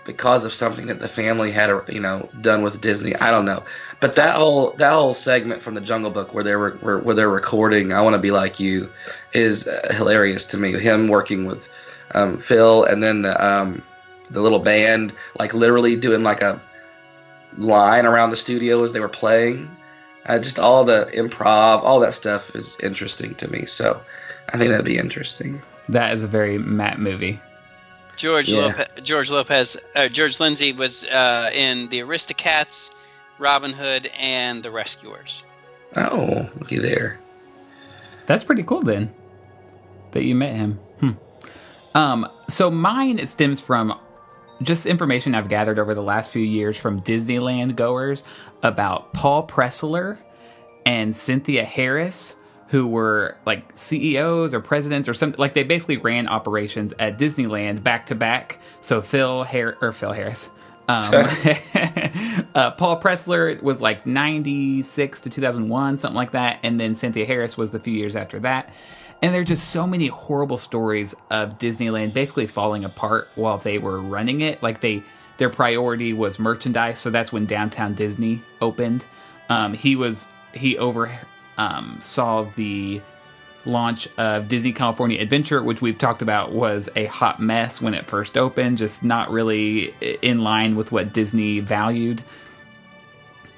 because 0.04 0.44
of 0.44 0.52
something 0.52 0.86
that 0.86 1.00
the 1.00 1.08
family 1.08 1.50
had, 1.52 1.70
you 1.88 2.00
know, 2.00 2.28
done 2.40 2.62
with 2.62 2.80
Disney. 2.80 3.14
I 3.16 3.30
don't 3.30 3.44
know, 3.44 3.62
but 4.00 4.16
that 4.16 4.36
whole 4.36 4.72
that 4.72 4.92
whole 4.92 5.14
segment 5.14 5.62
from 5.62 5.74
the 5.74 5.80
Jungle 5.80 6.10
Book 6.10 6.34
where 6.34 6.44
they 6.44 6.56
were 6.56 6.72
where, 6.80 6.98
where 6.98 7.14
they're 7.14 7.28
recording 7.28 7.92
"I 7.92 8.00
Want 8.00 8.14
to 8.14 8.18
Be 8.18 8.30
Like 8.30 8.58
You" 8.58 8.90
is 9.32 9.68
uh, 9.68 9.94
hilarious 9.94 10.44
to 10.46 10.58
me. 10.58 10.72
Him 10.72 11.08
working 11.08 11.46
with 11.46 11.72
um, 12.14 12.38
Phil 12.38 12.84
and 12.84 13.02
then 13.02 13.22
the, 13.22 13.44
um, 13.44 13.82
the 14.30 14.40
little 14.40 14.58
band, 14.58 15.12
like 15.38 15.54
literally 15.54 15.96
doing 15.96 16.22
like 16.22 16.42
a 16.42 16.60
line 17.58 18.06
around 18.06 18.30
the 18.30 18.36
studio 18.36 18.82
as 18.82 18.92
they 18.92 19.00
were 19.00 19.08
playing. 19.08 19.70
Uh, 20.26 20.38
just 20.38 20.58
all 20.58 20.84
the 20.84 21.10
improv, 21.14 21.82
all 21.82 21.98
that 22.00 22.14
stuff 22.14 22.54
is 22.54 22.78
interesting 22.80 23.34
to 23.36 23.48
me. 23.50 23.66
So 23.66 24.00
I 24.50 24.58
think 24.58 24.70
that'd 24.70 24.84
be 24.86 24.98
interesting. 24.98 25.60
That 25.88 26.12
is 26.12 26.22
a 26.22 26.28
very 26.28 26.58
Matt 26.58 26.98
movie. 27.00 27.40
George 28.16 28.48
Yeah. 28.50 28.66
Lopez, 28.66 28.86
George 29.02 29.30
Lopez, 29.30 29.76
uh, 29.96 30.08
George 30.08 30.38
Lindsay 30.38 30.72
was 30.72 31.04
uh, 31.06 31.50
in 31.52 31.88
the 31.88 32.00
Aristocats, 32.00 32.94
Robin 33.38 33.72
Hood, 33.72 34.10
and 34.18 34.62
the 34.62 34.70
Rescuers. 34.70 35.42
Oh, 35.96 36.48
looky 36.58 36.78
there. 36.78 37.18
That's 38.26 38.44
pretty 38.44 38.62
cool 38.62 38.82
then. 38.82 39.12
That 40.12 40.24
you 40.24 40.34
met 40.34 40.52
him. 40.54 40.78
Hmm. 41.00 41.10
Um, 41.94 42.28
so 42.48 42.70
mine 42.70 43.26
stems 43.26 43.60
from 43.60 43.98
just 44.62 44.86
information 44.86 45.34
I've 45.34 45.48
gathered 45.48 45.78
over 45.78 45.94
the 45.94 46.02
last 46.02 46.30
few 46.30 46.42
years 46.42 46.76
from 46.78 47.00
Disneyland 47.02 47.74
goers 47.76 48.22
about 48.62 49.12
Paul 49.12 49.46
Pressler 49.46 50.20
and 50.86 51.14
Cynthia 51.14 51.64
Harriss, 51.64 52.34
who 52.68 52.86
were 52.86 53.36
like 53.44 53.76
CEOs 53.76 54.54
or 54.54 54.60
presidents 54.60 55.08
or 55.08 55.14
something. 55.14 55.38
Like 55.38 55.54
they 55.54 55.64
basically 55.64 55.98
ran 55.98 56.26
operations 56.26 56.94
at 56.98 57.18
Disneyland 57.18 57.82
back 57.82 58.06
to 58.06 58.14
back. 58.14 58.58
So 58.80 59.02
Phil 59.02 59.44
Har- 59.44 59.76
or 59.80 59.92
Phil 59.92 60.12
Harris. 60.12 60.50
Um, 60.88 61.04
uh, 62.54 62.70
Paul 62.72 63.00
Pressler 63.00 63.62
was 63.62 63.80
like 63.80 64.04
96 64.06 65.20
to 65.20 65.30
2001, 65.30 65.98
something 65.98 66.16
like 66.16 66.32
that. 66.32 66.60
And 66.62 66.78
then 66.80 66.94
Cynthia 66.94 67.24
Harriss 67.24 67.56
was 67.56 67.70
the 67.70 67.78
few 67.78 67.94
years 67.94 68.16
after 68.16 68.40
that. 68.40 68.72
And 69.22 69.32
there 69.32 69.42
are 69.42 69.44
just 69.44 69.68
so 69.68 69.86
many 69.86 70.08
horrible 70.08 70.58
stories 70.58 71.14
of 71.30 71.58
Disneyland 71.58 72.12
basically 72.12 72.46
falling 72.48 72.84
apart 72.84 73.28
while 73.36 73.58
they 73.58 73.78
were 73.78 74.00
running 74.00 74.40
it. 74.40 74.60
Like 74.62 74.80
they, 74.80 75.02
their 75.42 75.50
priority 75.50 76.12
was 76.12 76.38
merchandise. 76.38 77.00
So 77.00 77.10
that's 77.10 77.32
when 77.32 77.46
Downtown 77.46 77.94
Disney 77.94 78.44
opened. 78.60 79.04
Um, 79.48 79.74
he 79.74 79.96
was, 79.96 80.28
he 80.54 80.78
over, 80.78 81.10
um, 81.58 81.96
saw 82.00 82.44
the 82.54 83.02
launch 83.64 84.06
of 84.18 84.46
Disney 84.46 84.72
California 84.72 85.20
Adventure, 85.20 85.60
which 85.60 85.82
we've 85.82 85.98
talked 85.98 86.22
about 86.22 86.52
was 86.52 86.88
a 86.94 87.06
hot 87.06 87.40
mess 87.40 87.82
when 87.82 87.92
it 87.92 88.06
first 88.06 88.38
opened, 88.38 88.78
just 88.78 89.02
not 89.02 89.32
really 89.32 89.92
in 90.22 90.44
line 90.44 90.76
with 90.76 90.92
what 90.92 91.12
Disney 91.12 91.58
valued. 91.58 92.22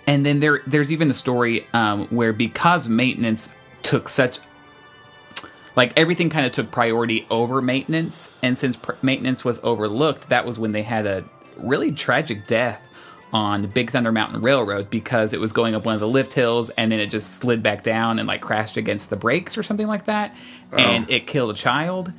And 0.07 0.25
then 0.25 0.41
there, 0.41 0.63
there's 0.67 0.91
even 0.91 1.11
a 1.11 1.15
story 1.15 1.67
um, 1.75 2.07
where 2.07 2.33
because 2.33 2.89
maintenance 2.89 3.51
took 3.83 4.09
such, 4.09 4.39
like 5.77 5.93
everything 5.99 6.31
kind 6.31 6.47
of 6.47 6.53
took 6.53 6.71
priority 6.71 7.27
over 7.31 7.61
maintenance, 7.61 8.35
and 8.43 8.59
since 8.59 8.75
pr- 8.75 8.93
maintenance 9.03 9.45
was 9.45 9.61
overlooked, 9.63 10.31
that 10.31 10.47
was 10.47 10.59
when 10.59 10.73
they 10.73 10.83
had 10.83 11.05
a 11.05 11.25
really 11.59 11.93
tragic 11.93 12.47
death 12.47 12.81
on 13.33 13.63
the 13.63 13.69
Big 13.69 13.91
Thunder 13.91 14.13
Mountain 14.13 14.43
Railroad 14.43 14.91
because 14.91 15.33
it 15.33 15.41
was 15.41 15.53
going 15.53 15.75
up 15.75 15.85
one 15.85 15.95
of 15.95 16.01
the 16.01 16.09
lift 16.09 16.35
hills 16.35 16.71
and 16.71 16.93
then 16.93 17.01
it 17.01 17.09
just 17.09 17.33
slid 17.35 17.63
back 17.63 17.83
down 17.83 18.21
and 18.21 18.29
like 18.29 18.41
crashed 18.41 18.77
against 18.77 19.11
the 19.11 19.17
brakes 19.17 19.59
or 19.59 19.63
something 19.63 19.89
like 19.89 20.07
that, 20.07 20.37
and 20.73 21.05
oh. 21.05 21.13
it 21.13 21.27
killed 21.27 21.51
a 21.51 21.55
child. 21.55 22.13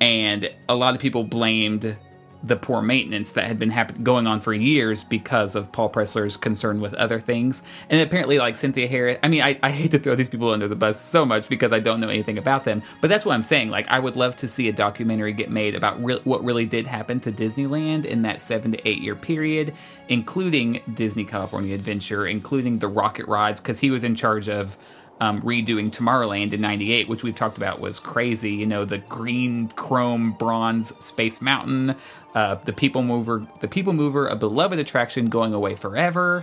And 0.00 0.50
a 0.68 0.74
lot 0.74 0.94
of 0.94 1.00
people 1.00 1.24
blamed 1.24 1.96
the 2.42 2.56
poor 2.56 2.80
maintenance 2.80 3.32
that 3.32 3.44
had 3.44 3.58
been 3.58 3.70
happen- 3.70 4.02
going 4.02 4.26
on 4.26 4.40
for 4.40 4.52
years 4.52 5.04
because 5.04 5.54
of 5.54 5.70
Paul 5.72 5.90
Pressler's 5.90 6.36
concern 6.36 6.80
with 6.80 6.94
other 6.94 7.20
things. 7.20 7.62
And 7.88 8.00
apparently, 8.00 8.38
like 8.38 8.56
Cynthia 8.56 8.86
Harriss, 8.86 9.18
I 9.22 9.28
mean, 9.28 9.42
I, 9.42 9.58
I 9.62 9.70
hate 9.70 9.90
to 9.90 9.98
throw 9.98 10.14
these 10.14 10.28
people 10.28 10.50
under 10.50 10.68
the 10.68 10.76
bus 10.76 11.00
so 11.00 11.24
much 11.26 11.48
because 11.48 11.72
I 11.72 11.80
don't 11.80 12.00
know 12.00 12.08
anything 12.08 12.38
about 12.38 12.64
them, 12.64 12.82
but 13.00 13.08
that's 13.08 13.24
what 13.26 13.34
I'm 13.34 13.42
saying. 13.42 13.70
Like, 13.70 13.88
I 13.88 13.98
would 13.98 14.16
love 14.16 14.36
to 14.36 14.48
see 14.48 14.68
a 14.68 14.72
documentary 14.72 15.32
get 15.32 15.50
made 15.50 15.74
about 15.74 16.02
re- 16.02 16.20
what 16.24 16.42
really 16.42 16.66
did 16.66 16.86
happen 16.86 17.20
to 17.20 17.32
Disneyland 17.32 18.06
in 18.06 18.22
that 18.22 18.42
seven 18.42 18.72
to 18.72 18.88
eight 18.88 19.00
year 19.00 19.16
period, 19.16 19.74
including 20.08 20.80
Disney 20.94 21.24
California 21.24 21.74
Adventure, 21.74 22.26
including 22.26 22.78
the 22.78 22.88
Rocket 22.88 23.26
Rods, 23.26 23.60
because 23.60 23.80
he 23.80 23.90
was 23.90 24.04
in 24.04 24.14
charge 24.14 24.48
of 24.48 24.76
um, 25.20 25.42
redoing 25.42 25.90
Tomorrowland 25.90 26.52
in 26.52 26.60
'98, 26.60 27.08
which 27.08 27.22
we've 27.22 27.36
talked 27.36 27.56
about 27.56 27.80
was 27.80 28.00
crazy. 28.00 28.52
You 28.52 28.66
know, 28.66 28.84
the 28.84 28.98
green, 28.98 29.68
chrome, 29.68 30.32
bronze 30.32 30.92
Space 31.04 31.40
Mountain, 31.40 31.94
uh, 32.34 32.56
the 32.56 32.72
People 32.72 33.02
Mover, 33.02 33.46
the 33.60 33.68
People 33.68 33.92
Mover, 33.92 34.26
a 34.26 34.36
beloved 34.36 34.78
attraction 34.78 35.28
going 35.28 35.54
away 35.54 35.74
forever. 35.74 36.42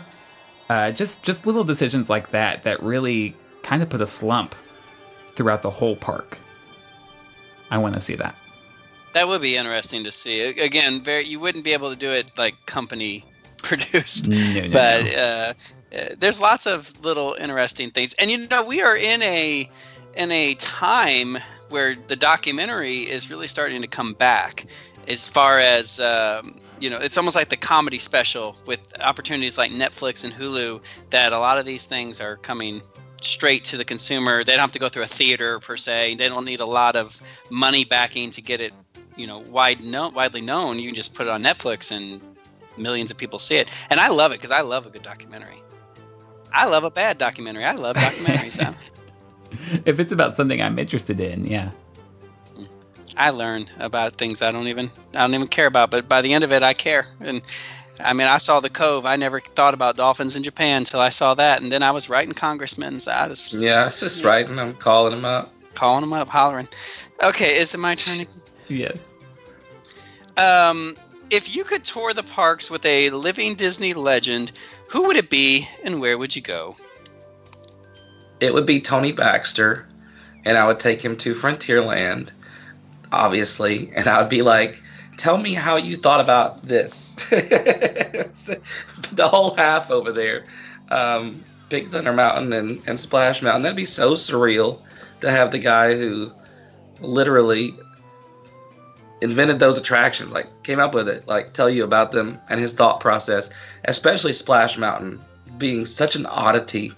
Uh, 0.70 0.92
just 0.92 1.24
just 1.24 1.46
little 1.46 1.64
decisions 1.64 2.10
like 2.10 2.30
that 2.30 2.64
that 2.64 2.82
really 2.84 3.34
kind 3.64 3.82
of 3.82 3.90
put 3.90 4.02
a 4.02 4.06
slump 4.06 4.54
throughout 5.34 5.62
the 5.62 5.70
whole 5.70 5.96
park. 5.96 6.38
I 7.70 7.78
want 7.78 7.96
to 7.96 8.02
see 8.02 8.16
that. 8.16 8.36
That 9.14 9.28
would 9.28 9.42
be 9.42 9.56
interesting 9.56 10.04
to 10.04 10.12
see. 10.12 10.42
Again, 10.42 11.02
very 11.02 11.24
you 11.24 11.40
wouldn't 11.40 11.64
be 11.64 11.74
able 11.74 11.90
to 11.90 11.96
do 11.96 12.12
it 12.12 12.30
like 12.38 12.54
company 12.66 13.24
produced, 13.64 14.28
No, 14.28 14.38
no, 14.38 14.70
but 14.70 15.04
no. 15.04 15.12
Uh, 15.12 15.14
uh, 15.20 15.54
there's 16.18 16.40
lots 16.40 16.66
of 16.68 17.04
little 17.04 17.36
interesting 17.40 17.92
things. 17.92 18.14
And 18.16 18.30
you 18.30 18.48
know, 18.48 18.64
we 18.64 18.82
are 18.82 18.96
in 18.96 19.22
a 19.22 19.70
in 20.16 20.32
a 20.32 20.56
time 20.56 21.38
where 21.70 21.96
the 21.96 22.16
documentary 22.16 23.00
is 23.00 23.30
really 23.30 23.48
starting 23.48 23.82
to 23.82 23.88
come 23.88 24.14
back. 24.14 24.66
As 25.08 25.28
far 25.28 25.60
as 25.60 26.00
um, 26.00 26.60
you 26.80 26.90
know, 26.90 27.00
it's 27.00 27.18
almost 27.18 27.36
like 27.36 27.50
the 27.50 27.58
comedy 27.58 28.00
special 28.00 28.58
with 28.66 28.80
opportunities 29.02 29.58
like 29.58 29.72
Netflix 29.72 30.24
and 30.24 30.34
Hulu. 30.34 30.82
That 31.12 31.34
a 31.34 31.40
lot 31.40 31.58
of 31.58 31.66
these 31.66 31.86
things 31.86 32.20
are 32.20 32.38
coming 32.38 32.82
straight 33.22 33.66
to 33.66 33.78
the 33.78 33.86
consumer. 33.86 34.44
They 34.44 34.54
don't 34.54 34.62
have 34.62 34.72
to 34.74 34.80
go 34.80 34.90
through 34.90 35.04
a 35.04 35.08
theater 35.08 35.60
per 35.60 35.78
se. 35.78 36.16
They 36.16 36.30
don't 36.30 36.46
need 36.46 36.60
a 36.60 36.66
lot 36.66 36.96
of 36.96 37.20
money 37.50 37.86
backing 37.86 38.32
to 38.32 38.42
get 38.42 38.62
it, 38.62 38.74
you 39.16 39.28
know, 39.28 39.40
wide 39.40 39.84
no, 39.84 40.10
widely 40.10 40.42
known. 40.42 40.80
You 40.80 40.88
can 40.88 40.96
just 40.96 41.16
put 41.16 41.28
it 41.28 41.30
on 41.30 41.44
Netflix 41.44 41.92
and 41.96 42.22
millions 42.78 43.12
of 43.12 43.18
people 43.18 43.40
see 43.40 43.58
it. 43.58 43.70
And 43.90 44.00
I 44.00 44.10
love 44.10 44.32
it 44.32 44.36
because 44.36 44.52
I 44.52 44.62
love 44.62 44.86
a 44.86 44.90
good 44.90 45.04
documentary. 45.04 45.62
I 46.54 46.66
love 46.68 46.84
a 46.84 46.92
bad 46.92 47.18
documentary. 47.18 47.66
I 47.66 47.74
love 47.74 47.96
documentaries. 47.96 48.54
so 48.54 48.74
If 49.86 50.00
it's 50.00 50.12
about 50.12 50.34
something 50.34 50.62
I'm 50.62 50.78
interested 50.80 51.20
in, 51.20 51.46
yeah. 51.46 51.72
I 53.16 53.32
learn 53.32 53.70
about 53.80 54.16
things 54.16 54.42
I 54.42 54.52
don't 54.52 54.68
even 54.68 54.92
I 55.14 55.22
don't 55.22 55.34
even 55.34 55.48
care 55.48 55.66
about. 55.68 55.90
But 55.92 56.08
by 56.08 56.22
the 56.22 56.34
end 56.34 56.44
of 56.44 56.52
it, 56.52 56.64
I 56.64 56.74
care. 56.74 57.08
And 57.20 57.42
I 58.00 58.14
mean, 58.14 58.28
I 58.28 58.38
saw 58.38 58.60
the 58.60 58.70
Cove. 58.70 59.06
I 59.08 59.16
never 59.16 59.40
thought 59.40 59.74
about 59.74 59.98
dolphins 59.98 60.36
in 60.36 60.44
Japan 60.44 60.80
until 60.84 61.00
I 61.00 61.10
saw 61.10 61.34
that, 61.34 61.62
and 61.62 61.72
then 61.72 61.82
I 61.82 61.90
was 61.92 62.10
writing 62.10 62.34
congressmen. 62.36 63.00
So 63.00 63.12
I 63.12 63.28
was 63.28 63.54
Yeah, 63.54 63.88
it's 63.88 64.00
just 64.00 64.24
writing 64.24 64.56
them, 64.58 64.74
calling 64.76 65.12
them 65.12 65.26
up. 65.26 65.50
calling 65.74 66.02
them 66.02 66.14
up, 66.14 66.28
hollering. 66.28 66.68
Okay, 67.24 67.56
is 67.58 67.74
it 67.74 67.80
my 67.80 67.96
turn? 67.96 68.28
Yes. 68.68 69.14
Um, 70.38 70.96
if 71.32 71.56
you 71.56 71.64
could 71.64 71.84
tour 71.84 72.14
the 72.14 72.22
parks 72.24 72.70
with 72.70 72.86
a 72.86 73.10
living 73.10 73.56
Disney 73.56 73.94
legend, 73.94 74.52
who 74.90 75.08
would 75.08 75.18
it 75.18 75.30
be, 75.30 75.68
and 75.84 76.00
where 76.00 76.18
would 76.18 76.36
you 76.36 76.42
go? 76.42 76.76
It 78.40 78.54
would 78.54 78.66
be 78.66 78.82
Tony 78.82 79.12
Baxter, 79.12 79.86
and 80.46 80.58
I 80.58 80.66
would 80.66 80.80
take 80.80 81.02
him 81.02 81.18
to 81.18 81.34
Frontierland, 81.34 82.32
obviously, 83.12 83.92
and 83.96 84.08
I 84.08 84.22
would 84.22 84.30
be 84.30 84.42
like, 84.42 84.82
"Tell 85.18 85.38
me 85.38 85.54
how 85.54 85.76
you 85.76 85.98
thought 85.98 86.22
about 86.22 86.68
this." 86.68 87.16
the 87.30 88.60
whole 89.28 89.56
half 89.56 89.92
over 89.92 90.12
there, 90.12 90.46
um, 90.90 91.44
Big 91.70 91.90
Thunder 91.90 92.14
Mountain 92.14 92.54
and, 92.54 92.82
and 92.88 93.00
Splash 93.00 93.42
Mountain. 93.42 93.64
That'd 93.64 93.76
be 93.76 93.86
so 93.86 94.14
surreal 94.14 94.80
to 95.22 95.32
have 95.32 95.52
the 95.52 95.60
guy 95.60 95.96
who 95.96 96.32
literally 97.02 97.76
invented 99.22 99.60
those 99.60 99.78
attractions, 99.78 100.32
like 100.32 100.48
came 100.64 100.80
up 100.80 100.94
with 100.94 101.08
it, 101.08 101.28
like 101.28 101.54
tell 101.54 101.70
you 101.70 101.84
about 101.84 102.12
them 102.12 102.40
and 102.50 102.60
his 102.60 102.74
thought 102.74 103.00
process, 103.00 103.50
especially 103.86 104.34
Splash 104.34 104.78
Mountain 104.78 105.20
being 105.58 105.86
such 105.86 106.16
an 106.16 106.26
oddity 106.28 106.92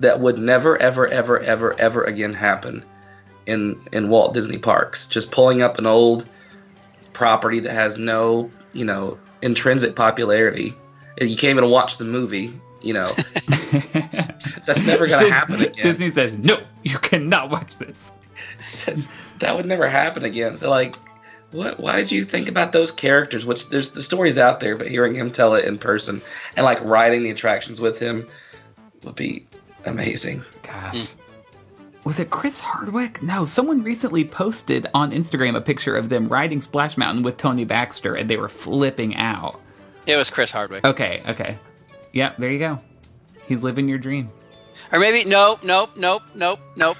that 0.00 0.20
would 0.20 0.38
never, 0.38 0.76
ever, 0.78 1.08
ever, 1.08 1.40
ever, 1.40 1.78
ever 1.80 2.04
again 2.04 2.34
happen 2.34 2.84
in 3.46 3.80
in 3.92 4.08
Walt 4.08 4.34
Disney 4.34 4.58
parks. 4.58 5.06
Just 5.06 5.30
pulling 5.30 5.62
up 5.62 5.78
an 5.78 5.86
old 5.86 6.26
property 7.12 7.60
that 7.60 7.72
has 7.72 7.98
no, 7.98 8.50
you 8.72 8.84
know, 8.84 9.18
intrinsic 9.42 9.96
popularity. 9.96 10.74
You 11.20 11.36
can't 11.36 11.56
even 11.56 11.70
watch 11.70 11.98
the 11.98 12.04
movie. 12.04 12.52
You 12.80 12.94
know, 12.94 13.06
that's 14.66 14.84
never 14.84 15.06
gonna 15.06 15.24
Dis- 15.24 15.30
happen 15.30 15.60
again. 15.60 15.82
Disney 15.82 16.10
says, 16.10 16.32
no, 16.32 16.56
you 16.82 16.98
cannot 16.98 17.48
watch 17.48 17.78
this. 17.78 18.10
that 19.38 19.54
would 19.54 19.66
never 19.66 19.88
happen 19.88 20.24
again. 20.24 20.56
So 20.56 20.68
like, 20.68 20.96
what? 21.52 21.78
Why 21.78 21.96
did 21.96 22.10
you 22.10 22.24
think 22.24 22.48
about 22.48 22.72
those 22.72 22.90
characters? 22.90 23.44
Which 23.44 23.68
there's 23.68 23.90
the 23.90 24.02
stories 24.02 24.38
out 24.38 24.60
there, 24.60 24.76
but 24.76 24.88
hearing 24.88 25.14
him 25.14 25.30
tell 25.30 25.54
it 25.54 25.64
in 25.64 25.78
person 25.78 26.20
and 26.56 26.64
like 26.64 26.82
riding 26.82 27.22
the 27.22 27.30
attractions 27.30 27.80
with 27.80 27.98
him 27.98 28.26
would 29.04 29.16
be 29.16 29.46
amazing. 29.84 30.42
Gosh. 30.62 31.14
Was 32.04 32.18
it 32.18 32.30
Chris 32.30 32.58
Hardwick? 32.58 33.22
No, 33.22 33.44
someone 33.44 33.84
recently 33.84 34.24
posted 34.24 34.88
on 34.92 35.12
Instagram 35.12 35.54
a 35.54 35.60
picture 35.60 35.94
of 35.94 36.08
them 36.08 36.26
riding 36.26 36.60
Splash 36.60 36.96
Mountain 36.96 37.22
with 37.22 37.36
Tony 37.36 37.64
Baxter 37.64 38.14
and 38.16 38.28
they 38.28 38.36
were 38.36 38.48
flipping 38.48 39.14
out. 39.14 39.60
It 40.06 40.16
was 40.16 40.28
Chris 40.28 40.50
Hardwick. 40.50 40.84
Okay, 40.84 41.22
okay. 41.28 41.56
Yep, 42.12 42.38
there 42.38 42.50
you 42.50 42.58
go. 42.58 42.78
He's 43.46 43.62
living 43.62 43.88
your 43.88 43.98
dream. 43.98 44.30
Or 44.90 44.98
maybe 44.98 45.28
nope, 45.28 45.62
nope, 45.62 45.90
nope, 45.96 46.22
nope, 46.34 46.58
nope. 46.76 46.96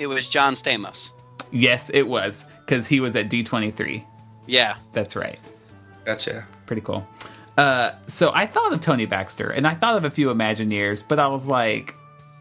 It 0.00 0.08
was 0.08 0.26
John 0.26 0.54
Stamos. 0.54 1.12
Yes, 1.52 1.90
it 1.90 2.02
was, 2.02 2.44
because 2.68 2.86
he 2.86 3.00
was 3.00 3.16
at 3.16 3.30
D23. 3.30 4.04
Yeah. 4.46 4.76
That's 4.92 5.16
right. 5.16 5.38
Gotcha. 6.04 6.46
Pretty 6.66 6.82
cool. 6.82 7.08
Uh, 7.56 7.92
so 8.06 8.30
I 8.34 8.46
thought 8.46 8.74
of 8.74 8.82
Tony 8.82 9.06
Baxter 9.06 9.48
and 9.48 9.66
I 9.66 9.74
thought 9.74 9.96
of 9.96 10.04
a 10.04 10.10
few 10.10 10.28
Imagineers, 10.28 11.02
but 11.06 11.18
I 11.18 11.28
was 11.28 11.48
like, 11.48 11.94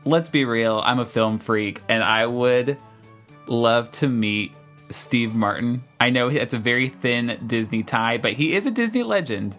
let's 0.04 0.28
be 0.28 0.44
real. 0.44 0.82
I'm 0.84 1.00
a 1.00 1.06
film 1.06 1.38
freak, 1.38 1.82
and 1.90 2.04
I 2.04 2.26
would 2.26 2.78
love 3.48 3.90
to 3.94 4.10
meet 4.10 4.54
Steve 4.90 5.34
Martin. 5.34 5.84
I 6.00 6.10
know 6.10 6.28
it's 6.28 6.54
a 6.54 6.60
very 6.60 6.90
thin 6.90 7.40
Disney 7.48 7.84
tie, 7.84 8.18
but 8.18 8.34
he 8.34 8.54
is 8.54 8.68
a 8.68 8.72
Disney 8.72 9.04
legend. 9.04 9.56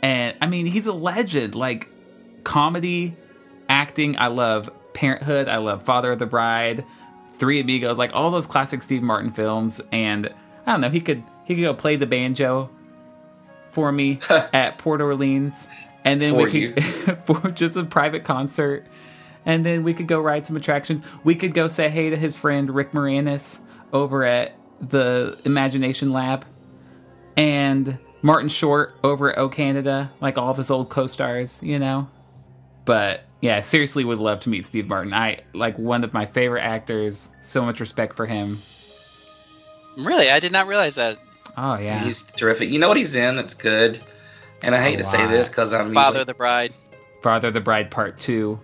And 0.00 0.36
I 0.40 0.46
mean, 0.46 0.66
he's 0.66 0.86
a 0.86 0.92
legend. 0.92 1.54
Like 1.54 1.88
comedy, 2.44 3.16
acting. 3.68 4.16
I 4.18 4.28
love 4.28 4.70
Parenthood. 4.94 5.48
I 5.48 5.58
love 5.58 5.82
Father 5.82 6.12
of 6.12 6.18
the 6.18 6.26
Bride, 6.26 6.84
Three 7.38 7.60
Amigos, 7.60 7.98
like 7.98 8.10
all 8.14 8.30
those 8.30 8.46
classic 8.46 8.82
Steve 8.82 9.02
Martin 9.02 9.30
films. 9.30 9.80
And 9.92 10.32
I 10.66 10.72
don't 10.72 10.80
know, 10.80 10.90
he 10.90 11.00
could 11.00 11.22
he 11.44 11.54
could 11.54 11.62
go 11.62 11.74
play 11.74 11.96
the 11.96 12.06
banjo 12.06 12.70
for 13.70 13.92
me 13.92 14.18
at 14.52 14.78
Port 14.78 15.00
Orleans, 15.00 15.68
and 16.04 16.20
then 16.20 16.34
For 16.34 16.44
we 16.44 16.72
could 16.72 17.18
for 17.26 17.50
just 17.50 17.76
a 17.76 17.84
private 17.84 18.24
concert. 18.24 18.86
And 19.46 19.64
then 19.64 19.82
we 19.82 19.94
could 19.94 20.08
go 20.08 20.20
ride 20.20 20.46
some 20.46 20.56
attractions. 20.56 21.02
We 21.24 21.34
could 21.34 21.54
go 21.54 21.68
say 21.68 21.88
hey 21.88 22.10
to 22.10 22.16
his 22.16 22.36
friend 22.36 22.74
Rick 22.74 22.92
Moranis 22.92 23.60
over 23.92 24.24
at 24.24 24.54
the 24.80 25.38
Imagination 25.44 26.12
Lab. 26.12 26.44
And 27.36 27.98
Martin 28.20 28.48
Short 28.48 28.96
over 29.02 29.32
at 29.32 29.38
O 29.38 29.48
Canada, 29.48 30.12
like 30.20 30.36
all 30.36 30.50
of 30.50 30.56
his 30.56 30.70
old 30.70 30.88
co-stars, 30.88 31.60
you 31.62 31.78
know. 31.78 32.08
But 32.88 33.24
yeah, 33.42 33.60
seriously 33.60 34.02
would 34.02 34.18
love 34.18 34.40
to 34.40 34.48
meet 34.48 34.64
Steve 34.64 34.88
Martin. 34.88 35.12
I 35.12 35.40
like 35.52 35.78
one 35.78 36.04
of 36.04 36.14
my 36.14 36.24
favorite 36.24 36.62
actors. 36.62 37.30
So 37.42 37.62
much 37.62 37.80
respect 37.80 38.16
for 38.16 38.24
him. 38.24 38.60
Really, 39.98 40.30
I 40.30 40.40
did 40.40 40.52
not 40.52 40.66
realize 40.68 40.94
that. 40.94 41.18
Oh 41.54 41.76
yeah. 41.76 42.02
He's 42.02 42.22
terrific. 42.22 42.70
You 42.70 42.78
know 42.78 42.88
what 42.88 42.96
he's 42.96 43.14
in 43.14 43.36
that's 43.36 43.52
good? 43.52 44.00
And 44.62 44.74
I 44.74 44.80
hate 44.80 44.96
to 44.96 45.04
say 45.04 45.26
this 45.26 45.50
because 45.50 45.74
I'm 45.74 45.92
Father 45.92 46.20
usually- 46.20 46.24
the 46.24 46.34
Bride. 46.34 46.72
Father 47.22 47.50
the 47.50 47.60
Bride 47.60 47.90
Part 47.90 48.18
2. 48.20 48.58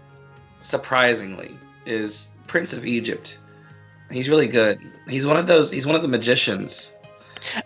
surprisingly, 0.61 1.55
is 1.85 2.31
Prince 2.47 2.73
of 2.73 2.87
Egypt. 2.87 3.37
He's 4.11 4.31
really 4.31 4.49
good. 4.49 4.81
He's 5.07 5.27
one 5.27 5.37
of 5.37 5.47
those. 5.47 5.71
He's 5.71 5.85
one 5.85 5.97
of 5.97 6.03
the 6.03 6.09
magicians. 6.09 6.93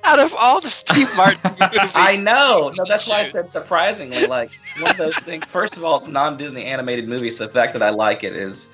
Out 0.04 0.18
of 0.18 0.34
all 0.34 0.60
the 0.60 0.70
Steve 0.70 1.08
Martin 1.16 1.50
movies, 1.60 1.92
I 1.94 2.16
know. 2.16 2.72
No, 2.76 2.84
that's 2.86 3.08
why 3.08 3.20
I 3.20 3.24
said 3.24 3.48
surprisingly. 3.48 4.26
Like 4.26 4.50
one 4.80 4.90
of 4.90 4.96
those 4.96 5.16
things. 5.16 5.44
First 5.46 5.76
of 5.76 5.84
all, 5.84 5.98
it's 5.98 6.06
non-Disney 6.06 6.64
animated 6.64 7.08
movie, 7.08 7.30
so 7.30 7.46
the 7.46 7.52
fact 7.52 7.72
that 7.74 7.82
I 7.82 7.90
like 7.90 8.24
it 8.24 8.34
is 8.34 8.70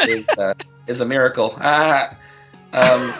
is, 0.00 0.28
uh, 0.38 0.54
is 0.86 1.00
a 1.00 1.06
miracle. 1.06 1.54
Ah, 1.60 2.16
um, 2.72 3.12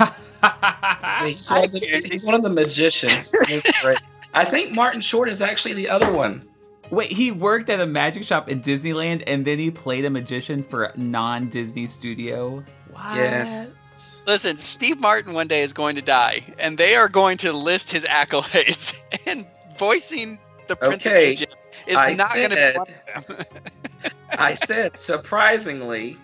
he's, 1.26 1.50
one 1.50 1.64
of 1.64 1.72
the, 1.72 2.08
he's 2.10 2.24
one 2.24 2.34
of 2.34 2.42
the 2.42 2.50
magicians. 2.50 3.34
I 4.34 4.44
think 4.44 4.74
Martin 4.74 5.00
Short 5.00 5.28
is 5.28 5.40
actually 5.40 5.74
the 5.74 5.88
other 5.88 6.12
one. 6.12 6.46
Wait, 6.90 7.10
he 7.10 7.30
worked 7.30 7.70
at 7.70 7.80
a 7.80 7.86
magic 7.86 8.24
shop 8.24 8.48
in 8.48 8.60
Disneyland 8.60 9.22
and 9.26 9.44
then 9.44 9.58
he 9.58 9.70
played 9.70 10.04
a 10.04 10.10
magician 10.10 10.62
for 10.62 10.84
a 10.84 10.98
non 10.98 11.48
Disney 11.48 11.86
studio. 11.86 12.62
What? 12.90 13.16
Yes. 13.16 13.74
Listen, 14.26 14.56
Steve 14.58 14.98
Martin 15.00 15.34
one 15.34 15.48
day 15.48 15.62
is 15.62 15.72
going 15.72 15.96
to 15.96 16.02
die, 16.02 16.40
and 16.58 16.78
they 16.78 16.94
are 16.96 17.08
going 17.08 17.36
to 17.38 17.52
list 17.52 17.90
his 17.92 18.04
accolades. 18.06 18.98
And 19.26 19.46
voicing 19.78 20.38
the 20.68 20.76
Prince 20.76 21.06
Okay, 21.06 21.26
of 21.28 21.32
Egypt 21.32 21.56
is 21.86 21.96
I 21.96 22.12
not 22.14 22.34
going 22.34 22.50
to 22.50 22.56
be 22.56 22.78
one 22.78 22.86
of 23.16 23.26
them. 23.26 23.46
I 24.38 24.54
said 24.54 24.96
surprisingly, 24.98 26.18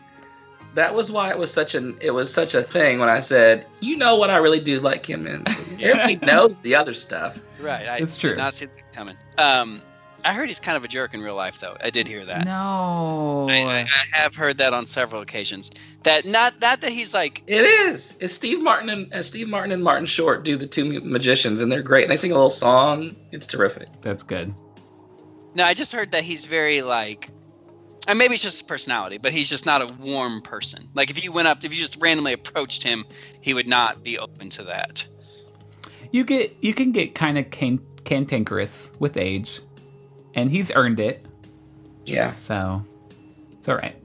that 0.75 0.95
was 0.95 1.11
why 1.11 1.31
it 1.31 1.39
was 1.39 1.51
such 1.53 1.75
an 1.75 1.97
it 2.03 2.11
was 2.11 2.33
such 2.33 2.55
a 2.55 2.63
thing 2.63 2.99
when 2.99 3.09
I 3.09 3.21
said, 3.21 3.67
you 3.81 3.97
know 3.97 4.17
what 4.17 4.29
I 4.31 4.37
really 4.37 4.61
do 4.61 4.81
like 4.81 5.09
him 5.09 5.27
in. 5.27 5.45
Everybody 5.81 6.17
knows 6.17 6.61
the 6.61 6.75
other 6.75 6.93
stuff. 6.95 7.39
right, 7.61 7.89
I 7.89 7.97
It's 7.99 8.17
true. 8.19 8.31
did 8.31 8.39
not 8.39 8.55
see 8.55 8.67
that 8.67 8.93
coming. 8.93 9.17
Um, 9.39 9.81
I 10.25 10.33
heard 10.35 10.49
he's 10.49 10.61
kind 10.61 10.77
of 10.77 10.85
a 10.85 10.89
jerk 10.89 11.15
in 11.15 11.21
real 11.23 11.35
life, 11.35 11.61
though. 11.61 11.77
I 11.83 11.91
did 11.91 12.07
hear 12.07 12.25
that. 12.25 12.45
No. 12.45 13.47
I, 13.49 13.55
I, 13.55 13.81
I 13.83 14.19
have 14.23 14.35
heard 14.35 14.59
that 14.59 14.75
on 14.75 14.87
several 14.87 15.23
occasions. 15.23 15.71
That 16.03 16.25
not 16.27 16.61
not 16.61 16.81
that 16.83 16.91
he's 16.91 17.15
like 17.15 17.43
It 17.47 17.63
is. 17.63 18.17
It's 18.21 18.35
Steve 18.35 18.63
Martin 18.63 18.91
and 18.91 19.13
uh, 19.13 19.23
Steve 19.23 19.49
Martin 19.49 19.73
and 19.73 19.83
Martin 19.83 20.07
Short 20.07 20.45
do 20.45 20.57
the 20.57 20.67
two 20.67 21.01
magicians, 21.03 21.63
and 21.63 21.71
they're 21.73 21.83
great. 21.83 22.03
And 22.03 22.11
they 22.11 22.17
sing 22.17 22.31
a 22.33 22.35
little 22.35 22.51
song. 22.51 23.17
It's 23.33 23.47
terrific. 23.47 23.89
That's 24.03 24.23
good. 24.23 24.55
no. 25.55 25.65
I 25.65 25.75
just 25.75 25.93
heard 25.93 26.13
that 26.13 26.23
he's 26.25 26.45
very 26.45 26.83
like, 26.83 27.31
and 28.09 28.19
maybe 28.19 28.35
it's 28.35 28.43
just 28.43 28.59
his 28.59 28.63
personality, 28.67 29.19
but 29.19 29.33
he's 29.33 29.49
just 29.51 29.67
not 29.67 29.83
a 29.83 29.93
warm 29.95 30.43
person. 30.43 30.89
Like 30.95 31.11
if 31.11 31.23
you 31.25 31.33
went 31.33 31.49
up, 31.49 31.65
if 31.65 31.73
you 31.73 31.79
just 31.79 31.97
randomly 32.01 32.33
approached 32.33 32.83
him, 32.83 33.05
he 33.41 33.55
would 33.55 33.67
not 33.69 34.03
be 34.03 34.19
open 34.19 34.49
to 34.51 34.63
that. 34.65 35.07
You 36.13 36.25
get 36.25 36.57
you 36.61 36.75
can 36.75 36.93
get 36.93 37.15
kind 37.15 37.39
of 37.39 37.51
can- 37.51 37.87
cantankerous 38.05 38.93
with 38.99 39.17
age, 39.17 39.61
and 40.35 40.51
he's 40.51 40.71
earned 40.75 41.01
it. 41.01 41.25
Yeah. 42.07 42.29
So 42.31 42.85
it's 43.53 43.69
all 43.69 43.77
right. 43.77 43.97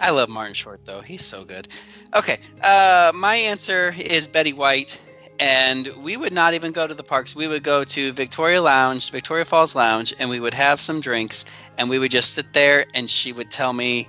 I 0.00 0.10
love 0.10 0.28
Martin 0.28 0.54
Short 0.54 0.80
though. 0.84 1.00
He's 1.00 1.24
so 1.24 1.44
good. 1.44 1.68
Okay, 2.16 2.38
uh, 2.62 3.12
my 3.14 3.34
answer 3.36 3.92
is 3.98 4.26
Betty 4.26 4.52
White, 4.52 5.00
and 5.40 5.88
we 6.02 6.16
would 6.16 6.32
not 6.32 6.54
even 6.54 6.72
go 6.72 6.86
to 6.86 6.94
the 6.94 7.02
parks. 7.02 7.34
We 7.36 7.48
would 7.48 7.62
go 7.62 7.84
to 7.84 8.12
Victoria 8.12 8.62
Lounge, 8.62 9.10
Victoria 9.10 9.44
Falls 9.44 9.74
Lounge, 9.74 10.14
and 10.18 10.30
we 10.30 10.40
would 10.40 10.54
have 10.54 10.80
some 10.80 11.00
drinks, 11.00 11.44
and 11.76 11.90
we 11.90 11.98
would 11.98 12.10
just 12.10 12.32
sit 12.32 12.52
there, 12.52 12.86
and 12.94 13.10
she 13.10 13.32
would 13.32 13.50
tell 13.50 13.72
me 13.72 14.08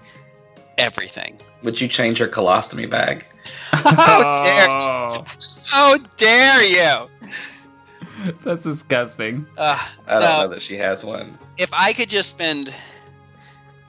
everything. 0.77 1.39
Would 1.63 1.81
you 1.81 1.87
change 1.89 2.19
her 2.19 2.27
colostomy 2.27 2.89
bag? 2.89 3.25
How 3.71 4.35
dare 4.37 4.67
Oh, 4.69 5.25
How 5.69 5.97
dare 6.17 6.63
you? 6.63 7.09
that's 8.43 8.63
disgusting. 8.63 9.45
Uh, 9.57 9.79
I 10.07 10.11
don't 10.11 10.21
no. 10.21 10.41
know 10.41 10.47
that 10.49 10.61
she 10.61 10.77
has 10.77 11.03
one. 11.03 11.37
if 11.57 11.69
I 11.73 11.93
could 11.93 12.09
just 12.09 12.29
spend 12.29 12.73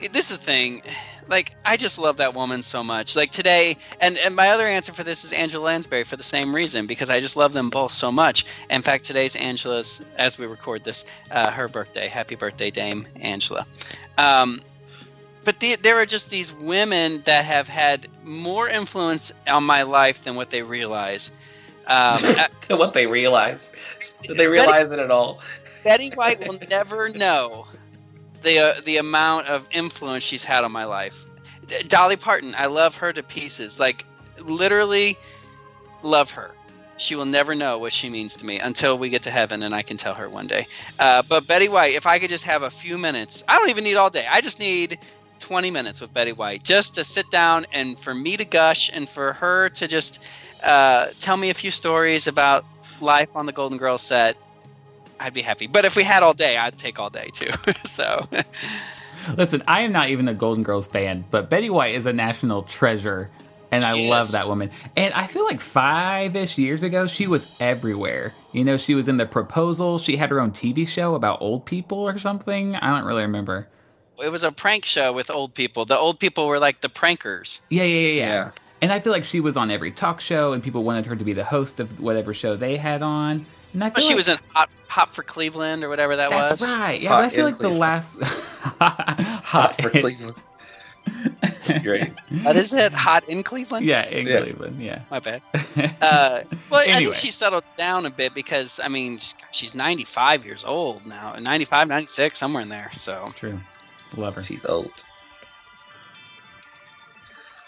this 0.00 0.30
is 0.30 0.38
the 0.38 0.42
thing 0.42 0.82
like 1.28 1.54
I 1.64 1.76
just 1.76 1.98
love 1.98 2.18
that 2.18 2.34
woman 2.34 2.62
so 2.62 2.82
much 2.82 3.16
like 3.16 3.30
today 3.30 3.76
and 4.00 4.18
and 4.18 4.34
my 4.34 4.48
other 4.48 4.66
answer 4.66 4.92
for 4.92 5.04
this 5.04 5.24
is 5.24 5.32
Angela 5.32 5.64
Lansbury 5.64 6.04
for 6.04 6.16
the 6.16 6.22
same 6.22 6.54
reason 6.54 6.86
because 6.86 7.10
I 7.10 7.20
just 7.20 7.36
love 7.36 7.52
them 7.52 7.70
both 7.70 7.92
so 7.92 8.10
much 8.10 8.46
in 8.70 8.82
fact 8.82 9.04
today's 9.04 9.36
Angela's 9.36 10.04
as 10.16 10.38
we 10.38 10.46
record 10.46 10.84
this 10.84 11.04
uh, 11.30 11.50
her 11.50 11.68
birthday 11.68 12.08
happy 12.08 12.34
birthday 12.34 12.70
Dame 12.70 13.06
Angela 13.20 13.66
um, 14.18 14.60
but 15.44 15.60
the, 15.60 15.76
there 15.76 15.98
are 15.98 16.06
just 16.06 16.30
these 16.30 16.52
women 16.52 17.22
that 17.24 17.44
have 17.44 17.68
had 17.68 18.06
more 18.24 18.68
influence 18.68 19.32
on 19.48 19.64
my 19.64 19.82
life 19.82 20.24
than 20.24 20.34
what 20.34 20.50
they 20.50 20.62
realize 20.62 21.30
um, 21.86 22.18
to 22.62 22.76
what 22.76 22.92
they 22.92 23.06
realize. 23.06 23.72
Did 24.22 24.36
they 24.36 24.48
realize 24.48 24.90
it 24.90 24.98
at 24.98 25.10
all? 25.10 25.40
Betty 25.82 26.10
White 26.14 26.46
will 26.46 26.58
never 26.68 27.08
know 27.08 27.66
the 28.42 28.58
uh, 28.58 28.80
the 28.84 28.98
amount 28.98 29.48
of 29.48 29.66
influence 29.72 30.24
she's 30.24 30.44
had 30.44 30.64
on 30.64 30.72
my 30.72 30.84
life. 30.84 31.24
D- 31.66 31.82
Dolly 31.86 32.16
Parton, 32.16 32.54
I 32.56 32.66
love 32.66 32.96
her 32.96 33.12
to 33.12 33.22
pieces. 33.22 33.80
Like 33.80 34.04
literally 34.42 35.16
love 36.02 36.32
her. 36.32 36.54
She 36.96 37.14
will 37.14 37.24
never 37.26 37.54
know 37.54 37.78
what 37.78 37.92
she 37.92 38.10
means 38.10 38.36
to 38.36 38.46
me 38.46 38.58
until 38.60 38.98
we 38.98 39.08
get 39.08 39.22
to 39.22 39.30
heaven 39.30 39.62
and 39.62 39.74
I 39.74 39.82
can 39.82 39.96
tell 39.96 40.14
her 40.14 40.28
one 40.28 40.46
day. 40.46 40.66
Uh, 40.98 41.22
but 41.26 41.46
Betty 41.46 41.68
White, 41.68 41.94
if 41.94 42.06
I 42.06 42.18
could 42.18 42.28
just 42.28 42.44
have 42.44 42.62
a 42.62 42.70
few 42.70 42.98
minutes, 42.98 43.42
I 43.48 43.58
don't 43.58 43.70
even 43.70 43.84
need 43.84 43.96
all 43.96 44.10
day. 44.10 44.26
I 44.30 44.42
just 44.42 44.60
need 44.60 44.98
20 45.38 45.70
minutes 45.70 46.02
with 46.02 46.12
Betty 46.12 46.32
White 46.32 46.62
just 46.62 46.96
to 46.96 47.04
sit 47.04 47.30
down 47.30 47.64
and 47.72 47.98
for 47.98 48.14
me 48.14 48.36
to 48.36 48.44
gush 48.44 48.90
and 48.92 49.08
for 49.08 49.32
her 49.34 49.70
to 49.70 49.88
just 49.88 50.22
uh, 50.62 51.08
tell 51.18 51.36
me 51.36 51.50
a 51.50 51.54
few 51.54 51.70
stories 51.70 52.26
about 52.26 52.64
life 53.00 53.28
on 53.34 53.46
the 53.46 53.52
Golden 53.52 53.78
Girls 53.78 54.02
set. 54.02 54.36
I'd 55.18 55.34
be 55.34 55.42
happy. 55.42 55.66
But 55.66 55.84
if 55.84 55.96
we 55.96 56.02
had 56.02 56.22
all 56.22 56.34
day, 56.34 56.56
I'd 56.56 56.78
take 56.78 56.98
all 56.98 57.10
day 57.10 57.28
too. 57.32 57.50
so 57.84 58.26
Listen, 59.36 59.62
I 59.66 59.82
am 59.82 59.92
not 59.92 60.08
even 60.08 60.28
a 60.28 60.34
Golden 60.34 60.62
Girls 60.64 60.86
fan, 60.86 61.24
but 61.30 61.50
Betty 61.50 61.70
White 61.70 61.94
is 61.94 62.06
a 62.06 62.12
national 62.12 62.62
treasure, 62.62 63.28
and 63.70 63.84
I 63.84 63.98
She 63.98 64.08
love 64.10 64.32
that 64.32 64.48
woman. 64.48 64.70
And 64.96 65.12
I 65.14 65.26
feel 65.26 65.44
like 65.44 65.60
five 65.60 66.34
ish 66.36 66.58
years 66.58 66.82
ago, 66.82 67.06
she 67.06 67.26
was 67.26 67.54
everywhere. 67.60 68.32
You 68.52 68.64
know, 68.64 68.76
she 68.76 68.94
was 68.94 69.08
in 69.08 69.16
The 69.18 69.26
Proposal. 69.26 69.98
She 69.98 70.16
had 70.16 70.30
her 70.30 70.40
own 70.40 70.52
TV 70.52 70.88
show 70.88 71.14
about 71.14 71.40
old 71.42 71.66
people 71.66 71.98
or 71.98 72.18
something. 72.18 72.76
I 72.76 72.96
don't 72.96 73.06
really 73.06 73.22
remember. 73.22 73.68
it 74.22 74.30
was 74.30 74.42
a 74.42 74.52
prank 74.52 74.84
show 74.84 75.12
with 75.12 75.30
old 75.30 75.54
people. 75.54 75.84
The 75.84 75.96
old 75.96 76.18
people 76.18 76.46
were 76.46 76.58
like 76.58 76.80
the 76.80 76.88
prankers. 76.88 77.60
Yeah, 77.68 77.84
yeah, 77.84 78.08
yeah, 78.08 78.26
yeah. 78.26 78.50
And 78.82 78.92
I 78.92 79.00
feel 79.00 79.12
like 79.12 79.24
she 79.24 79.40
was 79.40 79.56
on 79.56 79.70
every 79.70 79.90
talk 79.90 80.20
show, 80.20 80.52
and 80.52 80.62
people 80.62 80.82
wanted 80.84 81.06
her 81.06 81.16
to 81.16 81.24
be 81.24 81.32
the 81.34 81.44
host 81.44 81.80
of 81.80 82.00
whatever 82.00 82.32
show 82.32 82.56
they 82.56 82.76
had 82.76 83.02
on. 83.02 83.44
And 83.72 83.84
I 83.84 83.88
feel 83.88 83.94
But 83.94 84.02
she 84.02 84.08
like- 84.10 84.16
was 84.16 84.28
in 84.28 84.38
Hot, 84.54 84.70
Hot 84.88 85.14
for 85.14 85.22
Cleveland 85.22 85.84
or 85.84 85.88
whatever 85.88 86.16
that 86.16 86.30
That's 86.30 86.60
was. 86.60 86.70
right. 86.70 87.00
Yeah, 87.00 87.10
but 87.10 87.24
I 87.24 87.28
feel 87.28 87.44
like 87.44 87.58
the 87.58 87.68
last 87.68 88.20
hot 88.80 89.76
for 89.80 89.90
Cleveland. 89.90 90.34
That's 91.40 91.82
great. 91.82 92.10
What 92.42 92.56
is 92.56 92.72
it? 92.72 92.92
Hot 92.92 93.28
in 93.28 93.42
Cleveland? 93.42 93.84
Yeah, 93.86 94.06
in 94.08 94.26
Yeah. 94.26 94.40
Cleveland. 94.40 94.80
Yeah. 94.80 95.00
My 95.10 95.20
bad. 95.20 95.42
Uh, 96.02 96.40
well, 96.68 96.80
I 96.80 96.94
think 96.98 97.14
she 97.14 97.30
settled 97.30 97.62
down 97.78 98.04
a 98.04 98.10
bit 98.10 98.34
because, 98.34 98.80
I 98.82 98.88
mean, 98.88 99.18
she's 99.52 99.74
95 99.74 100.44
years 100.44 100.64
old 100.64 101.06
now. 101.06 101.34
95, 101.38 101.86
96, 101.88 102.36
somewhere 102.38 102.62
in 102.62 102.68
there. 102.68 102.90
So 102.92 103.32
True. 103.36 103.60
Love 104.16 104.34
her. 104.34 104.42
She's 104.42 104.64
old. 104.64 104.90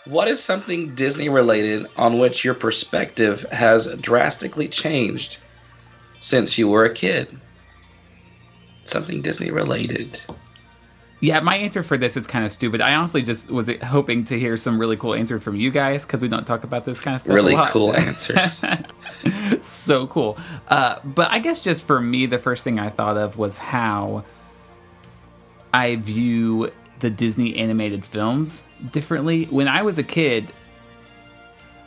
What 0.05 0.27
is 0.29 0.43
something 0.43 0.95
Disney 0.95 1.29
related 1.29 1.87
on 1.97 2.19
which 2.19 2.45
your 2.45 2.55
perspective 2.55 3.43
has 3.53 3.95
drastically 3.97 4.69
changed 4.69 5.39
since 6.19 6.59
you 6.59 6.69
were 6.69 6.85
a 6.85 6.93
kid? 6.93 7.39
Something 8.85 9.23
Disney 9.23 9.53
related. 9.53 10.21
Yeah, 11.21 11.39
my 11.39 11.57
answer 11.57 11.85
for 11.85 11.97
this 11.97 12.17
is 12.17 12.27
kind 12.27 12.45
of 12.45 12.51
stupid. 12.51 12.81
I 12.81 12.97
honestly 12.97 13.23
just 13.23 13.49
was 13.49 13.71
hoping 13.81 14.25
to 14.25 14.37
hear 14.37 14.57
some 14.57 14.77
really 14.77 14.97
cool 14.97 15.15
answer 15.15 15.39
from 15.39 15.55
you 15.55 15.71
guys 15.71 16.05
because 16.05 16.21
we 16.21 16.27
don't 16.27 16.45
talk 16.45 16.65
about 16.65 16.85
this 16.85 16.99
kind 16.99 17.15
of 17.15 17.23
stuff. 17.23 17.37
Really 17.37 17.55
cool 17.69 17.95
answers. 17.97 18.65
so 19.63 20.09
cool. 20.09 20.37
Uh, 20.67 20.99
but 21.05 21.31
I 21.31 21.39
guess 21.39 21.61
just 21.61 21.85
for 21.85 22.01
me, 22.01 22.27
the 22.27 22.41
first 22.41 22.65
thing 22.65 22.81
I 22.81 22.91
thought 22.91 23.17
of 23.17 23.39
was 23.39 23.57
how 23.57 24.25
I 25.73 25.95
view 25.95 26.73
the 27.03 27.11
Disney 27.11 27.57
animated 27.57 28.07
films 28.07 28.65
differently. 28.93 29.45
When 29.45 29.69
I 29.69 29.83
was 29.83 29.99
a 29.99 30.03
kid, 30.03 30.47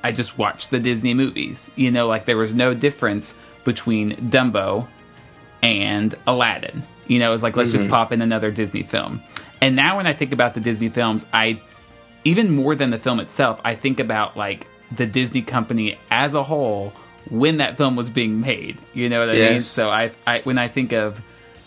I 0.04 0.12
just 0.12 0.38
watched 0.38 0.70
the 0.70 0.80
Disney 0.80 1.14
movies. 1.16 1.72
You 1.76 1.90
know, 1.90 2.08
like 2.08 2.26
there 2.26 2.38
was 2.38 2.54
no 2.54 2.74
difference 2.76 3.34
between 3.64 4.16
Dumbo 4.30 4.88
and 5.64 6.14
Aladdin. 6.28 6.84
You 7.08 7.20
know, 7.20 7.34
it's 7.34 7.42
like 7.44 7.56
let's 7.56 7.72
just 7.72 7.88
Mhm. 7.88 7.90
pop 7.90 8.12
in 8.12 8.22
another 8.22 8.52
Disney 8.52 8.84
film. 8.84 9.22
And 9.62 9.76
now 9.76 9.98
when 9.98 10.06
I 10.06 10.14
think 10.14 10.32
about 10.34 10.54
the 10.54 10.60
Disney 10.60 10.90
films, 10.90 11.26
I 11.34 11.58
even 12.24 12.56
more 12.56 12.76
than 12.76 12.90
the 12.90 13.00
film 13.00 13.20
itself, 13.20 13.60
I 13.64 13.76
think 13.76 14.00
about 14.00 14.36
like 14.38 14.68
the 14.96 15.06
Disney 15.06 15.42
company 15.42 15.98
as 16.12 16.34
a 16.34 16.44
whole 16.44 16.94
when 17.30 17.58
that 17.58 17.78
film 17.78 17.96
was 17.96 18.10
being 18.10 18.42
made. 18.42 18.78
You 18.94 19.10
know 19.10 19.20
what 19.22 19.30
I 19.30 19.34
mean? 19.34 19.60
So 19.62 19.90
I, 19.90 20.12
I 20.28 20.42
when 20.44 20.58
I 20.60 20.68
think 20.68 20.92
of 20.94 21.22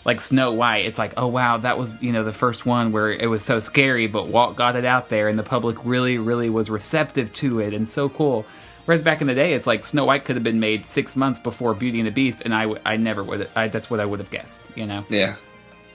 like 0.05 0.21
Snow 0.21 0.53
White, 0.53 0.85
it's 0.85 0.97
like, 0.97 1.13
oh 1.17 1.27
wow, 1.27 1.57
that 1.57 1.77
was 1.77 2.01
you 2.01 2.11
know 2.11 2.23
the 2.23 2.33
first 2.33 2.65
one 2.65 2.91
where 2.91 3.11
it 3.11 3.27
was 3.27 3.43
so 3.43 3.59
scary, 3.59 4.07
but 4.07 4.27
Walt 4.27 4.55
got 4.55 4.75
it 4.75 4.85
out 4.85 5.09
there, 5.09 5.27
and 5.27 5.37
the 5.37 5.43
public 5.43 5.77
really, 5.83 6.17
really 6.17 6.49
was 6.49 6.69
receptive 6.69 7.31
to 7.33 7.59
it, 7.59 7.73
and 7.73 7.89
so 7.89 8.09
cool. 8.09 8.45
Whereas 8.85 9.03
back 9.03 9.21
in 9.21 9.27
the 9.27 9.35
day, 9.35 9.53
it's 9.53 9.67
like 9.67 9.85
Snow 9.85 10.05
White 10.05 10.25
could 10.25 10.35
have 10.35 10.43
been 10.43 10.59
made 10.59 10.83
six 10.83 11.15
months 11.15 11.39
before 11.39 11.75
Beauty 11.75 11.99
and 11.99 12.07
the 12.07 12.11
Beast, 12.11 12.41
and 12.43 12.55
I, 12.55 12.63
w- 12.63 12.81
I 12.83 12.97
never 12.97 13.23
would. 13.23 13.47
I, 13.55 13.67
that's 13.67 13.91
what 13.91 13.99
I 13.99 14.05
would 14.05 14.19
have 14.19 14.31
guessed. 14.31 14.61
You 14.73 14.87
know? 14.87 15.05
Yeah. 15.09 15.35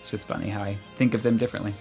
It's 0.00 0.12
just 0.12 0.28
funny 0.28 0.48
how 0.48 0.62
I 0.62 0.78
think 0.94 1.12
of 1.12 1.24
them 1.24 1.36
differently. 1.36 1.74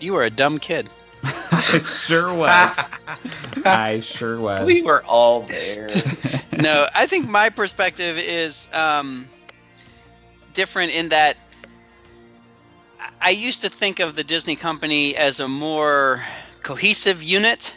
You 0.00 0.14
were 0.14 0.24
a 0.24 0.30
dumb 0.30 0.58
kid. 0.58 0.90
I 1.22 1.78
sure 1.78 2.34
was. 2.34 2.76
I 3.64 4.00
sure 4.00 4.40
was. 4.40 4.66
We 4.66 4.82
were 4.82 5.04
all 5.04 5.42
there. 5.42 5.88
no, 6.58 6.86
I 6.96 7.06
think 7.06 7.28
my 7.28 7.50
perspective 7.50 8.18
is 8.18 8.68
um, 8.72 9.28
different 10.54 10.92
in 10.92 11.10
that 11.10 11.36
I- 13.20 13.30
used 13.30 13.62
to 13.62 13.68
think 13.68 14.00
of 14.00 14.16
the 14.16 14.24
Disney 14.24 14.56
company 14.56 15.16
as 15.16 15.40
a 15.40 15.48
more 15.48 16.24
cohesive 16.62 17.22
unit. 17.22 17.74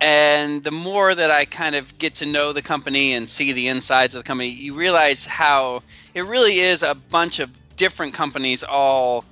And 0.00 0.62
the 0.62 0.70
more 0.70 1.12
that 1.12 1.30
I 1.30 1.44
kind 1.44 1.74
of 1.74 1.98
get 1.98 2.16
to 2.16 2.26
know 2.26 2.52
the 2.52 2.62
company 2.62 3.14
and 3.14 3.28
see 3.28 3.52
the 3.52 3.68
insides 3.68 4.14
of 4.14 4.22
the 4.22 4.26
company, 4.26 4.48
you 4.48 4.74
realize 4.74 5.24
how 5.24 5.82
it 6.14 6.24
really 6.24 6.58
is 6.58 6.84
a 6.84 6.94
bunch 6.94 7.40
of 7.40 7.50
different 7.76 8.14
companies 8.14 8.62
all 8.62 9.24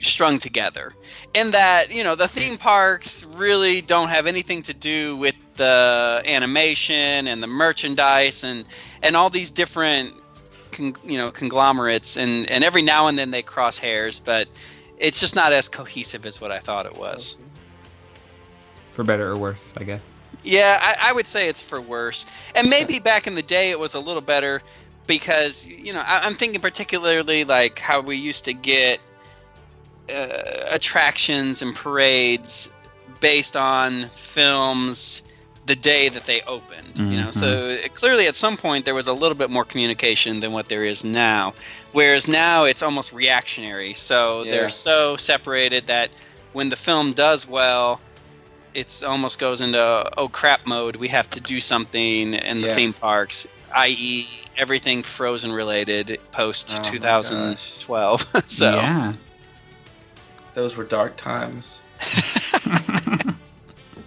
strung 0.00 0.38
together. 0.38 0.92
In 1.32 1.52
that, 1.52 1.94
you 1.94 2.04
know, 2.04 2.16
the 2.16 2.28
theme 2.28 2.58
parks 2.58 3.24
really 3.24 3.80
don't 3.80 4.08
have 4.08 4.26
anything 4.26 4.62
to 4.62 4.74
do 4.74 5.16
with 5.16 5.34
the 5.54 6.22
animation 6.26 7.28
and 7.28 7.42
the 7.42 7.46
merchandise 7.46 8.44
and 8.44 8.64
and 9.02 9.16
all 9.16 9.30
these 9.30 9.50
different 9.50 10.14
con, 10.72 10.96
you 11.04 11.16
know 11.16 11.30
conglomerates 11.30 12.16
and 12.16 12.50
and 12.50 12.64
every 12.64 12.82
now 12.82 13.06
and 13.06 13.18
then 13.18 13.30
they 13.30 13.42
cross 13.42 13.78
hairs, 13.78 14.18
but 14.18 14.48
it's 14.98 15.20
just 15.20 15.36
not 15.36 15.52
as 15.52 15.68
cohesive 15.68 16.26
as 16.26 16.40
what 16.40 16.50
I 16.50 16.58
thought 16.58 16.86
it 16.86 16.96
was. 16.96 17.36
For 18.92 19.04
better 19.04 19.30
or 19.30 19.36
worse, 19.36 19.74
I 19.76 19.84
guess. 19.84 20.12
Yeah, 20.44 20.78
I, 20.80 21.10
I 21.10 21.12
would 21.12 21.26
say 21.26 21.48
it's 21.48 21.62
for 21.62 21.80
worse. 21.80 22.26
And 22.54 22.68
maybe 22.68 22.98
back 22.98 23.26
in 23.26 23.34
the 23.34 23.42
day 23.42 23.70
it 23.70 23.78
was 23.78 23.94
a 23.94 24.00
little 24.00 24.22
better 24.22 24.62
because, 25.06 25.68
you 25.68 25.92
know, 25.92 26.02
I, 26.04 26.20
I'm 26.24 26.34
thinking 26.34 26.60
particularly 26.60 27.44
like 27.44 27.78
how 27.78 28.00
we 28.00 28.16
used 28.16 28.44
to 28.46 28.52
get 28.52 29.00
uh, 30.12 30.28
attractions 30.70 31.62
and 31.62 31.74
parades 31.74 32.70
based 33.20 33.56
on 33.56 34.10
films 34.14 35.22
the 35.72 35.80
day 35.80 36.10
that 36.10 36.26
they 36.26 36.42
opened. 36.42 36.98
You 36.98 37.16
know, 37.16 37.30
so 37.30 37.46
mm-hmm. 37.46 37.84
it- 37.86 37.94
clearly 37.94 38.26
at 38.26 38.36
some 38.36 38.58
point 38.58 38.84
there 38.84 38.94
was 38.94 39.06
a 39.06 39.12
little 39.14 39.34
bit 39.34 39.48
more 39.48 39.64
communication 39.64 40.40
than 40.40 40.52
what 40.52 40.68
there 40.68 40.84
is 40.84 41.02
now. 41.02 41.54
Whereas 41.92 42.28
now 42.28 42.64
it's 42.64 42.82
almost 42.82 43.10
reactionary. 43.14 43.94
So 43.94 44.42
Yeah. 44.42 44.50
they're 44.50 44.68
so 44.68 45.16
separated 45.16 45.86
that 45.86 46.10
when 46.52 46.68
the 46.68 46.76
film 46.76 47.14
does 47.14 47.48
well, 47.48 48.00
it's 48.74 49.02
almost 49.02 49.38
goes 49.38 49.62
into 49.62 49.80
oh 50.18 50.28
crap 50.28 50.66
mode. 50.66 50.96
We 50.96 51.08
have 51.08 51.30
to 51.30 51.40
do 51.40 51.58
something 51.58 52.34
in 52.34 52.60
the 52.60 52.68
Yeah. 52.68 52.74
theme 52.74 52.92
parks, 52.92 53.46
i.e., 53.74 54.26
everything 54.58 55.02
Frozen 55.02 55.52
related 55.52 56.20
post 56.32 56.80
Oh 56.80 56.90
2012. 56.90 58.26
so 58.46 58.74
yeah, 58.74 59.14
Those 60.52 60.76
were 60.76 60.84
dark 60.84 61.16
times. 61.16 61.80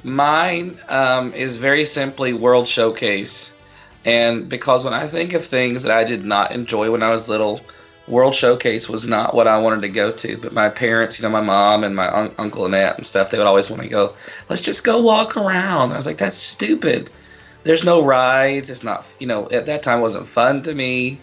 Mine 0.06 0.78
um, 0.88 1.34
is 1.34 1.58
very 1.58 1.84
simply 1.84 2.32
World 2.32 2.68
Showcase. 2.68 3.52
And 4.06 4.48
because 4.48 4.84
when 4.84 4.94
I 4.94 5.08
think 5.08 5.34
of 5.34 5.44
things 5.44 5.82
that 5.82 5.98
I 5.98 6.04
did 6.04 6.24
not 6.24 6.52
enjoy 6.52 6.92
when 6.92 7.02
I 7.02 7.10
was 7.10 7.28
little, 7.28 7.60
World 8.08 8.36
Showcase 8.36 8.88
was 8.88 9.04
not 9.04 9.34
what 9.34 9.48
I 9.48 9.60
wanted 9.60 9.82
to 9.82 9.90
go 9.90 10.12
to. 10.12 10.38
But 10.38 10.54
my 10.54 10.70
parents, 10.70 11.18
you 11.18 11.24
know, 11.24 11.30
my 11.30 11.42
mom 11.42 11.84
and 11.84 11.96
my 11.96 12.08
un- 12.08 12.36
uncle 12.38 12.66
and 12.66 12.76
aunt 12.76 12.98
and 12.98 13.08
stuff, 13.08 13.32
they 13.32 13.40
would 13.40 13.48
always 13.48 13.68
want 13.68 13.82
to 13.82 13.88
go, 13.88 14.14
let's 14.48 14.62
just 14.62 14.84
go 14.84 15.02
walk 15.02 15.38
around. 15.38 15.92
I 15.92 15.98
was 15.98 16.06
like, 16.06 16.20
that's 16.20 16.38
stupid. 16.38 17.10
There's 17.64 17.84
no 17.84 18.06
rides. 18.06 18.70
It's 18.70 18.84
not, 18.84 19.08
you 19.20 19.26
know, 19.26 19.50
at 19.50 19.66
that 19.66 19.82
time 19.82 20.02
wasn't 20.02 20.28
fun 20.28 20.62
to 20.64 20.76
me. 20.76 21.20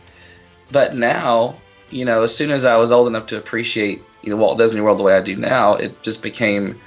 But 0.73 0.97
now, 0.97 1.55
you 1.91 2.05
know, 2.05 2.25
as 2.25 2.35
soon 2.35 2.51
as 2.51 2.65
I 2.65 2.79
was 2.79 2.91
old 2.91 3.07
enough 3.07 3.27
to 3.27 3.39
appreciate, 3.39 4.03
you 4.23 4.31
know, 4.31 4.39
Walt 4.39 4.59
Disney 4.59 4.81
World 4.81 4.99
the 4.99 5.05
way 5.05 5.15
I 5.15 5.21
do 5.21 5.37
now, 5.37 5.75
it 5.75 6.03
just 6.03 6.21
became 6.21 6.81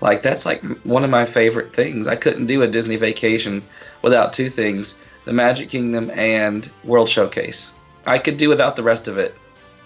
like 0.00 0.22
that's 0.22 0.46
like 0.46 0.62
one 0.84 1.04
of 1.04 1.10
my 1.10 1.24
favorite 1.24 1.74
things. 1.74 2.06
I 2.06 2.16
couldn't 2.16 2.46
do 2.46 2.62
a 2.62 2.66
Disney 2.66 2.96
vacation 2.96 3.62
without 4.02 4.32
two 4.32 4.48
things: 4.48 4.96
the 5.24 5.32
Magic 5.32 5.68
Kingdom 5.68 6.10
and 6.10 6.70
World 6.84 7.08
Showcase. 7.08 7.74
I 8.06 8.18
could 8.18 8.36
do 8.36 8.48
without 8.48 8.76
the 8.76 8.82
rest 8.82 9.08
of 9.08 9.18
it, 9.18 9.34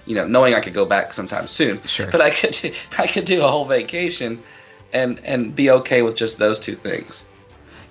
you 0.06 0.14
know, 0.14 0.26
knowing 0.26 0.54
I 0.54 0.60
could 0.60 0.74
go 0.74 0.84
back 0.84 1.12
sometime 1.12 1.46
soon. 1.46 1.82
Sure. 1.82 2.10
But 2.10 2.20
I 2.20 2.30
could 2.30 2.52
do, 2.52 2.72
I 2.98 3.06
could 3.06 3.24
do 3.24 3.44
a 3.44 3.48
whole 3.48 3.64
vacation 3.64 4.42
and 4.92 5.20
and 5.24 5.54
be 5.54 5.70
okay 5.70 6.02
with 6.02 6.16
just 6.16 6.38
those 6.38 6.58
two 6.58 6.74
things. 6.74 7.24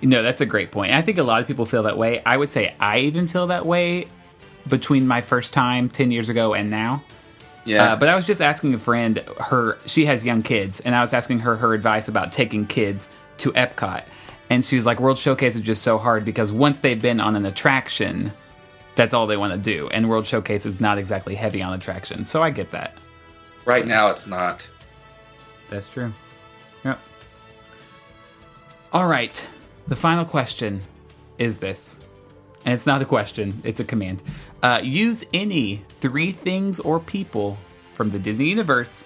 No, 0.02 0.22
that's 0.22 0.40
a 0.40 0.46
great 0.46 0.70
point. 0.70 0.92
I 0.92 1.02
think 1.02 1.18
a 1.18 1.22
lot 1.22 1.40
of 1.40 1.46
people 1.46 1.66
feel 1.66 1.84
that 1.84 1.96
way. 1.96 2.22
I 2.24 2.36
would 2.36 2.50
say 2.50 2.74
I 2.78 3.00
even 3.00 3.28
feel 3.28 3.46
that 3.48 3.64
way 3.64 4.08
between 4.68 5.06
my 5.06 5.20
first 5.20 5.52
time 5.52 5.88
10 5.88 6.10
years 6.10 6.28
ago 6.28 6.54
and 6.54 6.70
now. 6.70 7.02
Yeah. 7.64 7.92
Uh, 7.92 7.96
but 7.96 8.08
I 8.08 8.14
was 8.14 8.26
just 8.26 8.40
asking 8.40 8.74
a 8.74 8.78
friend, 8.78 9.18
her 9.38 9.78
she 9.86 10.04
has 10.06 10.24
young 10.24 10.42
kids, 10.42 10.80
and 10.80 10.94
I 10.94 11.00
was 11.00 11.12
asking 11.12 11.40
her 11.40 11.56
her 11.56 11.74
advice 11.74 12.08
about 12.08 12.32
taking 12.32 12.66
kids 12.66 13.08
to 13.38 13.52
Epcot. 13.52 14.04
And 14.50 14.64
she 14.64 14.76
was 14.76 14.84
like, 14.84 15.00
World 15.00 15.18
Showcase 15.18 15.54
is 15.54 15.62
just 15.62 15.82
so 15.82 15.96
hard 15.96 16.24
because 16.24 16.52
once 16.52 16.80
they've 16.80 17.00
been 17.00 17.20
on 17.20 17.34
an 17.34 17.46
attraction, 17.46 18.32
that's 18.94 19.14
all 19.14 19.26
they 19.26 19.38
want 19.38 19.52
to 19.52 19.58
do. 19.58 19.88
And 19.88 20.08
World 20.08 20.26
Showcase 20.26 20.66
is 20.66 20.80
not 20.80 20.98
exactly 20.98 21.34
heavy 21.34 21.62
on 21.62 21.72
attractions. 21.72 22.30
So 22.30 22.42
I 22.42 22.50
get 22.50 22.70
that. 22.70 22.94
Right 23.64 23.86
now, 23.86 24.08
it's 24.08 24.26
not. 24.26 24.68
That's 25.70 25.88
true. 25.88 26.12
Yep. 26.84 27.00
All 28.92 29.08
right. 29.08 29.46
The 29.88 29.96
final 29.96 30.24
question 30.24 30.82
is 31.38 31.56
this. 31.56 31.98
And 32.64 32.74
it's 32.74 32.86
not 32.86 33.02
a 33.02 33.04
question, 33.04 33.60
it's 33.64 33.80
a 33.80 33.84
command. 33.84 34.22
Uh, 34.64 34.80
use 34.82 35.26
any 35.34 35.76
three 36.00 36.32
things 36.32 36.80
or 36.80 36.98
people 36.98 37.58
from 37.92 38.10
the 38.10 38.18
Disney 38.18 38.48
universe 38.48 39.04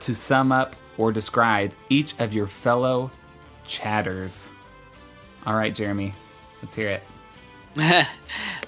to 0.00 0.14
sum 0.14 0.50
up 0.50 0.74
or 0.96 1.12
describe 1.12 1.74
each 1.90 2.18
of 2.18 2.32
your 2.32 2.46
fellow 2.46 3.10
chatters. 3.66 4.50
All 5.44 5.54
right, 5.54 5.74
Jeremy, 5.74 6.14
let's 6.62 6.74
hear 6.74 6.88
it. 6.88 7.02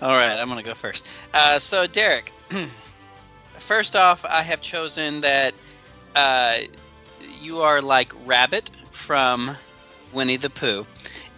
All 0.02 0.10
right, 0.10 0.38
I'm 0.38 0.48
going 0.48 0.58
to 0.58 0.64
go 0.64 0.74
first. 0.74 1.06
Uh, 1.32 1.58
so, 1.58 1.86
Derek, 1.86 2.30
first 3.58 3.96
off, 3.96 4.22
I 4.26 4.42
have 4.42 4.60
chosen 4.60 5.22
that 5.22 5.54
uh, 6.14 6.58
you 7.40 7.62
are 7.62 7.80
like 7.80 8.12
Rabbit 8.26 8.70
from 8.90 9.56
Winnie 10.12 10.36
the 10.36 10.50
Pooh, 10.50 10.86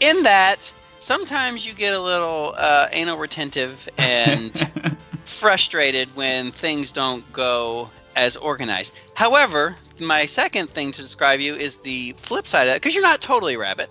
in 0.01 0.25
that 0.25 0.73
sometimes 1.01 1.67
you 1.67 1.75
get 1.75 1.95
a 1.95 2.01
little 2.01 2.55
uh, 2.57 2.89
anal 2.93 3.19
retentive 3.19 3.89
and 3.99 4.97
frustrated 5.25 6.15
when 6.15 6.53
things 6.53 6.93
don't 6.93 7.31
go 7.33 7.91
as 8.15 8.37
organized. 8.37 8.95
However, 9.15 9.75
my 9.99 10.27
second 10.27 10.71
thing 10.71 10.93
to 10.93 11.03
describe 11.03 11.41
you 11.41 11.55
is 11.55 11.77
the 11.77 12.15
flip 12.17 12.47
side 12.47 12.63
of 12.63 12.69
that, 12.69 12.77
because 12.77 12.95
you're 12.95 13.03
not 13.03 13.21
totally 13.21 13.57
Rabbit, 13.57 13.91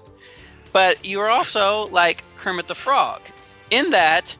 but 0.71 1.05
you're 1.05 1.29
also 1.29 1.87
like 1.87 2.23
Kermit 2.37 2.67
the 2.67 2.75
Frog, 2.75 3.21
in 3.69 3.91
that 3.91 4.35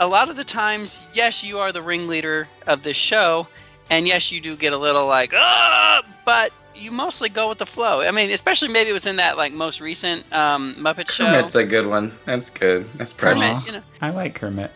a 0.00 0.06
lot 0.06 0.28
of 0.28 0.36
the 0.36 0.44
times, 0.44 1.06
yes, 1.12 1.42
you 1.42 1.58
are 1.58 1.72
the 1.72 1.82
ringleader 1.82 2.48
of 2.66 2.82
this 2.82 2.96
show, 2.96 3.46
and 3.90 4.06
yes, 4.06 4.30
you 4.30 4.40
do 4.40 4.56
get 4.56 4.72
a 4.72 4.78
little 4.78 5.06
like, 5.06 5.32
ah, 5.34 6.02
but 6.24 6.52
you 6.78 6.90
mostly 6.90 7.28
go 7.28 7.48
with 7.48 7.58
the 7.58 7.66
flow. 7.66 8.00
I 8.00 8.10
mean, 8.10 8.30
especially 8.30 8.68
maybe 8.68 8.90
it 8.90 8.94
was 8.94 9.06
in 9.06 9.16
that 9.16 9.36
like 9.36 9.52
most 9.52 9.80
recent 9.80 10.24
um, 10.32 10.76
Muppet 10.76 11.10
show. 11.10 11.24
Kermit's 11.24 11.54
a 11.54 11.64
good 11.64 11.86
one. 11.86 12.12
That's 12.24 12.50
good. 12.50 12.86
That's 12.94 13.12
Kermit, 13.12 13.66
you 13.66 13.72
know, 13.72 13.82
I 14.00 14.10
like 14.10 14.34
Kermit. 14.34 14.70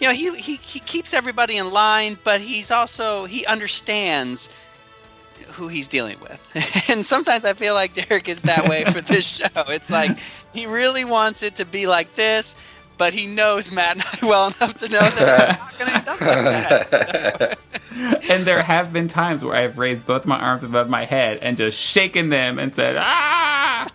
you 0.00 0.08
know, 0.08 0.14
he, 0.14 0.34
he 0.36 0.56
he 0.56 0.80
keeps 0.80 1.14
everybody 1.14 1.56
in 1.56 1.70
line, 1.70 2.18
but 2.24 2.40
he's 2.40 2.70
also 2.70 3.24
he 3.24 3.46
understands 3.46 4.50
who 5.52 5.68
he's 5.68 5.88
dealing 5.88 6.18
with. 6.20 6.88
and 6.90 7.04
sometimes 7.04 7.44
I 7.44 7.54
feel 7.54 7.74
like 7.74 7.94
Derek 7.94 8.28
is 8.28 8.42
that 8.42 8.68
way 8.68 8.84
for 8.84 9.00
this 9.00 9.36
show. 9.38 9.62
It's 9.68 9.90
like 9.90 10.18
he 10.52 10.66
really 10.66 11.04
wants 11.04 11.42
it 11.42 11.56
to 11.56 11.64
be 11.64 11.86
like 11.86 12.14
this, 12.14 12.56
but 12.98 13.12
he 13.12 13.26
knows 13.26 13.72
Matt 13.72 13.94
and 13.94 14.04
I 14.22 14.26
well 14.26 14.46
enough 14.48 14.74
to 14.78 14.88
know 14.88 15.00
that 15.00 15.50
it's 15.50 15.60
not 15.60 15.78
going 15.78 15.90
to 15.90 15.96
end 15.96 16.08
up 16.08 16.20
like 16.20 17.38
that. 17.38 17.58
and 18.30 18.44
there 18.44 18.62
have 18.62 18.92
been 18.92 19.08
times 19.08 19.44
where 19.44 19.54
I've 19.54 19.78
raised 19.78 20.06
both 20.06 20.26
my 20.26 20.38
arms 20.38 20.62
above 20.62 20.88
my 20.88 21.04
head 21.04 21.38
and 21.38 21.56
just 21.56 21.78
shaken 21.78 22.28
them 22.28 22.58
and 22.58 22.74
said, 22.74 22.96
ah! 22.98 23.88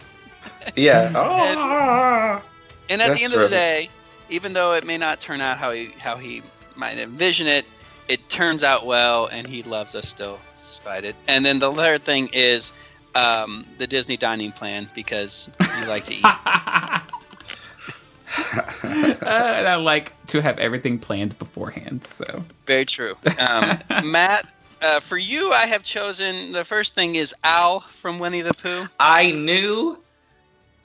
Yeah. 0.75 1.11
Oh. 2.41 2.41
And 2.89 3.01
at 3.01 3.07
That's 3.09 3.19
the 3.19 3.25
end 3.25 3.33
of 3.33 3.39
the 3.41 3.49
day, 3.49 3.87
even 4.29 4.53
though 4.53 4.73
it 4.73 4.85
may 4.85 4.97
not 4.97 5.21
turn 5.21 5.39
out 5.39 5.57
how 5.57 5.71
he 5.71 5.91
how 5.97 6.17
he 6.17 6.41
might 6.75 6.97
envision 6.97 7.47
it, 7.47 7.65
it 8.09 8.27
turns 8.27 8.63
out 8.63 8.85
well, 8.85 9.27
and 9.27 9.47
he 9.47 9.63
loves 9.63 9.95
us 9.95 10.09
still 10.09 10.39
despite 10.57 11.05
it. 11.05 11.15
And 11.29 11.45
then 11.45 11.59
the 11.59 11.71
third 11.71 12.03
thing 12.03 12.29
is 12.33 12.73
um, 13.15 13.65
the 13.77 13.87
Disney 13.87 14.17
dining 14.17 14.51
plan 14.51 14.89
because 14.93 15.49
you 15.79 15.85
like 15.85 16.03
to 16.05 16.15
eat. 16.15 16.25
Uh, 18.53 18.71
and 18.83 19.67
I 19.67 19.75
like 19.75 20.13
to 20.27 20.41
have 20.41 20.59
everything 20.59 20.99
planned 20.99 21.37
beforehand. 21.39 22.03
So 22.03 22.43
Very 22.65 22.85
true. 22.85 23.15
Um, 23.37 23.77
Matt, 24.03 24.47
uh, 24.81 24.99
for 24.99 25.17
you, 25.17 25.51
I 25.51 25.65
have 25.67 25.83
chosen 25.83 26.51
the 26.51 26.65
first 26.65 26.95
thing 26.95 27.15
is 27.15 27.33
Owl 27.43 27.81
from 27.81 28.19
Winnie 28.19 28.41
the 28.41 28.53
Pooh. 28.53 28.87
I 28.99 29.31
knew 29.31 29.97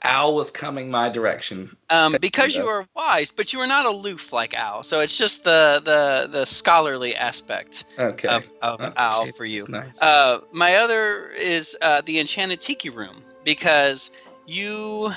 Owl 0.03 0.35
was 0.35 0.51
coming 0.51 0.91
my 0.91 1.09
direction. 1.09 1.75
Um, 1.89 2.15
because 2.21 2.55
you 2.55 2.67
are 2.67 2.85
wise, 2.95 3.31
but 3.31 3.51
you 3.53 3.59
are 3.61 3.67
not 3.67 3.85
aloof 3.85 4.31
like 4.31 4.53
Owl. 4.55 4.83
So 4.83 4.99
it's 4.99 5.17
just 5.17 5.43
the 5.43 5.81
the 5.83 6.29
the 6.31 6.45
scholarly 6.45 7.15
aspect 7.15 7.85
Okay. 7.97 8.27
of, 8.27 8.49
of 8.61 8.79
Oh, 8.81 8.93
Al 8.95 9.25
geez, 9.25 9.37
for 9.37 9.45
you. 9.45 9.65
nice. 9.67 10.01
Uh, 10.01 10.39
my 10.51 10.75
other 10.75 11.29
is 11.29 11.75
uh, 11.81 12.01
the 12.05 12.19
Enchanted 12.19 12.61
Tiki 12.61 12.89
Room 12.89 13.23
because 13.43 14.11
you 14.45 15.11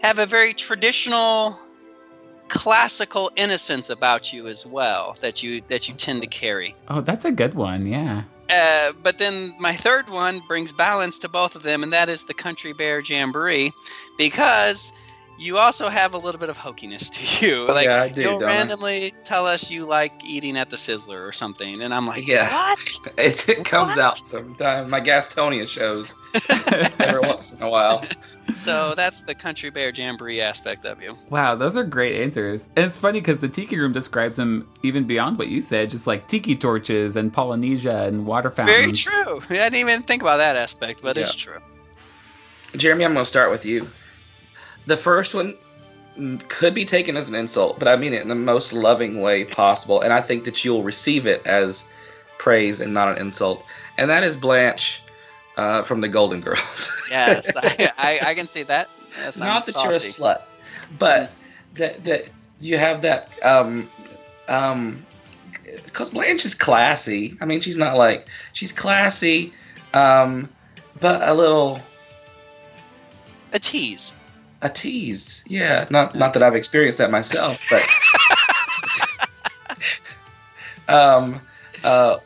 have 0.00 0.18
a 0.20 0.26
very 0.26 0.54
traditional, 0.54 1.58
classical 2.50 3.30
innocence 3.36 3.88
about 3.88 4.32
you 4.32 4.46
as 4.48 4.66
well 4.66 5.14
that 5.22 5.42
you 5.42 5.62
that 5.68 5.88
you 5.88 5.94
tend 5.94 6.20
to 6.20 6.26
carry. 6.26 6.74
Oh, 6.88 7.00
that's 7.00 7.24
a 7.24 7.30
good 7.30 7.54
one. 7.54 7.86
Yeah. 7.86 8.24
Uh, 8.50 8.92
but 9.02 9.18
then 9.18 9.54
my 9.60 9.72
third 9.72 10.10
one 10.10 10.40
brings 10.48 10.72
balance 10.72 11.20
to 11.20 11.28
both 11.28 11.54
of 11.54 11.62
them, 11.62 11.84
and 11.84 11.92
that 11.92 12.08
is 12.08 12.24
the 12.24 12.34
Country 12.34 12.72
Bear 12.72 13.00
Jamboree, 13.00 13.72
because 14.18 14.92
you 15.40 15.56
also 15.56 15.88
have 15.88 16.12
a 16.12 16.18
little 16.18 16.38
bit 16.38 16.50
of 16.50 16.58
hokiness 16.58 17.10
to 17.40 17.46
you. 17.46 17.66
Oh, 17.68 17.72
like 17.72 17.86
yeah, 17.86 18.02
I 18.02 18.08
do, 18.10 18.22
you'll 18.22 18.38
don't 18.38 18.50
I? 18.50 18.52
randomly 18.52 19.14
tell 19.24 19.46
us 19.46 19.70
you 19.70 19.86
like 19.86 20.12
eating 20.24 20.56
at 20.58 20.68
the 20.70 20.76
Sizzler 20.76 21.26
or 21.26 21.32
something, 21.32 21.80
and 21.82 21.94
I'm 21.94 22.06
like, 22.06 22.26
Yeah. 22.26 22.50
what? 22.52 22.78
It, 23.18 23.48
it 23.48 23.64
comes 23.64 23.96
out 23.98 24.18
sometimes. 24.26 24.90
My 24.90 25.00
Gastonia 25.00 25.66
shows 25.66 26.14
every 27.00 27.20
once 27.20 27.52
in 27.54 27.62
a 27.62 27.68
while. 27.70 28.04
So 28.54 28.94
that's 28.94 29.22
the 29.22 29.34
Country 29.34 29.70
Bear 29.70 29.90
Jamboree 29.90 30.40
aspect 30.40 30.84
of 30.84 31.02
you. 31.02 31.16
Wow, 31.28 31.54
those 31.54 31.76
are 31.76 31.84
great 31.84 32.20
answers. 32.22 32.68
And 32.76 32.86
it's 32.86 32.96
funny 32.98 33.20
because 33.20 33.38
the 33.38 33.48
tiki 33.48 33.78
room 33.78 33.92
describes 33.92 34.38
him 34.38 34.68
even 34.82 35.06
beyond 35.06 35.38
what 35.38 35.48
you 35.48 35.60
said, 35.62 35.90
just 35.90 36.06
like 36.06 36.28
tiki 36.28 36.56
torches 36.56 37.16
and 37.16 37.32
Polynesia 37.32 38.04
and 38.04 38.26
water 38.26 38.50
fountains. 38.50 38.76
Very 38.76 38.92
true. 39.24 39.40
I 39.50 39.54
didn't 39.70 39.76
even 39.76 40.02
think 40.02 40.22
about 40.22 40.38
that 40.38 40.56
aspect, 40.56 41.02
but 41.02 41.16
it's 41.16 41.34
true. 41.34 41.58
Jeremy, 42.76 43.04
I'm 43.04 43.12
going 43.14 43.24
to 43.24 43.28
start 43.28 43.50
with 43.50 43.64
you. 43.66 43.88
The 44.90 44.96
first 44.96 45.34
one 45.34 45.56
could 46.48 46.74
be 46.74 46.84
taken 46.84 47.16
as 47.16 47.28
an 47.28 47.36
insult, 47.36 47.78
but 47.78 47.86
I 47.86 47.94
mean 47.94 48.12
it 48.12 48.22
in 48.22 48.28
the 48.28 48.34
most 48.34 48.72
loving 48.72 49.20
way 49.20 49.44
possible, 49.44 50.00
and 50.00 50.12
I 50.12 50.20
think 50.20 50.44
that 50.46 50.64
you'll 50.64 50.82
receive 50.82 51.26
it 51.26 51.46
as 51.46 51.86
praise 52.38 52.80
and 52.80 52.92
not 52.92 53.08
an 53.12 53.18
insult. 53.18 53.64
And 53.98 54.10
that 54.10 54.24
is 54.24 54.34
Blanche 54.34 55.00
uh, 55.56 55.84
from 55.84 56.00
the 56.00 56.08
Golden 56.08 56.40
Girls. 56.40 56.92
Yes, 57.10 57.52
I, 57.56 57.90
I, 57.98 58.20
I 58.30 58.34
can 58.34 58.48
see 58.48 58.64
that. 58.64 58.88
Yes, 59.16 59.38
not 59.38 59.66
that 59.66 59.72
saucy. 59.72 59.86
you're 59.86 59.94
a 59.94 59.98
slut, 59.98 60.42
but 60.98 61.30
that 61.74 62.02
that 62.02 62.24
you 62.60 62.76
have 62.76 63.02
that 63.02 63.30
um 63.44 63.88
um 64.48 65.06
because 65.84 66.10
Blanche 66.10 66.44
is 66.44 66.54
classy. 66.54 67.36
I 67.40 67.46
mean, 67.46 67.60
she's 67.60 67.76
not 67.76 67.96
like 67.96 68.28
she's 68.54 68.72
classy, 68.72 69.52
um, 69.94 70.48
but 71.00 71.28
a 71.28 71.32
little 71.32 71.80
a 73.52 73.60
tease. 73.60 74.14
A 74.62 74.68
tease, 74.68 75.44
yeah. 75.48 75.86
Not 75.90 76.14
not 76.14 76.34
that 76.34 76.42
I've 76.42 76.54
experienced 76.54 76.98
that 76.98 77.10
myself, 77.10 77.58
but 77.70 77.82
um, 80.88 81.40
uh, 81.82 82.18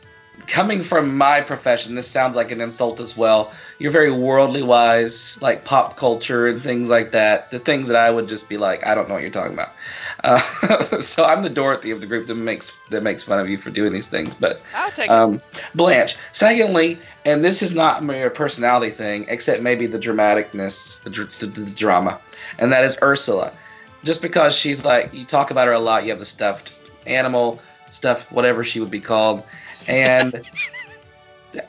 coming 0.47 0.81
from 0.81 1.17
my 1.17 1.41
profession, 1.41 1.95
this 1.95 2.07
sounds 2.07 2.35
like 2.35 2.51
an 2.51 2.61
insult 2.61 2.99
as 2.99 3.15
well. 3.15 3.51
You're 3.79 3.91
very 3.91 4.11
worldly 4.11 4.63
wise, 4.63 5.41
like 5.41 5.65
pop 5.65 5.97
culture 5.97 6.47
and 6.47 6.61
things 6.61 6.89
like 6.89 7.11
that. 7.11 7.51
The 7.51 7.59
things 7.59 7.87
that 7.87 7.97
I 7.97 8.09
would 8.09 8.27
just 8.27 8.49
be 8.49 8.57
like, 8.57 8.85
I 8.85 8.95
don't 8.95 9.07
know 9.07 9.15
what 9.15 9.23
you're 9.23 9.31
talking 9.31 9.53
about. 9.53 9.71
Uh, 10.23 10.99
so 11.01 11.23
I'm 11.23 11.41
the 11.41 11.49
Dorothy 11.49 11.91
of 11.91 12.01
the 12.01 12.07
group 12.07 12.27
that 12.27 12.35
makes 12.35 12.71
that 12.89 13.03
makes 13.03 13.23
fun 13.23 13.39
of 13.39 13.49
you 13.49 13.57
for 13.57 13.69
doing 13.69 13.93
these 13.93 14.09
things. 14.09 14.35
But 14.35 14.61
I'll 14.73 14.91
take 14.91 15.09
um, 15.09 15.41
Blanche. 15.73 16.15
Secondly, 16.31 16.99
and 17.25 17.43
this 17.43 17.61
is 17.61 17.73
not 17.73 18.03
mere 18.03 18.29
personality 18.29 18.91
thing, 18.91 19.25
except 19.27 19.61
maybe 19.61 19.87
the 19.87 19.99
dramaticness, 19.99 21.01
the, 21.03 21.09
dr- 21.09 21.39
the, 21.39 21.47
the 21.47 21.71
drama, 21.71 22.19
and 22.59 22.71
that 22.71 22.83
is 22.83 22.97
Ursula. 23.01 23.51
Just 24.03 24.21
because 24.21 24.55
she's 24.55 24.85
like, 24.85 25.13
you 25.13 25.25
talk 25.25 25.49
about 25.49 25.67
her 25.67 25.73
a 25.73 25.79
lot, 25.79 26.03
you 26.03 26.11
have 26.11 26.19
the 26.19 26.25
stuffed 26.25 26.77
animal 27.07 27.59
stuff, 27.87 28.31
whatever 28.31 28.63
she 28.63 28.79
would 28.79 28.91
be 28.91 28.99
called, 28.99 29.43
and 29.87 30.35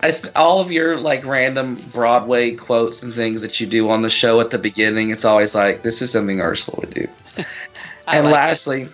I 0.02 0.12
all 0.34 0.60
of 0.60 0.72
your 0.72 0.98
like 0.98 1.24
random 1.24 1.76
Broadway 1.93 2.52
quotes 2.52 3.02
and 3.02 3.14
things 3.14 3.43
that 3.43 3.60
you 3.60 3.66
do 3.66 3.88
on 3.90 4.02
the 4.02 4.10
show 4.10 4.40
at 4.40 4.51
the 4.51 4.59
beginning, 4.59 5.10
it's 5.10 5.24
always 5.24 5.55
like, 5.55 5.82
this 5.82 6.02
is 6.02 6.10
something 6.10 6.40
Ursula 6.40 6.80
would 6.80 6.90
do. 6.90 7.09
And 8.09 8.26
like 8.26 8.30
it. 8.30 8.36
lastly, 8.36 8.88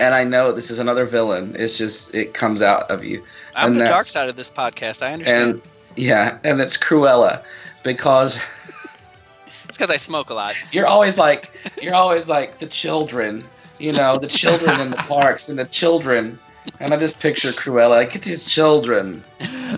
and 0.00 0.14
I 0.14 0.24
know 0.24 0.52
this 0.52 0.70
is 0.70 0.78
another 0.80 1.04
villain. 1.04 1.54
It's 1.56 1.78
just 1.78 2.14
it 2.14 2.34
comes 2.34 2.62
out 2.62 2.90
of 2.90 3.04
you. 3.04 3.24
I'm 3.54 3.72
and 3.72 3.80
the 3.80 3.84
dark 3.84 4.06
side 4.06 4.28
of 4.28 4.36
this 4.36 4.50
podcast. 4.50 5.02
I 5.02 5.12
understand. 5.12 5.50
And 5.52 5.62
yeah, 5.96 6.38
and 6.44 6.60
it's 6.60 6.76
Cruella 6.76 7.44
because 7.82 8.36
it's 9.64 9.78
because 9.78 9.90
I 9.90 9.96
smoke 9.96 10.30
a 10.30 10.34
lot. 10.34 10.54
you're 10.72 10.86
always 10.86 11.18
like 11.18 11.52
you're 11.80 11.94
always 11.94 12.28
like 12.28 12.58
the 12.58 12.66
children, 12.66 13.44
you 13.78 13.92
know, 13.92 14.18
the 14.18 14.26
children 14.26 14.80
in 14.80 14.90
the 14.90 14.96
parks 15.08 15.48
and 15.48 15.58
the 15.58 15.64
children. 15.64 16.38
And 16.80 16.92
I 16.92 16.96
just 16.98 17.20
picture 17.20 17.48
Cruella 17.48 17.90
like 17.90 18.12
get 18.12 18.22
these 18.22 18.52
children. 18.52 19.22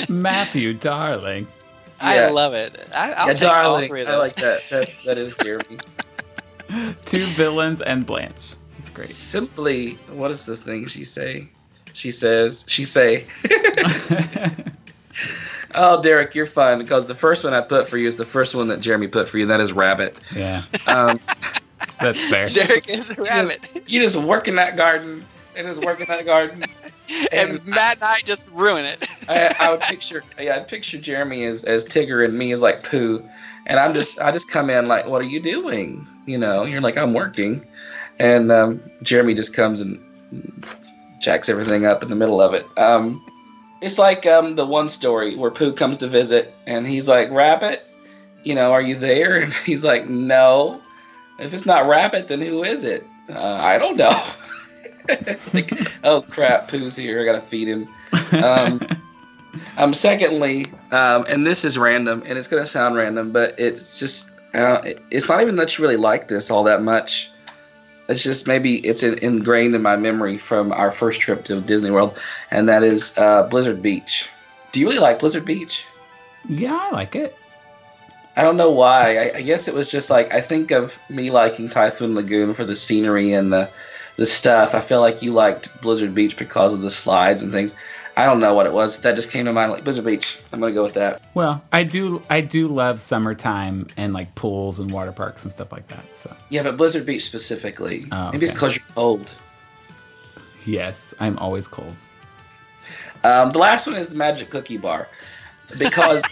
Matthew, 0.09 0.75
darling. 0.75 1.47
I 2.01 2.17
Yeah. 2.17 2.31
love 2.31 2.55
it. 2.55 2.77
I, 2.95 3.13
I'll 3.13 3.29
yeah, 3.29 3.35
take 3.35 3.49
all 3.49 3.63
darling. 3.65 3.89
three 3.89 4.03
of 4.03 4.09
I 4.09 4.13
those. 4.13 4.21
like 4.21 4.35
that. 4.37 4.63
That 4.71 4.95
that 5.05 5.19
is 5.19 5.37
Jeremy. 5.39 5.79
Two 7.05 7.25
villains 7.27 7.83
and 7.83 8.07
Blanche. 8.07 8.55
It's 8.79 8.91
great. 8.91 9.09
Simply, 9.09 9.95
what 10.13 10.31
is 10.31 10.47
this 10.47 10.63
thing 10.63 10.87
she 10.87 11.03
say? 11.05 11.49
She 11.95 12.11
says, 12.13 12.65
she 12.69 12.85
say. 12.85 13.27
oh, 15.75 16.03
Derek, 16.03 16.35
you're 16.35 16.47
fun 16.47 16.79
because 16.79 17.07
the 17.07 17.15
first 17.15 17.45
one 17.45 17.55
I 17.55 17.61
put 17.61 17.89
for 17.89 17.99
you 17.99 18.07
is 18.07 18.17
the 18.17 18.27
first 18.27 18.55
one 18.55 18.69
that 18.69 18.81
Jeremy 18.81 19.09
put 19.09 19.29
for 19.29 19.39
you, 19.39 19.45
and 19.45 19.51
that 19.51 19.61
is 19.61 19.73
Rabbit. 19.73 20.19
Yeah, 20.35 20.63
Um, 20.87 21.21
that's 22.01 22.23
fair. 22.25 22.49
Derek 22.51 22.89
is 22.89 23.17
a 23.19 23.23
rabbit. 23.23 23.83
you 23.87 24.01
just 24.01 24.17
work 24.17 24.49
in 24.49 24.55
that 24.57 24.77
garden 24.77 25.25
and 25.57 25.67
just 25.67 25.85
work 25.85 26.01
in 26.01 26.07
that 26.09 26.25
garden. 26.25 26.63
And 27.33 27.65
Matt 27.67 27.97
and 27.97 28.05
I 28.05 28.21
just 28.25 28.51
ruin 28.53 28.85
it. 28.85 29.07
I, 29.29 29.55
I 29.61 29.71
would 29.73 29.81
picture, 29.81 30.23
yeah, 30.39 30.57
I'd 30.57 30.69
picture 30.69 30.99
Jeremy 30.99 31.45
as, 31.45 31.65
as 31.65 31.85
Tigger 31.85 32.25
and 32.25 32.39
me 32.39 32.53
as 32.53 32.63
like 32.63 32.83
Pooh, 32.83 33.27
and 33.67 33.79
I'm 33.79 33.95
just, 33.95 34.21
I 34.21 34.33
just 34.33 34.51
come 34.51 34.71
in 34.71 34.89
like, 34.89 35.07
what 35.07 35.21
are 35.21 35.27
you 35.27 35.41
doing? 35.41 36.07
You 36.27 36.39
know, 36.39 36.65
you're 36.65 36.81
like, 36.81 36.97
I'm 36.97 37.15
working, 37.15 37.67
and 38.19 38.51
um, 38.53 38.83
Jeremy 39.03 39.35
just 39.35 39.55
comes 39.55 39.81
and 39.81 40.05
jacks 41.21 41.49
everything 41.49 41.87
up 41.87 42.03
in 42.03 42.11
the 42.11 42.17
middle 42.17 42.41
of 42.41 42.55
it. 42.55 42.67
Um, 42.77 43.25
it's 43.81 43.99
like 43.99 44.27
um, 44.27 44.57
the 44.57 44.67
one 44.67 44.89
story 44.89 45.37
where 45.37 45.51
Pooh 45.51 45.73
comes 45.73 45.99
to 45.99 46.09
visit, 46.09 46.55
and 46.67 46.87
he's 46.87 47.09
like, 47.09 47.31
Rabbit, 47.31 47.85
you 48.43 48.55
know, 48.55 48.73
are 48.73 48.83
you 48.83 48.95
there? 48.97 49.43
And 49.43 49.53
he's 49.65 49.85
like, 49.85 50.09
No. 50.09 50.81
If 51.39 51.55
it's 51.55 51.67
not 51.67 51.87
Rabbit, 51.87 52.27
then 52.27 52.41
who 52.41 52.65
is 52.65 52.83
it? 52.83 53.07
Uh, 53.29 53.55
I 53.55 53.79
don't 53.79 53.97
know. 53.97 54.11
like, 55.55 55.73
oh 56.05 56.23
crap, 56.23 56.69
Pooh's 56.69 56.97
here. 56.97 57.21
I 57.21 57.25
gotta 57.25 57.41
feed 57.41 57.69
him. 57.69 57.89
Um, 58.43 58.81
um, 59.79 59.95
secondly, 59.95 60.67
um, 60.93 61.25
and 61.29 61.47
this 61.47 61.65
is 61.65 61.79
random, 61.79 62.23
and 62.27 62.39
it's 62.39 62.49
gonna 62.49 62.67
sound 62.67 62.97
random, 62.97 63.33
but 63.33 63.59
it's 63.59 63.99
just 63.99 64.31
uh, 64.55 64.81
it- 64.85 65.03
it's 65.11 65.29
not 65.29 65.41
even 65.41 65.57
that 65.57 65.77
you 65.77 65.83
really 65.83 65.97
like 65.97 66.29
this 66.29 66.51
all 66.51 66.65
that 66.65 66.83
much. 66.83 67.31
It's 68.09 68.23
just 68.23 68.47
maybe 68.47 68.77
it's 68.77 69.03
in, 69.03 69.19
ingrained 69.19 69.75
in 69.75 69.83
my 69.83 69.97
memory 69.97 70.39
from 70.39 70.73
our 70.73 70.91
first 70.91 71.21
trip 71.21 71.45
to 71.45 71.61
Disney 71.61 71.91
World, 71.91 72.19
and 72.51 72.69
that 72.69 72.83
is 72.83 73.17
uh, 73.19 73.43
Blizzard 73.45 73.83
Beach. 73.83 74.31
Do 74.73 74.81
you 74.81 74.87
really 74.87 74.99
like 74.99 75.19
Blizzard 75.19 75.45
Beach? 75.45 75.85
Yeah, 76.49 76.79
I 76.81 76.91
like 76.91 77.15
it. 77.17 77.37
I 78.37 78.43
don't 78.43 78.57
know 78.57 78.71
why. 78.71 79.17
I, 79.19 79.33
I 79.39 79.43
guess 79.43 79.67
it 79.69 79.75
was 79.75 79.91
just 79.91 80.09
like 80.11 80.33
I 80.33 80.41
think 80.41 80.71
of 80.71 80.99
me 81.11 81.31
liking 81.31 81.69
Typhoon 81.69 82.15
Lagoon 82.15 82.55
for 82.55 82.65
the 82.65 82.77
scenery 82.77 83.33
and 83.33 83.53
the 83.53 83.69
the 84.19 84.27
stuff. 84.27 84.75
I 84.75 84.81
feel 84.81 85.01
like 85.01 85.23
you 85.23 85.33
liked 85.33 85.81
Blizzard 85.81 86.15
Beach 86.15 86.37
because 86.37 86.75
of 86.75 86.83
the 86.83 86.91
slides 86.91 87.41
and 87.41 87.51
things. 87.51 87.75
I 88.17 88.27
don't 88.27 88.41
know 88.41 88.53
what 88.53 88.67
it 88.67 88.73
was. 88.73 89.01
That 89.03 89.15
just 89.15 89.31
came 89.31 89.45
to 89.45 89.53
mind. 89.53 89.71
Like 89.71 89.85
Blizzard 89.85 90.05
Beach. 90.05 90.39
I'm 90.53 90.59
gonna 90.61 90.75
go 90.75 90.83
with 90.83 90.95
that. 90.95 91.23
Well, 91.35 91.63
I 91.73 91.85
do 91.85 92.21
I 92.29 92.41
do 92.41 92.67
love 92.69 93.01
summertime 93.01 93.87
and 93.97 94.13
like 94.13 94.35
pools 94.35 94.81
and 94.81 94.91
water 94.91 95.13
parks 95.13 95.45
and 95.45 95.53
stuff 95.53 95.71
like 95.73 95.87
that. 95.89 96.17
So 96.17 96.35
Yeah, 96.51 96.65
but 96.65 96.77
Blizzard 96.77 97.07
Beach 97.07 97.25
specifically. 97.25 98.05
Oh, 98.13 98.33
Maybe 98.33 98.45
it's 98.45 98.53
because 98.53 98.77
you're 98.77 98.85
cold. 98.95 99.33
yes, 100.67 101.15
I'm 101.21 101.39
always 101.39 101.69
cold. 101.69 101.95
Um, 103.25 103.53
the 103.53 103.59
last 103.59 103.87
one 103.87 103.97
is 103.97 104.09
the 104.09 104.17
Magic 104.17 104.51
Cookie 104.51 104.77
Bar, 104.79 105.09
because 105.79 106.23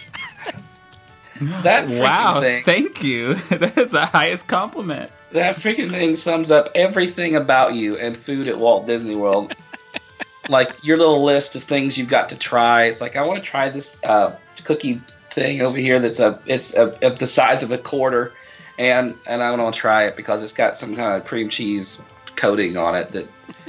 that 1.41 1.87
wow, 1.87 2.39
thing. 2.41 2.63
thank 2.63 3.03
you. 3.03 3.33
that 3.49 3.77
is 3.77 3.91
the 3.91 4.05
highest 4.05 4.47
compliment. 4.47 5.11
That 5.31 5.55
freaking 5.55 5.91
thing 5.91 6.15
sums 6.15 6.51
up 6.51 6.69
everything 6.75 7.35
about 7.35 7.73
you 7.73 7.97
and 7.97 8.17
food 8.17 8.47
at 8.47 8.57
Walt 8.57 8.87
Disney 8.87 9.15
World. 9.15 9.55
like 10.49 10.71
your 10.83 10.97
little 10.97 11.23
list 11.23 11.55
of 11.55 11.63
things 11.63 11.97
you've 11.97 12.07
got 12.07 12.29
to 12.29 12.37
try. 12.37 12.85
It's 12.85 13.01
like 13.01 13.15
I 13.15 13.23
want 13.23 13.43
to 13.43 13.49
try 13.49 13.69
this 13.69 14.01
uh, 14.03 14.35
cookie 14.63 15.01
thing 15.29 15.61
over 15.61 15.77
here 15.77 15.99
that's 15.99 16.19
a 16.19 16.39
it's 16.45 16.73
a, 16.75 16.97
a, 17.01 17.09
the 17.11 17.27
size 17.27 17.63
of 17.63 17.71
a 17.71 17.77
quarter, 17.77 18.33
and 18.79 19.15
and 19.27 19.43
I 19.43 19.53
want 19.55 19.73
to 19.73 19.79
try 19.79 20.05
it 20.05 20.15
because 20.15 20.43
it's 20.43 20.53
got 20.53 20.77
some 20.77 20.95
kind 20.95 21.21
of 21.21 21.27
cream 21.27 21.49
cheese 21.49 22.01
coating 22.35 22.77
on 22.77 22.95
it 22.95 23.11
that 23.11 23.27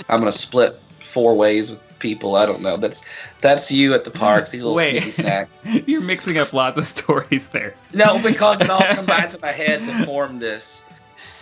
I'm 0.09 0.21
gonna 0.21 0.33
split 0.33 0.77
four 1.01 1.35
ways 1.37 1.71
with 1.71 1.81
people. 1.99 2.37
I 2.37 2.47
don't 2.47 2.63
know. 2.63 2.77
That's 2.77 3.03
that's 3.41 3.73
you 3.73 3.95
at 3.95 4.05
the 4.05 4.11
parks. 4.11 4.53
These 4.53 4.63
little 4.63 4.77
Wait. 4.77 4.93
sneaky 4.93 5.11
snacks. 5.11 5.67
You're 5.87 6.01
mixing 6.01 6.39
up 6.39 6.53
lots 6.53 6.79
of 6.79 6.87
stories 6.87 7.49
there. 7.49 7.75
No, 7.93 8.23
because 8.23 8.61
it 8.61 8.71
all 8.71 8.83
combined 8.95 9.33
to 9.33 9.41
my 9.41 9.53
head 9.53 9.81
to 9.81 10.07
form 10.07 10.39
this. 10.39 10.85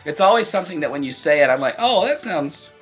It's 0.07 0.21
always 0.21 0.49
something 0.49 0.81
that 0.81 0.91
when 0.91 1.03
you 1.03 1.13
say 1.13 1.43
it, 1.43 1.51
I'm 1.51 1.61
like, 1.61 1.75
oh, 1.79 2.07
that 2.07 2.21
sounds, 2.21 2.73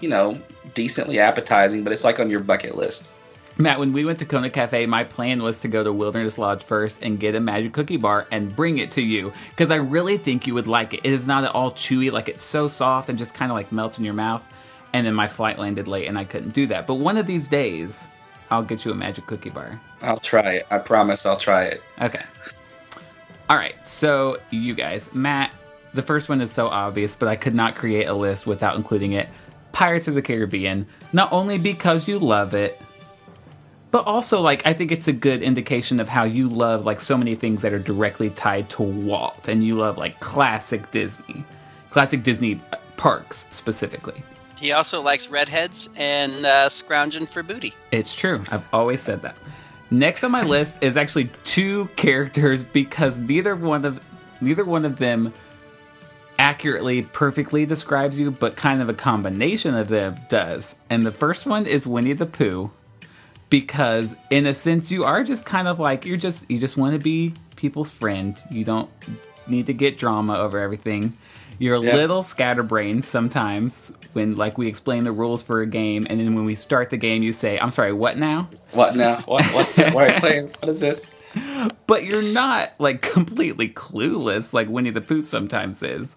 you 0.00 0.08
know, 0.08 0.40
decently 0.74 1.20
appetizing, 1.20 1.84
but 1.84 1.92
it's 1.92 2.04
like 2.04 2.18
on 2.18 2.28
your 2.28 2.40
bucket 2.40 2.76
list. 2.76 3.12
Matt, 3.56 3.78
when 3.78 3.92
we 3.92 4.04
went 4.04 4.18
to 4.18 4.24
Kona 4.24 4.50
Cafe, 4.50 4.86
my 4.86 5.02
plan 5.04 5.42
was 5.42 5.60
to 5.62 5.68
go 5.68 5.82
to 5.82 5.92
Wilderness 5.92 6.36
Lodge 6.36 6.62
first 6.62 7.02
and 7.02 7.18
get 7.18 7.34
a 7.34 7.40
magic 7.40 7.72
cookie 7.72 7.96
bar 7.96 8.26
and 8.30 8.54
bring 8.54 8.78
it 8.78 8.92
to 8.92 9.02
you 9.02 9.32
because 9.50 9.70
I 9.70 9.76
really 9.76 10.16
think 10.16 10.46
you 10.46 10.54
would 10.54 10.68
like 10.68 10.94
it. 10.94 11.00
It 11.04 11.12
is 11.12 11.26
not 11.26 11.44
at 11.44 11.54
all 11.54 11.72
chewy, 11.72 12.12
like 12.12 12.28
it's 12.28 12.44
so 12.44 12.68
soft 12.68 13.08
and 13.08 13.18
just 13.18 13.34
kind 13.34 13.50
of 13.50 13.56
like 13.56 13.72
melts 13.72 13.98
in 13.98 14.04
your 14.04 14.14
mouth. 14.14 14.44
And 14.92 15.06
then 15.06 15.14
my 15.14 15.28
flight 15.28 15.58
landed 15.58 15.88
late 15.88 16.06
and 16.06 16.18
I 16.18 16.24
couldn't 16.24 16.54
do 16.54 16.66
that. 16.66 16.86
But 16.86 16.94
one 16.94 17.16
of 17.16 17.26
these 17.26 17.48
days, 17.48 18.06
I'll 18.50 18.62
get 18.62 18.84
you 18.84 18.92
a 18.92 18.94
magic 18.94 19.26
cookie 19.26 19.50
bar. 19.50 19.80
I'll 20.02 20.20
try 20.20 20.52
it. 20.54 20.66
I 20.70 20.78
promise 20.78 21.26
I'll 21.26 21.36
try 21.36 21.64
it. 21.64 21.82
Okay. 22.00 22.22
All 23.50 23.56
right, 23.56 23.84
so 23.84 24.38
you 24.50 24.74
guys, 24.74 25.12
Matt, 25.14 25.52
the 25.94 26.02
first 26.02 26.28
one 26.28 26.40
is 26.40 26.50
so 26.50 26.68
obvious, 26.68 27.14
but 27.16 27.28
I 27.28 27.36
could 27.36 27.54
not 27.54 27.74
create 27.74 28.04
a 28.04 28.14
list 28.14 28.46
without 28.46 28.76
including 28.76 29.12
it. 29.12 29.28
Pirates 29.72 30.08
of 30.08 30.14
the 30.14 30.22
Caribbean, 30.22 30.86
not 31.12 31.32
only 31.32 31.58
because 31.58 32.08
you 32.08 32.18
love 32.18 32.54
it, 32.54 32.80
but 33.90 34.06
also 34.06 34.40
like 34.40 34.66
I 34.66 34.72
think 34.72 34.92
it's 34.92 35.08
a 35.08 35.12
good 35.12 35.42
indication 35.42 36.00
of 36.00 36.08
how 36.08 36.24
you 36.24 36.48
love 36.48 36.84
like 36.84 37.00
so 37.00 37.16
many 37.16 37.34
things 37.34 37.62
that 37.62 37.72
are 37.72 37.78
directly 37.78 38.30
tied 38.30 38.68
to 38.70 38.82
Walt, 38.82 39.48
and 39.48 39.64
you 39.64 39.76
love 39.76 39.98
like 39.98 40.20
classic 40.20 40.90
Disney, 40.90 41.44
classic 41.90 42.22
Disney 42.22 42.60
parks 42.96 43.46
specifically. 43.50 44.22
He 44.58 44.72
also 44.72 45.00
likes 45.00 45.28
redheads 45.28 45.88
and 45.96 46.44
uh, 46.44 46.68
scrounging 46.68 47.26
for 47.26 47.42
booty. 47.42 47.74
It's 47.92 48.14
true. 48.14 48.42
I've 48.50 48.64
always 48.72 49.02
said 49.02 49.22
that. 49.22 49.36
Next 49.90 50.24
on 50.24 50.32
my 50.32 50.42
list 50.42 50.82
is 50.82 50.96
actually 50.96 51.30
two 51.44 51.86
characters 51.96 52.62
because 52.62 53.16
neither 53.16 53.56
one 53.56 53.84
of 53.84 54.00
neither 54.40 54.64
one 54.64 54.84
of 54.84 54.98
them 54.98 55.32
accurately 56.38 57.02
perfectly 57.02 57.66
describes 57.66 58.18
you, 58.18 58.30
but 58.30 58.56
kind 58.56 58.80
of 58.80 58.88
a 58.88 58.94
combination 58.94 59.74
of 59.74 59.88
them 59.88 60.16
does. 60.28 60.76
And 60.88 61.04
the 61.04 61.12
first 61.12 61.46
one 61.46 61.66
is 61.66 61.86
Winnie 61.86 62.12
the 62.12 62.26
Pooh 62.26 62.70
because 63.50 64.14
in 64.30 64.46
a 64.46 64.54
sense 64.54 64.90
you 64.90 65.04
are 65.04 65.24
just 65.24 65.44
kind 65.44 65.68
of 65.68 65.78
like 65.80 66.04
you're 66.04 66.16
just 66.18 66.48
you 66.50 66.58
just 66.58 66.76
want 66.76 66.92
to 66.94 66.98
be 66.98 67.34
people's 67.56 67.90
friend. 67.90 68.40
You 68.50 68.64
don't 68.64 68.90
need 69.46 69.66
to 69.66 69.72
get 69.72 69.98
drama 69.98 70.36
over 70.36 70.58
everything. 70.58 71.16
You're 71.58 71.76
a 71.76 71.80
Yeah. 71.80 71.96
little 71.96 72.22
scatterbrained 72.22 73.04
sometimes 73.04 73.92
when 74.12 74.36
like 74.36 74.58
we 74.58 74.68
explain 74.68 75.02
the 75.04 75.12
rules 75.12 75.42
for 75.42 75.60
a 75.60 75.66
game 75.66 76.06
and 76.08 76.20
then 76.20 76.34
when 76.36 76.44
we 76.44 76.54
start 76.54 76.90
the 76.90 76.96
game 76.96 77.22
you 77.22 77.32
say, 77.32 77.58
"I'm 77.58 77.70
sorry, 77.72 77.92
what 77.92 78.16
now?" 78.16 78.48
What 78.72 78.94
now? 78.94 79.22
What, 79.22 79.44
what's 79.46 79.74
that? 79.76 79.92
What 79.94 80.08
are 80.08 80.14
you 80.14 80.20
playing? 80.20 80.50
What 80.60 80.68
is 80.68 80.80
this? 80.80 81.10
But 81.86 82.04
you're 82.04 82.22
not 82.22 82.72
like 82.78 83.02
completely 83.12 83.68
clueless 83.68 84.52
like 84.52 84.68
Winnie 84.68 84.90
the 84.90 85.00
Pooh 85.00 85.22
sometimes 85.22 85.82
is. 85.82 86.16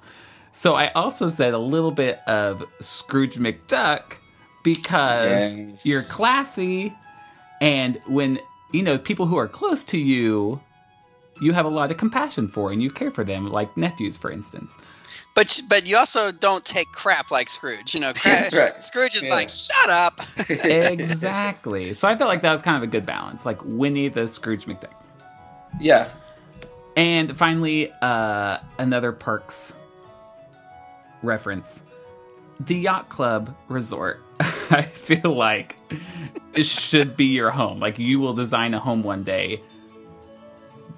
So 0.54 0.76
I 0.76 0.92
also 0.92 1.30
said 1.30 1.54
a 1.54 1.58
little 1.60 1.92
bit 1.92 2.20
of 2.28 2.64
Scrooge 2.80 3.36
McDuck 3.38 4.18
because 4.64 5.56
Yes. 5.56 5.86
you're 5.86 6.02
classy 6.04 6.94
and 7.62 8.00
when 8.08 8.40
you 8.72 8.84
know 8.84 8.98
people 8.98 9.26
who 9.26 9.38
are 9.38 9.48
close 9.48 9.84
to 9.86 9.98
you 9.98 10.60
you 11.40 11.54
have 11.54 11.66
a 11.66 11.70
lot 11.70 11.90
of 11.90 11.98
compassion 11.98 12.48
for 12.48 12.72
and 12.72 12.84
you 12.84 12.92
care 12.92 13.10
for 13.12 13.24
them 13.24 13.48
like 13.48 13.76
nephews 13.78 14.18
for 14.18 14.30
instance. 14.32 14.78
But 15.34 15.62
but 15.70 15.88
you 15.88 15.96
also 15.98 16.32
don't 16.32 16.64
take 16.66 16.92
crap 16.92 17.32
like 17.32 17.50
Scrooge. 17.50 17.94
You 17.96 18.02
know, 18.02 18.12
cra- 18.16 18.32
That's 18.32 18.54
right. 18.54 18.84
Scrooge 18.84 19.16
is 19.16 19.28
Yeah. 19.28 19.34
like, 19.34 19.50
shut 19.50 19.90
up. 19.90 20.20
exactly. 20.50 21.94
So 21.94 22.08
I 22.08 22.16
felt 22.18 22.28
like 22.28 22.42
that 22.42 22.52
was 22.52 22.62
kind 22.62 22.78
of 22.78 22.84
a 22.84 22.88
good 22.88 23.06
balance, 23.06 23.46
like 23.46 23.60
Winnie 23.64 24.10
the 24.10 24.28
Scrooge 24.28 24.66
McDuck. 24.66 24.92
Yeah. 25.80 26.10
And 26.95 27.35
finally, 27.38 27.91
uh, 28.02 28.57
another 28.77 29.11
parks 29.11 29.73
reference. 31.23 31.84
The 32.60 32.76
Yacht 32.76 33.10
Club 33.10 33.56
Resort. 33.69 34.22
I 34.39 34.81
feel 34.81 35.34
like 35.34 35.77
it 36.53 36.65
should 36.65 37.18
be 37.18 37.26
your 37.26 37.49
home. 37.49 37.80
Like 37.80 37.98
you 37.99 38.19
will 38.19 38.34
design 38.34 38.73
a 38.73 38.80
home 38.80 39.03
one 39.03 39.23
day 39.23 39.61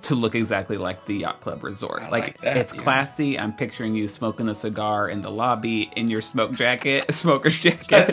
to 0.03 0.15
look 0.15 0.35
exactly 0.35 0.77
like 0.77 1.05
the 1.05 1.15
Yacht 1.15 1.41
Club 1.41 1.63
Resort. 1.63 2.01
like 2.03 2.11
like 2.11 2.37
that, 2.39 2.57
it's 2.57 2.73
yeah. 2.73 2.81
classy. 2.81 3.39
I'm 3.39 3.53
picturing 3.53 3.95
you 3.95 4.07
smoking 4.07 4.49
a 4.49 4.55
cigar 4.55 5.09
in 5.09 5.21
the 5.21 5.31
lobby 5.31 5.91
in 5.95 6.09
your 6.09 6.21
smoke 6.21 6.53
jacket, 6.53 7.13
smoker's 7.13 7.59
jacket. 7.59 8.11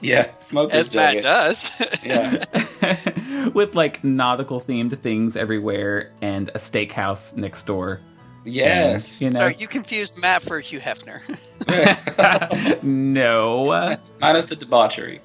Yeah, 0.00 0.36
smoker's 0.38 0.88
As 0.90 0.94
Matt 0.94 1.14
jacket. 1.14 1.22
does. 1.22 2.04
Yeah. 2.04 3.48
with 3.54 3.74
like 3.74 4.02
nautical 4.04 4.60
themed 4.60 4.98
things 4.98 5.36
everywhere 5.36 6.12
and 6.22 6.48
a 6.50 6.58
steakhouse 6.58 7.36
next 7.36 7.66
door. 7.66 8.00
Yes. 8.44 9.14
And, 9.14 9.22
you 9.22 9.30
know, 9.30 9.36
Sorry, 9.36 9.56
you 9.58 9.68
confused 9.68 10.16
Matt 10.18 10.42
for 10.42 10.58
Hugh 10.60 10.80
Hefner. 10.80 11.20
no. 12.82 13.96
Minus 14.20 14.46
the 14.46 14.56
debauchery. 14.56 15.20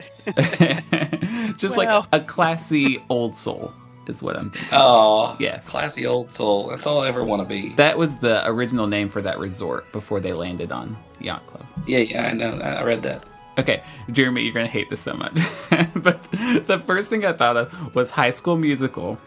Just 1.57 1.77
Well. 1.77 2.01
like 2.11 2.22
a 2.22 2.26
classy 2.26 3.03
old 3.10 3.35
soul 3.35 3.73
is 4.07 4.22
what 4.22 4.35
I'm 4.35 4.49
thinking. 4.51 4.69
Oh, 4.73 5.38
Yes. 5.39 5.65
Classy 5.65 6.05
old 6.05 6.31
soul. 6.31 6.68
That's 6.68 6.85
all 6.85 7.01
I 7.01 7.07
ever 7.07 7.23
want 7.23 7.41
to 7.41 7.47
be. 7.47 7.69
That 7.76 7.97
was 7.97 8.18
the 8.18 8.45
original 8.47 8.88
name 8.88 9.07
for 9.07 9.22
that 9.22 9.39
resort 9.39 9.89
before 9.93 10.19
they 10.19 10.34
landed 10.34 10.72
on 10.73 10.97
Yacht 11.22 11.45
Club. 11.47 11.65
Yeah, 11.88 11.99
yeah, 11.99 12.27
I 12.27 12.34
know. 12.34 12.60
I 12.60 12.73
I 12.73 12.84
read 12.84 13.03
that. 13.03 13.23
Okay, 13.57 13.84
Jeremy, 14.11 14.43
you're 14.43 14.53
gonna 14.53 14.67
hate 14.67 14.89
this 14.89 15.01
so 15.01 15.13
much. 15.13 15.34
but 15.95 16.21
the 16.31 16.81
first 16.85 17.09
thing 17.09 17.25
I 17.25 17.34
thought 17.34 17.57
of 17.57 17.95
was 17.95 18.09
High 18.11 18.31
School 18.31 18.57
Musical. 18.57 19.19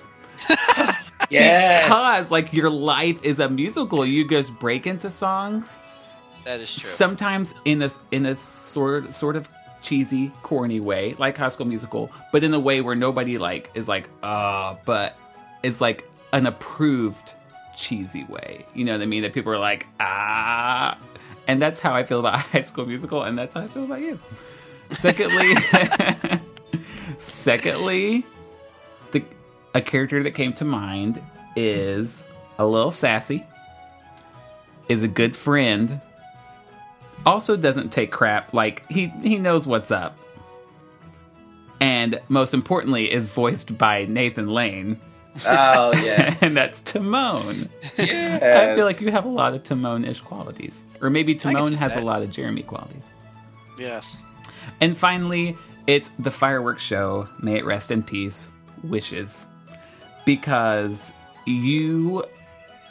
Yes. 1.30 1.86
Because 1.86 2.30
like 2.30 2.52
your 2.52 2.70
life 2.70 3.24
is 3.24 3.40
a 3.40 3.48
musical. 3.48 4.06
You 4.06 4.28
just 4.28 4.56
break 4.58 4.86
into 4.86 5.10
songs. 5.10 5.78
That 6.44 6.60
is 6.60 6.72
true. 6.72 6.88
Sometimes 6.88 7.54
in 7.64 7.82
a 7.82 7.90
in 8.12 8.26
a 8.26 8.36
sort 8.36 9.12
sort 9.12 9.36
of 9.36 9.48
cheesy, 9.82 10.30
corny 10.42 10.80
way, 10.80 11.14
like 11.18 11.36
High 11.36 11.48
School 11.48 11.66
Musical, 11.66 12.10
but 12.32 12.44
in 12.44 12.54
a 12.54 12.60
way 12.60 12.80
where 12.80 12.94
nobody 12.94 13.38
like 13.38 13.70
is 13.74 13.88
like, 13.88 14.08
uh, 14.22 14.76
but 14.84 15.16
it's 15.62 15.80
like 15.80 16.08
an 16.32 16.46
approved 16.46 17.34
cheesy 17.76 18.24
way. 18.24 18.64
You 18.74 18.84
know 18.84 18.92
what 18.92 19.02
I 19.02 19.06
mean? 19.06 19.22
That 19.22 19.32
people 19.32 19.52
are 19.52 19.58
like, 19.58 19.86
ah. 20.00 20.98
And 21.46 21.62
that's 21.62 21.80
how 21.80 21.94
I 21.94 22.04
feel 22.04 22.20
about 22.20 22.38
High 22.52 22.62
School 22.62 22.86
Musical, 22.86 23.22
and 23.22 23.38
that's 23.38 23.54
how 23.54 23.62
I 23.62 23.66
feel 23.66 23.84
about 23.84 24.00
you. 24.00 24.18
Secondly, 24.90 25.54
secondly, 27.18 28.24
the 29.12 29.24
a 29.74 29.80
character 29.80 30.22
that 30.22 30.32
came 30.32 30.52
to 30.54 30.64
mind 30.64 31.22
is 31.56 32.24
a 32.58 32.66
little 32.66 32.90
sassy, 32.90 33.44
is 34.88 35.02
a 35.02 35.08
good 35.08 35.36
friend, 35.36 36.00
also 37.24 37.56
doesn't 37.56 37.90
take 37.90 38.12
crap, 38.12 38.54
like 38.54 38.88
he 38.88 39.08
he 39.22 39.38
knows 39.38 39.66
what's 39.66 39.90
up. 39.90 40.18
And 41.80 42.20
most 42.28 42.54
importantly 42.54 43.12
is 43.12 43.26
voiced 43.26 43.76
by 43.76 44.06
Nathan 44.06 44.48
Lane. 44.48 45.00
Oh, 45.44 45.92
yes. 45.96 46.42
and 46.42 46.56
that's 46.56 46.80
Timon. 46.80 47.68
Yes. 47.98 48.42
I 48.42 48.74
feel 48.74 48.84
like 48.86 49.00
you 49.00 49.10
have 49.10 49.24
a 49.24 49.28
lot 49.28 49.54
of 49.54 49.62
Timon-ish 49.64 50.20
qualities. 50.22 50.82
Or 51.00 51.10
maybe 51.10 51.34
can 51.34 51.54
Timon 51.54 51.72
has 51.74 51.94
that. 51.94 52.02
a 52.02 52.06
lot 52.06 52.22
of 52.22 52.30
Jeremy 52.30 52.62
qualities. 52.62 53.10
yes. 53.78 54.18
And 54.80 54.96
finally, 54.96 55.56
it's 55.86 56.10
the 56.18 56.30
fireworks 56.30 56.82
show, 56.82 57.28
may 57.40 57.56
it 57.56 57.64
rest 57.64 57.90
in 57.90 58.02
peace, 58.02 58.50
Wishes. 58.82 59.46
Because 60.24 61.12
you 61.46 62.24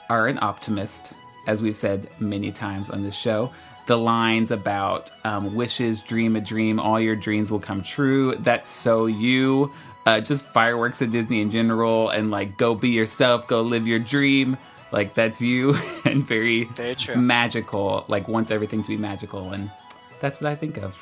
are 0.09 0.27
an 0.27 0.39
optimist, 0.41 1.13
as 1.47 1.61
we've 1.61 1.75
said 1.75 2.07
many 2.19 2.51
times 2.51 2.89
on 2.89 3.03
this 3.03 3.15
show. 3.15 3.51
the 3.87 3.97
lines 3.97 4.49
about 4.51 5.11
um, 5.25 5.53
wishes, 5.53 6.01
dream 6.01 6.35
a 6.35 6.41
dream, 6.41 6.79
all 6.79 6.99
your 6.99 7.15
dreams 7.15 7.51
will 7.51 7.59
come 7.59 7.83
true. 7.83 8.35
That's 8.39 8.69
so 8.69 9.05
you. 9.05 9.71
Uh, 10.05 10.21
just 10.21 10.45
fireworks 10.47 11.01
at 11.01 11.09
Disney 11.11 11.41
in 11.41 11.49
general, 11.49 12.09
and 12.09 12.29
like 12.29 12.57
go 12.57 12.75
be 12.75 12.89
yourself, 12.89 13.47
go 13.47 13.61
live 13.61 13.87
your 13.87 13.99
dream. 13.99 14.57
Like 14.91 15.15
that's 15.15 15.41
you, 15.41 15.75
and 16.05 16.23
very, 16.25 16.65
Very 16.65 16.95
true. 16.95 17.15
magical. 17.15 18.05
Like 18.07 18.27
wants 18.27 18.51
everything 18.51 18.83
to 18.83 18.87
be 18.89 18.97
magical, 18.97 19.51
and 19.51 19.71
that's 20.19 20.39
what 20.39 20.51
I 20.51 20.55
think 20.55 20.77
of. 20.77 20.95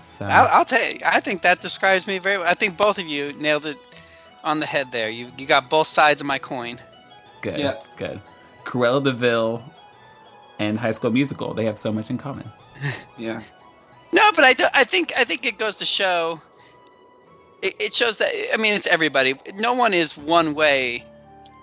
So 0.00 0.24
I'll, 0.24 0.48
I'll 0.58 0.64
tell 0.64 0.82
you, 0.82 0.98
I 1.04 1.20
think 1.20 1.42
that 1.42 1.60
describes 1.60 2.06
me 2.06 2.18
very 2.18 2.38
well. 2.38 2.46
I 2.48 2.54
think 2.54 2.76
both 2.76 2.98
of 2.98 3.06
you 3.06 3.32
nailed 3.34 3.66
it 3.66 3.78
on 4.44 4.60
the 4.60 4.66
head 4.66 4.90
there. 4.92 5.08
You 5.08 5.30
you 5.38 5.46
got 5.46 5.70
both 5.70 5.86
sides 5.86 6.20
of 6.20 6.26
my 6.26 6.38
coin. 6.38 6.78
good, 7.42 7.58
Yeah. 7.58 7.80
good. 7.96 8.20
Cruella 8.64 9.02
de 9.02 9.12
Vil 9.12 9.62
and 10.58 10.76
High 10.78 10.90
School 10.90 11.12
Musical. 11.12 11.54
They 11.54 11.64
have 11.66 11.78
so 11.78 11.92
much 11.92 12.10
in 12.10 12.18
common. 12.18 12.50
Yeah. 13.16 13.42
No, 14.12 14.30
but 14.34 14.44
I, 14.44 14.52
do, 14.54 14.64
I 14.74 14.84
think 14.84 15.12
I 15.16 15.24
think 15.24 15.46
it 15.46 15.56
goes 15.58 15.76
to 15.76 15.84
show. 15.84 16.40
It, 17.62 17.74
it 17.80 17.94
shows 17.94 18.18
that 18.18 18.30
I 18.52 18.56
mean 18.56 18.72
it's 18.72 18.86
everybody. 18.86 19.34
No 19.54 19.74
one 19.74 19.94
is 19.94 20.16
one 20.16 20.54
way 20.54 21.04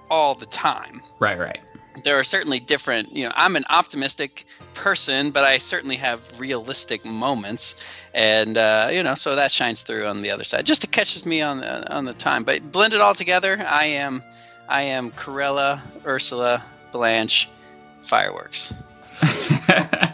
all 0.09 0.35
the 0.35 0.45
time. 0.45 1.01
Right, 1.19 1.37
right. 1.37 1.59
There 2.03 2.19
are 2.19 2.23
certainly 2.23 2.59
different. 2.59 3.15
You 3.15 3.25
know, 3.25 3.31
I'm 3.35 3.55
an 3.55 3.65
optimistic 3.69 4.45
person, 4.73 5.31
but 5.31 5.43
I 5.43 5.59
certainly 5.59 5.95
have 5.97 6.39
realistic 6.39 7.05
moments, 7.05 7.75
and 8.13 8.57
uh, 8.57 8.89
you 8.91 9.03
know, 9.03 9.15
so 9.15 9.35
that 9.35 9.51
shines 9.51 9.83
through 9.83 10.07
on 10.07 10.21
the 10.21 10.31
other 10.31 10.43
side. 10.43 10.65
Just 10.65 10.81
to 10.81 10.87
catches 10.87 11.25
me 11.25 11.41
on 11.41 11.59
the 11.59 11.93
on 11.93 12.05
the 12.05 12.13
time, 12.13 12.43
but 12.43 12.71
blend 12.71 12.93
it 12.93 13.01
all 13.01 13.13
together, 13.13 13.63
I 13.67 13.85
am, 13.85 14.23
I 14.67 14.83
am 14.83 15.11
Cruella, 15.11 15.81
Ursula, 16.05 16.63
Blanche, 16.91 17.47
fireworks. 18.01 18.73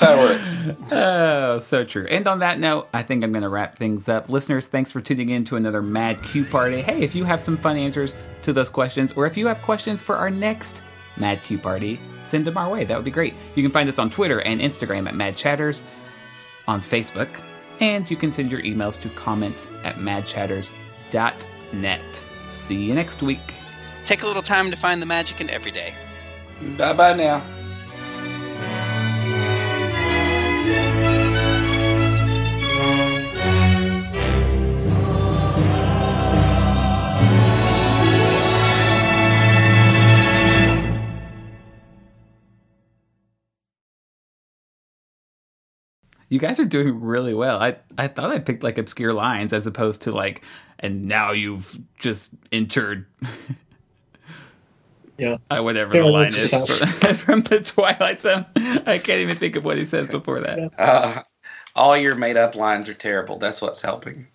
Fireworks. 0.00 0.56
oh, 0.92 1.58
so 1.58 1.84
true. 1.84 2.06
And 2.06 2.26
on 2.26 2.38
that 2.38 2.58
note, 2.58 2.88
I 2.94 3.02
think 3.02 3.22
I'm 3.22 3.32
going 3.32 3.42
to 3.42 3.50
wrap 3.50 3.76
things 3.76 4.08
up. 4.08 4.30
Listeners, 4.30 4.68
thanks 4.68 4.90
for 4.90 5.02
tuning 5.02 5.28
in 5.28 5.44
to 5.44 5.56
another 5.56 5.82
Mad 5.82 6.22
Q 6.22 6.46
Party. 6.46 6.80
Hey, 6.80 7.02
if 7.02 7.14
you 7.14 7.24
have 7.24 7.42
some 7.42 7.58
fun 7.58 7.76
answers 7.76 8.14
to 8.42 8.52
those 8.52 8.70
questions, 8.70 9.12
or 9.12 9.26
if 9.26 9.36
you 9.36 9.46
have 9.46 9.60
questions 9.62 10.00
for 10.00 10.16
our 10.16 10.30
next 10.30 10.82
Mad 11.18 11.42
Q 11.44 11.58
Party, 11.58 12.00
send 12.24 12.46
them 12.46 12.56
our 12.56 12.70
way. 12.70 12.84
That 12.84 12.96
would 12.96 13.04
be 13.04 13.10
great. 13.10 13.34
You 13.54 13.62
can 13.62 13.72
find 13.72 13.88
us 13.88 13.98
on 13.98 14.08
Twitter 14.08 14.40
and 14.40 14.60
Instagram 14.60 15.06
at 15.06 15.14
Mad 15.14 15.36
Chatters, 15.36 15.82
on 16.66 16.80
Facebook, 16.80 17.28
and 17.80 18.10
you 18.10 18.16
can 18.16 18.32
send 18.32 18.50
your 18.50 18.62
emails 18.62 19.00
to 19.02 19.10
comments 19.10 19.68
at 19.84 19.96
madchatters.net. 19.96 22.24
See 22.50 22.76
you 22.76 22.94
next 22.94 23.22
week. 23.22 23.54
Take 24.06 24.22
a 24.22 24.26
little 24.26 24.42
time 24.42 24.70
to 24.70 24.76
find 24.76 25.02
the 25.02 25.06
magic 25.06 25.40
in 25.40 25.50
every 25.50 25.70
day. 25.70 25.94
Bye 26.76 26.92
bye 26.94 27.14
now. 27.14 27.42
You 46.30 46.38
guys 46.38 46.58
are 46.60 46.64
doing 46.64 47.00
really 47.00 47.34
well. 47.34 47.60
I, 47.60 47.76
I 47.98 48.06
thought 48.08 48.30
I 48.30 48.38
picked 48.38 48.62
like 48.62 48.78
obscure 48.78 49.12
lines 49.12 49.52
as 49.52 49.66
opposed 49.66 50.02
to 50.02 50.12
like, 50.12 50.44
and 50.78 51.06
now 51.06 51.32
you've 51.32 51.78
just 51.98 52.30
entered 52.52 53.04
Yeah. 55.18 55.36
uh, 55.50 55.60
whatever 55.60 55.92
There 55.92 56.02
the 56.04 56.08
line 56.08 56.28
is 56.28 56.48
stuff. 56.48 56.88
from, 57.00 57.16
from 57.16 57.42
the 57.42 57.60
Twilight 57.60 58.20
Zone. 58.22 58.46
I 58.56 58.98
can't 58.98 59.20
even 59.20 59.34
think 59.36 59.56
of 59.56 59.64
what 59.64 59.76
he 59.76 59.84
says 59.84 60.08
before 60.08 60.40
that. 60.40 60.70
Uh, 60.78 61.22
all 61.74 61.96
your 61.96 62.14
made 62.14 62.36
up 62.36 62.54
lines 62.54 62.88
are 62.88 62.94
terrible. 62.94 63.38
That's 63.38 63.60
what's 63.60 63.82
helping. 63.82 64.28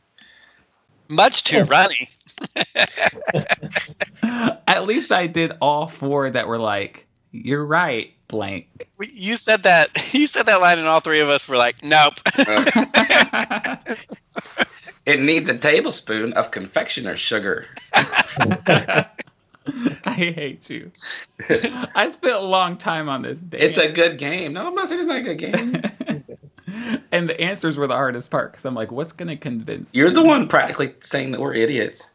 Much 1.07 1.43
too 1.45 1.63
runny. 1.63 2.09
At 4.67 4.85
least 4.85 5.11
I 5.11 5.27
did 5.27 5.53
all 5.61 5.87
four 5.87 6.29
that 6.29 6.47
were 6.47 6.59
like, 6.59 7.07
you're 7.43 7.65
right, 7.65 8.13
blank. 8.27 8.87
You 8.99 9.35
said 9.35 9.63
that. 9.63 9.89
You 10.13 10.27
said 10.27 10.45
that 10.45 10.61
line, 10.61 10.79
and 10.79 10.87
all 10.87 11.01
three 11.01 11.19
of 11.19 11.29
us 11.29 11.49
were 11.49 11.57
like, 11.57 11.83
"Nope." 11.83 12.13
It 15.05 15.19
needs 15.19 15.49
a 15.49 15.57
tablespoon 15.57 16.33
of 16.33 16.49
confectioner's 16.49 17.19
sugar. 17.19 17.67
I 17.93 19.05
hate 20.05 20.69
you. 20.69 20.91
I 21.95 22.09
spent 22.09 22.35
a 22.35 22.39
long 22.39 22.77
time 22.77 23.07
on 23.07 23.21
this. 23.21 23.39
Damn. 23.39 23.61
It's 23.61 23.77
a 23.77 23.91
good 23.91 24.17
game. 24.17 24.53
No, 24.53 24.67
I'm 24.67 24.73
not 24.73 24.87
saying 24.87 25.01
it's 25.01 25.07
not 25.07 25.17
a 25.17 25.21
good 25.21 25.37
game. 25.37 25.81
and 27.11 27.29
the 27.29 27.39
answers 27.39 27.77
were 27.77 27.85
the 27.85 27.93
hardest 27.93 28.31
part 28.31 28.51
because 28.51 28.65
I'm 28.65 28.73
like, 28.73 28.91
what's 28.91 29.11
going 29.11 29.27
to 29.27 29.37
convince? 29.37 29.93
You're 29.93 30.11
the 30.11 30.23
one 30.23 30.47
practically 30.47 30.95
saying 31.01 31.33
that 31.33 31.41
we're 31.41 31.53
idiots. 31.53 32.09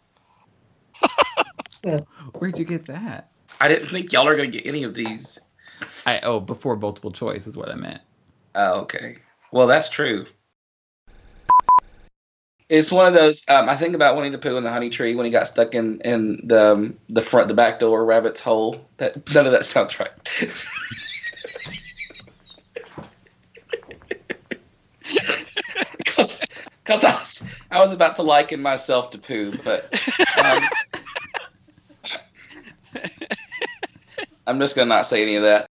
Where'd 2.35 2.59
you 2.59 2.65
get 2.65 2.87
that? 2.87 3.31
I 3.61 3.69
didn't 3.69 3.89
think 3.89 4.13
y'all 4.13 4.27
are 4.27 4.37
going 4.37 4.51
to 4.51 4.59
get 4.59 4.67
any 4.67 4.85
of 4.85 4.95
these. 4.95 5.39
I 6.07 6.21
oh, 6.23 6.41
before 6.41 6.77
multiple 6.77 7.13
choice 7.13 7.47
is 7.47 7.57
what 7.57 7.71
I 7.71 7.75
meant. 7.75 8.01
Oh, 8.55 8.81
okay. 8.83 9.17
Well, 9.53 9.67
that's 9.67 9.91
true. 9.91 10.27
It's 12.69 12.91
one 12.91 13.07
of 13.07 13.15
those. 13.15 13.43
Um, 13.49 13.69
I 13.69 13.77
think 13.77 13.95
about 13.95 14.17
Winnie 14.17 14.31
the 14.31 14.39
Pooh 14.39 14.57
and 14.57 14.65
the 14.65 14.71
Honey 14.71 14.91
Tree 14.91 15.15
when 15.15 15.27
he 15.27 15.33
got 15.33 15.49
stuck 15.49 15.75
in 15.75 16.01
in 16.03 16.47
the 16.47 16.73
um, 16.73 16.99
the 17.09 17.21
front, 17.21 17.49
the 17.49 17.55
back 17.55 17.81
door, 17.81 18.05
rabbit's 18.05 18.41
hole. 18.41 18.87
That 18.97 19.33
none 19.35 19.47
of 19.47 19.53
that 19.53 19.65
sounds 19.65 19.99
right. 19.99 20.11
Because 26.91 27.05
I 27.05 27.15
was, 27.15 27.45
I 27.71 27.79
was 27.79 27.93
about 27.93 28.17
to 28.17 28.23
liken 28.23 28.61
myself 28.61 29.11
to 29.11 29.19
Pooh, 29.19 29.53
but 29.63 29.85
um, 30.45 30.63
I'm 34.51 34.61
just 34.61 34.77
gonna 34.77 34.89
not 34.89 35.07
say 35.07 35.23
any 35.23 35.37
of 35.37 35.45
that. 35.45 35.70